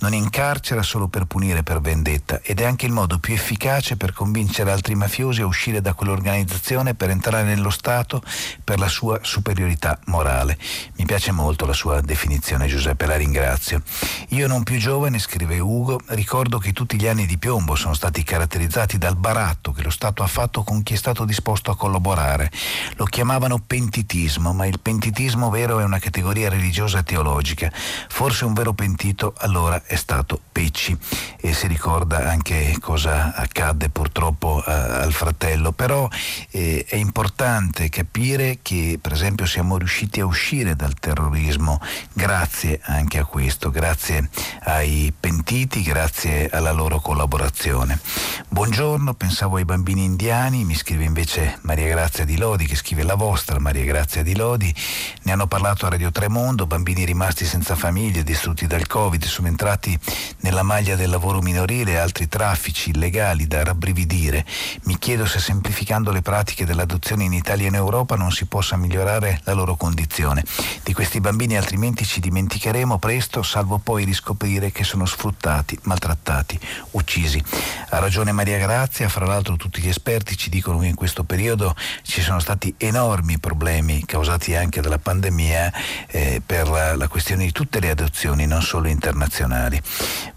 Non 0.00 0.12
incarcera 0.12 0.82
solo 0.82 1.08
per 1.08 1.24
punire 1.24 1.62
per 1.62 1.80
vendetta 1.80 2.40
ed 2.42 2.60
è 2.60 2.66
anche 2.66 2.84
il 2.84 2.92
modo 2.92 3.18
più 3.18 3.32
efficace 3.32 3.96
per 3.96 4.12
convincere 4.12 4.70
altri 4.70 4.94
mafiosi 4.96 5.40
a 5.40 5.46
uscire 5.46 5.80
da 5.80 5.94
quell'organizzazione 5.94 6.94
per 6.94 7.08
entrare 7.08 7.44
nello 7.44 7.70
Stato 7.70 8.22
per 8.62 8.78
la 8.78 8.88
sua 8.88 9.18
superiorità 9.22 9.98
morale. 10.04 10.58
Mi 10.96 11.06
piace 11.06 11.32
molto 11.32 11.64
la 11.64 11.72
sua 11.72 12.02
definizione 12.02 12.66
Giuseppe, 12.66 13.06
la 13.06 13.16
ringrazio. 13.16 13.80
Io 14.28 14.46
non 14.46 14.62
più 14.62 14.76
giovane, 14.76 15.18
scrive 15.18 15.58
Ugo, 15.58 15.98
ricordo 16.08 16.58
che 16.58 16.74
tutti 16.74 17.00
gli 17.00 17.08
anni 17.08 17.24
di 17.24 17.38
piombo 17.38 17.76
sono 17.76 17.94
stati 17.94 18.22
caratterizzati 18.22 18.98
dal 18.98 19.16
baratto 19.16 19.72
che 19.72 19.82
lo 19.82 19.90
Stato 19.90 20.22
ha 20.22 20.26
fatto 20.26 20.62
con 20.64 20.82
chi 20.82 20.92
è 20.92 20.98
stato 20.98 21.24
disposto 21.24 21.70
a 21.70 21.76
collaborare. 21.76 22.50
Lo 22.96 23.04
chiamavano 23.04 23.58
pentitismo, 23.58 24.52
ma 24.52 24.66
il 24.66 24.80
pentitismo 24.80 25.50
vero 25.50 25.80
è 25.80 25.84
una 25.84 25.98
categoria 25.98 26.48
religiosa 26.48 26.98
e 26.98 27.02
teologica. 27.02 27.70
Forse 27.72 28.44
un 28.44 28.52
vero 28.52 28.72
pentito 28.72 29.34
allora 29.38 29.82
è 29.84 29.96
stato 29.96 30.40
Pecci 30.52 30.96
e 31.40 31.54
si 31.54 31.66
ricorda 31.66 32.28
anche 32.28 32.76
cosa 32.80 33.34
accadde 33.34 33.88
purtroppo 33.88 34.62
a, 34.64 35.00
al 35.00 35.12
fratello, 35.12 35.72
però 35.72 36.08
eh, 36.50 36.84
è 36.88 36.96
importante 36.96 37.88
capire 37.88 38.58
che 38.62 38.98
per 39.00 39.12
esempio 39.12 39.46
siamo 39.46 39.78
riusciti 39.78 40.20
a 40.20 40.26
uscire 40.26 40.76
dal 40.76 40.94
terrorismo 40.94 41.80
grazie 42.12 42.80
anche 42.84 43.18
a 43.18 43.24
questo, 43.24 43.70
grazie 43.70 44.28
ai 44.64 45.12
pentiti, 45.18 45.82
grazie 45.82 46.48
alla 46.50 46.72
loro 46.72 47.00
collaborazione. 47.00 47.98
Buongiorno, 48.48 49.14
pensavo 49.14 49.56
ai 49.56 49.64
bambini 49.64 50.04
indiani, 50.04 50.64
mi 50.64 50.74
scrive 50.74 51.04
invece 51.04 51.58
Maria 51.62 51.88
Grazia 51.88 52.24
di 52.24 52.36
Lodi 52.36 52.66
che 52.66 52.76
scrive 52.80 53.02
la 53.02 53.14
vostra, 53.14 53.58
Maria 53.58 53.84
Grazia 53.84 54.22
di 54.22 54.34
Lodi. 54.34 54.74
Ne 55.24 55.32
hanno 55.32 55.46
parlato 55.46 55.84
a 55.84 55.90
Radio 55.90 56.10
Tremondo, 56.10 56.66
bambini 56.66 57.04
rimasti 57.04 57.44
senza 57.44 57.76
famiglie, 57.76 58.24
distrutti 58.24 58.66
dal 58.66 58.86
Covid, 58.86 59.22
sono 59.24 59.48
entrati 59.48 59.98
nella 60.38 60.62
maglia 60.62 60.96
del 60.96 61.10
lavoro 61.10 61.40
minorile 61.40 61.92
e 61.92 61.96
altri 61.96 62.26
traffici 62.26 62.90
illegali 62.90 63.46
da 63.46 63.62
rabbrividire. 63.62 64.46
Mi 64.84 64.98
chiedo 64.98 65.26
se 65.26 65.40
semplificando 65.40 66.10
le 66.10 66.22
pratiche 66.22 66.64
dell'adozione 66.64 67.24
in 67.24 67.34
Italia 67.34 67.66
e 67.66 67.68
in 67.68 67.74
Europa 67.74 68.16
non 68.16 68.32
si 68.32 68.46
possa 68.46 68.76
migliorare 68.76 69.42
la 69.44 69.52
loro 69.52 69.76
condizione. 69.76 70.42
Di 70.82 70.94
questi 70.94 71.20
bambini 71.20 71.58
altrimenti 71.58 72.06
ci 72.06 72.20
dimenticheremo 72.20 72.98
presto, 72.98 73.42
salvo 73.42 73.76
poi 73.76 74.04
riscoprire 74.04 74.72
che 74.72 74.84
sono 74.84 75.04
sfruttati, 75.04 75.78
maltrattati, 75.82 76.58
uccisi. 76.92 77.42
Ha 77.90 77.98
ragione 77.98 78.32
Maria 78.32 78.58
Grazia, 78.58 79.10
fra 79.10 79.26
l'altro 79.26 79.56
tutti 79.56 79.82
gli 79.82 79.88
esperti 79.88 80.34
ci 80.36 80.48
dicono 80.48 80.78
che 80.78 80.86
in 80.86 80.94
questo 80.94 81.24
periodo 81.24 81.76
ci 82.02 82.22
sono 82.22 82.38
stati 82.38 82.69
enormi 82.78 83.38
problemi 83.38 84.04
causati 84.04 84.54
anche 84.54 84.80
dalla 84.80 84.98
pandemia 84.98 85.72
eh, 86.08 86.42
per 86.44 86.68
la, 86.68 86.96
la 86.96 87.08
questione 87.08 87.44
di 87.44 87.52
tutte 87.52 87.80
le 87.80 87.90
adozioni, 87.90 88.46
non 88.46 88.62
solo 88.62 88.88
internazionali. 88.88 89.80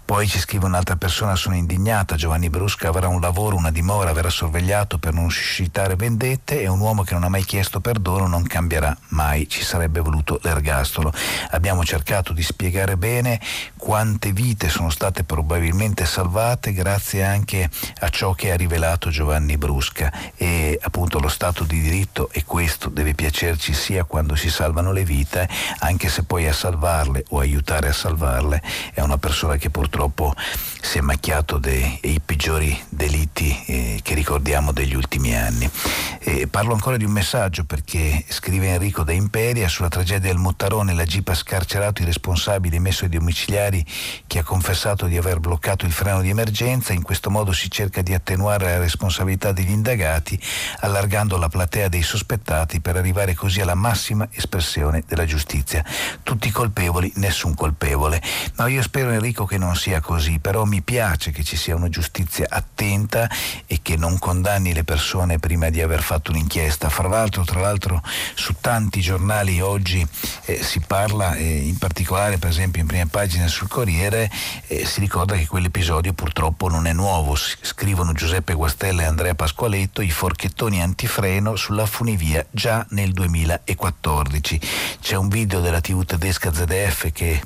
Poi 0.06 0.28
ci 0.28 0.38
scrive 0.38 0.66
un'altra 0.66 0.96
persona, 0.96 1.34
sono 1.34 1.56
indignata, 1.56 2.14
Giovanni 2.14 2.50
Brusca 2.50 2.88
avrà 2.88 3.08
un 3.08 3.22
lavoro, 3.22 3.56
una 3.56 3.70
dimora, 3.70 4.12
verrà 4.12 4.28
sorvegliato 4.28 4.98
per 4.98 5.14
non 5.14 5.30
suscitare 5.30 5.96
vendette 5.96 6.60
e 6.60 6.68
un 6.68 6.78
uomo 6.78 7.04
che 7.04 7.14
non 7.14 7.24
ha 7.24 7.30
mai 7.30 7.42
chiesto 7.42 7.80
perdono 7.80 8.26
non 8.26 8.42
cambierà 8.42 8.94
mai, 9.08 9.48
ci 9.48 9.64
sarebbe 9.64 10.00
voluto 10.00 10.38
l'ergastolo. 10.42 11.10
Abbiamo 11.52 11.84
cercato 11.84 12.34
di 12.34 12.42
spiegare 12.42 12.98
bene 12.98 13.40
quante 13.78 14.32
vite 14.32 14.68
sono 14.68 14.90
state 14.90 15.24
probabilmente 15.24 16.04
salvate 16.04 16.74
grazie 16.74 17.24
anche 17.24 17.70
a 18.00 18.08
ciò 18.10 18.34
che 18.34 18.52
ha 18.52 18.56
rivelato 18.56 19.08
Giovanni 19.08 19.56
Brusca 19.56 20.12
e 20.36 20.78
appunto 20.82 21.18
lo 21.18 21.28
Stato 21.28 21.64
di 21.64 21.80
diritto 21.80 22.28
e 22.30 22.44
questo 22.44 22.90
deve 22.90 23.14
piacerci 23.14 23.72
sia 23.72 24.04
quando 24.04 24.36
si 24.36 24.50
salvano 24.50 24.92
le 24.92 25.04
vite, 25.04 25.48
anche 25.78 26.10
se 26.10 26.24
poi 26.24 26.46
a 26.46 26.52
salvarle 26.52 27.24
o 27.30 27.38
aiutare 27.38 27.88
a 27.88 27.92
salvarle 27.94 28.62
è 28.92 29.00
una 29.00 29.16
persona 29.16 29.56
che 29.56 29.70
purtroppo 29.70 29.93
purtroppo 29.94 30.34
si 30.80 30.98
è 30.98 31.00
macchiato 31.00 31.58
dei, 31.58 31.98
dei 32.00 32.20
peggiori 32.20 32.76
delitti 32.88 33.64
eh, 33.66 34.00
che 34.02 34.14
ricordiamo 34.14 34.72
degli 34.72 34.94
ultimi 34.94 35.36
anni. 35.36 35.70
Eh, 36.18 36.48
parlo 36.48 36.74
ancora 36.74 36.96
di 36.96 37.04
un 37.04 37.12
messaggio 37.12 37.64
perché 37.64 38.24
scrive 38.28 38.68
Enrico 38.68 39.04
da 39.04 39.12
Imperia 39.12 39.68
sulla 39.68 39.88
tragedia 39.88 40.30
del 40.30 40.38
Mottarone, 40.38 40.94
la 40.94 41.04
Jeep 41.04 41.28
ha 41.28 41.34
scarcerato 41.34 42.02
i 42.02 42.04
responsabili 42.04 42.74
e 42.76 42.80
messo 42.80 43.04
ai 43.04 43.10
domiciliari 43.10 43.84
che 44.26 44.40
ha 44.40 44.42
confessato 44.42 45.06
di 45.06 45.16
aver 45.16 45.38
bloccato 45.38 45.86
il 45.86 45.92
freno 45.92 46.22
di 46.22 46.28
emergenza, 46.28 46.92
in 46.92 47.02
questo 47.02 47.30
modo 47.30 47.52
si 47.52 47.70
cerca 47.70 48.02
di 48.02 48.14
attenuare 48.14 48.64
la 48.64 48.78
responsabilità 48.78 49.52
degli 49.52 49.70
indagati 49.70 50.38
allargando 50.80 51.36
la 51.38 51.48
platea 51.48 51.88
dei 51.88 52.02
sospettati 52.02 52.80
per 52.80 52.96
arrivare 52.96 53.34
così 53.34 53.60
alla 53.60 53.76
massima 53.76 54.26
espressione 54.32 55.04
della 55.06 55.24
giustizia. 55.24 55.84
Tutti 56.24 56.50
colpevoli, 56.50 57.12
nessun 57.16 57.54
colpevole. 57.54 58.20
Ma 58.56 58.66
io 58.66 58.82
spero 58.82 59.10
Enrico 59.10 59.44
che 59.44 59.56
non 59.56 59.70
sia 59.84 60.00
così, 60.00 60.38
però 60.38 60.64
mi 60.64 60.80
piace 60.80 61.30
che 61.30 61.44
ci 61.44 61.58
sia 61.58 61.76
una 61.76 61.90
giustizia 61.90 62.46
attenta 62.48 63.28
e 63.66 63.80
che 63.82 63.96
non 63.96 64.18
condanni 64.18 64.72
le 64.72 64.82
persone 64.82 65.38
prima 65.38 65.68
di 65.68 65.82
aver 65.82 66.00
fatto 66.00 66.30
un'inchiesta. 66.30 66.88
Fra 66.88 67.06
l'altro, 67.06 67.44
tra 67.44 67.60
l'altro 67.60 68.00
su 68.32 68.54
tanti 68.62 69.02
giornali 69.02 69.60
oggi 69.60 70.06
eh, 70.46 70.62
si 70.62 70.80
parla, 70.80 71.34
eh, 71.34 71.66
in 71.66 71.76
particolare 71.76 72.38
per 72.38 72.48
esempio 72.48 72.80
in 72.80 72.86
prima 72.86 73.04
pagina 73.10 73.46
sul 73.46 73.68
Corriere, 73.68 74.30
eh, 74.68 74.86
si 74.86 75.00
ricorda 75.00 75.36
che 75.36 75.46
quell'episodio 75.46 76.14
purtroppo 76.14 76.70
non 76.70 76.86
è 76.86 76.94
nuovo. 76.94 77.34
Scrivono 77.34 78.14
Giuseppe 78.14 78.54
Guastella 78.54 79.02
e 79.02 79.04
Andrea 79.04 79.34
Pasqualetto 79.34 80.00
i 80.00 80.10
forchettoni 80.10 80.80
antifreno 80.80 81.56
sulla 81.56 81.84
funivia 81.84 82.42
già 82.50 82.86
nel 82.90 83.12
2014. 83.12 84.60
C'è 85.02 85.16
un 85.16 85.28
video 85.28 85.60
della 85.60 85.82
TV 85.82 86.06
tedesca 86.06 86.50
ZDF 86.50 87.12
che 87.12 87.38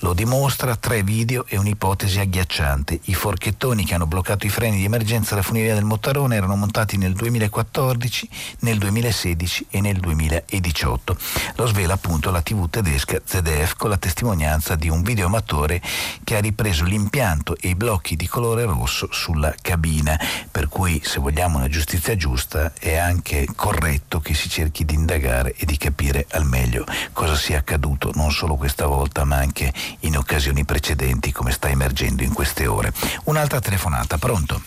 lo 0.00 0.12
dimostra, 0.12 0.74
tre 0.74 1.04
video 1.04 1.46
e 1.46 1.56
un'ipotesi 1.56 1.82
agghiacciante. 1.90 3.00
I 3.04 3.14
forchettoni 3.14 3.84
che 3.84 3.94
hanno 3.94 4.06
bloccato 4.06 4.46
i 4.46 4.48
freni 4.48 4.78
di 4.78 4.84
emergenza 4.84 5.30
della 5.30 5.42
funivia 5.42 5.74
del 5.74 5.84
Mottarone 5.84 6.36
erano 6.36 6.56
montati 6.56 6.96
nel 6.96 7.12
2014, 7.12 8.28
nel 8.60 8.78
2016 8.78 9.66
e 9.70 9.80
nel 9.80 9.98
2018. 9.98 11.16
Lo 11.56 11.66
svela 11.66 11.94
appunto 11.94 12.30
la 12.30 12.40
TV 12.40 12.68
tedesca 12.70 13.20
ZDF 13.22 13.76
con 13.76 13.90
la 13.90 13.98
testimonianza 13.98 14.76
di 14.76 14.88
un 14.88 15.02
videoamatore 15.02 15.82
che 16.24 16.36
ha 16.36 16.40
ripreso 16.40 16.84
l'impianto 16.84 17.56
e 17.60 17.68
i 17.68 17.74
blocchi 17.74 18.16
di 18.16 18.26
colore 18.26 18.64
rosso 18.64 19.08
sulla 19.10 19.54
cabina, 19.60 20.18
per 20.50 20.68
cui 20.68 21.00
se 21.04 21.20
vogliamo 21.20 21.58
una 21.58 21.68
giustizia 21.68 22.16
giusta 22.16 22.72
è 22.78 22.96
anche 22.96 23.46
corretto 23.54 24.20
che 24.20 24.34
si 24.34 24.48
cerchi 24.48 24.84
di 24.84 24.94
indagare 24.94 25.54
e 25.54 25.66
di 25.66 25.76
capire 25.76 26.26
al 26.30 26.46
meglio 26.46 26.84
cosa 27.12 27.34
sia 27.34 27.58
accaduto 27.58 28.10
non 28.14 28.30
solo 28.30 28.56
questa 28.56 28.86
volta 28.86 29.24
ma 29.24 29.36
anche 29.36 29.72
in 30.00 30.16
occasioni 30.16 30.64
precedenti 30.64 31.32
come 31.32 31.50
sta 31.50 31.68
emergendo 31.74 32.22
in 32.22 32.32
queste 32.32 32.66
ore. 32.66 32.92
Un'altra 33.24 33.60
telefonata, 33.60 34.16
pronto? 34.18 34.60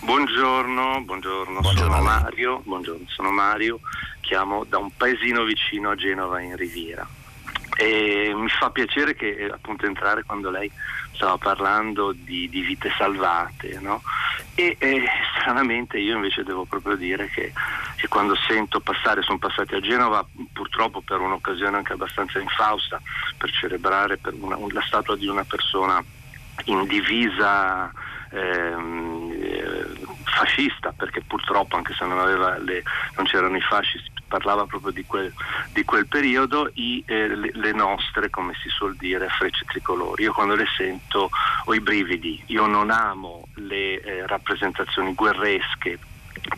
Buongiorno, 0.00 1.02
buongiorno, 1.02 1.60
buongiorno 1.60 1.92
sono 1.92 2.02
Mario, 2.02 2.62
buongiorno, 2.64 3.04
sono 3.08 3.30
Mario, 3.30 3.80
chiamo 4.20 4.64
da 4.64 4.78
un 4.78 4.90
paesino 4.96 5.44
vicino 5.44 5.90
a 5.90 5.94
Genova 5.94 6.40
in 6.40 6.56
Riviera 6.56 7.06
e 7.76 8.32
mi 8.34 8.48
fa 8.48 8.70
piacere 8.70 9.14
che 9.14 9.28
eh, 9.28 9.44
appunto 9.46 9.86
entrare 9.86 10.24
quando 10.24 10.50
lei 10.50 10.70
stava 11.12 11.38
parlando 11.38 12.12
di, 12.12 12.48
di 12.48 12.60
vite 12.60 12.92
salvate 12.96 13.78
no? 13.80 14.02
e, 14.54 14.76
e, 14.78 15.04
stranamente 15.38 15.98
io 15.98 16.16
invece 16.16 16.42
devo 16.42 16.64
proprio 16.64 16.96
dire 16.96 17.28
che, 17.28 17.52
che 17.96 18.08
quando 18.08 18.34
sento 18.34 18.80
passare, 18.80 19.22
sono 19.22 19.38
passati 19.38 19.74
a 19.74 19.80
Genova 19.80 20.26
purtroppo 20.52 21.00
per 21.00 21.20
un'occasione 21.20 21.76
anche 21.76 21.94
abbastanza 21.94 22.38
infausta 22.38 23.00
per 23.38 23.50
celebrare 23.50 24.18
per 24.18 24.34
una, 24.38 24.56
la 24.70 24.82
statua 24.82 25.16
di 25.16 25.26
una 25.26 25.44
persona 25.44 26.02
in 26.64 26.86
divisa 26.86 27.90
ehm, 28.30 29.32
eh, 29.32 29.86
fascista 30.24 30.92
perché 30.96 31.22
purtroppo 31.22 31.76
anche 31.76 31.94
se 31.94 32.04
non, 32.04 32.24
le, 32.64 32.82
non 33.16 33.26
c'erano 33.26 33.56
i 33.56 33.60
fascisti 33.60 34.10
parlava 34.32 34.64
proprio 34.64 34.92
di 34.92 35.04
quel, 35.04 35.30
di 35.74 35.84
quel 35.84 36.06
periodo, 36.06 36.70
i, 36.74 37.04
eh, 37.06 37.28
le, 37.28 37.50
le, 37.52 37.72
nostre, 37.72 38.30
come 38.30 38.54
si 38.62 38.70
suol 38.70 38.96
dire, 38.96 39.28
frecce 39.28 39.66
tricolori. 39.66 40.22
Io 40.22 40.32
quando 40.32 40.54
le 40.54 40.64
sento 40.74 41.28
ho 41.64 41.74
i 41.74 41.80
brividi, 41.80 42.42
io 42.46 42.64
non 42.64 42.88
amo 42.90 43.42
le 43.56 44.00
eh, 44.00 44.26
rappresentazioni 44.26 45.12
guerresche 45.12 45.98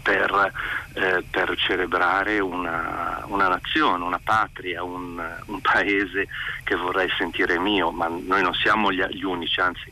per, 0.02 0.52
eh, 0.94 1.24
per 1.30 1.54
celebrare 1.56 2.38
una, 2.38 3.22
una, 3.26 3.48
nazione, 3.48 4.04
una 4.04 4.20
patria, 4.22 4.82
un, 4.82 5.22
un, 5.46 5.60
paese 5.60 6.28
che 6.62 6.76
vorrei 6.76 7.08
sentire 7.16 7.58
mio, 7.58 7.90
ma 7.90 8.08
noi 8.08 8.42
non 8.42 8.54
siamo 8.54 8.92
gli, 8.92 9.02
gli 9.06 9.24
unici, 9.24 9.60
anzi 9.60 9.90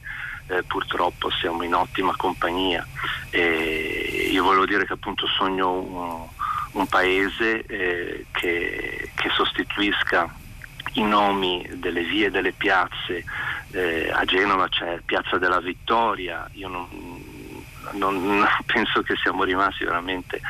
eh, 0.49 0.63
purtroppo 0.65 1.31
siamo 1.31 1.63
in 1.63 1.75
ottima 1.75 2.15
compagnia. 2.17 2.87
E 3.31 4.29
io 4.31 4.43
volevo 4.43 4.67
dire 4.67 4.85
che 4.85 4.93
appunto 4.93 5.27
sogno 5.27 5.73
un, 5.73 6.27
un 6.73 6.87
paese 6.87 7.65
eh, 7.65 8.27
che, 8.31 9.11
che, 9.15 9.31
sostituisca 9.31 10.33
i 10.95 11.03
nomi 11.03 11.67
delle 11.75 12.03
vie 12.03 12.27
e 12.27 12.31
delle 12.31 12.53
piazze. 12.53 13.25
Eh, 13.71 14.11
a 14.13 14.25
Genova 14.25 14.69
c'è 14.69 15.01
Piazza 15.05 15.39
della 15.39 15.61
Vittoria, 15.61 16.47
io 16.53 16.69
non, 16.69 16.87
non, 17.93 18.47
penso 18.67 19.03
che 19.03 19.15
siamo 19.17 19.45
rimasti 19.45 19.85
veramente 19.85 20.41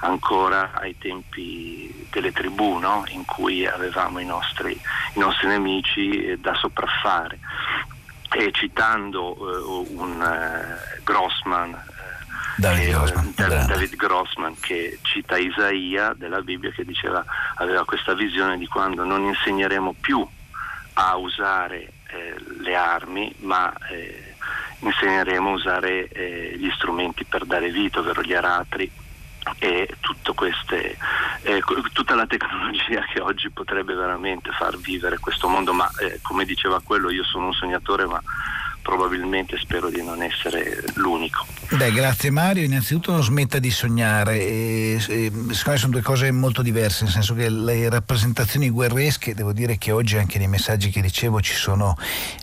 ancora 0.00 0.72
ai 0.74 0.96
tempi 0.98 2.06
delle 2.10 2.32
tribù 2.32 2.78
no? 2.78 3.04
in 3.08 3.24
cui 3.24 3.66
avevamo 3.66 4.18
i 4.18 4.24
nostri, 4.24 4.72
i 4.72 5.18
nostri 5.18 5.48
nemici 5.48 6.24
eh, 6.24 6.38
da 6.38 6.54
sopraffare. 6.54 7.38
E 8.34 8.50
citando 8.52 9.36
eh, 9.36 9.92
un 9.94 10.22
eh, 10.22 11.00
Grossman 11.04 11.90
David 12.56 12.90
Grossman, 12.90 13.34
eh, 13.36 13.64
David 13.66 13.96
Grossman 13.96 14.60
che 14.60 14.98
cita 15.02 15.38
Isaia 15.38 16.14
della 16.16 16.42
Bibbia 16.42 16.70
che 16.70 16.84
diceva, 16.84 17.24
aveva 17.56 17.84
questa 17.84 18.14
visione 18.14 18.58
di 18.58 18.66
quando 18.66 19.04
non 19.04 19.22
insegneremo 19.22 19.94
più 20.00 20.26
a 20.94 21.16
usare 21.16 21.92
eh, 22.08 22.34
le 22.60 22.76
armi 22.76 23.34
ma 23.38 23.72
eh, 23.88 24.31
insegneremo 24.82 25.50
a 25.50 25.54
usare 25.54 26.08
eh, 26.08 26.54
gli 26.56 26.70
strumenti 26.74 27.24
per 27.24 27.44
dare 27.44 27.70
vita, 27.70 28.00
ovvero 28.00 28.22
gli 28.22 28.34
aratri 28.34 28.90
e 29.58 29.88
queste, 30.34 30.96
eh, 31.42 31.62
tutta 31.92 32.14
la 32.14 32.26
tecnologia 32.26 33.02
che 33.12 33.20
oggi 33.20 33.50
potrebbe 33.50 33.94
veramente 33.94 34.50
far 34.52 34.76
vivere 34.78 35.18
questo 35.18 35.48
mondo, 35.48 35.72
ma 35.72 35.88
eh, 36.00 36.20
come 36.22 36.44
diceva 36.44 36.80
quello 36.82 37.10
io 37.10 37.24
sono 37.24 37.46
un 37.46 37.52
sognatore 37.52 38.06
ma 38.06 38.20
probabilmente 38.82 39.56
spero 39.58 39.88
di 39.88 40.02
non 40.02 40.22
essere 40.22 40.84
l'unico. 40.94 41.46
Beh, 41.70 41.92
grazie 41.92 42.30
Mario. 42.30 42.64
Innanzitutto 42.64 43.12
non 43.12 43.22
smetta 43.22 43.58
di 43.58 43.70
sognare. 43.70 44.40
E, 44.40 44.98
e, 45.08 45.32
secondo 45.32 45.70
me 45.70 45.76
sono 45.76 45.92
due 45.92 46.02
cose 46.02 46.30
molto 46.30 46.60
diverse, 46.60 47.04
nel 47.04 47.12
senso 47.12 47.34
che 47.34 47.48
le 47.48 47.88
rappresentazioni 47.88 48.68
guerresche, 48.68 49.34
devo 49.34 49.52
dire 49.52 49.78
che 49.78 49.90
oggi 49.90 50.18
anche 50.18 50.38
nei 50.38 50.48
messaggi 50.48 50.90
che 50.90 51.00
ricevo 51.00 51.40
ci 51.40 51.54
sono 51.54 51.96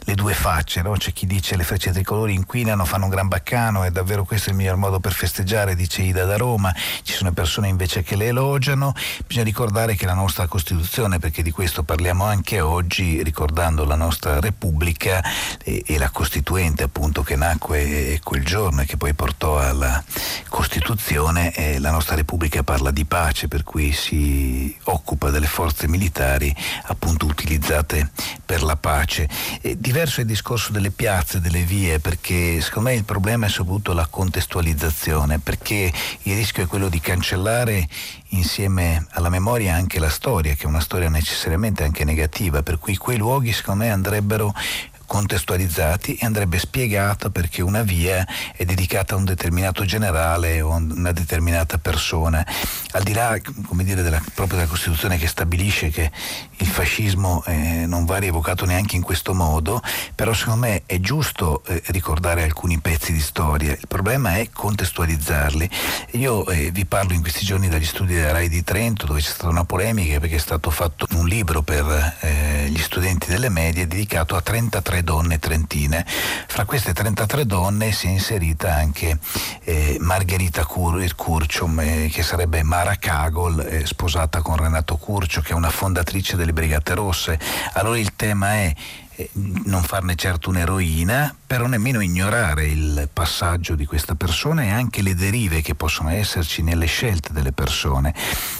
le 0.06 0.16
due 0.16 0.34
facce, 0.34 0.82
no? 0.82 0.94
c'è 0.94 1.14
chi 1.14 1.28
dice 1.28 1.56
le 1.56 1.64
frecce 1.64 1.91
tricolori 1.91 2.34
inquinano, 2.34 2.86
fanno 2.86 3.03
un 3.03 3.11
gran 3.11 3.28
baccano, 3.28 3.86
e 3.86 3.91
davvero 3.91 4.24
questo 4.24 4.49
è 4.49 4.52
il 4.52 4.57
miglior 4.57 4.78
modo 4.78 4.99
per 4.99 5.14
festeggiare, 5.14 5.76
dice 5.76 6.02
Ida 6.02 6.26
da 6.26 6.38
Roma, 6.38 6.74
ci 7.03 7.14
sono 7.14 7.32
persone 7.32 7.68
invece 7.68 8.02
che 8.02 8.16
le 8.16 8.28
elogiano, 8.28 8.94
bisogna 9.28 9.45
ricordare 9.45 9.95
che 9.95 10.06
la 10.06 10.14
nostra 10.16 10.48
Costituzione, 10.48 11.20
perché 11.20 11.44
di 11.44 11.52
questo 11.52 11.84
parliamo 11.84 12.24
anche 12.24 12.61
oggi, 12.61 13.22
ricordando 13.22 13.86
la 13.86 13.95
nostra 13.95 14.40
Repubblica 14.40 15.22
e, 15.64 15.84
e 15.86 15.98
la 15.99 16.10
Costituente 16.30 16.84
appunto 16.84 17.23
che 17.23 17.35
nacque 17.35 18.19
quel 18.23 18.45
giorno 18.45 18.81
e 18.81 18.85
che 18.85 18.97
poi 18.97 19.15
portò 19.15 19.57
alla 19.57 20.03
Costituzione, 20.47 21.51
eh, 21.56 21.80
la 21.80 21.89
nostra 21.89 22.15
Repubblica 22.15 22.61
parla 22.61 22.91
di 22.91 23.03
pace, 23.06 23.47
per 23.47 23.64
cui 23.64 23.91
si 23.93 24.77
occupa 24.84 25.31
delle 25.31 25.47
forze 25.47 25.88
militari 25.88 26.56
appunto 26.84 27.26
utilizzate 27.26 28.11
per 28.45 28.61
la 28.61 28.76
pace. 28.76 29.27
E 29.60 29.80
diverso 29.80 30.19
è 30.19 30.22
il 30.22 30.27
discorso 30.27 30.72
delle 30.72 30.91
piazze, 30.91 31.41
delle 31.41 31.64
vie, 31.64 31.99
perché 31.99 32.61
secondo 32.61 32.89
me 32.89 32.95
il 32.95 33.06
problema 33.06 33.47
è 33.47 33.49
soprattutto 33.49 33.93
la 33.93 34.06
contestualizzazione, 34.06 35.39
perché 35.39 35.91
il 36.22 36.35
rischio 36.35 36.61
è 36.61 36.68
quello 36.68 36.89
di 36.89 36.99
cancellare 36.99 37.88
insieme 38.34 39.07
alla 39.14 39.30
memoria 39.30 39.73
anche 39.73 39.97
la 39.97 40.11
storia, 40.11 40.53
che 40.53 40.65
è 40.65 40.68
una 40.68 40.80
storia 40.80 41.10
necessariamente 41.10 41.84
anche 41.84 42.03
negativa, 42.03 42.61
per 42.61 42.77
cui 42.77 42.95
quei 42.97 43.18
luoghi 43.18 43.51
secondo 43.51 43.85
me 43.85 43.89
andrebbero 43.89 44.53
contestualizzati 45.10 46.14
e 46.14 46.26
andrebbe 46.27 46.60
spiegato 46.60 47.31
perché 47.31 47.64
una 47.64 47.81
via 47.81 48.23
è 48.56 48.64
dedicata 48.64 49.15
a 49.15 49.18
un 49.18 49.26
determinato 49.26 49.84
generale 49.84 50.61
o 50.61 50.72
a 50.72 50.76
una 50.76 51.11
determinata 51.11 51.80
persona. 51.80 52.45
Al 52.91 53.02
di 53.02 53.14
là 53.14 53.36
dire, 53.84 54.03
della, 54.03 54.22
proprio 54.36 54.60
della 54.60 54.69
Costituzione 54.69 55.18
che 55.18 55.27
stabilisce 55.27 55.90
che 55.90 56.11
il 56.57 56.68
fascismo 56.68 57.44
eh, 57.48 57.86
non 57.88 58.06
va 58.06 58.18
rievocato 58.18 58.65
neanche 58.65 58.95
in 58.98 59.02
questo 59.02 59.34
modo, 59.34 59.81
però 60.14 60.31
secondo 60.34 60.68
me 60.68 60.84
è 60.86 60.99
giusto 60.99 61.64
eh, 61.65 61.81
ricordare 61.88 62.44
alcuni 62.44 62.80
pezzi 62.80 63.11
di 63.11 63.19
storia, 63.19 63.72
il 63.72 63.88
problema 63.88 64.36
è 64.36 64.49
contestualizzarli. 64.52 65.69
Io 66.11 66.45
eh, 66.48 66.69
vi 66.69 66.86
parlo 66.86 67.14
in 67.14 67.22
questi 67.22 67.44
giorni 67.44 67.68
dagli 67.68 67.86
studi 67.86 68.14
della 68.14 68.31
RAI 68.31 68.49
di 68.49 68.64
Trento 68.64 69.07
dove 69.07 69.22
c'è 69.22 69.30
stata 69.30 69.49
una 69.49 69.65
polemica 69.65 70.19
perché 70.19 70.36
è 70.36 70.40
stato 70.40 70.69
fatto 70.69 71.07
un 71.14 71.27
libro 71.27 71.64
per 71.64 72.18
eh, 72.19 72.68
gli 72.69 72.80
studenti 72.80 73.27
delle 73.27 73.49
medie 73.49 73.88
dedicato 73.88 74.36
a 74.36 74.41
33 74.41 74.98
33 74.99 75.03
donne 75.03 75.39
trentine. 75.39 76.05
Fra 76.05 76.65
queste 76.65 76.93
33 76.93 77.45
donne 77.45 77.91
si 77.91 78.07
è 78.07 78.09
inserita 78.09 78.73
anche 78.73 79.17
eh, 79.63 79.97
Margherita 79.99 80.65
Cur- 80.65 81.15
Curcium, 81.15 81.80
eh, 81.80 82.09
che 82.11 82.23
sarebbe 82.23 82.63
Mara 82.63 82.95
Kagol, 82.95 83.59
eh, 83.59 83.85
sposata 83.85 84.41
con 84.41 84.57
Renato 84.57 84.97
Curcio, 84.97 85.41
che 85.41 85.51
è 85.51 85.55
una 85.55 85.69
fondatrice 85.69 86.35
delle 86.35 86.53
Brigate 86.53 86.93
Rosse. 86.93 87.39
Allora 87.73 87.97
il 87.97 88.15
tema 88.15 88.53
è 88.53 88.73
non 89.34 89.84
farne 89.84 90.16
certo 90.16 90.50
un'eroina, 90.50 91.36
però 91.46 91.66
nemmeno 91.66 92.00
ignorare 92.00 92.68
il 92.68 93.10
passaggio 93.12 93.76
di 93.76 93.86
questa 93.86 94.16
persona 94.16 94.64
e 94.64 94.70
anche 94.70 95.02
le 95.02 95.16
derive 95.16 95.62
che 95.62 95.76
possono 95.76 96.10
esserci 96.10 96.62
nelle 96.62 96.86
scelte 96.86 97.34
delle 97.34 97.52
persone. 97.52 98.14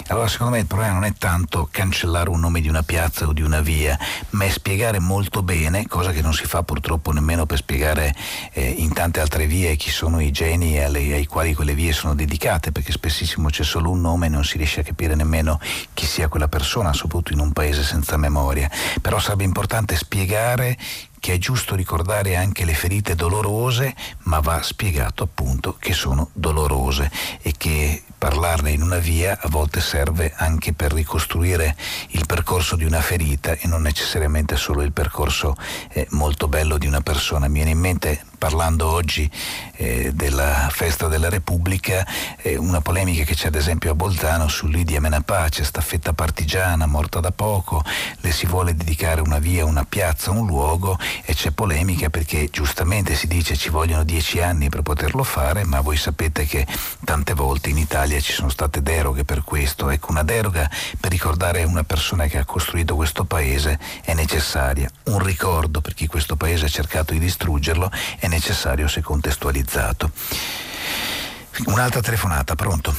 Allora 0.08 0.28
secondo 0.28 0.54
me 0.54 0.60
il 0.60 0.66
problema 0.66 0.94
non 0.94 1.06
è 1.06 1.14
tanto 1.18 1.70
cancellare 1.72 2.30
un 2.30 2.40
nome 2.40 2.60
di 2.62 2.68
una 2.68 2.84
piazza 2.84 3.28
o 3.28 3.34
di 3.34 3.42
una 3.42 3.62
via, 3.62 3.98
ma 4.32 4.46
è 4.46 4.50
spiegare 4.50 5.00
molto 5.00 5.44
bene, 5.44 5.88
cosa 5.88 6.12
che 6.12 6.22
non 6.22 6.34
si 6.34 6.46
fa 6.46 6.64
purtroppo 6.64 7.12
nemmeno 7.12 7.46
per 7.46 7.58
spiegare 7.58 8.14
eh, 8.52 8.68
in 8.68 8.92
tante 8.92 9.22
altre 9.22 9.46
vie 9.46 9.76
chi 9.76 9.92
sono 9.92 10.20
i 10.20 10.32
geni 10.32 10.80
alle, 10.84 11.14
ai 11.14 11.26
quali 11.26 11.54
quelle 11.54 11.76
vie 11.76 11.94
sono 11.94 12.16
dedicate, 12.16 12.72
perché 12.72 12.92
spessissimo 12.92 13.50
c'è 13.50 13.64
solo 13.64 13.92
un 13.92 14.02
nome 14.02 14.26
e 14.26 14.30
non 14.30 14.44
si 14.44 14.58
riesce 14.58 14.82
a 14.82 14.84
capire 14.84 15.16
nemmeno 15.16 15.60
chi 15.94 16.06
sia 16.06 16.28
quella 16.28 16.48
persona, 16.48 16.92
soprattutto 16.92 17.34
in 17.34 17.40
un 17.40 17.54
paese 17.54 17.84
senza 17.84 18.18
memoria. 18.18 18.70
Però 19.00 19.20
sarebbe 19.20 19.44
importante 19.44 19.96
spiegare 19.96 20.49
evitare 20.50 20.78
che 21.20 21.34
è 21.34 21.38
giusto 21.38 21.76
ricordare 21.76 22.36
anche 22.36 22.66
le 22.66 22.74
ferite 22.74 23.16
dolorose, 23.16 23.96
ma 24.24 24.40
va 24.40 24.62
spiegato 24.62 25.24
appunto 25.24 25.76
che 25.78 25.94
sono 25.94 26.30
dolorose 26.34 27.12
e 27.42 27.54
che 27.58 28.04
parlarne 28.20 28.72
in 28.72 28.82
una 28.82 28.98
via 28.98 29.40
a 29.40 29.48
volte 29.48 29.80
serve 29.80 30.34
anche 30.36 30.74
per 30.74 30.92
ricostruire 30.92 31.76
il 32.10 32.26
percorso 32.26 32.76
di 32.76 32.84
una 32.84 33.00
ferita 33.00 33.54
e 33.54 33.66
non 33.68 33.82
necessariamente 33.82 34.58
solo 34.58 34.82
il 34.82 34.92
percorso 34.92 35.56
eh, 35.94 36.06
molto 36.12 36.50
bello 36.50 36.78
di 36.78 36.86
una 36.86 37.02
persona. 37.02 37.48
Mi 37.48 37.56
viene 37.56 37.72
in 37.72 37.80
mente 37.80 38.22
parlando 38.38 38.90
oggi 38.90 39.30
eh, 39.76 40.12
della 40.14 40.70
festa 40.72 41.08
della 41.08 41.30
Repubblica, 41.30 42.06
eh, 42.38 42.58
una 42.58 42.82
polemica 42.82 43.24
che 43.24 43.36
c'è 43.36 43.48
ad 43.48 43.56
esempio 43.56 43.92
a 43.92 43.96
Bolzano 43.96 44.48
su 44.48 44.68
Lidia 44.68 45.00
Menapace, 45.00 45.64
staffetta 45.64 46.14
partigiana, 46.14 46.86
morta 46.88 47.20
da 47.20 47.32
poco, 47.32 47.84
le 48.20 48.32
si 48.32 48.46
vuole 48.46 48.76
dedicare 48.76 49.22
una 49.22 49.40
via, 49.40 49.66
una 49.66 49.86
piazza, 49.86 50.32
un 50.32 50.46
luogo 50.46 50.98
e 51.26 51.34
c'è 51.34 51.52
polemica 51.52 52.10
perché 52.10 52.50
giustamente 52.50 53.16
si 53.16 53.28
dice 53.28 53.56
ci 53.56 53.70
vogliono 53.70 54.04
dieci 54.04 54.42
anni 54.42 54.70
per 54.70 54.82
poterlo 54.82 55.24
fare, 55.24 55.64
ma 55.64 55.82
voi 55.82 55.98
sapete 55.98 56.46
che 56.46 56.66
tante 57.04 57.34
volte 57.34 57.70
in 57.70 57.78
Italia 57.78 58.20
ci 58.20 58.32
sono 58.32 58.50
state 58.50 58.82
deroghe 58.82 59.24
per 59.24 59.44
questo. 59.44 59.90
Ecco, 59.90 60.12
una 60.12 60.24
deroga 60.24 60.70
per 61.00 61.12
ricordare 61.12 61.64
una 61.64 61.84
persona 61.84 62.28
che 62.28 62.38
ha 62.38 62.46
costruito 62.46 62.96
questo 62.96 63.26
paese 63.26 63.80
è 64.04 64.14
necessaria. 64.14 64.90
Un 65.06 65.24
ricordo 65.24 65.82
per 65.82 65.94
chi 65.94 66.08
questo 66.08 66.36
paese 66.36 66.66
ha 66.66 66.70
cercato 66.70 67.14
di 67.14 67.20
distruggerlo 67.20 67.92
è 68.20 68.28
necessario 68.28 68.88
se 68.88 69.02
contestualizzato. 69.02 70.12
Un'altra 71.66 72.02
telefonata, 72.02 72.56
pronto? 72.56 72.96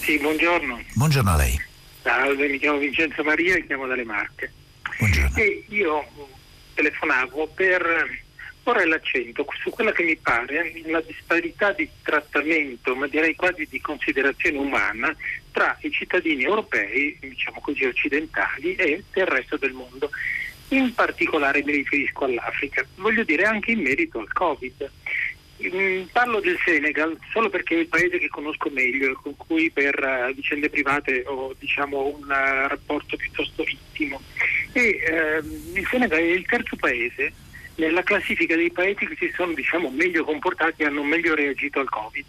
Sì, 0.00 0.18
buongiorno. 0.18 0.80
Buongiorno 0.94 1.30
a 1.30 1.36
lei. 1.36 1.60
Salve, 2.02 2.48
mi 2.48 2.58
chiamo 2.58 2.78
Vincenzo 2.78 3.22
Maria 3.22 3.56
e 3.56 3.66
chiamo 3.66 3.86
dalle 3.86 4.04
Marche. 4.04 4.52
Buongiorno. 4.98 5.36
E 5.36 5.64
io 5.68 6.06
telefonavo 6.74 7.46
per 7.54 8.22
porre 8.64 8.86
l'accento 8.86 9.46
su 9.62 9.70
quella 9.70 9.92
che 9.92 10.02
mi 10.02 10.16
pare 10.16 10.72
la 10.86 11.02
disparità 11.02 11.72
di 11.72 11.88
trattamento, 12.02 12.96
ma 12.96 13.06
direi 13.06 13.36
quasi 13.36 13.66
di 13.70 13.80
considerazione 13.80 14.56
umana, 14.56 15.14
tra 15.52 15.76
i 15.82 15.90
cittadini 15.90 16.44
europei, 16.44 17.16
diciamo 17.20 17.60
così 17.60 17.84
occidentali, 17.84 18.74
e 18.74 19.04
del 19.12 19.26
resto 19.26 19.58
del 19.58 19.72
mondo. 19.72 20.10
In 20.68 20.94
particolare 20.94 21.62
mi 21.62 21.72
riferisco 21.72 22.24
all'Africa, 22.24 22.84
voglio 22.96 23.22
dire 23.22 23.44
anche 23.44 23.72
in 23.72 23.82
merito 23.82 24.18
al 24.18 24.32
Covid. 24.32 24.90
Mm, 25.72 26.04
parlo 26.12 26.40
del 26.40 26.58
Senegal 26.64 27.16
solo 27.30 27.48
perché 27.48 27.74
è 27.74 27.78
il 27.78 27.86
paese 27.86 28.18
che 28.18 28.28
conosco 28.28 28.68
meglio 28.70 29.10
e 29.10 29.14
con 29.14 29.36
cui 29.36 29.70
per 29.70 29.98
uh, 29.98 30.34
vicende 30.34 30.68
private 30.68 31.22
ho 31.26 31.54
diciamo, 31.58 32.06
un 32.06 32.24
uh, 32.24 32.68
rapporto 32.68 33.16
piuttosto 33.16 33.64
intimo. 33.66 34.20
E, 34.72 35.40
uh, 35.40 35.76
il 35.76 35.86
Senegal 35.86 36.18
è 36.18 36.22
il 36.22 36.46
terzo 36.46 36.76
paese 36.76 37.32
nella 37.76 38.02
classifica 38.02 38.54
dei 38.56 38.70
paesi 38.70 39.06
che 39.06 39.16
si 39.18 39.32
sono 39.34 39.52
diciamo, 39.52 39.90
meglio 39.90 40.24
comportati 40.24 40.82
e 40.82 40.86
hanno 40.86 41.02
meglio 41.02 41.34
reagito 41.34 41.80
al 41.80 41.88
Covid. 41.88 42.26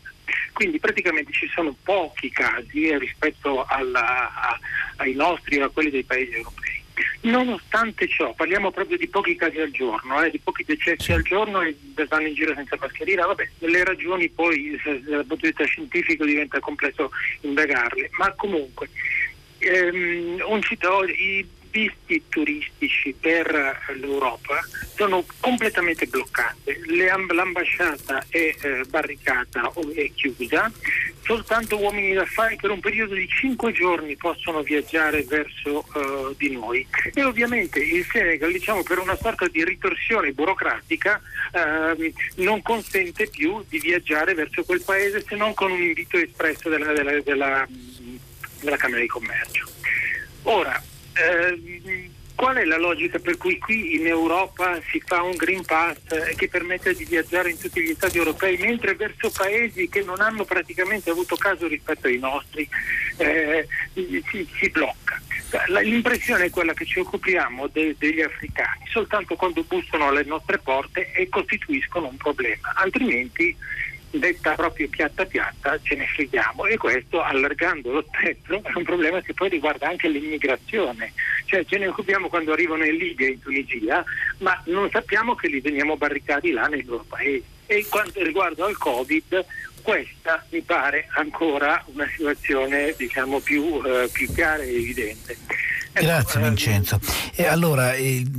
Quindi 0.54 0.80
praticamente 0.80 1.32
ci 1.34 1.48
sono 1.48 1.76
pochi 1.84 2.30
casi 2.32 2.88
eh, 2.88 2.98
rispetto 2.98 3.66
alla, 3.66 4.58
ai 4.98 5.14
nostri 5.14 5.60
o 5.60 5.66
a 5.66 5.70
quelli 5.70 5.90
dei 5.90 6.04
paesi 6.04 6.32
europei. 6.32 6.84
Nonostante 7.22 8.08
ciò, 8.08 8.34
parliamo 8.34 8.72
proprio 8.72 8.98
di 8.98 9.08
pochi 9.08 9.36
casi 9.36 9.60
al 9.60 9.72
giorno, 9.72 10.22
eh, 10.24 10.30
di 10.30 10.40
pochi 10.40 10.64
decessi 10.64 11.12
al 11.12 11.24
giorno 11.24 11.62
e 11.62 11.76
vanno 12.08 12.28
in 12.28 12.34
giro 12.34 12.54
senza 12.54 12.78
mascherina, 12.80 13.26
vabbè, 13.26 13.50
le 13.60 13.84
ragioni 13.84 14.30
poi 14.30 14.80
dal 14.84 15.26
punto 15.26 15.46
di 15.46 15.48
vista 15.48 15.66
scientifico 15.66 16.24
diventa 16.24 16.60
complesso 16.60 17.12
indagarle, 17.42 18.10
ma 18.18 18.32
comunque 18.34 18.90
ehm, 19.60 20.44
un 20.46 20.62
i 21.18 21.48
visti 21.76 22.24
turistici 22.30 23.14
per 23.20 23.94
l'Europa 24.00 24.62
sono 24.96 25.26
completamente 25.42 26.06
bloccate, 26.06 26.80
l'ambasciata 27.34 28.24
è 28.30 28.56
eh, 28.62 28.84
barricata 28.88 29.70
o 29.74 29.92
è 29.94 30.10
chiusa, 30.14 30.72
soltanto 31.24 31.78
uomini 31.78 32.14
d'affari 32.14 32.56
per 32.56 32.70
un 32.70 32.80
periodo 32.80 33.14
di 33.14 33.28
5 33.28 33.74
giorni 33.74 34.16
possono 34.16 34.62
viaggiare 34.62 35.24
verso 35.24 35.86
uh, 35.94 36.34
di 36.38 36.52
noi. 36.52 36.88
E 37.14 37.24
ovviamente 37.26 37.80
il 37.80 38.06
Senegal 38.10 38.54
diciamo 38.54 38.82
per 38.84 39.00
una 39.00 39.18
sorta 39.18 39.46
di 39.50 39.66
ritorsione 39.66 40.32
burocratica 40.32 41.20
uh, 41.52 42.14
non 42.36 42.62
consente 42.62 43.28
più 43.28 43.66
di 43.68 43.80
viaggiare 43.80 44.34
verso 44.34 44.64
quel 44.64 44.82
paese 44.82 45.26
se 45.28 45.36
non 45.36 45.54
con 45.54 45.72
un 45.72 45.82
invito 45.82 46.16
espresso 46.18 46.70
della, 46.70 46.94
della, 46.94 47.20
della, 47.20 47.68
della 48.62 48.78
Camera 48.78 49.02
di 49.02 49.08
Commercio. 49.08 49.68
Ora, 50.44 50.82
eh, 51.16 52.10
qual 52.36 52.58
è 52.58 52.66
la 52.66 52.78
logica 52.78 53.18
per 53.18 53.38
cui 53.38 53.58
qui 53.58 53.96
in 53.96 54.06
Europa 54.06 54.80
si 54.90 55.02
fa 55.04 55.24
un 55.24 55.36
Green 55.36 55.64
Pass 55.64 55.98
che 56.36 56.48
permette 56.50 56.94
di 56.94 57.06
viaggiare 57.06 57.50
in 57.50 57.58
tutti 57.58 57.82
gli 57.82 57.94
Stati 57.94 58.18
europei, 58.18 58.58
mentre 58.58 58.96
verso 58.96 59.32
paesi 59.32 59.88
che 59.88 60.04
non 60.04 60.20
hanno 60.20 60.44
praticamente 60.44 61.10
avuto 61.10 61.36
caso 61.38 61.68
rispetto 61.68 62.08
ai 62.08 62.18
nostri 62.18 62.68
eh, 63.18 63.68
si, 63.94 64.48
si, 64.60 64.70
blocca? 64.70 65.22
L'impressione 65.82 66.46
è 66.46 66.50
quella 66.50 66.74
che 66.74 66.86
ci 66.86 67.00
occupiamo 67.00 67.68
de, 67.68 67.96
degli 67.98 68.22
africani 68.22 68.86
soltanto 68.90 69.36
quando 69.36 69.64
bussano 69.64 70.08
alle 70.08 70.24
nostre 70.24 70.58
porte 70.58 71.12
e 71.14 71.30
costituiscono 71.30 72.08
un 72.08 72.18
problema, 72.18 72.74
altrimenti 72.76 73.56
detta 74.20 74.54
proprio 74.56 74.88
piatta 74.90 75.26
piatta 75.26 75.80
ce 75.82 75.96
ne 75.96 76.08
freghiamo 76.08 76.66
e 76.66 76.78
questo 76.78 77.22
allargando 77.22 77.92
lo 77.92 78.06
spettro 78.08 78.62
è 78.64 78.72
un 78.74 78.84
problema 78.84 79.22
che 79.22 79.34
poi 79.34 79.50
riguarda 79.50 79.88
anche 79.88 80.08
l'immigrazione, 80.08 81.14
cioè 81.46 81.66
ce 81.66 81.78
ne 81.78 81.88
occupiamo 81.88 82.30
quando 82.30 82.52
arrivano 82.54 82.86
in 82.86 82.96
Libia 82.96 83.28
e 83.28 83.32
in 83.32 83.42
Tunisia, 83.42 84.04
ma 84.40 84.62
non 84.66 84.90
sappiamo 84.90 85.36
che 85.36 85.48
li 85.48 85.60
veniamo 85.60 85.98
barricati 85.98 86.52
là 86.52 86.68
nei 86.68 86.84
loro 86.84 87.06
paesi. 87.08 87.44
E 87.68 87.86
quanto 87.90 88.22
riguarda 88.24 88.68
il 88.70 88.78
Covid, 88.78 89.46
questa 89.82 90.46
mi 90.50 90.62
pare 90.62 91.08
ancora 91.16 91.84
una 91.94 92.08
situazione 92.08 92.94
diciamo, 92.98 93.40
più, 93.40 93.82
eh, 93.86 94.10
più 94.12 94.32
chiara 94.34 94.64
e 94.64 94.76
evidente. 94.76 95.38
Grazie 95.98 96.42
Vincenzo. 96.42 97.00
E 97.34 97.48
allora 97.48 97.94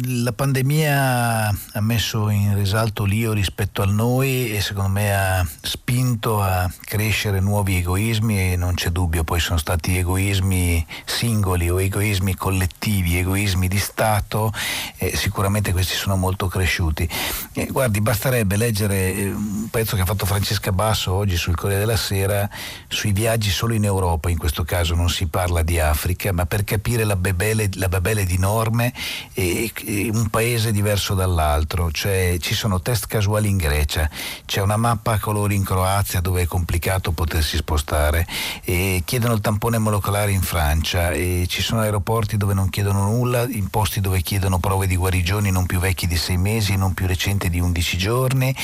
la 0.05 0.33
pandemia 0.33 1.49
ha 1.49 1.81
messo 1.81 2.29
in 2.29 2.55
risalto 2.55 3.05
l'io 3.05 3.33
rispetto 3.33 3.81
a 3.81 3.87
noi 3.87 4.55
e 4.55 4.61
secondo 4.61 4.91
me 4.91 5.17
ha 5.17 5.49
spinto 5.63 6.43
a 6.43 6.71
crescere 6.85 7.41
nuovi 7.41 7.77
egoismi 7.77 8.53
e 8.53 8.57
non 8.57 8.75
c'è 8.75 8.91
dubbio, 8.91 9.25
poi 9.25 9.41
sono 9.41 9.59
stati 9.59 9.97
egoismi 9.97 10.87
singoli 11.07 11.71
o 11.71 11.81
egoismi 11.81 12.35
collettivi, 12.35 13.17
egoismi 13.17 13.69
di 13.69 13.79
Stato 13.79 14.53
e 14.99 15.17
sicuramente 15.17 15.73
questi 15.73 15.95
sono 15.95 16.17
molto 16.17 16.49
cresciuti. 16.49 17.09
E 17.55 17.67
guardi, 17.67 18.03
basterebbe 18.03 18.57
leggere 18.57 19.15
eh, 19.15 19.33
un 19.33 19.69
pezzo 19.71 19.97
che 19.97 20.03
ha 20.03 20.07
fatto 20.07 20.27
Francesca 20.27 20.73
Basso 20.73 21.15
oggi 21.15 21.37
sul 21.39 21.57
Corriere 21.57 21.81
della 21.81 21.97
Sera 21.97 22.49
sui 22.87 23.13
viaggi 23.13 23.49
solo 23.51 23.73
in 23.73 23.85
Europa, 23.85 24.29
in 24.29 24.37
questo 24.37 24.63
caso 24.63 24.95
non 24.95 25.09
si 25.09 25.27
parla 25.27 25.63
di 25.63 25.81
Africa, 25.81 26.33
ma 26.33 26.45
per 26.45 26.63
capire 26.63 27.05
la 27.05 27.17
bebè 27.17 27.46
babele, 27.47 27.69
la 27.75 27.89
babele 27.89 28.25
di 28.25 28.39
norme 28.39 28.93
e, 29.33 29.71
e 29.85 30.11
un 30.13 30.29
paese 30.29 30.73
diverso 30.73 31.15
dall'altro, 31.15 31.91
cioè 31.93 32.37
ci 32.41 32.55
sono 32.55 32.81
test 32.81 33.07
casuali 33.07 33.49
in 33.49 33.57
Grecia, 33.57 34.09
c'è 34.45 34.61
una 34.61 34.77
mappa 34.77 35.13
a 35.13 35.19
colori 35.21 35.55
in 35.55 35.65
Croazia 35.65 36.21
dove 36.21 36.43
è 36.43 36.47
complicato 36.47 37.13
potersi 37.13 37.57
spostare, 37.57 38.27
e 38.65 39.03
chiedono 39.05 39.35
il 39.35 39.41
tampone 39.41 39.79
molecolare 39.79 40.33
in 40.33 40.43
Francia, 40.43 41.11
e 41.11 41.45
ci 41.49 41.63
sono 41.63 41.83
aeroporti 41.83 42.37
dove 42.37 42.55
non 42.55 42.71
chiedono 42.71 43.05
nulla, 43.05 43.47
in 43.49 43.69
posti 43.69 44.01
dove 44.01 44.23
chiedono 44.23 44.59
prove 44.59 44.87
di 44.87 44.97
guarigione 44.97 45.51
non 45.51 45.67
più 45.67 45.79
vecchi 45.79 46.07
di 46.07 46.17
sei 46.17 46.37
mesi, 46.37 46.77
non 46.77 46.95
più 46.95 47.07
recenti 47.07 47.49
di 47.49 47.61
11 47.61 47.99
giorni, 47.99 48.55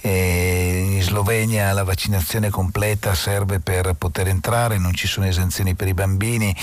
e 0.00 0.92
in 0.94 1.02
Slovenia 1.02 1.72
la 1.72 1.84
vaccinazione 1.84 2.50
completa 2.50 3.14
serve 3.14 3.58
per 3.58 3.94
poter 3.94 4.28
entrare, 4.28 4.78
non 4.78 4.94
ci 4.94 5.06
sono 5.06 5.26
esenzioni 5.26 5.74
per 5.74 5.88
i 5.88 5.94
bambini. 5.94 6.54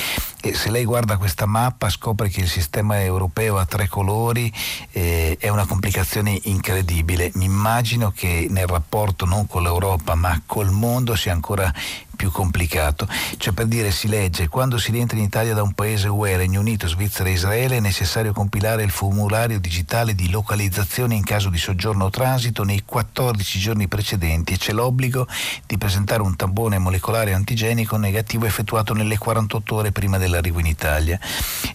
E 0.41 0.53
se 0.53 0.69
lei 0.69 0.85
guarda 0.85 1.18
questa 1.18 1.47
mappa 1.47 1.65
mappa 1.66 1.90
scopre 1.90 2.30
che 2.30 2.42
il 2.42 2.48
sistema 2.48 3.02
europeo 3.02 3.58
ha 3.58 3.66
tre 3.66 3.88
colori, 3.88 4.52
eh, 4.92 5.36
è 5.40 5.50
una 5.50 5.66
complicazione 5.66 6.40
incredibile. 6.44 7.32
Mi 7.36 7.46
immagino 7.46 8.12
che 8.12 8.46
nel 8.52 8.68
rapporto 8.68 9.26
non 9.26 9.48
con 9.48 9.64
l'Europa 9.64 10.14
ma 10.14 10.40
col 10.46 10.70
mondo 10.70 11.16
sia 11.16 11.34
ancora 11.34 11.74
più 12.16 12.32
complicato. 12.32 13.08
Cioè 13.38 13.54
per 13.54 13.66
dire 13.66 13.92
si 13.92 14.08
legge 14.08 14.48
quando 14.48 14.78
si 14.78 14.92
rientra 14.92 15.18
in 15.18 15.24
Italia 15.24 15.54
da 15.54 15.64
un 15.64 15.74
paese 15.74 16.08
UE, 16.08 16.38
Regno 16.38 16.60
Unito, 16.60 16.88
Svizzera 16.88 17.30
e 17.30 17.34
Israele 17.34 17.78
è 17.78 17.80
necessario 17.80 18.34
compilare 18.34 18.84
il 18.84 18.92
formulario 18.92 19.60
digitale 19.60 20.16
di 20.16 20.30
localizzazione 20.30 21.16
in 21.16 21.24
caso 21.24 21.50
di 21.50 21.58
soggiorno 21.58 22.06
o 22.06 22.10
transito 22.10 22.64
nei 22.64 22.84
14 22.86 23.60
giorni 23.60 23.88
precedenti 23.88 24.54
e 24.54 24.58
c'è 24.58 24.72
l'obbligo 24.72 25.28
di 25.66 25.78
presentare 25.78 26.22
un 26.22 26.36
tampone 26.36 26.78
molecolare 26.78 27.34
antigenico 27.34 27.98
negativo 27.98 28.46
effettuato 28.46 28.94
nelle 28.94 29.18
48 29.18 29.76
ore 29.76 29.92
prima 29.92 30.18
dell'arrivo 30.18 30.60
in 30.60 30.68
Italia. 30.68 31.20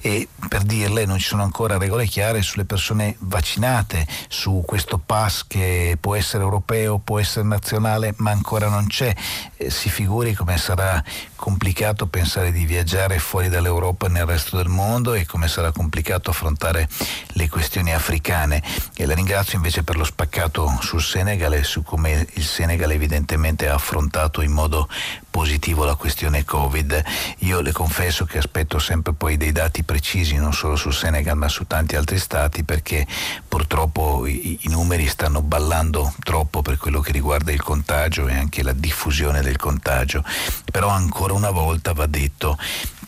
E 0.00 0.28
per 0.48 0.62
dirle 0.62 1.04
non 1.04 1.18
ci 1.18 1.26
sono 1.26 1.42
ancora 1.42 1.78
regole 1.78 2.06
chiare 2.06 2.42
sulle 2.42 2.64
persone 2.64 3.16
vaccinate, 3.20 4.06
su 4.28 4.62
questo 4.66 4.98
pass 4.98 5.44
che 5.46 5.96
può 6.00 6.14
essere 6.14 6.42
europeo, 6.42 6.98
può 6.98 7.18
essere 7.18 7.46
nazionale, 7.46 8.14
ma 8.16 8.30
ancora 8.30 8.68
non 8.68 8.86
c'è. 8.86 9.14
Eh, 9.56 9.70
si 9.70 9.88
figuri 9.88 10.29
come 10.34 10.58
sarà 10.58 11.02
complicato 11.36 12.06
pensare 12.06 12.52
di 12.52 12.64
viaggiare 12.64 13.18
fuori 13.18 13.48
dall'Europa 13.48 14.08
nel 14.08 14.26
resto 14.26 14.56
del 14.56 14.68
mondo 14.68 15.14
e 15.14 15.26
come 15.26 15.48
sarà 15.48 15.72
complicato 15.72 16.30
affrontare 16.30 16.88
le 17.28 17.48
questioni 17.48 17.92
africane. 17.92 18.62
E 18.94 19.06
la 19.06 19.14
ringrazio 19.14 19.56
invece 19.56 19.82
per 19.82 19.96
lo 19.96 20.04
spaccato 20.04 20.78
sul 20.80 21.02
Senegal 21.02 21.54
e 21.54 21.62
su 21.62 21.82
come 21.82 22.26
il 22.34 22.44
Senegal 22.44 22.90
evidentemente 22.90 23.68
ha 23.68 23.74
affrontato 23.74 24.42
in 24.42 24.52
modo 24.52 24.88
positivo 25.30 25.84
la 25.84 25.94
questione 25.94 26.44
Covid. 26.44 27.02
Io 27.38 27.60
le 27.60 27.72
confesso 27.72 28.24
che 28.24 28.38
aspetto 28.38 28.78
sempre 28.78 29.12
poi 29.12 29.36
dei 29.36 29.52
dati 29.52 29.82
precisi, 29.84 30.36
non 30.36 30.52
solo 30.52 30.76
sul 30.76 30.92
Senegal 30.92 31.36
ma 31.36 31.48
su 31.48 31.66
tanti 31.66 31.96
altri 31.96 32.18
stati, 32.18 32.64
perché 32.64 33.06
purtroppo 33.46 34.26
i, 34.26 34.58
i 34.62 34.68
numeri 34.68 35.06
stanno 35.06 35.40
ballando 35.40 36.12
troppo 36.22 36.62
per 36.62 36.76
quello 36.76 37.00
che 37.00 37.12
riguarda 37.12 37.52
il 37.52 37.62
contagio 37.62 38.26
e 38.28 38.34
anche 38.34 38.62
la 38.62 38.72
diffusione 38.72 39.40
del 39.40 39.56
contagio. 39.56 40.24
Però 40.70 40.88
ancora 40.88 41.32
una 41.32 41.50
volta 41.50 41.92
va 41.92 42.06
detto 42.06 42.58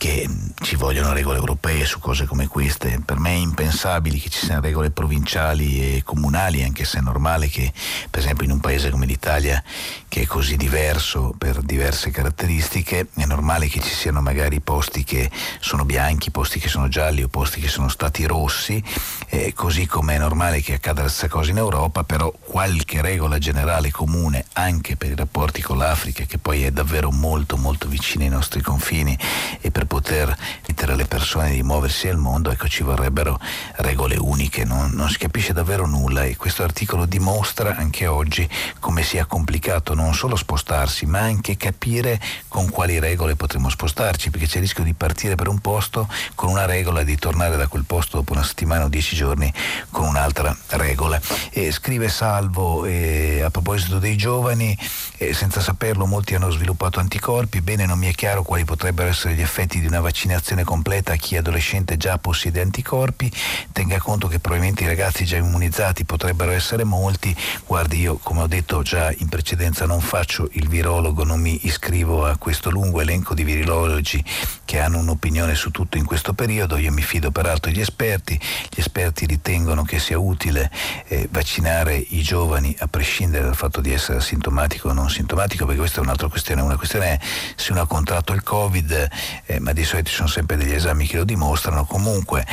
che 0.03 0.27
ci 0.61 0.75
vogliono 0.75 1.13
regole 1.13 1.37
europee 1.37 1.85
su 1.85 1.97
cose 1.99 2.25
come 2.25 2.47
queste. 2.47 3.01
Per 3.05 3.19
me 3.19 3.29
è 3.29 3.37
impensabile 3.37 4.17
che 4.17 4.27
ci 4.27 4.45
siano 4.45 4.59
regole 4.59 4.91
provinciali 4.91 5.95
e 5.95 6.03
comunali, 6.03 6.61
anche 6.61 6.83
se 6.83 6.97
è 6.97 7.01
normale 7.01 7.47
che, 7.47 7.71
per 8.09 8.19
esempio, 8.19 8.43
in 8.43 8.51
un 8.51 8.59
paese 8.59 8.89
come 8.89 9.05
l'Italia, 9.05 9.63
che 10.09 10.23
è 10.23 10.25
così 10.25 10.57
diverso 10.57 11.33
per 11.37 11.61
diverse 11.61 12.11
caratteristiche, 12.11 13.07
è 13.13 13.23
normale 13.23 13.69
che 13.69 13.79
ci 13.79 13.93
siano 13.93 14.21
magari 14.21 14.59
posti 14.59 15.05
che 15.05 15.31
sono 15.61 15.85
bianchi, 15.85 16.31
posti 16.31 16.59
che 16.59 16.67
sono 16.67 16.89
gialli 16.89 17.23
o 17.23 17.29
posti 17.29 17.61
che 17.61 17.69
sono 17.69 17.87
stati 17.87 18.25
rossi, 18.25 18.83
eh, 19.29 19.53
così 19.53 19.85
come 19.85 20.15
è 20.15 20.17
normale 20.17 20.59
che 20.59 20.73
accada 20.73 21.03
la 21.03 21.07
stessa 21.07 21.29
cosa 21.29 21.51
in 21.51 21.57
Europa, 21.57 22.03
però 22.03 22.29
qualche 22.29 23.01
regola 23.01 23.37
generale 23.37 23.89
comune 23.89 24.43
anche 24.51 24.97
per 24.97 25.11
i 25.11 25.15
rapporti 25.15 25.61
con 25.61 25.77
l'Africa, 25.77 26.25
che 26.25 26.39
poi 26.39 26.65
è 26.65 26.71
davvero 26.71 27.09
molto 27.09 27.55
molto 27.55 27.87
vicina 27.87 28.25
ai 28.25 28.29
nostri 28.29 28.61
confini 28.61 29.17
e 29.61 29.71
per 29.71 29.91
poter 29.93 30.35
mettere 30.65 30.93
alle 30.93 31.05
persone 31.05 31.51
di 31.51 31.61
muoversi 31.61 32.07
nel 32.07 32.17
mondo, 32.17 32.49
ecco 32.49 32.67
ci 32.67 32.81
vorrebbero 32.81 33.39
regole 33.75 34.15
uniche, 34.17 34.65
non, 34.65 34.89
non 34.93 35.07
si 35.07 35.19
capisce 35.19 35.53
davvero 35.53 35.85
nulla 35.85 36.23
e 36.23 36.35
questo 36.35 36.63
articolo 36.63 37.05
dimostra 37.05 37.75
anche 37.75 38.07
oggi 38.07 38.49
come 38.79 39.03
sia 39.03 39.25
complicato 39.25 39.93
non 39.93 40.15
solo 40.15 40.35
spostarsi, 40.35 41.05
ma 41.05 41.19
anche 41.19 41.57
capire 41.57 42.19
con 42.47 42.71
quali 42.71 42.97
regole 42.97 43.35
potremo 43.35 43.69
spostarci, 43.69 44.31
perché 44.31 44.47
c'è 44.47 44.55
il 44.55 44.63
rischio 44.63 44.83
di 44.83 44.95
partire 44.95 45.35
per 45.35 45.47
un 45.47 45.59
posto 45.59 46.09
con 46.33 46.49
una 46.49 46.65
regola 46.65 47.01
e 47.01 47.05
di 47.05 47.15
tornare 47.15 47.55
da 47.55 47.67
quel 47.67 47.83
posto 47.85 48.17
dopo 48.17 48.33
una 48.33 48.43
settimana 48.43 48.85
o 48.85 48.89
dieci 48.89 49.15
giorni 49.15 49.53
con 49.91 50.07
un'altra 50.07 50.57
regola. 50.69 51.21
E 51.51 51.71
scrive 51.71 52.09
Salvo 52.09 52.85
eh, 52.85 53.43
a 53.43 53.51
proposito 53.51 53.99
dei 53.99 54.17
giovani, 54.17 54.75
eh, 55.17 55.35
senza 55.35 55.61
saperlo 55.61 56.07
molti 56.07 56.33
hanno 56.33 56.49
sviluppato 56.49 56.99
anticorpi, 56.99 57.61
bene 57.61 57.85
non 57.85 57.99
mi 57.99 58.09
è 58.09 58.13
chiaro 58.13 58.41
quali 58.41 58.65
potrebbero 58.65 59.09
essere 59.09 59.35
gli 59.35 59.41
effetti 59.41 59.72
di 59.79 59.87
una 59.87 59.99
vaccinazione 59.99 60.63
completa 60.63 61.13
a 61.13 61.15
chi 61.15 61.37
adolescente 61.37 61.97
già 61.97 62.17
possiede 62.17 62.61
anticorpi, 62.61 63.31
tenga 63.71 63.99
conto 63.99 64.27
che 64.27 64.39
probabilmente 64.39 64.83
i 64.83 64.87
ragazzi 64.87 65.25
già 65.25 65.37
immunizzati 65.37 66.05
potrebbero 66.05 66.51
essere 66.51 66.83
molti, 66.83 67.35
guardi 67.65 67.99
io 67.99 68.17
come 68.17 68.41
ho 68.41 68.47
detto 68.47 68.81
già 68.81 69.11
in 69.17 69.29
precedenza 69.29 69.85
non 69.85 70.01
faccio 70.01 70.49
il 70.53 70.67
virologo, 70.67 71.23
non 71.23 71.39
mi 71.39 71.59
iscrivo 71.65 72.25
a 72.25 72.37
questo 72.37 72.69
lungo 72.69 73.01
elenco 73.01 73.33
di 73.33 73.43
virologi 73.43 74.23
che 74.65 74.79
hanno 74.79 74.99
un'opinione 74.99 75.55
su 75.55 75.71
tutto 75.71 75.97
in 75.97 76.05
questo 76.05 76.33
periodo, 76.33 76.77
io 76.77 76.91
mi 76.91 77.01
fido 77.01 77.31
peraltro 77.31 77.71
degli 77.71 77.81
esperti, 77.81 78.39
gli 78.69 78.79
esperti 78.79 79.25
ritengono 79.25 79.83
che 79.83 79.99
sia 79.99 80.17
utile 80.17 80.71
eh, 81.07 81.27
vaccinare 81.31 81.95
i 81.95 82.21
giovani 82.21 82.75
a 82.79 82.87
prescindere 82.87 83.45
dal 83.45 83.55
fatto 83.55 83.81
di 83.81 83.91
essere 83.93 84.17
asintomatico 84.17 84.89
o 84.89 84.93
non 84.93 85.09
sintomatico, 85.09 85.65
perché 85.65 85.79
questa 85.79 85.99
è 85.99 86.03
un'altra 86.03 86.27
questione, 86.27 86.61
una 86.61 86.77
questione 86.77 87.05
è 87.05 87.19
se 87.55 87.71
uno 87.71 87.81
ha 87.81 87.87
contratto 87.87 88.33
il 88.33 88.43
Covid, 88.43 89.09
eh, 89.45 89.59
ma 89.63 89.71
di 89.71 89.83
solito 89.83 90.09
ci 90.09 90.15
sono 90.15 90.27
sempre 90.27 90.57
degli 90.57 90.73
esami 90.73 91.07
che 91.07 91.17
lo 91.17 91.23
dimostrano, 91.23 91.85
comunque 91.85 92.45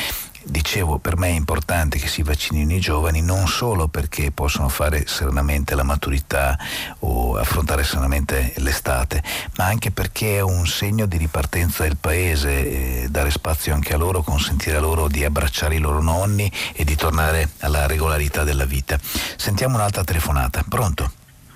Dicevo, 0.42 0.96
per 0.96 1.18
me 1.18 1.28
è 1.28 1.32
importante 1.32 1.98
che 1.98 2.08
si 2.08 2.22
vaccinino 2.22 2.72
i 2.72 2.80
giovani 2.80 3.20
non 3.20 3.46
solo 3.46 3.88
perché 3.88 4.30
possono 4.30 4.70
fare 4.70 5.06
serenamente 5.06 5.74
la 5.74 5.82
maturità 5.82 6.58
o 7.00 7.36
affrontare 7.36 7.84
serenamente 7.84 8.54
l'estate, 8.56 9.22
ma 9.58 9.66
anche 9.66 9.90
perché 9.90 10.36
è 10.36 10.40
un 10.40 10.66
segno 10.66 11.04
di 11.04 11.18
ripartenza 11.18 11.82
del 11.82 11.98
paese, 11.98 13.02
eh, 13.02 13.08
dare 13.10 13.30
spazio 13.30 13.74
anche 13.74 13.92
a 13.92 13.98
loro, 13.98 14.22
consentire 14.22 14.78
a 14.78 14.80
loro 14.80 15.08
di 15.08 15.24
abbracciare 15.24 15.74
i 15.74 15.78
loro 15.78 16.00
nonni 16.00 16.50
e 16.72 16.84
di 16.84 16.96
tornare 16.96 17.50
alla 17.58 17.86
regolarità 17.86 18.42
della 18.42 18.64
vita. 18.64 18.98
Sentiamo 19.36 19.76
un'altra 19.76 20.04
telefonata. 20.04 20.64
Pronto? 20.66 21.12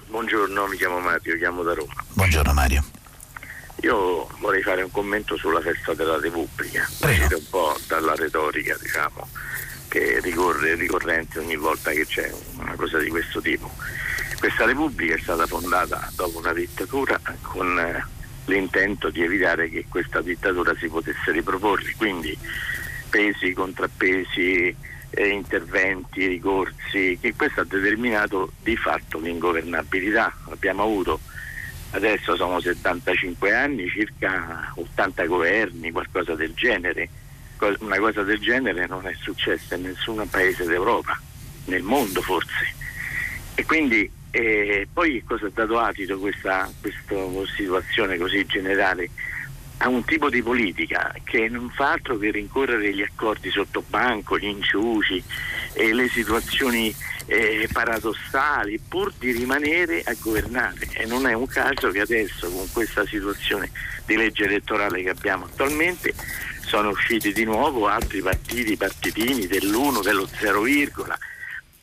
Buongiorno, 0.08 0.66
mi 0.66 0.76
chiamo 0.76 1.00
Mario, 1.00 1.38
chiamo 1.38 1.62
da 1.62 1.72
Roma. 1.72 1.94
Buongiorno 2.12 2.52
Mario. 2.52 2.84
Io 3.84 4.26
vorrei 4.38 4.62
fare 4.62 4.82
un 4.82 4.90
commento 4.90 5.36
sulla 5.36 5.60
festa 5.60 5.92
della 5.92 6.18
Repubblica, 6.18 6.88
uscire 6.88 7.34
un 7.34 7.48
po' 7.50 7.76
dalla 7.86 8.14
retorica, 8.14 8.74
diciamo, 8.80 9.28
che 9.88 10.20
ricorre 10.22 10.74
ricorrente 10.74 11.38
ogni 11.38 11.56
volta 11.56 11.90
che 11.90 12.06
c'è 12.06 12.32
una 12.56 12.76
cosa 12.76 12.96
di 12.98 13.10
questo 13.10 13.42
tipo. 13.42 13.70
Questa 14.38 14.64
Repubblica 14.64 15.16
è 15.16 15.18
stata 15.18 15.46
fondata 15.46 16.10
dopo 16.16 16.38
una 16.38 16.54
dittatura 16.54 17.20
con 17.42 17.78
eh, 17.78 18.02
l'intento 18.46 19.10
di 19.10 19.22
evitare 19.22 19.68
che 19.68 19.84
questa 19.86 20.22
dittatura 20.22 20.74
si 20.78 20.88
potesse 20.88 21.30
riproporre, 21.32 21.92
quindi 21.98 22.34
pesi, 23.10 23.52
contrappesi, 23.52 24.74
eh, 25.10 25.28
interventi, 25.28 26.26
ricorsi, 26.26 27.18
che 27.20 27.34
questo 27.36 27.60
ha 27.60 27.64
determinato 27.64 28.52
di 28.62 28.78
fatto 28.78 29.18
l'ingovernabilità. 29.18 30.34
Abbiamo 30.48 30.84
avuto 30.84 31.20
adesso 31.94 32.34
sono 32.36 32.60
75 32.60 33.54
anni, 33.54 33.88
circa 33.88 34.72
80 34.74 35.26
governi, 35.26 35.92
qualcosa 35.92 36.34
del 36.34 36.52
genere. 36.54 37.08
Una 37.78 37.98
cosa 37.98 38.22
del 38.22 38.40
genere 38.40 38.86
non 38.86 39.06
è 39.06 39.14
successa 39.14 39.76
in 39.76 39.82
nessun 39.82 40.28
paese 40.28 40.64
d'Europa, 40.64 41.18
nel 41.66 41.82
mondo 41.82 42.20
forse. 42.20 42.74
E 43.54 43.64
quindi 43.64 44.10
eh, 44.30 44.86
poi 44.92 45.22
cosa 45.24 45.46
ha 45.46 45.50
dato 45.54 45.78
adito 45.78 46.18
questa, 46.18 46.70
questa 46.80 47.14
situazione 47.56 48.18
così 48.18 48.44
generale? 48.44 49.08
A 49.84 49.88
un 49.90 50.02
tipo 50.02 50.30
di 50.30 50.42
politica 50.42 51.14
che 51.24 51.46
non 51.50 51.68
fa 51.68 51.92
altro 51.92 52.16
che 52.16 52.30
rincorrere 52.30 52.94
gli 52.94 53.02
accordi 53.02 53.50
sotto 53.50 53.84
banco, 53.86 54.38
gli 54.38 54.46
inciuci 54.46 55.22
e 55.74 55.92
le 55.92 56.08
situazioni 56.08 56.94
eh, 57.26 57.68
paradossali 57.70 58.80
pur 58.80 59.12
di 59.18 59.32
rimanere 59.32 60.00
a 60.00 60.14
governare. 60.18 60.88
E 60.94 61.04
non 61.04 61.26
è 61.26 61.34
un 61.34 61.46
caso 61.46 61.90
che 61.90 62.00
adesso 62.00 62.50
con 62.50 62.66
questa 62.72 63.04
situazione 63.04 63.70
di 64.06 64.16
legge 64.16 64.44
elettorale 64.44 65.02
che 65.02 65.10
abbiamo 65.10 65.44
attualmente 65.44 66.14
sono 66.64 66.88
usciti 66.88 67.34
di 67.34 67.44
nuovo 67.44 67.86
altri 67.86 68.22
partiti, 68.22 68.78
partitini 68.78 69.46
dell'1, 69.46 70.02
dello 70.02 70.26
0, 70.26 70.66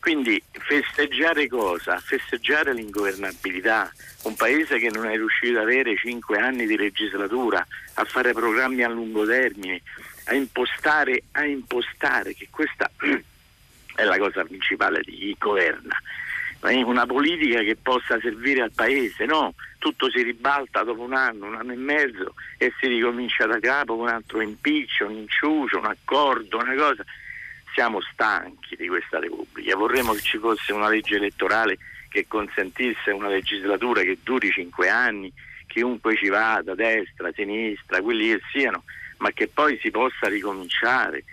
quindi 0.01 0.41
festeggiare 0.51 1.47
cosa? 1.47 1.99
Festeggiare 1.99 2.73
l'ingovernabilità, 2.73 3.91
un 4.23 4.35
paese 4.35 4.79
che 4.79 4.89
non 4.89 5.05
è 5.05 5.15
riuscito 5.15 5.59
ad 5.59 5.65
avere 5.65 5.95
cinque 5.95 6.39
anni 6.39 6.65
di 6.65 6.75
legislatura, 6.75 7.63
a 7.93 8.03
fare 8.05 8.33
programmi 8.33 8.81
a 8.81 8.89
lungo 8.89 9.27
termine, 9.27 9.83
a 10.25 10.33
impostare, 10.33 11.21
a 11.33 11.45
impostare 11.45 12.33
che 12.33 12.47
questa 12.49 12.89
è 12.97 14.03
la 14.03 14.17
cosa 14.17 14.43
principale 14.43 15.01
di 15.05 15.15
chi 15.15 15.35
governa. 15.37 15.95
Una 16.61 17.05
politica 17.05 17.59
che 17.59 17.75
possa 17.75 18.19
servire 18.19 18.63
al 18.63 18.71
paese, 18.73 19.25
no? 19.25 19.53
Tutto 19.77 20.09
si 20.09 20.23
ribalta 20.23 20.81
dopo 20.81 21.03
un 21.03 21.13
anno, 21.13 21.45
un 21.45 21.55
anno 21.55 21.73
e 21.73 21.77
mezzo 21.77 22.33
e 22.57 22.73
si 22.79 22.87
ricomincia 22.87 23.45
da 23.45 23.59
capo 23.59 23.95
con 23.97 24.07
un 24.07 24.13
altro 24.13 24.41
impiccio, 24.41 25.05
un 25.05 25.13
inciucio, 25.13 25.77
un 25.77 25.85
accordo, 25.85 26.57
una 26.57 26.73
cosa. 26.73 27.05
Siamo 27.73 28.01
stanchi 28.01 28.75
di 28.75 28.87
questa 28.87 29.19
Repubblica, 29.19 29.75
vorremmo 29.75 30.13
che 30.13 30.21
ci 30.21 30.37
fosse 30.37 30.73
una 30.73 30.89
legge 30.89 31.15
elettorale 31.15 31.77
che 32.09 32.27
consentisse 32.27 33.11
una 33.11 33.29
legislatura 33.29 34.01
che 34.01 34.17
duri 34.21 34.51
cinque 34.51 34.89
anni, 34.89 35.31
chiunque 35.67 36.17
ci 36.17 36.27
vada, 36.27 36.75
destra, 36.75 37.31
sinistra, 37.33 38.01
quelli 38.01 38.27
che 38.27 38.41
siano, 38.51 38.83
ma 39.17 39.31
che 39.31 39.47
poi 39.47 39.79
si 39.81 39.89
possa 39.89 40.27
ricominciare 40.27 41.23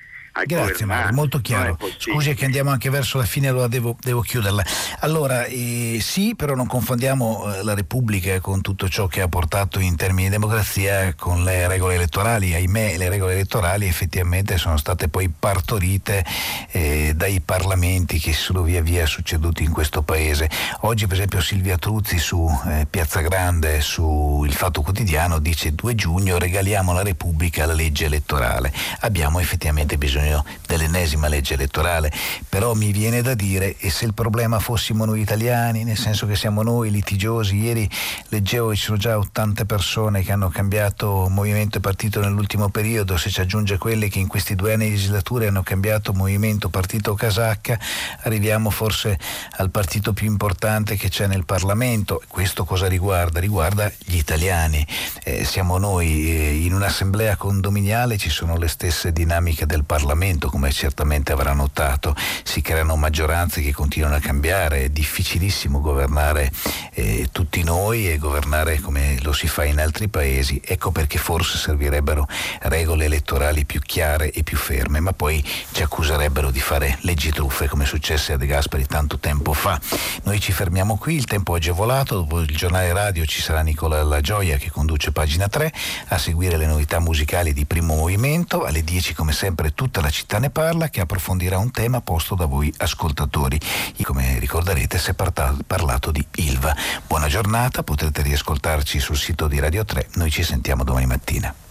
Grazie 0.44 0.86
Mario, 0.86 1.15
molto 1.15 1.40
chiaro. 1.40 1.78
Scusi 1.98 2.35
che 2.35 2.44
andiamo 2.44 2.70
anche 2.70 2.90
verso 2.90 3.19
la 3.19 3.24
fine, 3.24 3.48
allora 3.48 3.69
devo, 3.69 3.97
devo 4.01 4.20
chiuderla. 4.20 4.65
Allora, 5.01 5.44
eh, 5.44 5.98
sì, 6.01 6.35
però 6.36 6.55
non 6.55 6.66
confondiamo 6.66 7.55
eh, 7.55 7.62
la 7.65 7.74
Repubblica 7.74 8.40
con 8.40 8.60
tutto 8.60 8.89
ciò 8.89 9.06
che 9.06 9.20
ha 9.20 9.28
portato 9.28 9.81
in 9.81 9.97
termini 9.97 10.24
di 10.24 10.31
democrazia 10.31 11.15
con 11.15 11.44
le 11.44 11.66
regole 11.69 11.94
elettorali. 11.94 12.55
Ahimè, 12.55 12.97
le 12.97 13.09
regole 13.09 13.32
elettorali 13.32 13.86
effettivamente 13.86 14.56
sono 14.59 14.77
state 14.77 15.09
poi 15.09 15.28
partorite 15.28 16.24
eh, 16.70 17.12
dai 17.15 17.40
parlamenti 17.40 18.19
che 18.19 18.32
sono 18.32 18.62
via 18.62 18.82
via 18.82 19.06
succeduti 19.06 19.65
in 19.65 19.73
questo 19.73 20.02
paese. 20.02 20.48
Oggi, 20.81 21.06
per 21.06 21.16
esempio, 21.16 21.40
Silvia 21.40 21.78
Truzzi 21.78 22.19
su 22.19 22.48
eh, 22.66 22.86
Piazza 22.89 23.20
Grande, 23.20 23.81
su 23.81 24.44
Il 24.47 24.52
Fatto 24.52 24.82
Quotidiano, 24.82 25.39
dice 25.39 25.74
2 25.74 25.94
giugno 25.94 26.39
regaliamo 26.39 26.93
alla 26.93 27.02
Repubblica 27.02 27.66
la 27.66 27.74
legge 27.74 28.06
elettorale. 28.06 28.73
Abbiamo 29.01 29.40
effettivamente 29.40 29.97
bisogno 29.97 30.27
dell'ennesima 30.66 31.28
legge 31.28 31.55
elettorale, 31.55 32.12
però 32.48 32.74
mi 32.74 32.92
viene 32.92 33.22
da 33.22 33.34
dire, 33.34 33.76
e 33.78 33.90
se 33.90 34.05
il 34.05 34.14
problema 34.14 34.59
fossimo 34.59 35.05
noi 35.05 35.20
italiani, 35.20 35.84
nel 35.84 35.96
senso 35.96 36.26
che 36.26 36.36
siamo 36.36 36.62
noi 36.62 36.90
litigiosi, 36.90 37.56
ieri 37.56 37.88
leggevo 38.28 38.74
ci 38.74 38.82
sono 38.82 38.98
già 38.98 39.16
80 39.18 39.64
persone 39.64 40.22
che 40.22 40.32
hanno 40.32 40.48
cambiato 40.48 41.28
movimento 41.28 41.78
e 41.78 41.80
partito 41.80 42.20
nell'ultimo 42.20 42.68
periodo, 42.68 43.16
se 43.16 43.30
ci 43.30 43.40
aggiunge 43.40 43.78
quelle 43.78 44.09
che 44.09 44.18
in 44.18 44.26
questi 44.26 44.55
due 44.55 44.74
anni 44.74 44.86
di 44.86 44.92
legislatura 44.92 45.48
hanno 45.48 45.62
cambiato 45.62 46.12
movimento 46.12 46.68
partito 46.68 47.14
casacca, 47.14 47.78
arriviamo 48.22 48.70
forse 48.70 49.18
al 49.56 49.70
partito 49.70 50.12
più 50.12 50.26
importante 50.26 50.96
che 50.96 51.09
c'è 51.09 51.26
nel 51.26 51.44
Parlamento. 51.44 52.22
Questo 52.28 52.64
cosa 52.64 52.86
riguarda? 52.86 53.40
Riguarda 53.40 53.90
gli 54.05 54.16
italiani. 54.16 54.86
Eh, 55.22 55.44
siamo 55.44 55.78
noi 55.78 56.30
eh, 56.30 56.64
in 56.64 56.74
un'assemblea 56.74 57.36
condominiale, 57.36 58.18
ci 58.18 58.30
sono 58.30 58.56
le 58.56 58.68
stesse 58.68 59.12
dinamiche 59.12 59.66
del 59.66 59.84
Parlamento, 59.84 60.17
come 60.18 60.72
certamente 60.72 61.30
avrà 61.30 61.52
notato, 61.52 62.12
si 62.42 62.60
creano 62.60 62.96
maggioranze 62.96 63.62
che 63.62 63.72
continuano 63.72 64.16
a 64.16 64.18
cambiare, 64.18 64.84
è 64.84 64.88
difficilissimo 64.88 65.80
governare 65.80 66.50
eh, 66.94 67.28
tutti 67.30 67.62
noi 67.62 68.10
e 68.10 68.18
governare 68.18 68.80
come 68.80 69.16
lo 69.22 69.32
si 69.32 69.46
fa 69.46 69.62
in 69.64 69.78
altri 69.78 70.08
paesi, 70.08 70.60
ecco 70.64 70.90
perché 70.90 71.18
forse 71.18 71.56
servirebbero 71.56 72.26
regole 72.62 73.04
elettorali 73.04 73.64
più 73.64 73.78
chiare 73.78 74.32
e 74.32 74.42
più 74.42 74.56
ferme, 74.56 74.98
ma 74.98 75.12
poi 75.12 75.42
ci 75.70 75.84
accuserebbero 75.84 76.50
di 76.50 76.60
fare 76.60 76.98
leggi 77.02 77.30
truffe 77.30 77.68
come 77.68 77.84
successe 77.84 78.32
a 78.32 78.36
De 78.36 78.46
Gasperi 78.46 78.86
tanto 78.86 79.18
tempo 79.18 79.52
fa. 79.52 79.80
Noi 80.24 80.40
ci 80.40 80.50
fermiamo 80.50 80.96
qui, 80.96 81.14
il 81.14 81.26
tempo 81.26 81.54
è 81.54 81.58
agevolato, 81.58 82.16
dopo 82.16 82.40
il 82.40 82.56
giornale 82.56 82.92
radio 82.92 83.24
ci 83.24 83.40
sarà 83.40 83.60
Nicola 83.60 84.02
La 84.02 84.20
Gioia 84.20 84.56
che 84.56 84.72
conduce 84.72 85.12
pagina 85.12 85.48
3 85.48 85.72
a 86.08 86.18
seguire 86.18 86.56
le 86.56 86.66
novità 86.66 86.98
musicali 86.98 87.52
di 87.52 87.66
primo 87.66 87.94
movimento, 87.94 88.64
alle 88.64 88.82
10 88.82 89.14
come 89.14 89.32
sempre 89.32 89.74
tutta 89.98 90.00
la 90.00 90.10
città 90.10 90.38
ne 90.38 90.50
parla 90.50 90.88
che 90.88 91.00
approfondirà 91.00 91.58
un 91.58 91.70
tema 91.70 92.00
posto 92.00 92.34
da 92.34 92.46
voi 92.46 92.72
ascoltatori. 92.78 93.58
Come 94.02 94.38
ricorderete 94.38 94.98
si 94.98 95.10
è 95.10 95.14
parlato 95.14 96.10
di 96.10 96.24
Ilva. 96.36 96.74
Buona 97.06 97.26
giornata, 97.26 97.82
potrete 97.82 98.22
riascoltarci 98.22 99.00
sul 99.00 99.16
sito 99.16 99.48
di 99.48 99.58
Radio 99.58 99.84
3, 99.84 100.08
noi 100.14 100.30
ci 100.30 100.42
sentiamo 100.42 100.84
domani 100.84 101.06
mattina. 101.06 101.67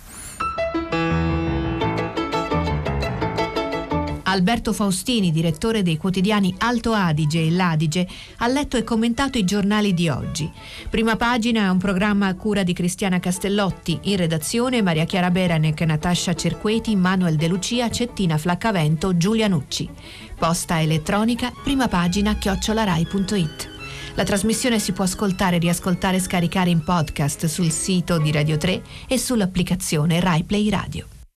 Alberto 4.29 4.73
Faustini, 4.73 5.31
direttore 5.31 5.83
dei 5.83 5.95
quotidiani 5.95 6.53
Alto 6.57 6.91
Adige 6.91 7.45
e 7.45 7.49
L'Adige, 7.49 8.05
ha 8.37 8.47
letto 8.47 8.75
e 8.75 8.83
commentato 8.83 9.37
i 9.37 9.45
giornali 9.45 9.93
di 9.93 10.09
oggi. 10.09 10.51
Prima 10.89 11.15
pagina 11.15 11.61
è 11.63 11.69
un 11.69 11.77
programma 11.77 12.27
a 12.27 12.35
cura 12.35 12.63
di 12.63 12.73
Cristiana 12.73 13.19
Castellotti, 13.19 13.97
in 14.03 14.17
redazione 14.17 14.81
Maria 14.81 15.05
Chiara 15.05 15.31
Beranec, 15.31 15.79
Natascia 15.81 16.33
Cerqueti, 16.33 16.95
Manuel 16.97 17.37
De 17.37 17.47
Lucia, 17.47 17.89
Cettina 17.89 18.37
Flaccavento, 18.37 19.15
Giulia 19.15 19.47
Nucci. 19.47 19.89
Posta 20.37 20.81
elettronica, 20.81 21.53
prima 21.63 21.87
pagina 21.87 22.35
chiocciolarai.it. 22.35 23.69
La 24.15 24.23
trasmissione 24.23 24.79
si 24.79 24.91
può 24.91 25.05
ascoltare, 25.05 25.57
riascoltare 25.57 26.17
e 26.17 26.21
scaricare 26.21 26.69
in 26.69 26.83
podcast 26.83 27.45
sul 27.45 27.71
sito 27.71 28.17
di 28.17 28.31
Radio 28.33 28.57
3 28.57 28.81
e 29.07 29.17
sull'applicazione 29.17 30.19
RaiPlay 30.19 30.69
Radio. 30.69 31.07